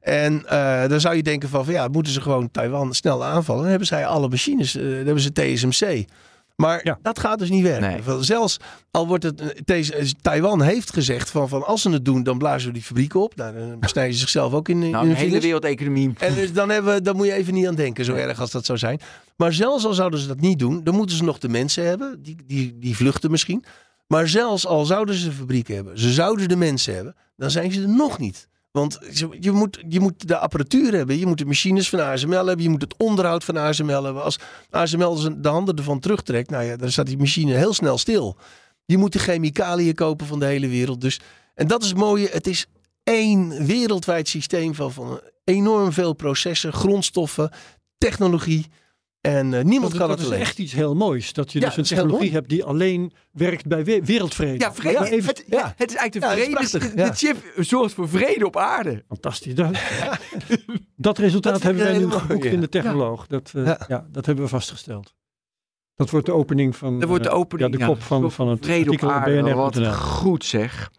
En 0.00 0.46
eh, 0.46 0.88
dan 0.88 1.00
zou 1.00 1.16
je 1.16 1.22
denken 1.22 1.48
van, 1.48 1.64
van 1.64 1.74
ja, 1.74 1.88
moeten 1.88 2.12
ze 2.12 2.20
gewoon 2.20 2.50
Taiwan 2.50 2.94
snel 2.94 3.24
aanvallen? 3.24 3.60
Dan 3.60 3.70
hebben 3.70 3.88
zij 3.88 4.06
alle 4.06 4.28
machines, 4.28 4.76
eh, 4.76 4.82
dan 4.82 4.92
hebben 4.92 5.20
ze 5.20 5.32
TSMC. 5.32 6.04
Maar 6.56 6.80
Ja. 6.84 6.98
dat 7.02 7.18
gaat 7.18 7.38
dus 7.38 7.50
niet 7.50 7.62
werken. 7.62 8.04
Nee. 8.06 8.22
Zelfs 8.24 8.56
al 8.90 9.06
wordt 9.06 9.24
het, 9.24 9.40
eh, 9.40 9.80
TS 9.80 10.14
Taiwan 10.22 10.62
heeft 10.62 10.92
gezegd 10.92 11.30
van, 11.30 11.48
van 11.48 11.66
als 11.66 11.82
ze 11.82 11.90
het 11.90 12.04
doen, 12.04 12.22
dan 12.22 12.38
blazen 12.38 12.68
we 12.68 12.74
die 12.74 12.82
fabrieken 12.82 13.20
op. 13.20 13.36
Nou, 13.36 13.54
dan 13.54 13.88
snijden 13.88 14.14
ze 14.14 14.20
zichzelf 14.20 14.52
ook 14.52 14.68
in, 14.68 14.76
in 14.76 14.82
ze. 14.84 14.90
Nou, 14.90 15.04
de 15.04 15.10
een 15.10 15.16
hele 15.16 15.40
wereldeconomie. 15.40 16.12
En 16.18 16.34
dus 16.34 16.52
dan, 16.52 16.68
hebben 16.68 16.94
we, 16.94 17.00
dan 17.02 17.16
moet 17.16 17.26
je 17.26 17.32
even 17.32 17.54
niet 17.54 17.66
aan 17.66 17.74
denken, 17.74 18.04
zo 18.04 18.14
erg 18.14 18.40
als 18.40 18.50
dat 18.50 18.64
zou 18.64 18.78
zijn. 18.78 19.00
Maar 19.36 19.52
zelfs 19.52 19.84
al 19.84 19.92
zouden 19.94 20.20
ze 20.20 20.26
dat 20.26 20.40
niet 20.40 20.58
doen, 20.58 20.84
dan 20.84 20.94
moeten 20.94 21.16
ze 21.16 21.24
nog 21.24 21.38
de 21.38 21.48
mensen 21.48 21.84
hebben. 21.86 22.22
Die, 22.22 22.36
die, 22.46 22.78
die 22.78 22.96
vluchten 22.96 23.30
misschien. 23.30 23.64
Maar 24.06 24.28
zelfs 24.28 24.66
al 24.66 24.84
zouden 24.84 25.14
ze 25.14 25.32
fabrieken 25.32 25.74
hebben, 25.74 25.98
ze 25.98 26.12
zouden 26.12 26.48
de 26.48 26.56
mensen 26.56 26.94
hebben, 26.94 27.14
dan 27.36 27.50
zijn 27.50 27.72
ze 27.72 27.82
er 27.82 27.88
nog 27.88 28.18
niet. 28.18 28.48
Want 28.76 28.98
je 29.40 29.50
moet, 29.50 29.84
je 29.88 30.00
moet 30.00 30.28
de 30.28 30.38
apparatuur 30.38 30.92
hebben, 30.92 31.18
je 31.18 31.26
moet 31.26 31.38
de 31.38 31.44
machines 31.44 31.88
van 31.88 32.00
ASML 32.00 32.46
hebben, 32.46 32.62
je 32.62 32.68
moet 32.68 32.80
het 32.80 32.94
onderhoud 32.96 33.44
van 33.44 33.56
ASML 33.56 34.04
hebben. 34.04 34.22
Als 34.22 34.38
ASML 34.70 35.14
zijn- 35.16 35.42
de 35.42 35.48
handen 35.48 35.76
ervan 35.76 36.00
terugtrekt, 36.00 36.50
nou 36.50 36.64
ja, 36.64 36.76
dan 36.76 36.90
staat 36.90 37.06
die 37.06 37.18
machine 37.18 37.54
heel 37.54 37.72
snel 37.72 37.98
stil. 37.98 38.36
Je 38.84 38.96
moet 38.96 39.12
de 39.12 39.18
chemicaliën 39.18 39.94
kopen 39.94 40.26
van 40.26 40.38
de 40.38 40.44
hele 40.46 40.68
wereld. 40.68 41.00
Dus, 41.00 41.20
en 41.54 41.66
dat 41.66 41.82
is 41.82 41.88
het 41.88 41.98
mooie, 41.98 42.28
het 42.32 42.46
is 42.46 42.66
één 43.02 43.66
wereldwijd 43.66 44.28
systeem 44.28 44.74
van, 44.74 44.92
van 44.92 45.20
enorm 45.44 45.92
veel 45.92 46.12
processen, 46.12 46.72
grondstoffen, 46.72 47.50
technologie. 47.98 48.66
En 49.26 49.54
eh, 49.54 49.64
niemand 49.64 49.90
Dat, 49.90 50.00
kan 50.00 50.08
dat 50.08 50.18
het 50.18 50.26
is 50.26 50.32
alleen. 50.32 50.40
echt 50.46 50.58
iets 50.58 50.72
heel 50.72 50.94
moois. 50.94 51.32
Dat 51.32 51.52
je 51.52 51.60
Ja, 51.60 51.66
dus 51.66 51.76
een 51.76 51.82
is 51.82 51.88
technologie 51.88 52.30
hebt 52.32 52.48
die 52.48 52.64
alleen 52.64 53.12
werkt 53.32 53.66
bij 53.66 53.84
we- 53.84 54.00
wereldvrede. 54.04 54.58
Ja, 54.58 54.74
vrede. 54.74 55.10
Even, 55.10 55.28
het, 55.28 55.44
ja. 55.48 55.74
het 55.76 55.90
is 55.90 55.96
eigenlijk 55.96 56.14
Ja, 56.14 56.20
de 56.20 56.40
het 56.40 56.62
is 56.62 56.70
vrede. 56.70 56.78
prachtig, 56.78 56.94
de, 56.94 57.02
ja. 57.02 57.08
de 57.10 57.16
chip 57.16 57.64
zorgt 57.64 57.94
voor 57.94 58.08
vrede 58.08 58.46
op 58.46 58.56
aarde. 58.56 59.04
Fantastisch. 59.08 59.54
Dat, 59.54 59.70
dat 60.96 61.18
resultaat 61.18 61.52
Dat 61.52 61.62
hebben 61.62 61.82
wij 61.82 61.98
nu 61.98 62.10
geboekt 62.10 62.44
ja. 62.44 62.50
in 62.50 62.60
de 62.60 62.68
Technoloog. 62.68 63.26
Dat, 63.26 63.52
eh, 63.54 63.64
Ja. 63.64 63.78
ja. 63.88 64.06
dat 64.10 64.26
hebben 64.26 64.44
we 64.44 64.50
vastgesteld. 64.50 65.14
Dat 65.94 66.10
wordt 66.10 66.26
de 66.26 66.32
opening 66.32 66.76
van 66.76 67.00
Dat 67.00 67.08
wordt 67.08 67.24
de 67.24 67.30
eh, 67.30 67.36
opening. 67.36 67.72
ja, 67.72 67.78
de 67.78 67.84
kop 67.86 68.02
van, 68.02 68.32
van 68.32 68.48
het 68.48 68.64
vrede 68.64 68.84
artikel 68.84 69.08
op 69.08 69.14
aarde. 69.14 69.54
Wat 69.54 69.86
goed 69.96 70.44
zeg. 70.44 70.90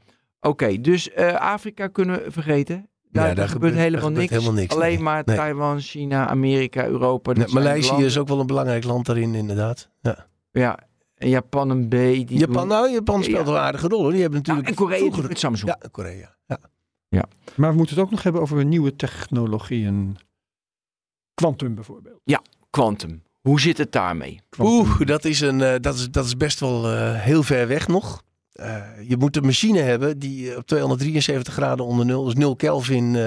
Oké, 0.41 0.81
dus 0.81 1.11
eh, 1.11 1.33
Afrika 1.35 1.87
kunnen 1.87 2.23
we 2.23 2.31
vergeten. 2.31 2.89
Daar, 3.17 3.25
daar 3.25 3.35
daar 3.35 3.47
gebeurt- 3.49 3.73
gebeurt 3.73 3.89
helemaal 3.91 4.09
daar 4.09 4.19
niks. 4.19 4.23
gebeurt 4.33 4.41
helemaal 4.43 4.61
niks, 4.61 4.75
Alleen 4.75 4.93
nee. 4.93 5.03
maar 5.03 5.21
Nee. 5.25 5.35
Taiwan, 5.35 5.79
China, 5.79 6.27
Amerika, 6.27 6.85
Europa. 6.85 7.31
Ja, 7.35 7.45
de 7.45 7.53
Maleisië 7.53 7.87
landen. 7.89 8.05
is 8.05 8.17
ook 8.17 8.27
wel 8.27 8.39
een 8.39 8.47
belangrijk 8.47 8.83
land 8.83 9.05
daarin, 9.05 9.35
inderdaad. 9.35 9.89
Ja. 10.01 10.27
Ja, 10.51 10.79
en 11.15 11.29
Japan 11.29 11.71
en 11.71 11.87
B. 11.87 11.91
Die 11.91 12.37
Japan, 12.37 12.53
doen- 12.55 12.67
nou, 12.67 12.91
Japan 12.91 13.23
speelt 13.23 13.37
Ja. 13.37 13.43
wel 13.45 13.53
een 13.55 13.59
aardige 13.61 13.87
rol. 13.87 14.01
Hoor. 14.01 14.11
Die 14.11 14.21
hebben 14.21 14.39
Ja, 14.43 14.45
natuurlijk 14.53 14.77
en 14.79 14.83
Korea 14.85 14.97
vroeger- 14.99 15.27
met 15.27 15.39
Samsung. 15.39 15.75
Ja, 15.81 15.87
Korea. 15.91 16.35
Ja. 17.09 17.25
Maar 17.55 17.69
we 17.71 17.77
moeten 17.77 17.95
het 17.95 18.03
ook 18.05 18.11
nog 18.11 18.23
hebben 18.23 18.41
over 18.41 18.65
nieuwe 18.65 18.95
technologieën. 18.95 20.17
Quantum 21.33 21.75
bijvoorbeeld. 21.75 22.19
Quantum. 22.69 23.23
Hoe 23.41 23.59
zit 23.61 23.77
het 23.77 23.91
daarmee? 23.91 24.41
Quantum. 24.49 24.75
Oeh, 24.77 25.01
dat 25.05 25.25
is, 25.25 25.41
een, 25.41 25.61
eh, 25.61 25.75
dat, 25.81 25.95
is, 25.95 26.09
dat 26.11 26.25
is 26.25 26.37
best 26.37 26.59
wel 26.59 26.91
eh, 26.91 27.13
heel 27.13 27.43
ver 27.43 27.67
weg 27.67 27.87
nog. 27.87 28.23
Eh, 28.57 28.81
je 29.07 29.17
moet 29.17 29.35
een 29.37 29.45
machine 29.45 29.79
hebben 29.79 30.19
die 30.19 30.51
eh, 30.51 30.57
op 30.57 30.67
273 30.67 31.53
graden 31.53 31.85
onder 31.85 32.05
nul, 32.05 32.23
dus 32.23 32.33
0 32.33 32.55
Kelvin, 32.55 33.15
eh, 33.15 33.21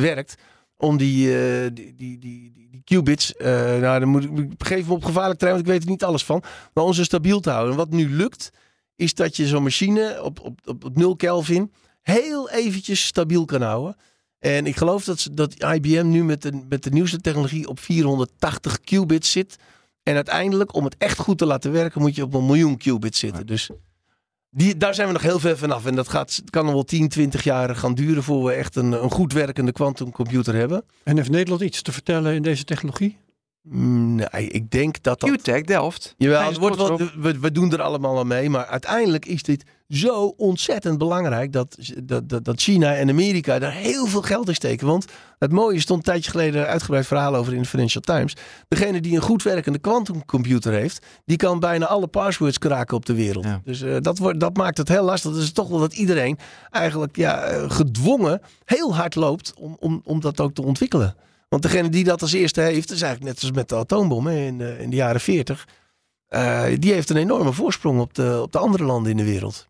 werkt. 0.00 0.34
Om 0.76 0.96
die, 0.96 1.26
die, 1.72 1.94
die, 1.94 2.18
die, 2.18 2.52
die, 2.70 2.80
qubits, 2.84 3.32
nou 3.80 4.00
dan 4.00 4.08
moet 4.08 4.24
ik, 4.24 4.56
begeef 4.58 4.86
me 4.86 4.92
op 4.92 5.04
gevaarlijk 5.04 5.38
terrein, 5.38 5.56
want 5.58 5.68
ik 5.68 5.74
weet 5.74 5.84
er 5.84 5.90
niet 5.90 6.04
alles 6.04 6.24
van. 6.24 6.42
Maar 6.74 6.84
om 6.84 6.92
ze 6.92 7.04
stabiel 7.04 7.40
te 7.40 7.50
houden. 7.50 7.70
En 7.72 7.78
wat 7.78 7.90
nu 7.90 8.10
lukt, 8.10 8.50
is 8.96 9.14
dat 9.14 9.36
je 9.36 9.46
zo'n 9.46 9.62
machine 9.62 10.22
op, 10.22 10.40
op, 10.40 10.60
op, 10.64 10.84
op 10.84 10.96
0 10.96 11.16
Kelvin 11.16 11.72
heel 12.02 12.50
eventjes 12.50 13.06
stabiel 13.06 13.44
kan 13.44 13.62
houden. 13.62 13.96
En 14.38 14.66
ik 14.66 14.76
geloof 14.76 15.04
dat, 15.04 15.20
ze- 15.20 15.34
dat 15.34 15.54
IBM 15.74 16.08
nu 16.08 16.24
met 16.24 16.42
de, 16.42 16.64
met 16.68 16.82
de 16.82 16.90
nieuwste 16.90 17.20
technologie 17.20 17.68
op 17.68 17.80
480 17.80 18.80
qubits 18.80 19.30
zit. 19.30 19.56
En 20.02 20.14
uiteindelijk, 20.14 20.74
om 20.74 20.84
het 20.84 20.94
echt 20.98 21.18
goed 21.18 21.38
te 21.38 21.46
laten 21.46 21.72
werken, 21.72 22.00
moet 22.00 22.14
je 22.14 22.22
op 22.22 22.34
een 22.34 22.46
miljoen 22.46 22.76
qubits 22.76 23.18
zitten. 23.18 23.46
Dus 23.46 23.70
die, 24.56 24.76
daar 24.76 24.94
zijn 24.94 25.06
we 25.06 25.12
nog 25.12 25.22
heel 25.22 25.38
ver 25.38 25.58
vanaf. 25.58 25.86
En 25.86 25.94
dat 25.94 26.08
gaat, 26.08 26.42
kan 26.50 26.64
nog 26.64 26.74
wel 26.74 26.84
10, 26.84 27.08
20 27.08 27.44
jaar 27.44 27.76
gaan 27.76 27.94
duren 27.94 28.22
voor 28.22 28.44
we 28.44 28.52
echt 28.52 28.76
een, 28.76 28.92
een 28.92 29.10
goed 29.10 29.32
werkende 29.32 29.72
quantumcomputer 29.72 30.54
hebben. 30.54 30.84
En 31.02 31.16
heeft 31.16 31.30
Nederland 31.30 31.62
iets 31.62 31.82
te 31.82 31.92
vertellen 31.92 32.34
in 32.34 32.42
deze 32.42 32.64
technologie? 32.64 33.16
Nee, 33.68 34.48
ik 34.48 34.70
denk 34.70 35.02
dat 35.02 35.20
dat... 35.20 35.30
QTech 35.30 35.62
Delft. 35.62 36.14
Jawel, 36.16 36.46
het 36.46 36.56
wordt 36.56 36.76
wel, 36.76 36.96
we, 36.96 37.38
we 37.38 37.52
doen 37.52 37.72
er 37.72 37.82
allemaal 37.82 38.18
aan 38.18 38.26
mee. 38.26 38.50
Maar 38.50 38.66
uiteindelijk 38.66 39.26
is 39.26 39.42
dit 39.42 39.64
zo 39.88 40.34
ontzettend 40.36 40.98
belangrijk 40.98 41.52
dat, 41.52 41.76
dat, 42.02 42.28
dat, 42.28 42.44
dat 42.44 42.60
China 42.60 42.94
en 42.94 43.08
Amerika 43.08 43.58
daar 43.58 43.72
heel 43.72 44.06
veel 44.06 44.22
geld 44.22 44.48
in 44.48 44.54
steken. 44.54 44.86
Want 44.86 45.04
het 45.38 45.52
mooie 45.52 45.80
stond 45.80 45.98
een 45.98 46.12
tijdje 46.12 46.30
geleden 46.30 46.60
een 46.60 46.66
uitgebreid 46.66 47.06
verhaal 47.06 47.34
over 47.34 47.54
in 47.54 47.62
de 47.62 47.68
Financial 47.68 48.02
Times. 48.02 48.36
Degene 48.68 49.00
die 49.00 49.14
een 49.14 49.22
goed 49.22 49.42
werkende 49.42 49.78
quantumcomputer 49.78 50.72
heeft, 50.72 51.06
die 51.24 51.36
kan 51.36 51.60
bijna 51.60 51.86
alle 51.86 52.06
passwords 52.06 52.58
kraken 52.58 52.96
op 52.96 53.06
de 53.06 53.14
wereld. 53.14 53.44
Ja. 53.44 53.60
Dus 53.64 53.82
eh, 53.82 53.96
dat, 54.00 54.18
wordt, 54.18 54.40
dat 54.40 54.56
maakt 54.56 54.78
het 54.78 54.88
heel 54.88 55.04
lastig. 55.04 55.30
Dus 55.30 55.38
het 55.38 55.48
is 55.48 55.54
toch 55.54 55.68
wel 55.68 55.78
dat 55.78 55.94
iedereen 55.94 56.38
eigenlijk 56.70 57.16
ja, 57.16 57.42
eh, 57.42 57.70
gedwongen 57.70 58.40
heel 58.64 58.94
hard 58.94 59.14
loopt 59.14 59.52
om, 59.58 59.76
om, 59.80 60.00
om 60.04 60.20
dat 60.20 60.40
ook 60.40 60.54
te 60.54 60.62
ontwikkelen. 60.62 61.14
Want 61.48 61.62
degene 61.62 61.88
die 61.88 62.04
dat 62.04 62.22
als 62.22 62.32
eerste 62.32 62.60
heeft, 62.60 62.90
is 62.90 63.02
eigenlijk 63.02 63.32
net 63.34 63.42
als 63.42 63.52
met 63.52 63.68
de 63.68 63.76
atoombom 63.76 64.26
hè, 64.26 64.46
in, 64.46 64.58
de, 64.58 64.76
in 64.78 64.90
de 64.90 64.96
jaren 64.96 65.20
40. 65.20 65.68
eh, 66.26 66.64
die 66.78 66.92
heeft 66.92 67.10
een 67.10 67.16
enorme 67.16 67.52
voorsprong 67.52 68.00
op 68.00 68.14
de, 68.14 68.38
op 68.42 68.52
de 68.52 68.58
andere 68.58 68.84
landen 68.84 69.10
in 69.10 69.16
de 69.16 69.24
wereld. 69.24 69.68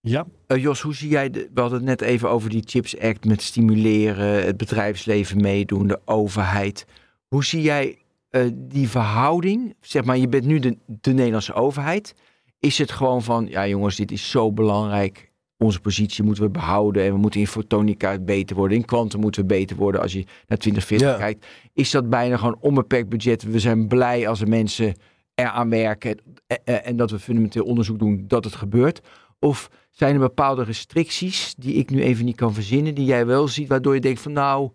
Ja, 0.00 0.26
Eh, 0.46 0.62
Jos, 0.62 0.80
hoe 0.80 0.94
zie 0.94 1.08
jij, 1.08 1.30
de, 1.30 1.50
we 1.54 1.60
hadden 1.60 1.78
het 1.78 1.88
net 1.88 2.00
even 2.00 2.30
over 2.30 2.50
die 2.50 2.62
Chips 2.66 2.98
Act 2.98 3.24
met 3.24 3.42
stimuleren, 3.42 4.44
het 4.44 4.56
bedrijfsleven 4.56 5.40
meedoen, 5.40 5.86
de 5.86 6.00
overheid. 6.04 6.86
Hoe 7.28 7.44
zie 7.44 7.62
jij 7.62 7.98
eh, 8.30 8.46
die 8.54 8.88
verhouding? 8.88 9.74
Zeg 9.80 10.04
maar, 10.04 10.16
je 10.16 10.28
bent 10.28 10.44
nu 10.44 10.58
de, 10.58 10.76
de 10.86 11.12
Nederlandse 11.12 11.54
overheid. 11.54 12.14
Is 12.58 12.78
het 12.78 12.90
gewoon 12.92 13.22
van, 13.22 13.46
ja 13.48 13.66
jongens, 13.66 13.96
dit 13.96 14.12
is 14.12 14.30
zo 14.30 14.52
belangrijk. 14.52 15.30
Onze 15.58 15.80
positie 15.80 16.24
moeten 16.24 16.42
we 16.44 16.50
behouden 16.50 17.04
en 17.04 17.12
we 17.12 17.18
moeten 17.18 17.40
in 17.40 17.46
fotonica 17.46 18.18
beter 18.18 18.56
worden. 18.56 18.76
In 18.76 18.84
kwantum 18.84 19.20
moeten 19.20 19.40
we 19.40 19.46
beter 19.46 19.76
worden 19.76 20.00
als 20.00 20.12
je 20.12 20.24
naar 20.46 20.58
2040 20.58 21.08
Ja. 21.08 21.16
kijkt. 21.16 21.46
Is 21.72 21.90
dat 21.90 22.10
bijna 22.10 22.36
gewoon 22.36 22.56
onbeperkt 22.60 23.08
budget? 23.08 23.42
We 23.42 23.58
zijn 23.60 23.88
blij 23.88 24.28
als 24.28 24.40
er 24.40 24.48
mensen 24.48 24.94
eraan 25.34 25.70
werken 25.70 26.18
en, 26.46 26.84
en- 26.84 26.96
dat 26.96 27.10
we 27.10 27.18
fundamenteel 27.18 27.64
onderzoek 27.64 27.98
doen 27.98 28.24
dat 28.28 28.44
het 28.44 28.54
gebeurt. 28.54 29.00
Of 29.38 29.70
zijn 29.90 30.14
er 30.14 30.20
bepaalde 30.20 30.62
restricties 30.64 31.54
die 31.58 31.74
ik 31.74 31.90
nu 31.90 32.02
even 32.02 32.24
niet 32.24 32.36
kan 32.36 32.54
verzinnen, 32.54 32.94
die 32.94 33.04
jij 33.04 33.26
wel 33.26 33.48
ziet, 33.48 33.68
waardoor 33.68 33.94
je 33.94 34.00
denkt 34.00 34.20
van 34.20 34.32
nou, 34.32 34.70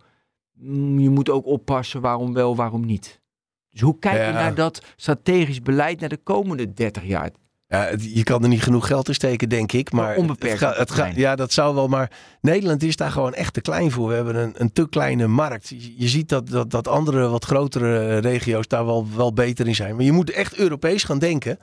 mm, 0.54 1.00
je 1.00 1.10
moet 1.10 1.30
ook 1.30 1.46
oppassen 1.46 2.02
waarom 2.02 2.34
wel, 2.34 2.56
waarom 2.56 2.86
niet. 2.86 3.20
Dus 3.70 3.82
hoe 3.82 4.00
kijk 4.00 4.16
je 4.18 4.22
Ja. 4.22 4.32
naar 4.32 4.56
dat 4.56 4.86
strategisch 4.96 5.62
beleid 5.62 6.00
naar 6.00 6.10
de 6.10 6.18
komende 6.24 6.74
30 6.74 7.04
jaar? 7.06 7.30
Ja, 7.72 7.90
je 8.00 8.24
kan 8.24 8.44
er 8.44 8.50
niet 8.50 8.64
genoeg 8.64 8.88
geld 8.88 9.08
in 9.08 9.14
steken, 9.14 9.50
denk 9.50 9.72
ik. 9.72 9.92
Maar 9.92 10.06
Maar 10.06 10.16
onbeperkt 10.16 10.60
het 10.60 10.70
ga- 10.74 10.80
het 10.80 10.92
ga- 10.92 11.12
ja, 11.16 11.36
dat 11.36 11.52
zou 11.54 11.76
wel. 11.76 11.88
Maar 11.88 12.12
Nederland 12.42 12.84
is 12.84 12.96
daar 12.96 13.12
gewoon 13.12 13.34
echt 13.34 13.54
te 13.54 13.62
klein 13.62 13.92
voor. 13.92 14.08
We 14.08 14.14
hebben 14.14 14.36
een, 14.36 14.54
een 14.58 14.74
te 14.74 14.90
kleine 14.90 15.28
markt. 15.28 15.70
Je, 15.98 16.08
ziet 16.08 16.30
dat, 16.30 16.50
dat, 16.50 16.72
dat 16.72 16.88
andere, 16.88 17.28
wat 17.28 17.46
grotere 17.46 18.00
eh, 18.08 18.18
regio's 18.20 18.68
daar 18.68 18.86
wel, 18.86 19.08
wel 19.16 19.34
beter 19.34 19.68
in 19.68 19.76
zijn. 19.76 19.96
Maar 19.96 20.06
je 20.06 20.12
moet 20.12 20.30
echt 20.32 20.56
Europees 20.58 21.04
gaan 21.04 21.20
denken. 21.20 21.58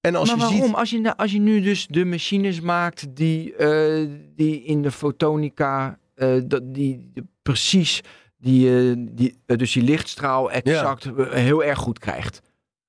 En 0.00 0.14
als 0.14 0.28
maar 0.28 0.36
je 0.38 0.42
waarom? 0.42 0.66
ziet. 0.66 0.74
Als, 0.74 0.90
je, 0.90 1.16
als 1.16 1.32
je 1.32 1.40
nu 1.40 1.60
dus 1.60 1.86
de 1.86 2.04
machines 2.04 2.60
maakt 2.60 3.06
die, 3.16 3.54
eh, 3.56 4.08
die 4.36 4.62
in 4.64 4.82
de 4.82 4.90
fotonica, 4.90 5.98
eh, 6.14 6.28
dat, 6.44 6.62
die, 6.74 7.10
die 7.14 7.22
precies, 7.42 8.00
die, 8.38 8.90
eh, 8.90 8.94
die, 8.98 9.34
eh, 9.46 9.56
dus 9.56 9.72
die 9.72 9.82
lichtstraal 9.82 10.50
exact 10.50 11.04
eh, 11.04 11.30
heel 11.30 11.64
erg 11.64 11.78
goed 11.78 11.98
krijgt. 11.98 12.40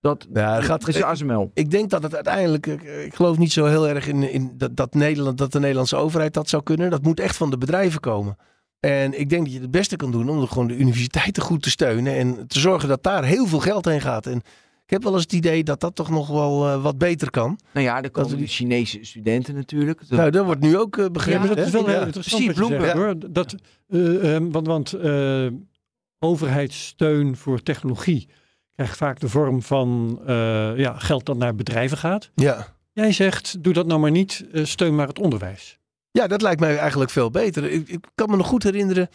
Dat, 0.04 0.28
Ja, 0.34 0.56
dat 0.56 0.64
gaat- 0.64 0.80
dat 0.80 0.90
is 0.90 0.96
de 0.96 1.06
ASML. 1.06 1.52
Ik 1.54 1.72
denk 1.72 1.90
dat 1.90 2.04
het 2.04 2.16
uiteindelijk. 2.16 2.68
Ik, 2.68 2.82
ik 2.82 3.16
geloof 3.16 3.38
niet 3.38 3.52
zo 3.52 3.66
heel 3.66 3.88
erg 3.88 4.08
in, 4.08 4.32
in 4.32 4.52
dat, 4.58 4.76
dat, 4.76 4.94
Nederland, 4.94 5.38
dat 5.38 5.52
de 5.52 5.60
Nederlandse 5.60 5.96
overheid 5.96 6.34
dat 6.34 6.50
zou 6.50 6.64
kunnen. 6.64 6.90
Dat 6.90 7.04
moet 7.04 7.20
echt 7.20 7.36
van 7.36 7.50
de 7.50 7.58
bedrijven 7.58 8.00
komen. 8.00 8.36
En 8.80 9.20
ik 9.20 9.30
denk 9.30 9.44
dat 9.44 9.54
je 9.54 9.60
het 9.62 9.72
beste 9.72 9.96
kan 9.96 10.12
doen 10.12 10.30
om 10.30 10.48
gewoon 10.48 10.68
de 10.68 10.76
universiteiten 10.78 11.44
goed 11.44 11.62
te 11.62 11.70
steunen. 11.70 12.16
En 12.16 12.48
te 12.48 12.60
zorgen 12.60 12.90
dat 12.90 13.04
daar 13.04 13.24
heel 13.24 13.46
veel 13.48 13.60
geld 13.60 13.86
heen 13.86 14.02
gaat. 14.02 14.26
En 14.26 14.38
ik 14.86 14.90
heb 14.90 15.04
wel 15.04 15.14
eens 15.14 15.22
het 15.24 15.34
idee 15.34 15.64
dat 15.64 15.80
dat 15.80 15.96
toch 15.96 16.10
nog 16.10 16.28
wel 16.28 16.68
eh, 16.68 16.82
wat 16.84 16.98
beter 16.98 17.30
kan. 17.30 17.60
Nou 17.74 17.86
ja, 17.86 18.02
er 18.02 18.12
komen 18.12 18.30
die 18.30 18.38
die- 18.40 18.48
Chinese 18.48 19.00
studenten 19.02 19.56
natuurlijk. 19.56 20.00
Dat- 20.00 20.18
Nou, 20.20 20.30
dat 20.32 20.46
wordt 20.46 20.62
nu 20.62 20.78
ook 20.78 20.98
eh, 20.98 21.04
Ja, 21.04 21.10
begrepen. 21.10 21.40
maar 21.48 21.56
dat 21.56 21.66
is 21.66 21.72
wel 21.72 21.86
heel 21.86 22.00
Ja. 22.00 22.06
interessant 22.06 22.44
Precies, 22.46 22.68
zegt, 22.80 22.94
hoor. 22.94 23.16
Dat, 23.32 23.56
eh, 23.90 24.36
ehm, 24.36 24.50
want 24.52 24.68
want 24.68 24.94
eh, 24.94 25.48
overheidssteun 26.20 27.36
voor 27.38 27.62
technologie 27.64 28.28
krijgt 28.76 28.98
vaak 28.98 29.20
de 29.20 29.30
vorm 29.30 29.62
van 29.62 30.20
eh, 30.28 30.78
ja, 30.78 30.94
geld 30.98 31.26
dat 31.26 31.38
naar 31.38 31.56
bedrijven 31.56 31.98
gaat. 31.98 32.30
Ja. 32.36 32.68
Jij 32.92 33.12
zegt, 33.12 33.64
doe 33.64 33.74
dat 33.74 33.86
nou 33.86 34.00
maar 34.00 34.12
niet, 34.12 34.46
eh, 34.54 34.66
steun 34.66 34.96
maar 34.96 35.08
het 35.08 35.20
onderwijs. 35.20 35.78
Ja, 36.12 36.28
dat 36.28 36.42
lijkt 36.42 36.60
mij 36.60 36.78
eigenlijk 36.78 37.12
veel 37.12 37.30
beter. 37.32 37.72
Ik, 37.72 37.88
ik 37.90 38.06
kan 38.16 38.30
me 38.30 38.36
nog 38.36 38.48
goed 38.48 38.64
herinneren. 38.64 39.10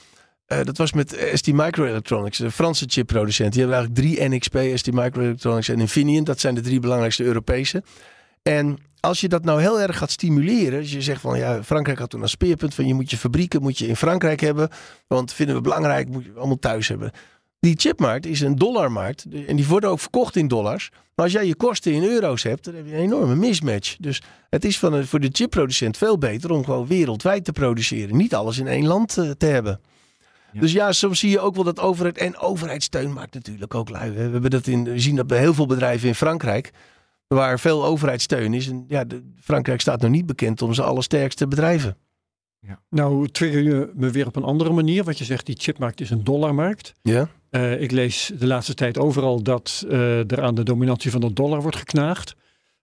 eh, 0.46 0.64
dat 0.64 0.76
was 0.76 0.92
met 0.92 1.30
ST 1.32 1.52
Microelectronics, 1.52 2.38
de 2.38 2.50
Franse 2.50 2.84
chipproducent. 2.88 3.52
Die 3.52 3.62
hebben 3.62 3.78
eigenlijk 3.80 4.16
drie 4.16 4.28
NXP, 4.28 4.78
ST 4.78 4.92
Microelectronics 4.92 5.68
en 5.68 5.80
Infineon. 5.80 6.24
Dat 6.24 6.40
zijn 6.40 6.54
de 6.54 6.60
drie 6.60 6.80
belangrijkste 6.80 7.24
Europese. 7.24 7.82
En 8.42 8.78
als 9.00 9.20
je 9.20 9.28
dat 9.28 9.44
nou 9.44 9.60
heel 9.60 9.80
erg 9.80 9.98
gaat 9.98 10.10
stimuleren. 10.10 10.78
Als 10.78 10.92
je 10.92 11.02
zegt 11.02 11.20
van 11.20 11.38
ja, 11.38 11.62
Frankrijk 11.62 11.98
had 11.98 12.10
toen 12.10 12.22
een 12.22 12.28
speerpunt 12.28 12.74
van 12.74 12.86
je 12.86 12.94
moet 12.94 13.10
je 13.10 13.16
fabrieken 13.16 13.62
moet 13.62 13.78
je 13.78 13.86
in 13.86 13.96
Frankrijk 13.96 14.40
hebben. 14.40 14.68
Want 15.06 15.32
vinden 15.32 15.54
we 15.54 15.60
belangrijk, 15.60 16.08
moet 16.08 16.24
je 16.24 16.32
allemaal 16.36 16.58
thuis 16.58 16.88
hebben. 16.88 17.10
Die 17.60 17.74
chipmarkt 17.76 18.26
is 18.26 18.40
een 18.40 18.54
dollarmarkt. 18.54 19.26
En 19.46 19.56
die 19.56 19.66
worden 19.66 19.90
ook 19.90 20.00
verkocht 20.00 20.36
in 20.36 20.48
dollars. 20.48 20.90
Maar 21.14 21.24
als 21.24 21.34
jij 21.34 21.46
je 21.46 21.54
kosten 21.54 21.92
in 21.92 22.02
euro's 22.02 22.42
hebt, 22.42 22.64
dan 22.64 22.74
heb 22.74 22.86
je 22.86 22.92
een 22.92 22.98
enorme 22.98 23.34
mismatch. 23.34 23.96
Dus 23.96 24.22
het 24.50 24.64
is 24.64 24.78
van, 24.78 25.04
voor 25.04 25.20
de 25.20 25.28
chipproducent 25.32 25.96
veel 25.96 26.18
beter 26.18 26.50
om 26.50 26.64
gewoon 26.64 26.86
wereldwijd 26.86 27.44
te 27.44 27.52
produceren. 27.52 28.16
Niet 28.16 28.34
alles 28.34 28.58
in 28.58 28.66
één 28.66 28.86
land 28.86 29.18
eh, 29.18 29.30
te 29.30 29.46
hebben. 29.46 29.80
Ja. 30.52 30.60
Dus 30.60 30.72
ja, 30.72 30.92
soms 30.92 31.18
zie 31.18 31.30
je 31.30 31.40
ook 31.40 31.54
wel 31.54 31.64
dat 31.64 31.80
overheid 31.80 32.18
en 32.18 32.38
overheidssteun 32.38 33.12
maakt 33.12 33.34
natuurlijk 33.34 33.74
ook 33.74 33.88
lui. 33.88 34.10
We 34.10 34.20
hebben 34.20 34.50
dat 34.50 34.66
in, 34.66 34.84
we 34.84 35.00
zien 35.00 35.16
dat 35.16 35.26
bij 35.26 35.38
heel 35.38 35.54
veel 35.54 35.66
bedrijven 35.66 36.08
in 36.08 36.14
Frankrijk, 36.14 36.70
waar 37.26 37.60
veel 37.60 37.84
overheidssteun 37.84 38.54
is. 38.54 38.68
En 38.68 38.84
ja, 38.88 39.04
de, 39.04 39.22
Frankrijk 39.40 39.80
staat 39.80 40.00
nog 40.00 40.10
niet 40.10 40.26
bekend 40.26 40.62
om 40.62 40.74
zijn 40.74 40.86
allersterkste 40.86 41.48
bedrijven. 41.48 41.96
Nou 42.90 43.28
trigger 43.28 43.62
je 43.62 43.90
me 43.94 44.10
weer 44.10 44.26
op 44.26 44.36
een 44.36 44.42
andere 44.42 44.70
manier. 44.72 45.04
Wat 45.04 45.18
je 45.18 45.24
zegt, 45.24 45.46
die 45.46 45.56
chipmarkt 45.58 46.00
is 46.00 46.10
een 46.10 46.24
dollarmarkt. 46.24 46.94
Ja? 47.02 47.28
Eh, 47.50 47.80
ik 47.82 47.90
lees 47.90 48.30
de 48.38 48.46
laatste 48.46 48.74
tijd 48.74 48.98
overal 48.98 49.42
dat 49.42 49.84
eh, 49.90 50.30
er 50.32 50.42
aan 50.42 50.54
de 50.54 50.62
dominantie 50.62 51.10
van 51.10 51.20
de 51.20 51.32
dollar 51.32 51.62
wordt 51.62 51.76
geknaagd. 51.76 52.34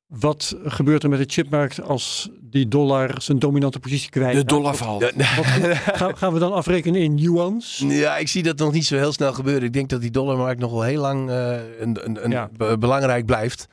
Wat 0.07 0.57
gebeurt 0.63 1.03
er 1.03 1.09
met 1.09 1.19
de 1.19 1.25
chipmarkt 1.33 1.81
als 1.81 2.29
die 2.41 2.67
dollar 2.67 3.21
zijn 3.21 3.39
dominante 3.39 3.79
positie 3.79 4.09
kwijt? 4.09 4.35
De 4.35 4.43
dollar 4.45 4.75
valt. 4.75 5.03
Gaan, 5.93 6.17
gaan 6.17 6.33
we 6.33 6.39
dan 6.39 6.53
afrekenen 6.53 7.01
in 7.01 7.17
yuans? 7.17 7.83
Ja, 7.87 8.17
ik 8.17 8.27
zie 8.27 8.43
dat 8.43 8.57
nog 8.57 8.71
niet 8.71 8.85
zo 8.85 8.95
heel 8.95 9.11
snel 9.11 9.33
gebeuren. 9.33 9.63
Ik 9.63 9.73
denk 9.73 9.89
dat 9.89 10.01
die 10.01 10.11
dollarmarkt 10.11 10.59
nog 10.61 10.71
wel 10.71 10.81
heel 10.83 11.01
lang 11.01 11.29
eh, 11.29 11.51
een, 11.79 12.05
een, 12.05 12.23
een 12.25 12.31
Ja. 12.31 12.49
be- 12.57 12.77
belangrijk 12.77 13.25
blijft. 13.25 13.67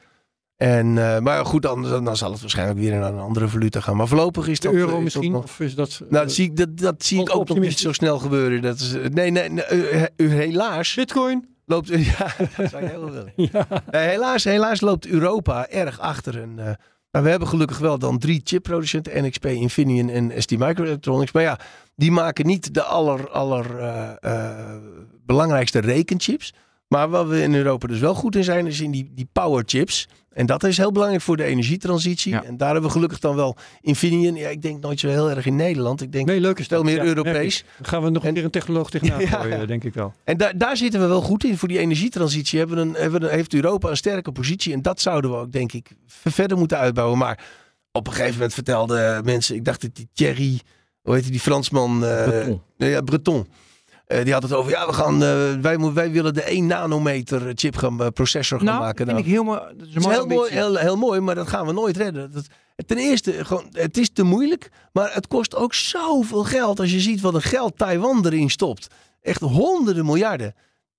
En, 0.62 0.98
eh, 0.98 1.18
maar 1.20 1.46
goed, 1.46 1.62
dan, 1.62 1.82
dan 2.04 2.16
zal 2.16 2.30
het 2.32 2.40
waarschijnlijk 2.40 2.78
weer 2.78 2.98
naar 2.98 3.12
een 3.12 3.18
andere 3.18 3.48
valuta 3.48 3.80
gaan. 3.80 3.96
Maar 3.96 4.08
voorlopig 4.08 4.48
is 4.48 4.60
De 4.60 4.66
dat... 4.68 4.76
euro 4.76 4.86
is 4.88 4.94
dat 4.94 5.02
misschien? 5.02 5.32
nog- 5.32 5.44
Of 5.44 5.60
is 5.60 5.74
dat... 5.74 5.96
nou, 6.00 6.12
eh, 6.12 6.18
dat 6.20 6.32
zie 6.32 6.44
ik, 6.44 6.56
dat, 6.56 6.76
dat 6.78 7.04
zie 7.04 7.20
ik 7.20 7.36
ook 7.36 7.48
nog 7.48 7.58
niet 7.58 7.78
zo 7.78 7.92
snel 7.92 8.18
gebeuren. 8.18 8.62
Dat 8.62 8.78
is, 8.78 8.92
nee, 8.92 9.30
nee, 9.30 9.48
nee 9.48 9.64
eh, 9.64 10.02
eh, 10.02 10.08
helaas 10.16 10.94
Bitcoin? 10.94 11.48
loopt... 11.66 11.88
Ja, 12.18 12.34
dat 12.56 12.70
zou 12.70 12.82
je 12.82 12.88
heel 12.88 13.10
willen. 13.10 13.32
Ja. 13.52 13.66
Nee, 13.90 14.08
helaas, 14.08 14.44
helaas 14.44 14.80
loopt 14.80 15.06
Europa 15.06 15.68
erg 15.68 15.98
achter. 16.00 16.40
En, 16.42 16.52
eh, 16.58 16.64
nou, 17.10 17.24
we 17.24 17.30
hebben 17.30 17.48
gelukkig 17.48 17.78
wel 17.78 17.98
dan 17.98 18.18
drie 18.18 18.40
chipproducenten. 18.44 19.24
NXP, 19.24 19.44
Infineon 19.46 20.08
en 20.08 20.32
ST 20.42 20.50
Microelectronics. 20.58 21.32
Maar 21.32 21.42
ja, 21.42 21.58
die 21.96 22.10
maken 22.10 22.46
niet 22.46 22.74
de 22.74 22.82
aller, 22.82 23.30
aller 23.30 23.78
eh, 23.78 24.10
eh, 24.20 24.76
belangrijkste 25.26 25.78
rekenchips. 25.78 26.54
Maar 26.92 27.08
waar 27.08 27.28
we 27.28 27.42
in 27.42 27.54
Europa 27.54 27.86
dus 27.86 27.98
wel 27.98 28.14
goed 28.14 28.36
in 28.36 28.44
zijn, 28.44 28.66
is 28.66 28.80
in 28.80 28.90
die, 28.90 29.10
die 29.14 29.28
power 29.32 29.62
chips. 29.66 30.08
En 30.32 30.46
dat 30.46 30.64
is 30.64 30.76
heel 30.76 30.92
belangrijk 30.92 31.22
voor 31.22 31.36
de 31.36 31.44
energietransitie. 31.44 32.32
Ja. 32.32 32.44
En 32.44 32.56
daar 32.56 32.70
hebben 32.72 32.86
we 32.88 32.94
gelukkig 32.94 33.18
dan 33.18 33.36
wel 33.36 33.56
Infineon. 33.80 34.34
Ja, 34.34 34.48
ik 34.48 34.62
denk 34.62 34.80
nooit 34.82 35.00
zo 35.00 35.08
heel 35.08 35.30
erg 35.30 35.46
in 35.46 35.56
Nederland. 35.56 36.02
Ik 36.02 36.12
denk 36.12 36.26
Nee, 36.26 36.40
leuk 36.40 36.58
is 36.58 36.66
veel 36.66 36.82
meer 36.82 36.96
Ja, 36.96 37.04
Europees. 37.04 37.64
Dan 37.78 37.86
gaan 37.88 38.02
we 38.02 38.10
nog 38.10 38.24
En- 38.24 38.34
keer 38.34 38.44
een 38.44 38.50
technoloog 38.50 38.90
tegenaan 38.90 39.20
gooien, 39.40 39.66
denk 39.66 39.84
ik 39.84 39.94
wel. 39.94 40.12
En 40.24 40.36
daar 40.36 40.58
daar 40.58 40.76
zitten 40.76 41.00
we 41.00 41.06
wel 41.06 41.20
goed 41.20 41.44
in. 41.44 41.58
Voor 41.58 41.68
die 41.68 41.78
energietransitie 41.78 42.58
hebben 42.58 42.76
we 42.76 42.82
een, 42.82 42.94
hebben 43.02 43.20
we 43.20 43.26
een- 43.26 43.34
heeft 43.34 43.54
Europa 43.54 43.88
een 43.90 43.96
sterke 43.96 44.32
positie. 44.32 44.72
En 44.72 44.82
dat 44.82 45.00
zouden 45.00 45.30
we 45.30 45.36
ook, 45.36 45.52
denk 45.52 45.72
ik, 45.72 45.90
verder 46.06 46.56
moeten 46.58 46.78
uitbouwen. 46.78 47.18
Maar 47.18 47.44
op 47.92 48.06
een 48.06 48.12
gegeven 48.12 48.34
moment 48.34 48.54
vertelden 48.54 49.24
mensen, 49.24 49.54
ik 49.56 49.64
dacht 49.64 49.80
dat 49.82 49.94
die 49.94 50.08
Thierry, 50.12 50.60
hoe 51.02 51.14
heet 51.14 51.22
die, 51.22 51.30
die 51.32 51.40
Fransman? 51.40 52.04
eh, 52.04 52.24
Breton. 52.24 52.60
ja, 52.76 53.00
Breton. 53.00 53.46
Eh, 54.12 54.24
die 54.24 54.32
had 54.32 54.42
het 54.42 54.52
over, 54.52 54.70
ja, 54.70 54.86
we 54.86 54.92
gaan, 54.92 55.14
eh, 55.22 55.52
wij, 55.60 55.78
wij 55.78 56.10
willen 56.10 56.34
de 56.34 56.50
1 56.50 56.66
nanometer 56.66 57.52
chip 57.54 57.76
gaan, 57.76 58.00
eh, 58.00 58.06
processor 58.08 58.58
gaan 58.58 58.66
Nou, 58.66 58.80
maken. 58.80 58.96
vind 58.96 59.08
Nou, 59.08 59.20
ik 59.20 59.26
helemaal... 59.26 59.66
Dat 59.76 59.86
is 59.88 60.06
heel 60.06 60.26
mooi, 60.26 60.52
heel, 60.52 60.76
heel 60.76 60.96
mooi, 60.96 61.20
maar 61.20 61.34
dat 61.34 61.48
gaan 61.48 61.66
we 61.66 61.72
nooit 61.72 61.96
redden. 61.96 62.32
Dat, 62.32 62.46
ten 62.86 62.96
eerste, 62.98 63.44
gewoon, 63.44 63.66
het 63.72 63.98
is 63.98 64.10
te 64.12 64.22
moeilijk, 64.22 64.70
maar 64.92 65.14
het 65.14 65.26
kost 65.26 65.54
ook 65.56 65.74
zoveel 65.74 66.44
geld. 66.44 66.80
Als 66.80 66.92
je 66.92 67.00
ziet 67.00 67.20
wat 67.20 67.34
een 67.34 67.42
geld 67.42 67.78
Taiwan 67.78 68.26
erin 68.26 68.50
stopt. 68.50 68.86
Echt 69.20 69.40
honderden 69.40 70.04
miljarden. 70.04 70.54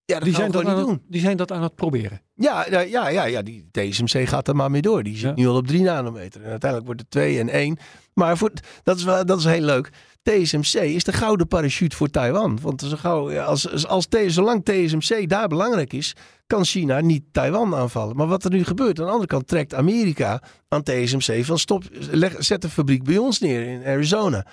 Ja, 0.05 0.15
dat 0.15 0.23
Die 0.23 0.33
zijn, 0.35 0.51
dat 0.51 0.63
niet 0.63 0.71
het, 0.71 0.85
doen. 0.85 1.01
die 1.07 1.21
zijn 1.21 1.37
dat 1.37 1.51
aan 1.51 1.61
het 1.63 1.75
proberen. 1.75 2.21
Ja, 2.35 2.65
ja, 2.69 2.79
ja, 2.79 3.07
ja, 3.09 3.23
ja, 3.23 3.41
die 3.41 3.67
TSMC 3.71 4.27
gaat 4.27 4.47
er 4.47 4.55
maar 4.55 4.71
mee 4.71 4.81
door. 4.81 5.03
Die 5.03 5.13
zit 5.17 5.23
Ja. 5.29 5.33
nu 5.35 5.47
al 5.47 5.55
op 5.55 5.67
3 5.67 5.81
nanometer. 5.81 6.41
En 6.43 6.49
uiteindelijk 6.49 6.85
wordt 6.85 7.01
het 7.01 7.11
2 7.11 7.39
en 7.39 7.49
1. 7.49 7.77
Maar 8.13 8.37
voor, 8.37 8.51
dat, 8.83 8.97
is 8.97 9.03
wel, 9.03 9.25
dat 9.25 9.37
is 9.39 9.45
heel 9.45 9.61
leuk. 9.61 9.89
TSMC 10.23 10.73
is 10.73 11.03
de 11.03 11.13
gouden 11.13 11.47
parachute 11.47 11.95
voor 11.95 12.09
Taiwan. 12.09 12.59
Want 12.61 12.81
als, 12.81 13.05
als, 13.37 13.87
als, 13.87 14.07
zolang 14.27 14.65
TSMC 14.65 15.29
daar 15.29 15.47
belangrijk 15.47 15.93
is, 15.93 16.15
kan 16.47 16.65
China 16.65 16.99
niet 16.99 17.23
Taiwan 17.31 17.75
aanvallen. 17.75 18.15
Maar 18.15 18.27
wat 18.27 18.43
er 18.43 18.51
nu 18.51 18.63
gebeurt, 18.63 18.99
aan 18.99 19.05
de 19.05 19.11
andere 19.11 19.29
kant 19.29 19.47
trekt 19.47 19.73
Amerika 19.73 20.41
aan 20.67 20.83
TSMC 20.83 21.45
van 21.45 21.59
stop, 21.59 21.83
leg, 22.11 22.35
zet 22.39 22.63
een 22.63 22.69
fabriek 22.69 23.03
bij 23.03 23.17
ons 23.17 23.39
neer 23.39 23.67
in 23.67 23.85
Arizona. 23.85 24.45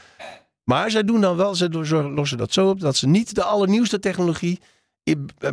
Maar 0.64 0.91
zij 0.91 1.05
doen 1.05 1.21
dan 1.21 1.37
wel, 1.37 1.55
ze 1.55 1.68
lossen 2.14 2.39
dat 2.39 2.53
zo 2.53 2.68
op 2.68 2.81
dat 2.81 2.97
ze 2.97 3.09
niet 3.09 3.35
de 3.35 3.45
allernieuwste 3.45 3.99
technologie 3.99 4.61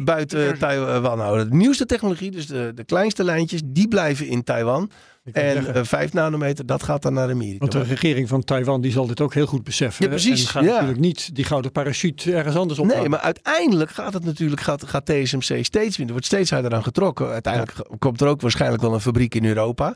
buiten 0.03 0.59
Taiwan 0.59 1.19
houden. 1.19 1.49
De 1.49 1.55
nieuwste 1.55 1.85
technologie, 1.85 2.31
dus 2.31 2.47
de, 2.47 2.71
de 2.75 2.83
kleinste 2.83 3.23
lijntjes, 3.23 3.61
die 3.65 3.87
blijven 3.87 4.27
in 4.27 4.43
Taiwan. 4.43 4.91
En 5.33 5.53
zeggen, 5.53 5.75
eh, 5.75 5.83
5 5.83 6.13
nanometer, 6.13 6.65
dat 6.65 6.83
gaat 6.83 7.01
dan 7.01 7.13
naar 7.13 7.29
Amerika. 7.29 7.57
want 7.57 7.71
de 7.71 7.81
regering 7.81 8.27
van 8.27 8.43
Taiwan 8.43 8.81
die 8.81 8.91
zal 8.91 9.07
dit 9.07 9.21
ook 9.21 9.33
heel 9.33 9.45
goed 9.45 9.63
beseffen. 9.63 10.03
Ja, 10.03 10.09
precies, 10.09 10.41
En 10.41 10.47
gaat 10.47 10.63
ja. 10.63 10.71
natuurlijk 10.71 10.99
niet 10.99 11.35
die 11.35 11.45
gouden 11.45 11.71
parachute 11.71 12.33
ergens 12.33 12.55
anders 12.55 12.79
op. 12.79 12.85
Nee, 12.85 13.09
maar 13.09 13.19
uiteindelijk 13.19 13.91
gaat 13.91 14.13
het 14.13 14.23
natuurlijk, 14.23 14.61
gaat, 14.61 14.83
gaat 14.87 15.05
TSMC 15.05 15.65
steeds 15.65 15.97
minder, 15.97 16.15
wordt 16.15 16.25
steeds 16.25 16.49
harder 16.49 16.73
aan 16.73 16.83
getrokken. 16.83 17.29
Uiteindelijk 17.29 17.89
komt 17.99 18.21
er 18.21 18.27
ook 18.27 18.41
waarschijnlijk 18.41 18.81
wel 18.81 18.93
een 18.93 19.01
fabriek 19.01 19.35
in 19.35 19.45
Europa. 19.45 19.95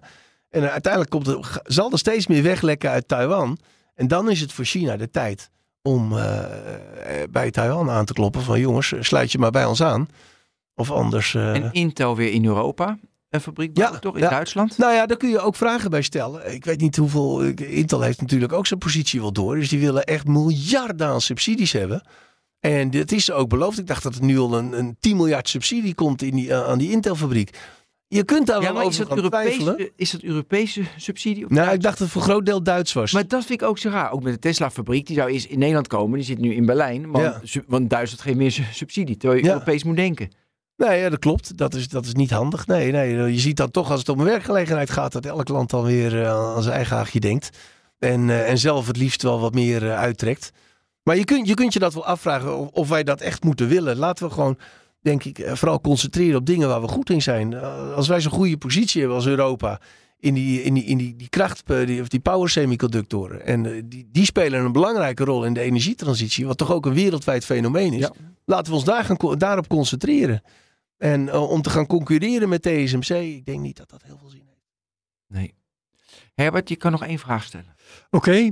En 0.49 0.71
uiteindelijk 0.71 1.11
komt 1.11 1.27
er, 1.27 1.61
zal 1.63 1.91
er 1.91 1.97
steeds 1.97 2.27
meer 2.27 2.43
weglekken 2.43 2.89
uit 2.89 3.07
Taiwan. 3.07 3.57
En 3.95 4.07
dan 4.07 4.29
is 4.29 4.41
het 4.41 4.53
voor 4.53 4.65
China 4.65 4.97
de 4.97 5.09
tijd 5.09 5.49
om 5.82 6.17
eh, 6.17 6.43
eh, 7.23 7.29
bij 7.29 7.51
Taiwan 7.51 7.89
aan 7.89 8.05
te 8.05 8.13
kloppen 8.13 8.41
van 8.41 8.59
jongens, 8.59 8.93
sluit 8.99 9.32
je 9.32 9.38
maar 9.38 9.51
bij 9.51 9.65
ons 9.65 9.84
aan. 9.84 10.07
Of 10.75 10.91
anders... 10.91 11.34
eh, 11.36 11.55
En 11.55 11.71
Intel 11.71 12.15
weer 12.15 12.32
in 12.32 12.45
Europa. 12.45 12.97
Een 13.29 13.41
fabriek 13.41 13.77
Ja, 13.77 13.99
toch? 13.99 14.15
In 14.15 14.21
ja. 14.21 14.29
Duitsland? 14.29 14.77
Nou 14.77 14.93
ja, 14.93 15.05
daar 15.05 15.17
kun 15.17 15.29
je 15.29 15.39
ook 15.39 15.55
vragen 15.55 15.89
bij 15.89 16.01
stellen. 16.01 16.53
Ik 16.53 16.65
weet 16.65 16.82
niet 16.82 16.95
hoeveel. 16.95 17.41
Intel 17.55 18.01
heeft 18.01 18.21
natuurlijk 18.21 18.53
ook 18.53 18.67
zijn 18.67 18.79
positie 18.79 19.21
wel 19.21 19.32
door. 19.34 19.55
Dus 19.55 19.69
die 19.69 19.79
willen 19.79 20.03
echt 20.03 20.27
miljarden 20.27 21.07
aan 21.07 21.21
subsidies 21.21 21.71
hebben. 21.71 22.03
En 22.59 22.89
dit 22.89 23.11
is 23.11 23.32
ook 23.32 23.49
beloofd. 23.49 23.79
Ik 23.79 23.88
dacht 23.88 24.03
dat 24.03 24.15
er 24.15 24.23
nu 24.23 24.39
al 24.39 24.57
een, 24.57 24.77
een 24.77 24.97
10 24.99 25.15
miljard 25.15 25.49
subsidie 25.49 25.95
komt 25.95 26.21
in 26.21 26.36
die, 26.36 26.55
aan 26.55 26.77
die 26.77 26.91
Intel-fabriek. 26.91 27.57
Je 28.14 28.24
kunt 28.24 28.47
daar 28.47 28.62
Ja, 28.62 28.74
wel 28.74 28.82
over 28.84 29.01
is. 29.07 29.16
Europese, 29.16 29.91
is 29.95 30.12
dat 30.12 30.22
Europese 30.22 30.84
subsidie? 30.97 31.45
Nou, 31.47 31.72
ik 31.74 31.82
dacht 31.82 31.97
dat 31.97 32.07
het 32.07 32.09
voor 32.09 32.22
een 32.22 32.28
groot 32.28 32.45
deel 32.45 32.64
Duits 32.64 32.93
was. 32.93 33.12
Maar 33.12 33.28
dat 33.28 33.45
vind 33.45 33.62
ik 33.62 33.68
ook 33.68 33.78
zo 33.78 33.89
raar. 33.89 34.12
Ook 34.12 34.24
met 34.24 34.34
de 34.34 34.39
Tesla-fabriek. 34.39 35.07
Die 35.07 35.16
zou 35.16 35.32
eerst 35.32 35.45
in 35.45 35.59
Nederland 35.59 35.88
komen. 35.88 36.18
Die 36.18 36.26
zit 36.28 36.38
nu 36.39 36.53
in 36.53 36.66
Berlijn. 36.66 37.12
Want, 37.12 37.24
Ja. 37.26 37.39
su- 37.43 37.64
want 37.68 37.89
Duitsland 37.89 38.22
geeft 38.24 38.38
meer 38.38 38.51
su- 38.51 38.64
subsidie. 38.74 39.18
Terwijl 39.18 39.39
je 39.41 39.45
Ja. 39.47 39.53
Europees 39.53 39.84
moet 39.84 39.95
denken. 39.95 40.30
Nee, 40.78 40.99
ja, 40.99 41.09
dat 41.09 41.20
klopt. 41.20 41.57
Dat 41.57 41.74
is, 41.74 41.88
dat 41.89 42.05
is 42.05 42.14
niet 42.14 42.32
handig. 42.32 42.68
Nee, 42.68 42.91
nee, 42.91 43.34
je 43.34 43.39
ziet 43.39 43.57
dan 43.57 43.72
toch 43.72 43.91
als 43.91 43.99
het 43.99 44.09
om 44.09 44.20
een 44.20 44.26
werkgelegenheid 44.26 44.89
gaat... 44.89 45.12
dat 45.12 45.26
elk 45.26 45.47
land 45.47 45.70
dan 45.70 45.84
weer 45.84 46.22
eh, 46.22 46.30
aan 46.55 46.62
zijn 46.64 46.76
eigen 46.76 46.95
haagje 46.97 47.20
denkt. 47.20 47.49
En, 47.99 48.30
eh, 48.30 48.49
en 48.49 48.57
zelf 48.57 48.88
het 48.88 48.97
liefst 48.97 49.22
wel 49.22 49.39
wat 49.39 49.53
meer 49.53 49.84
eh, 49.89 49.97
uittrekt. 49.99 50.51
Maar 51.03 51.16
je 51.18 51.26
kunt, 51.26 51.47
je 51.47 51.53
kunt 51.53 51.74
je 51.74 51.80
dat 51.80 51.93
wel 51.93 52.05
afvragen 52.05 52.57
of, 52.57 52.68
of 52.72 52.89
wij 52.89 53.03
dat 53.03 53.22
echt 53.22 53.43
moeten 53.43 53.68
willen. 53.68 53.97
Laten 53.97 54.28
we 54.28 54.34
gewoon, 54.34 54.57
denk 55.01 55.23
ik, 55.23 55.39
eh, 55.39 55.55
vooral 55.55 55.81
concentreren 55.81 56.35
op 56.39 56.45
dingen 56.45 56.67
waar 56.67 56.81
we 56.81 56.87
goed 56.87 57.09
in 57.09 57.21
zijn. 57.21 57.53
Eh, 57.53 57.93
als 57.93 58.07
wij 58.07 58.21
zo'n 58.21 58.31
goede 58.31 58.57
positie 58.57 58.99
hebben 58.99 59.17
als 59.17 59.27
Europa... 59.27 59.79
in 60.19 60.33
die, 60.33 60.63
in 60.63 60.73
die, 60.73 60.83
in 60.83 60.97
die, 60.97 61.15
die 61.15 61.29
kracht, 61.29 61.63
eh, 61.65 61.85
die, 61.85 62.01
of 62.01 62.07
die 62.07 62.19
power 62.19 62.49
semiconductoren... 62.49 63.45
en 63.45 63.89
die, 63.89 64.09
die 64.11 64.25
spelen 64.25 64.65
een 64.65 64.71
belangrijke 64.71 65.23
rol 65.23 65.45
in 65.45 65.53
de 65.53 65.59
energietransitie... 65.59 66.45
wat 66.45 66.57
toch 66.57 66.71
ook 66.71 66.85
een 66.85 66.93
wereldwijd 66.93 67.45
fenomeen 67.45 67.93
is. 67.93 67.99
Ja. 67.99 68.11
Laten 68.45 68.71
we 68.71 68.77
ons 68.77 68.85
daar 68.85 69.03
gaan, 69.03 69.37
daarop 69.37 69.67
concentreren. 69.67 70.41
En 70.97 71.33
om 71.33 71.61
te 71.61 71.69
gaan 71.69 71.87
concurreren 71.87 72.49
met 72.49 72.61
TSMC, 72.61 73.09
ik 73.09 73.45
denk 73.45 73.59
niet 73.59 73.77
dat 73.77 73.89
dat 73.89 74.03
heel 74.03 74.17
veel 74.17 74.29
zin 74.29 74.43
heeft. 74.45 74.67
Nee. 75.27 75.53
Herbert, 76.33 76.69
je 76.69 76.75
kan 76.75 76.91
nog 76.91 77.03
één 77.03 77.19
vraag 77.19 77.43
stellen. 77.43 77.75
Oké, 78.09 78.49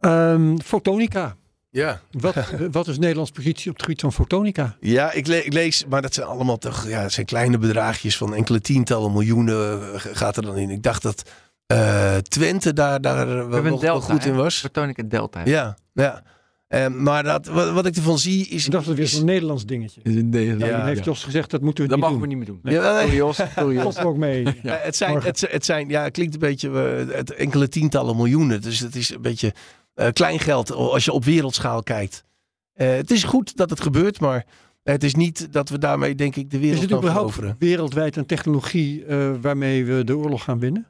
ehm, 0.00 0.56
fotonica. 0.56 1.36
Ja, 1.74 2.00
Wat, 2.10 2.34
wat 2.70 2.88
is 2.88 2.98
Nederlands 2.98 3.30
positie 3.30 3.70
op 3.70 3.74
het 3.76 3.82
gebied 3.84 4.00
van 4.00 4.12
fotonica? 4.12 4.76
ja 4.80 5.12
ik, 5.12 5.26
le- 5.26 5.36
ik 5.36 5.52
lees, 5.52 5.84
maar 5.88 6.02
dat 6.02 6.14
zijn 6.14 6.26
allemaal 6.26 6.58
toch, 6.58 6.88
ja, 6.88 7.00
het 7.02 7.12
zijn 7.12 7.26
kleine 7.26 7.58
bedragjes 7.58 8.16
van 8.16 8.34
enkele 8.34 8.60
tientallen 8.60 9.12
miljoenen 9.12 9.82
eh, 9.94 10.00
gaat 10.12 10.36
er 10.36 10.42
dan 10.42 10.56
in. 10.56 10.70
Ik 10.70 10.82
dacht 10.82 11.02
dat 11.02 11.22
eh, 11.66 12.16
Twente 12.16 12.72
daar, 12.72 13.00
daar 13.00 13.28
een 13.28 13.48
wel- 13.48 13.62
wel 13.62 13.78
delta, 13.78 14.12
goed 14.12 14.24
hè? 14.24 14.30
in 14.30 14.36
was. 14.36 14.58
Fotonica 14.58 15.02
Delta. 15.02 15.40
Ja, 15.44 15.76
ja. 15.92 16.22
Eh, 16.68 16.86
maar 16.88 17.22
dat, 17.22 17.46
wat, 17.46 17.70
wat 17.70 17.86
ik 17.86 17.96
ervan 17.96 18.18
zie 18.18 18.46
is... 18.48 18.64
Ik 18.64 18.70
dacht 18.70 18.86
dat 18.86 18.96
het 18.96 18.96
weer 18.96 19.04
is- 19.06 19.16
zo'n 19.16 19.24
Nederlands 19.24 19.66
dingetje. 19.66 20.00
Nee, 20.02 20.46
Ja, 20.46 20.54
dat, 20.58 20.70
dan 20.70 20.86
heeft 20.86 21.04
Jos 21.04 21.24
gezegd, 21.24 21.50
dat 21.50 21.60
moeten 21.60 21.84
we 21.84 21.90
dat 21.90 21.98
niet 21.98 22.06
mogen 22.08 22.22
we 22.22 22.28
doen. 22.28 22.38
niet 22.38 22.48
meer 22.48 22.60
doen. 22.62 22.72
Ja, 22.72 22.92
nee. 22.92 23.00
Sorry 23.02 23.16
Jos, 23.16 23.36
sorry 23.56 23.74
Jos. 23.76 23.96
We 23.96 24.06
ook 24.06 24.16
mee. 24.16 24.44
Ja. 24.62 24.78
Het, 24.82 24.96
zijn, 24.96 25.20
het, 25.22 25.46
het 25.50 25.64
zijn, 25.64 25.88
ja, 25.88 26.02
het 26.02 26.12
klinkt 26.12 26.34
een 26.34 26.40
beetje 26.40 26.70
het 27.10 27.30
enkele 27.34 27.68
tientallen 27.68 28.16
miljoenen. 28.16 28.62
Dus 28.62 28.78
het 28.78 28.96
is 28.96 29.10
een 29.14 29.22
beetje 29.22 29.52
eh, 29.94 30.08
klein 30.12 30.38
geld 30.38 30.70
als 30.72 31.04
je 31.04 31.12
op 31.12 31.24
wereldschaal 31.24 31.82
kijkt. 31.82 32.24
Eh, 32.72 32.90
het 32.94 33.10
is 33.10 33.24
goed 33.24 33.56
dat 33.56 33.70
het 33.70 33.80
gebeurt, 33.80 34.20
maar 34.20 34.46
het 34.82 35.04
is 35.04 35.14
niet 35.14 35.52
dat 35.52 35.68
we 35.68 35.78
daarmee, 35.78 36.14
denk 36.14 36.36
ik, 36.36 36.50
de 36.50 36.56
Is 36.56 36.62
wereld 36.62 36.80
het 36.80 36.90
gaan 36.90 36.98
überhaupt 36.98 37.32
veroveren. 37.32 37.56
wereldwijd 37.58 38.16
een 38.16 38.26
technologie 38.26 39.04
eh, 39.04 39.30
waarmee 39.40 39.84
we 39.84 40.04
de 40.04 40.16
oorlog 40.16 40.44
gaan 40.44 40.58
winnen? 40.58 40.86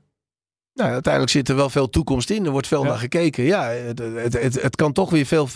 Nou, 0.75 0.91
uiteindelijk 0.93 1.33
zit 1.33 1.49
er 1.49 1.57
wel 1.57 1.71
veel 1.71 1.89
toekomst 1.89 2.31
in. 2.31 2.45
Er 2.45 2.51
wordt 2.51 2.67
veel 2.67 2.83
Ja. 2.83 2.89
naar 2.89 2.99
gekeken. 2.99 3.45
Ja, 3.45 3.63
het, 3.69 3.99
het, 3.99 4.33
het, 4.43 4.63
het 4.63 4.77
kan 4.77 4.93
toch 4.93 5.11
weer 5.11 5.27
veel 5.27 5.49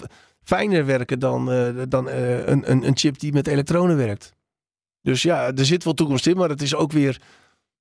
fijner 0.43 0.87
werken 0.87 1.19
dan, 1.19 1.51
eh, 1.53 1.69
dan 1.89 2.09
eh, 2.09 2.47
een, 2.47 2.71
een, 2.71 2.87
een 2.87 2.97
chip 2.97 3.19
die 3.19 3.33
met 3.33 3.47
elektronen 3.47 3.97
werkt. 3.97 4.33
Dus 5.03 5.23
ja, 5.23 5.53
er 5.53 5.65
zit 5.65 5.85
wel 5.85 5.95
toekomst 5.95 6.27
in, 6.27 6.37
maar 6.37 6.49
het 6.49 6.63
is 6.63 6.75
ook 6.75 6.93
weer 6.93 7.21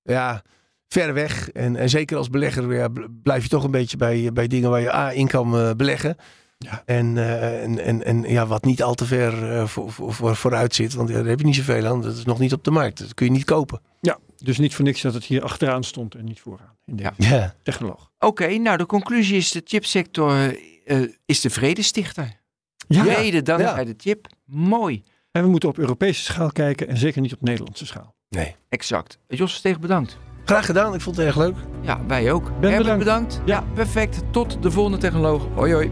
ja, 0.01 0.43
ver 0.88 1.14
weg. 1.14 1.50
En, 1.52 1.76
en 1.76 1.90
zeker 1.90 2.18
als 2.18 2.30
belegger 2.30 2.74
ja, 2.76 2.88
blijf 3.24 3.44
je 3.44 3.50
toch 3.50 3.64
een 3.64 3.72
beetje 3.72 3.98
bij, 3.98 4.30
bij 4.34 4.48
dingen 4.48 4.70
waar 4.70 4.82
je 4.82 4.94
A 4.94 5.12
in 5.12 5.28
kan 5.28 5.58
eh, 5.58 5.72
beleggen. 5.78 6.16
Ja. 6.58 6.82
En, 6.86 7.18
eh, 7.18 7.64
en, 7.64 7.80
en, 7.84 8.04
en 8.04 8.22
ja, 8.22 8.48
wat 8.48 8.66
niet 8.66 8.84
al 8.84 8.94
te 8.94 9.06
ver 9.06 9.52
eh, 9.52 9.68
voor, 9.68 9.92
voor, 9.92 10.14
voor- 10.14 10.36
vooruit 10.36 10.76
zit. 10.76 10.94
Want 10.94 11.10
ja, 11.10 11.16
daar 11.16 11.26
heb 11.26 11.40
je 11.40 11.46
niet 11.46 11.56
zoveel 11.56 11.86
aan. 11.86 12.02
Dat 12.02 12.16
is 12.18 12.26
nog 12.26 12.40
niet 12.40 12.54
op 12.54 12.64
de 12.64 12.72
markt. 12.72 13.00
Dat 13.00 13.14
kun 13.14 13.26
je 13.26 13.32
niet 13.32 13.44
kopen. 13.44 13.82
Ja, 14.02 14.18
dus 14.38 14.58
niet 14.58 14.76
voor 14.76 14.86
niks 14.86 15.02
dat 15.02 15.14
het 15.14 15.24
hier 15.24 15.44
achteraan 15.44 15.84
stond 15.84 16.16
en 16.16 16.26
niet 16.26 16.40
vooraan. 16.40 16.76
In 16.86 16.96
de 16.96 17.12
Ja. 17.18 17.56
Technoloog. 17.64 18.12
Oké, 18.20 18.48
nou 18.58 18.78
de 18.78 18.86
conclusie 18.86 19.38
is 19.38 19.52
de 19.52 19.62
chipsector 19.66 20.58
eh, 20.86 21.02
is 21.26 21.42
de 21.42 21.50
vredestichter. 21.50 22.40
Ja. 22.88 23.04
Vrede 23.04 23.42
dankzij 23.42 23.78
Ja. 23.80 23.84
de 23.84 23.94
chip. 23.98 24.28
Mooi. 24.46 25.04
En 25.32 25.44
we 25.44 25.50
moeten 25.50 25.70
op 25.70 25.78
Europese 25.78 26.24
schaal 26.24 26.52
kijken 26.52 26.88
en 26.88 26.98
zeker 26.98 27.22
niet 27.22 27.34
op 27.34 27.42
Nederlandse 27.42 27.86
schaal. 27.86 28.16
Nee. 28.30 28.56
Exact. 28.70 29.18
Jos 29.28 29.50
Versteeg 29.50 29.80
bedankt. 29.80 30.18
Graag 30.46 30.66
gedaan. 30.66 30.93
Ik 30.93 31.02
vond 31.02 31.16
het 31.18 31.26
erg 31.26 31.38
leuk. 31.38 31.56
Ja, 31.82 32.00
wij 32.08 32.32
ook. 32.32 32.52
Ben 32.60 32.72
Herbert, 32.72 32.98
bedankt. 32.98 33.34
bedankt. 33.34 33.41
Ja, 33.46 33.64
perfect. 33.74 34.22
Tot 34.32 34.58
de 34.62 34.72
volgende 34.72 34.98
technoloog. 34.98 35.48
Hoi 35.56 35.74
hoi. 35.74 35.91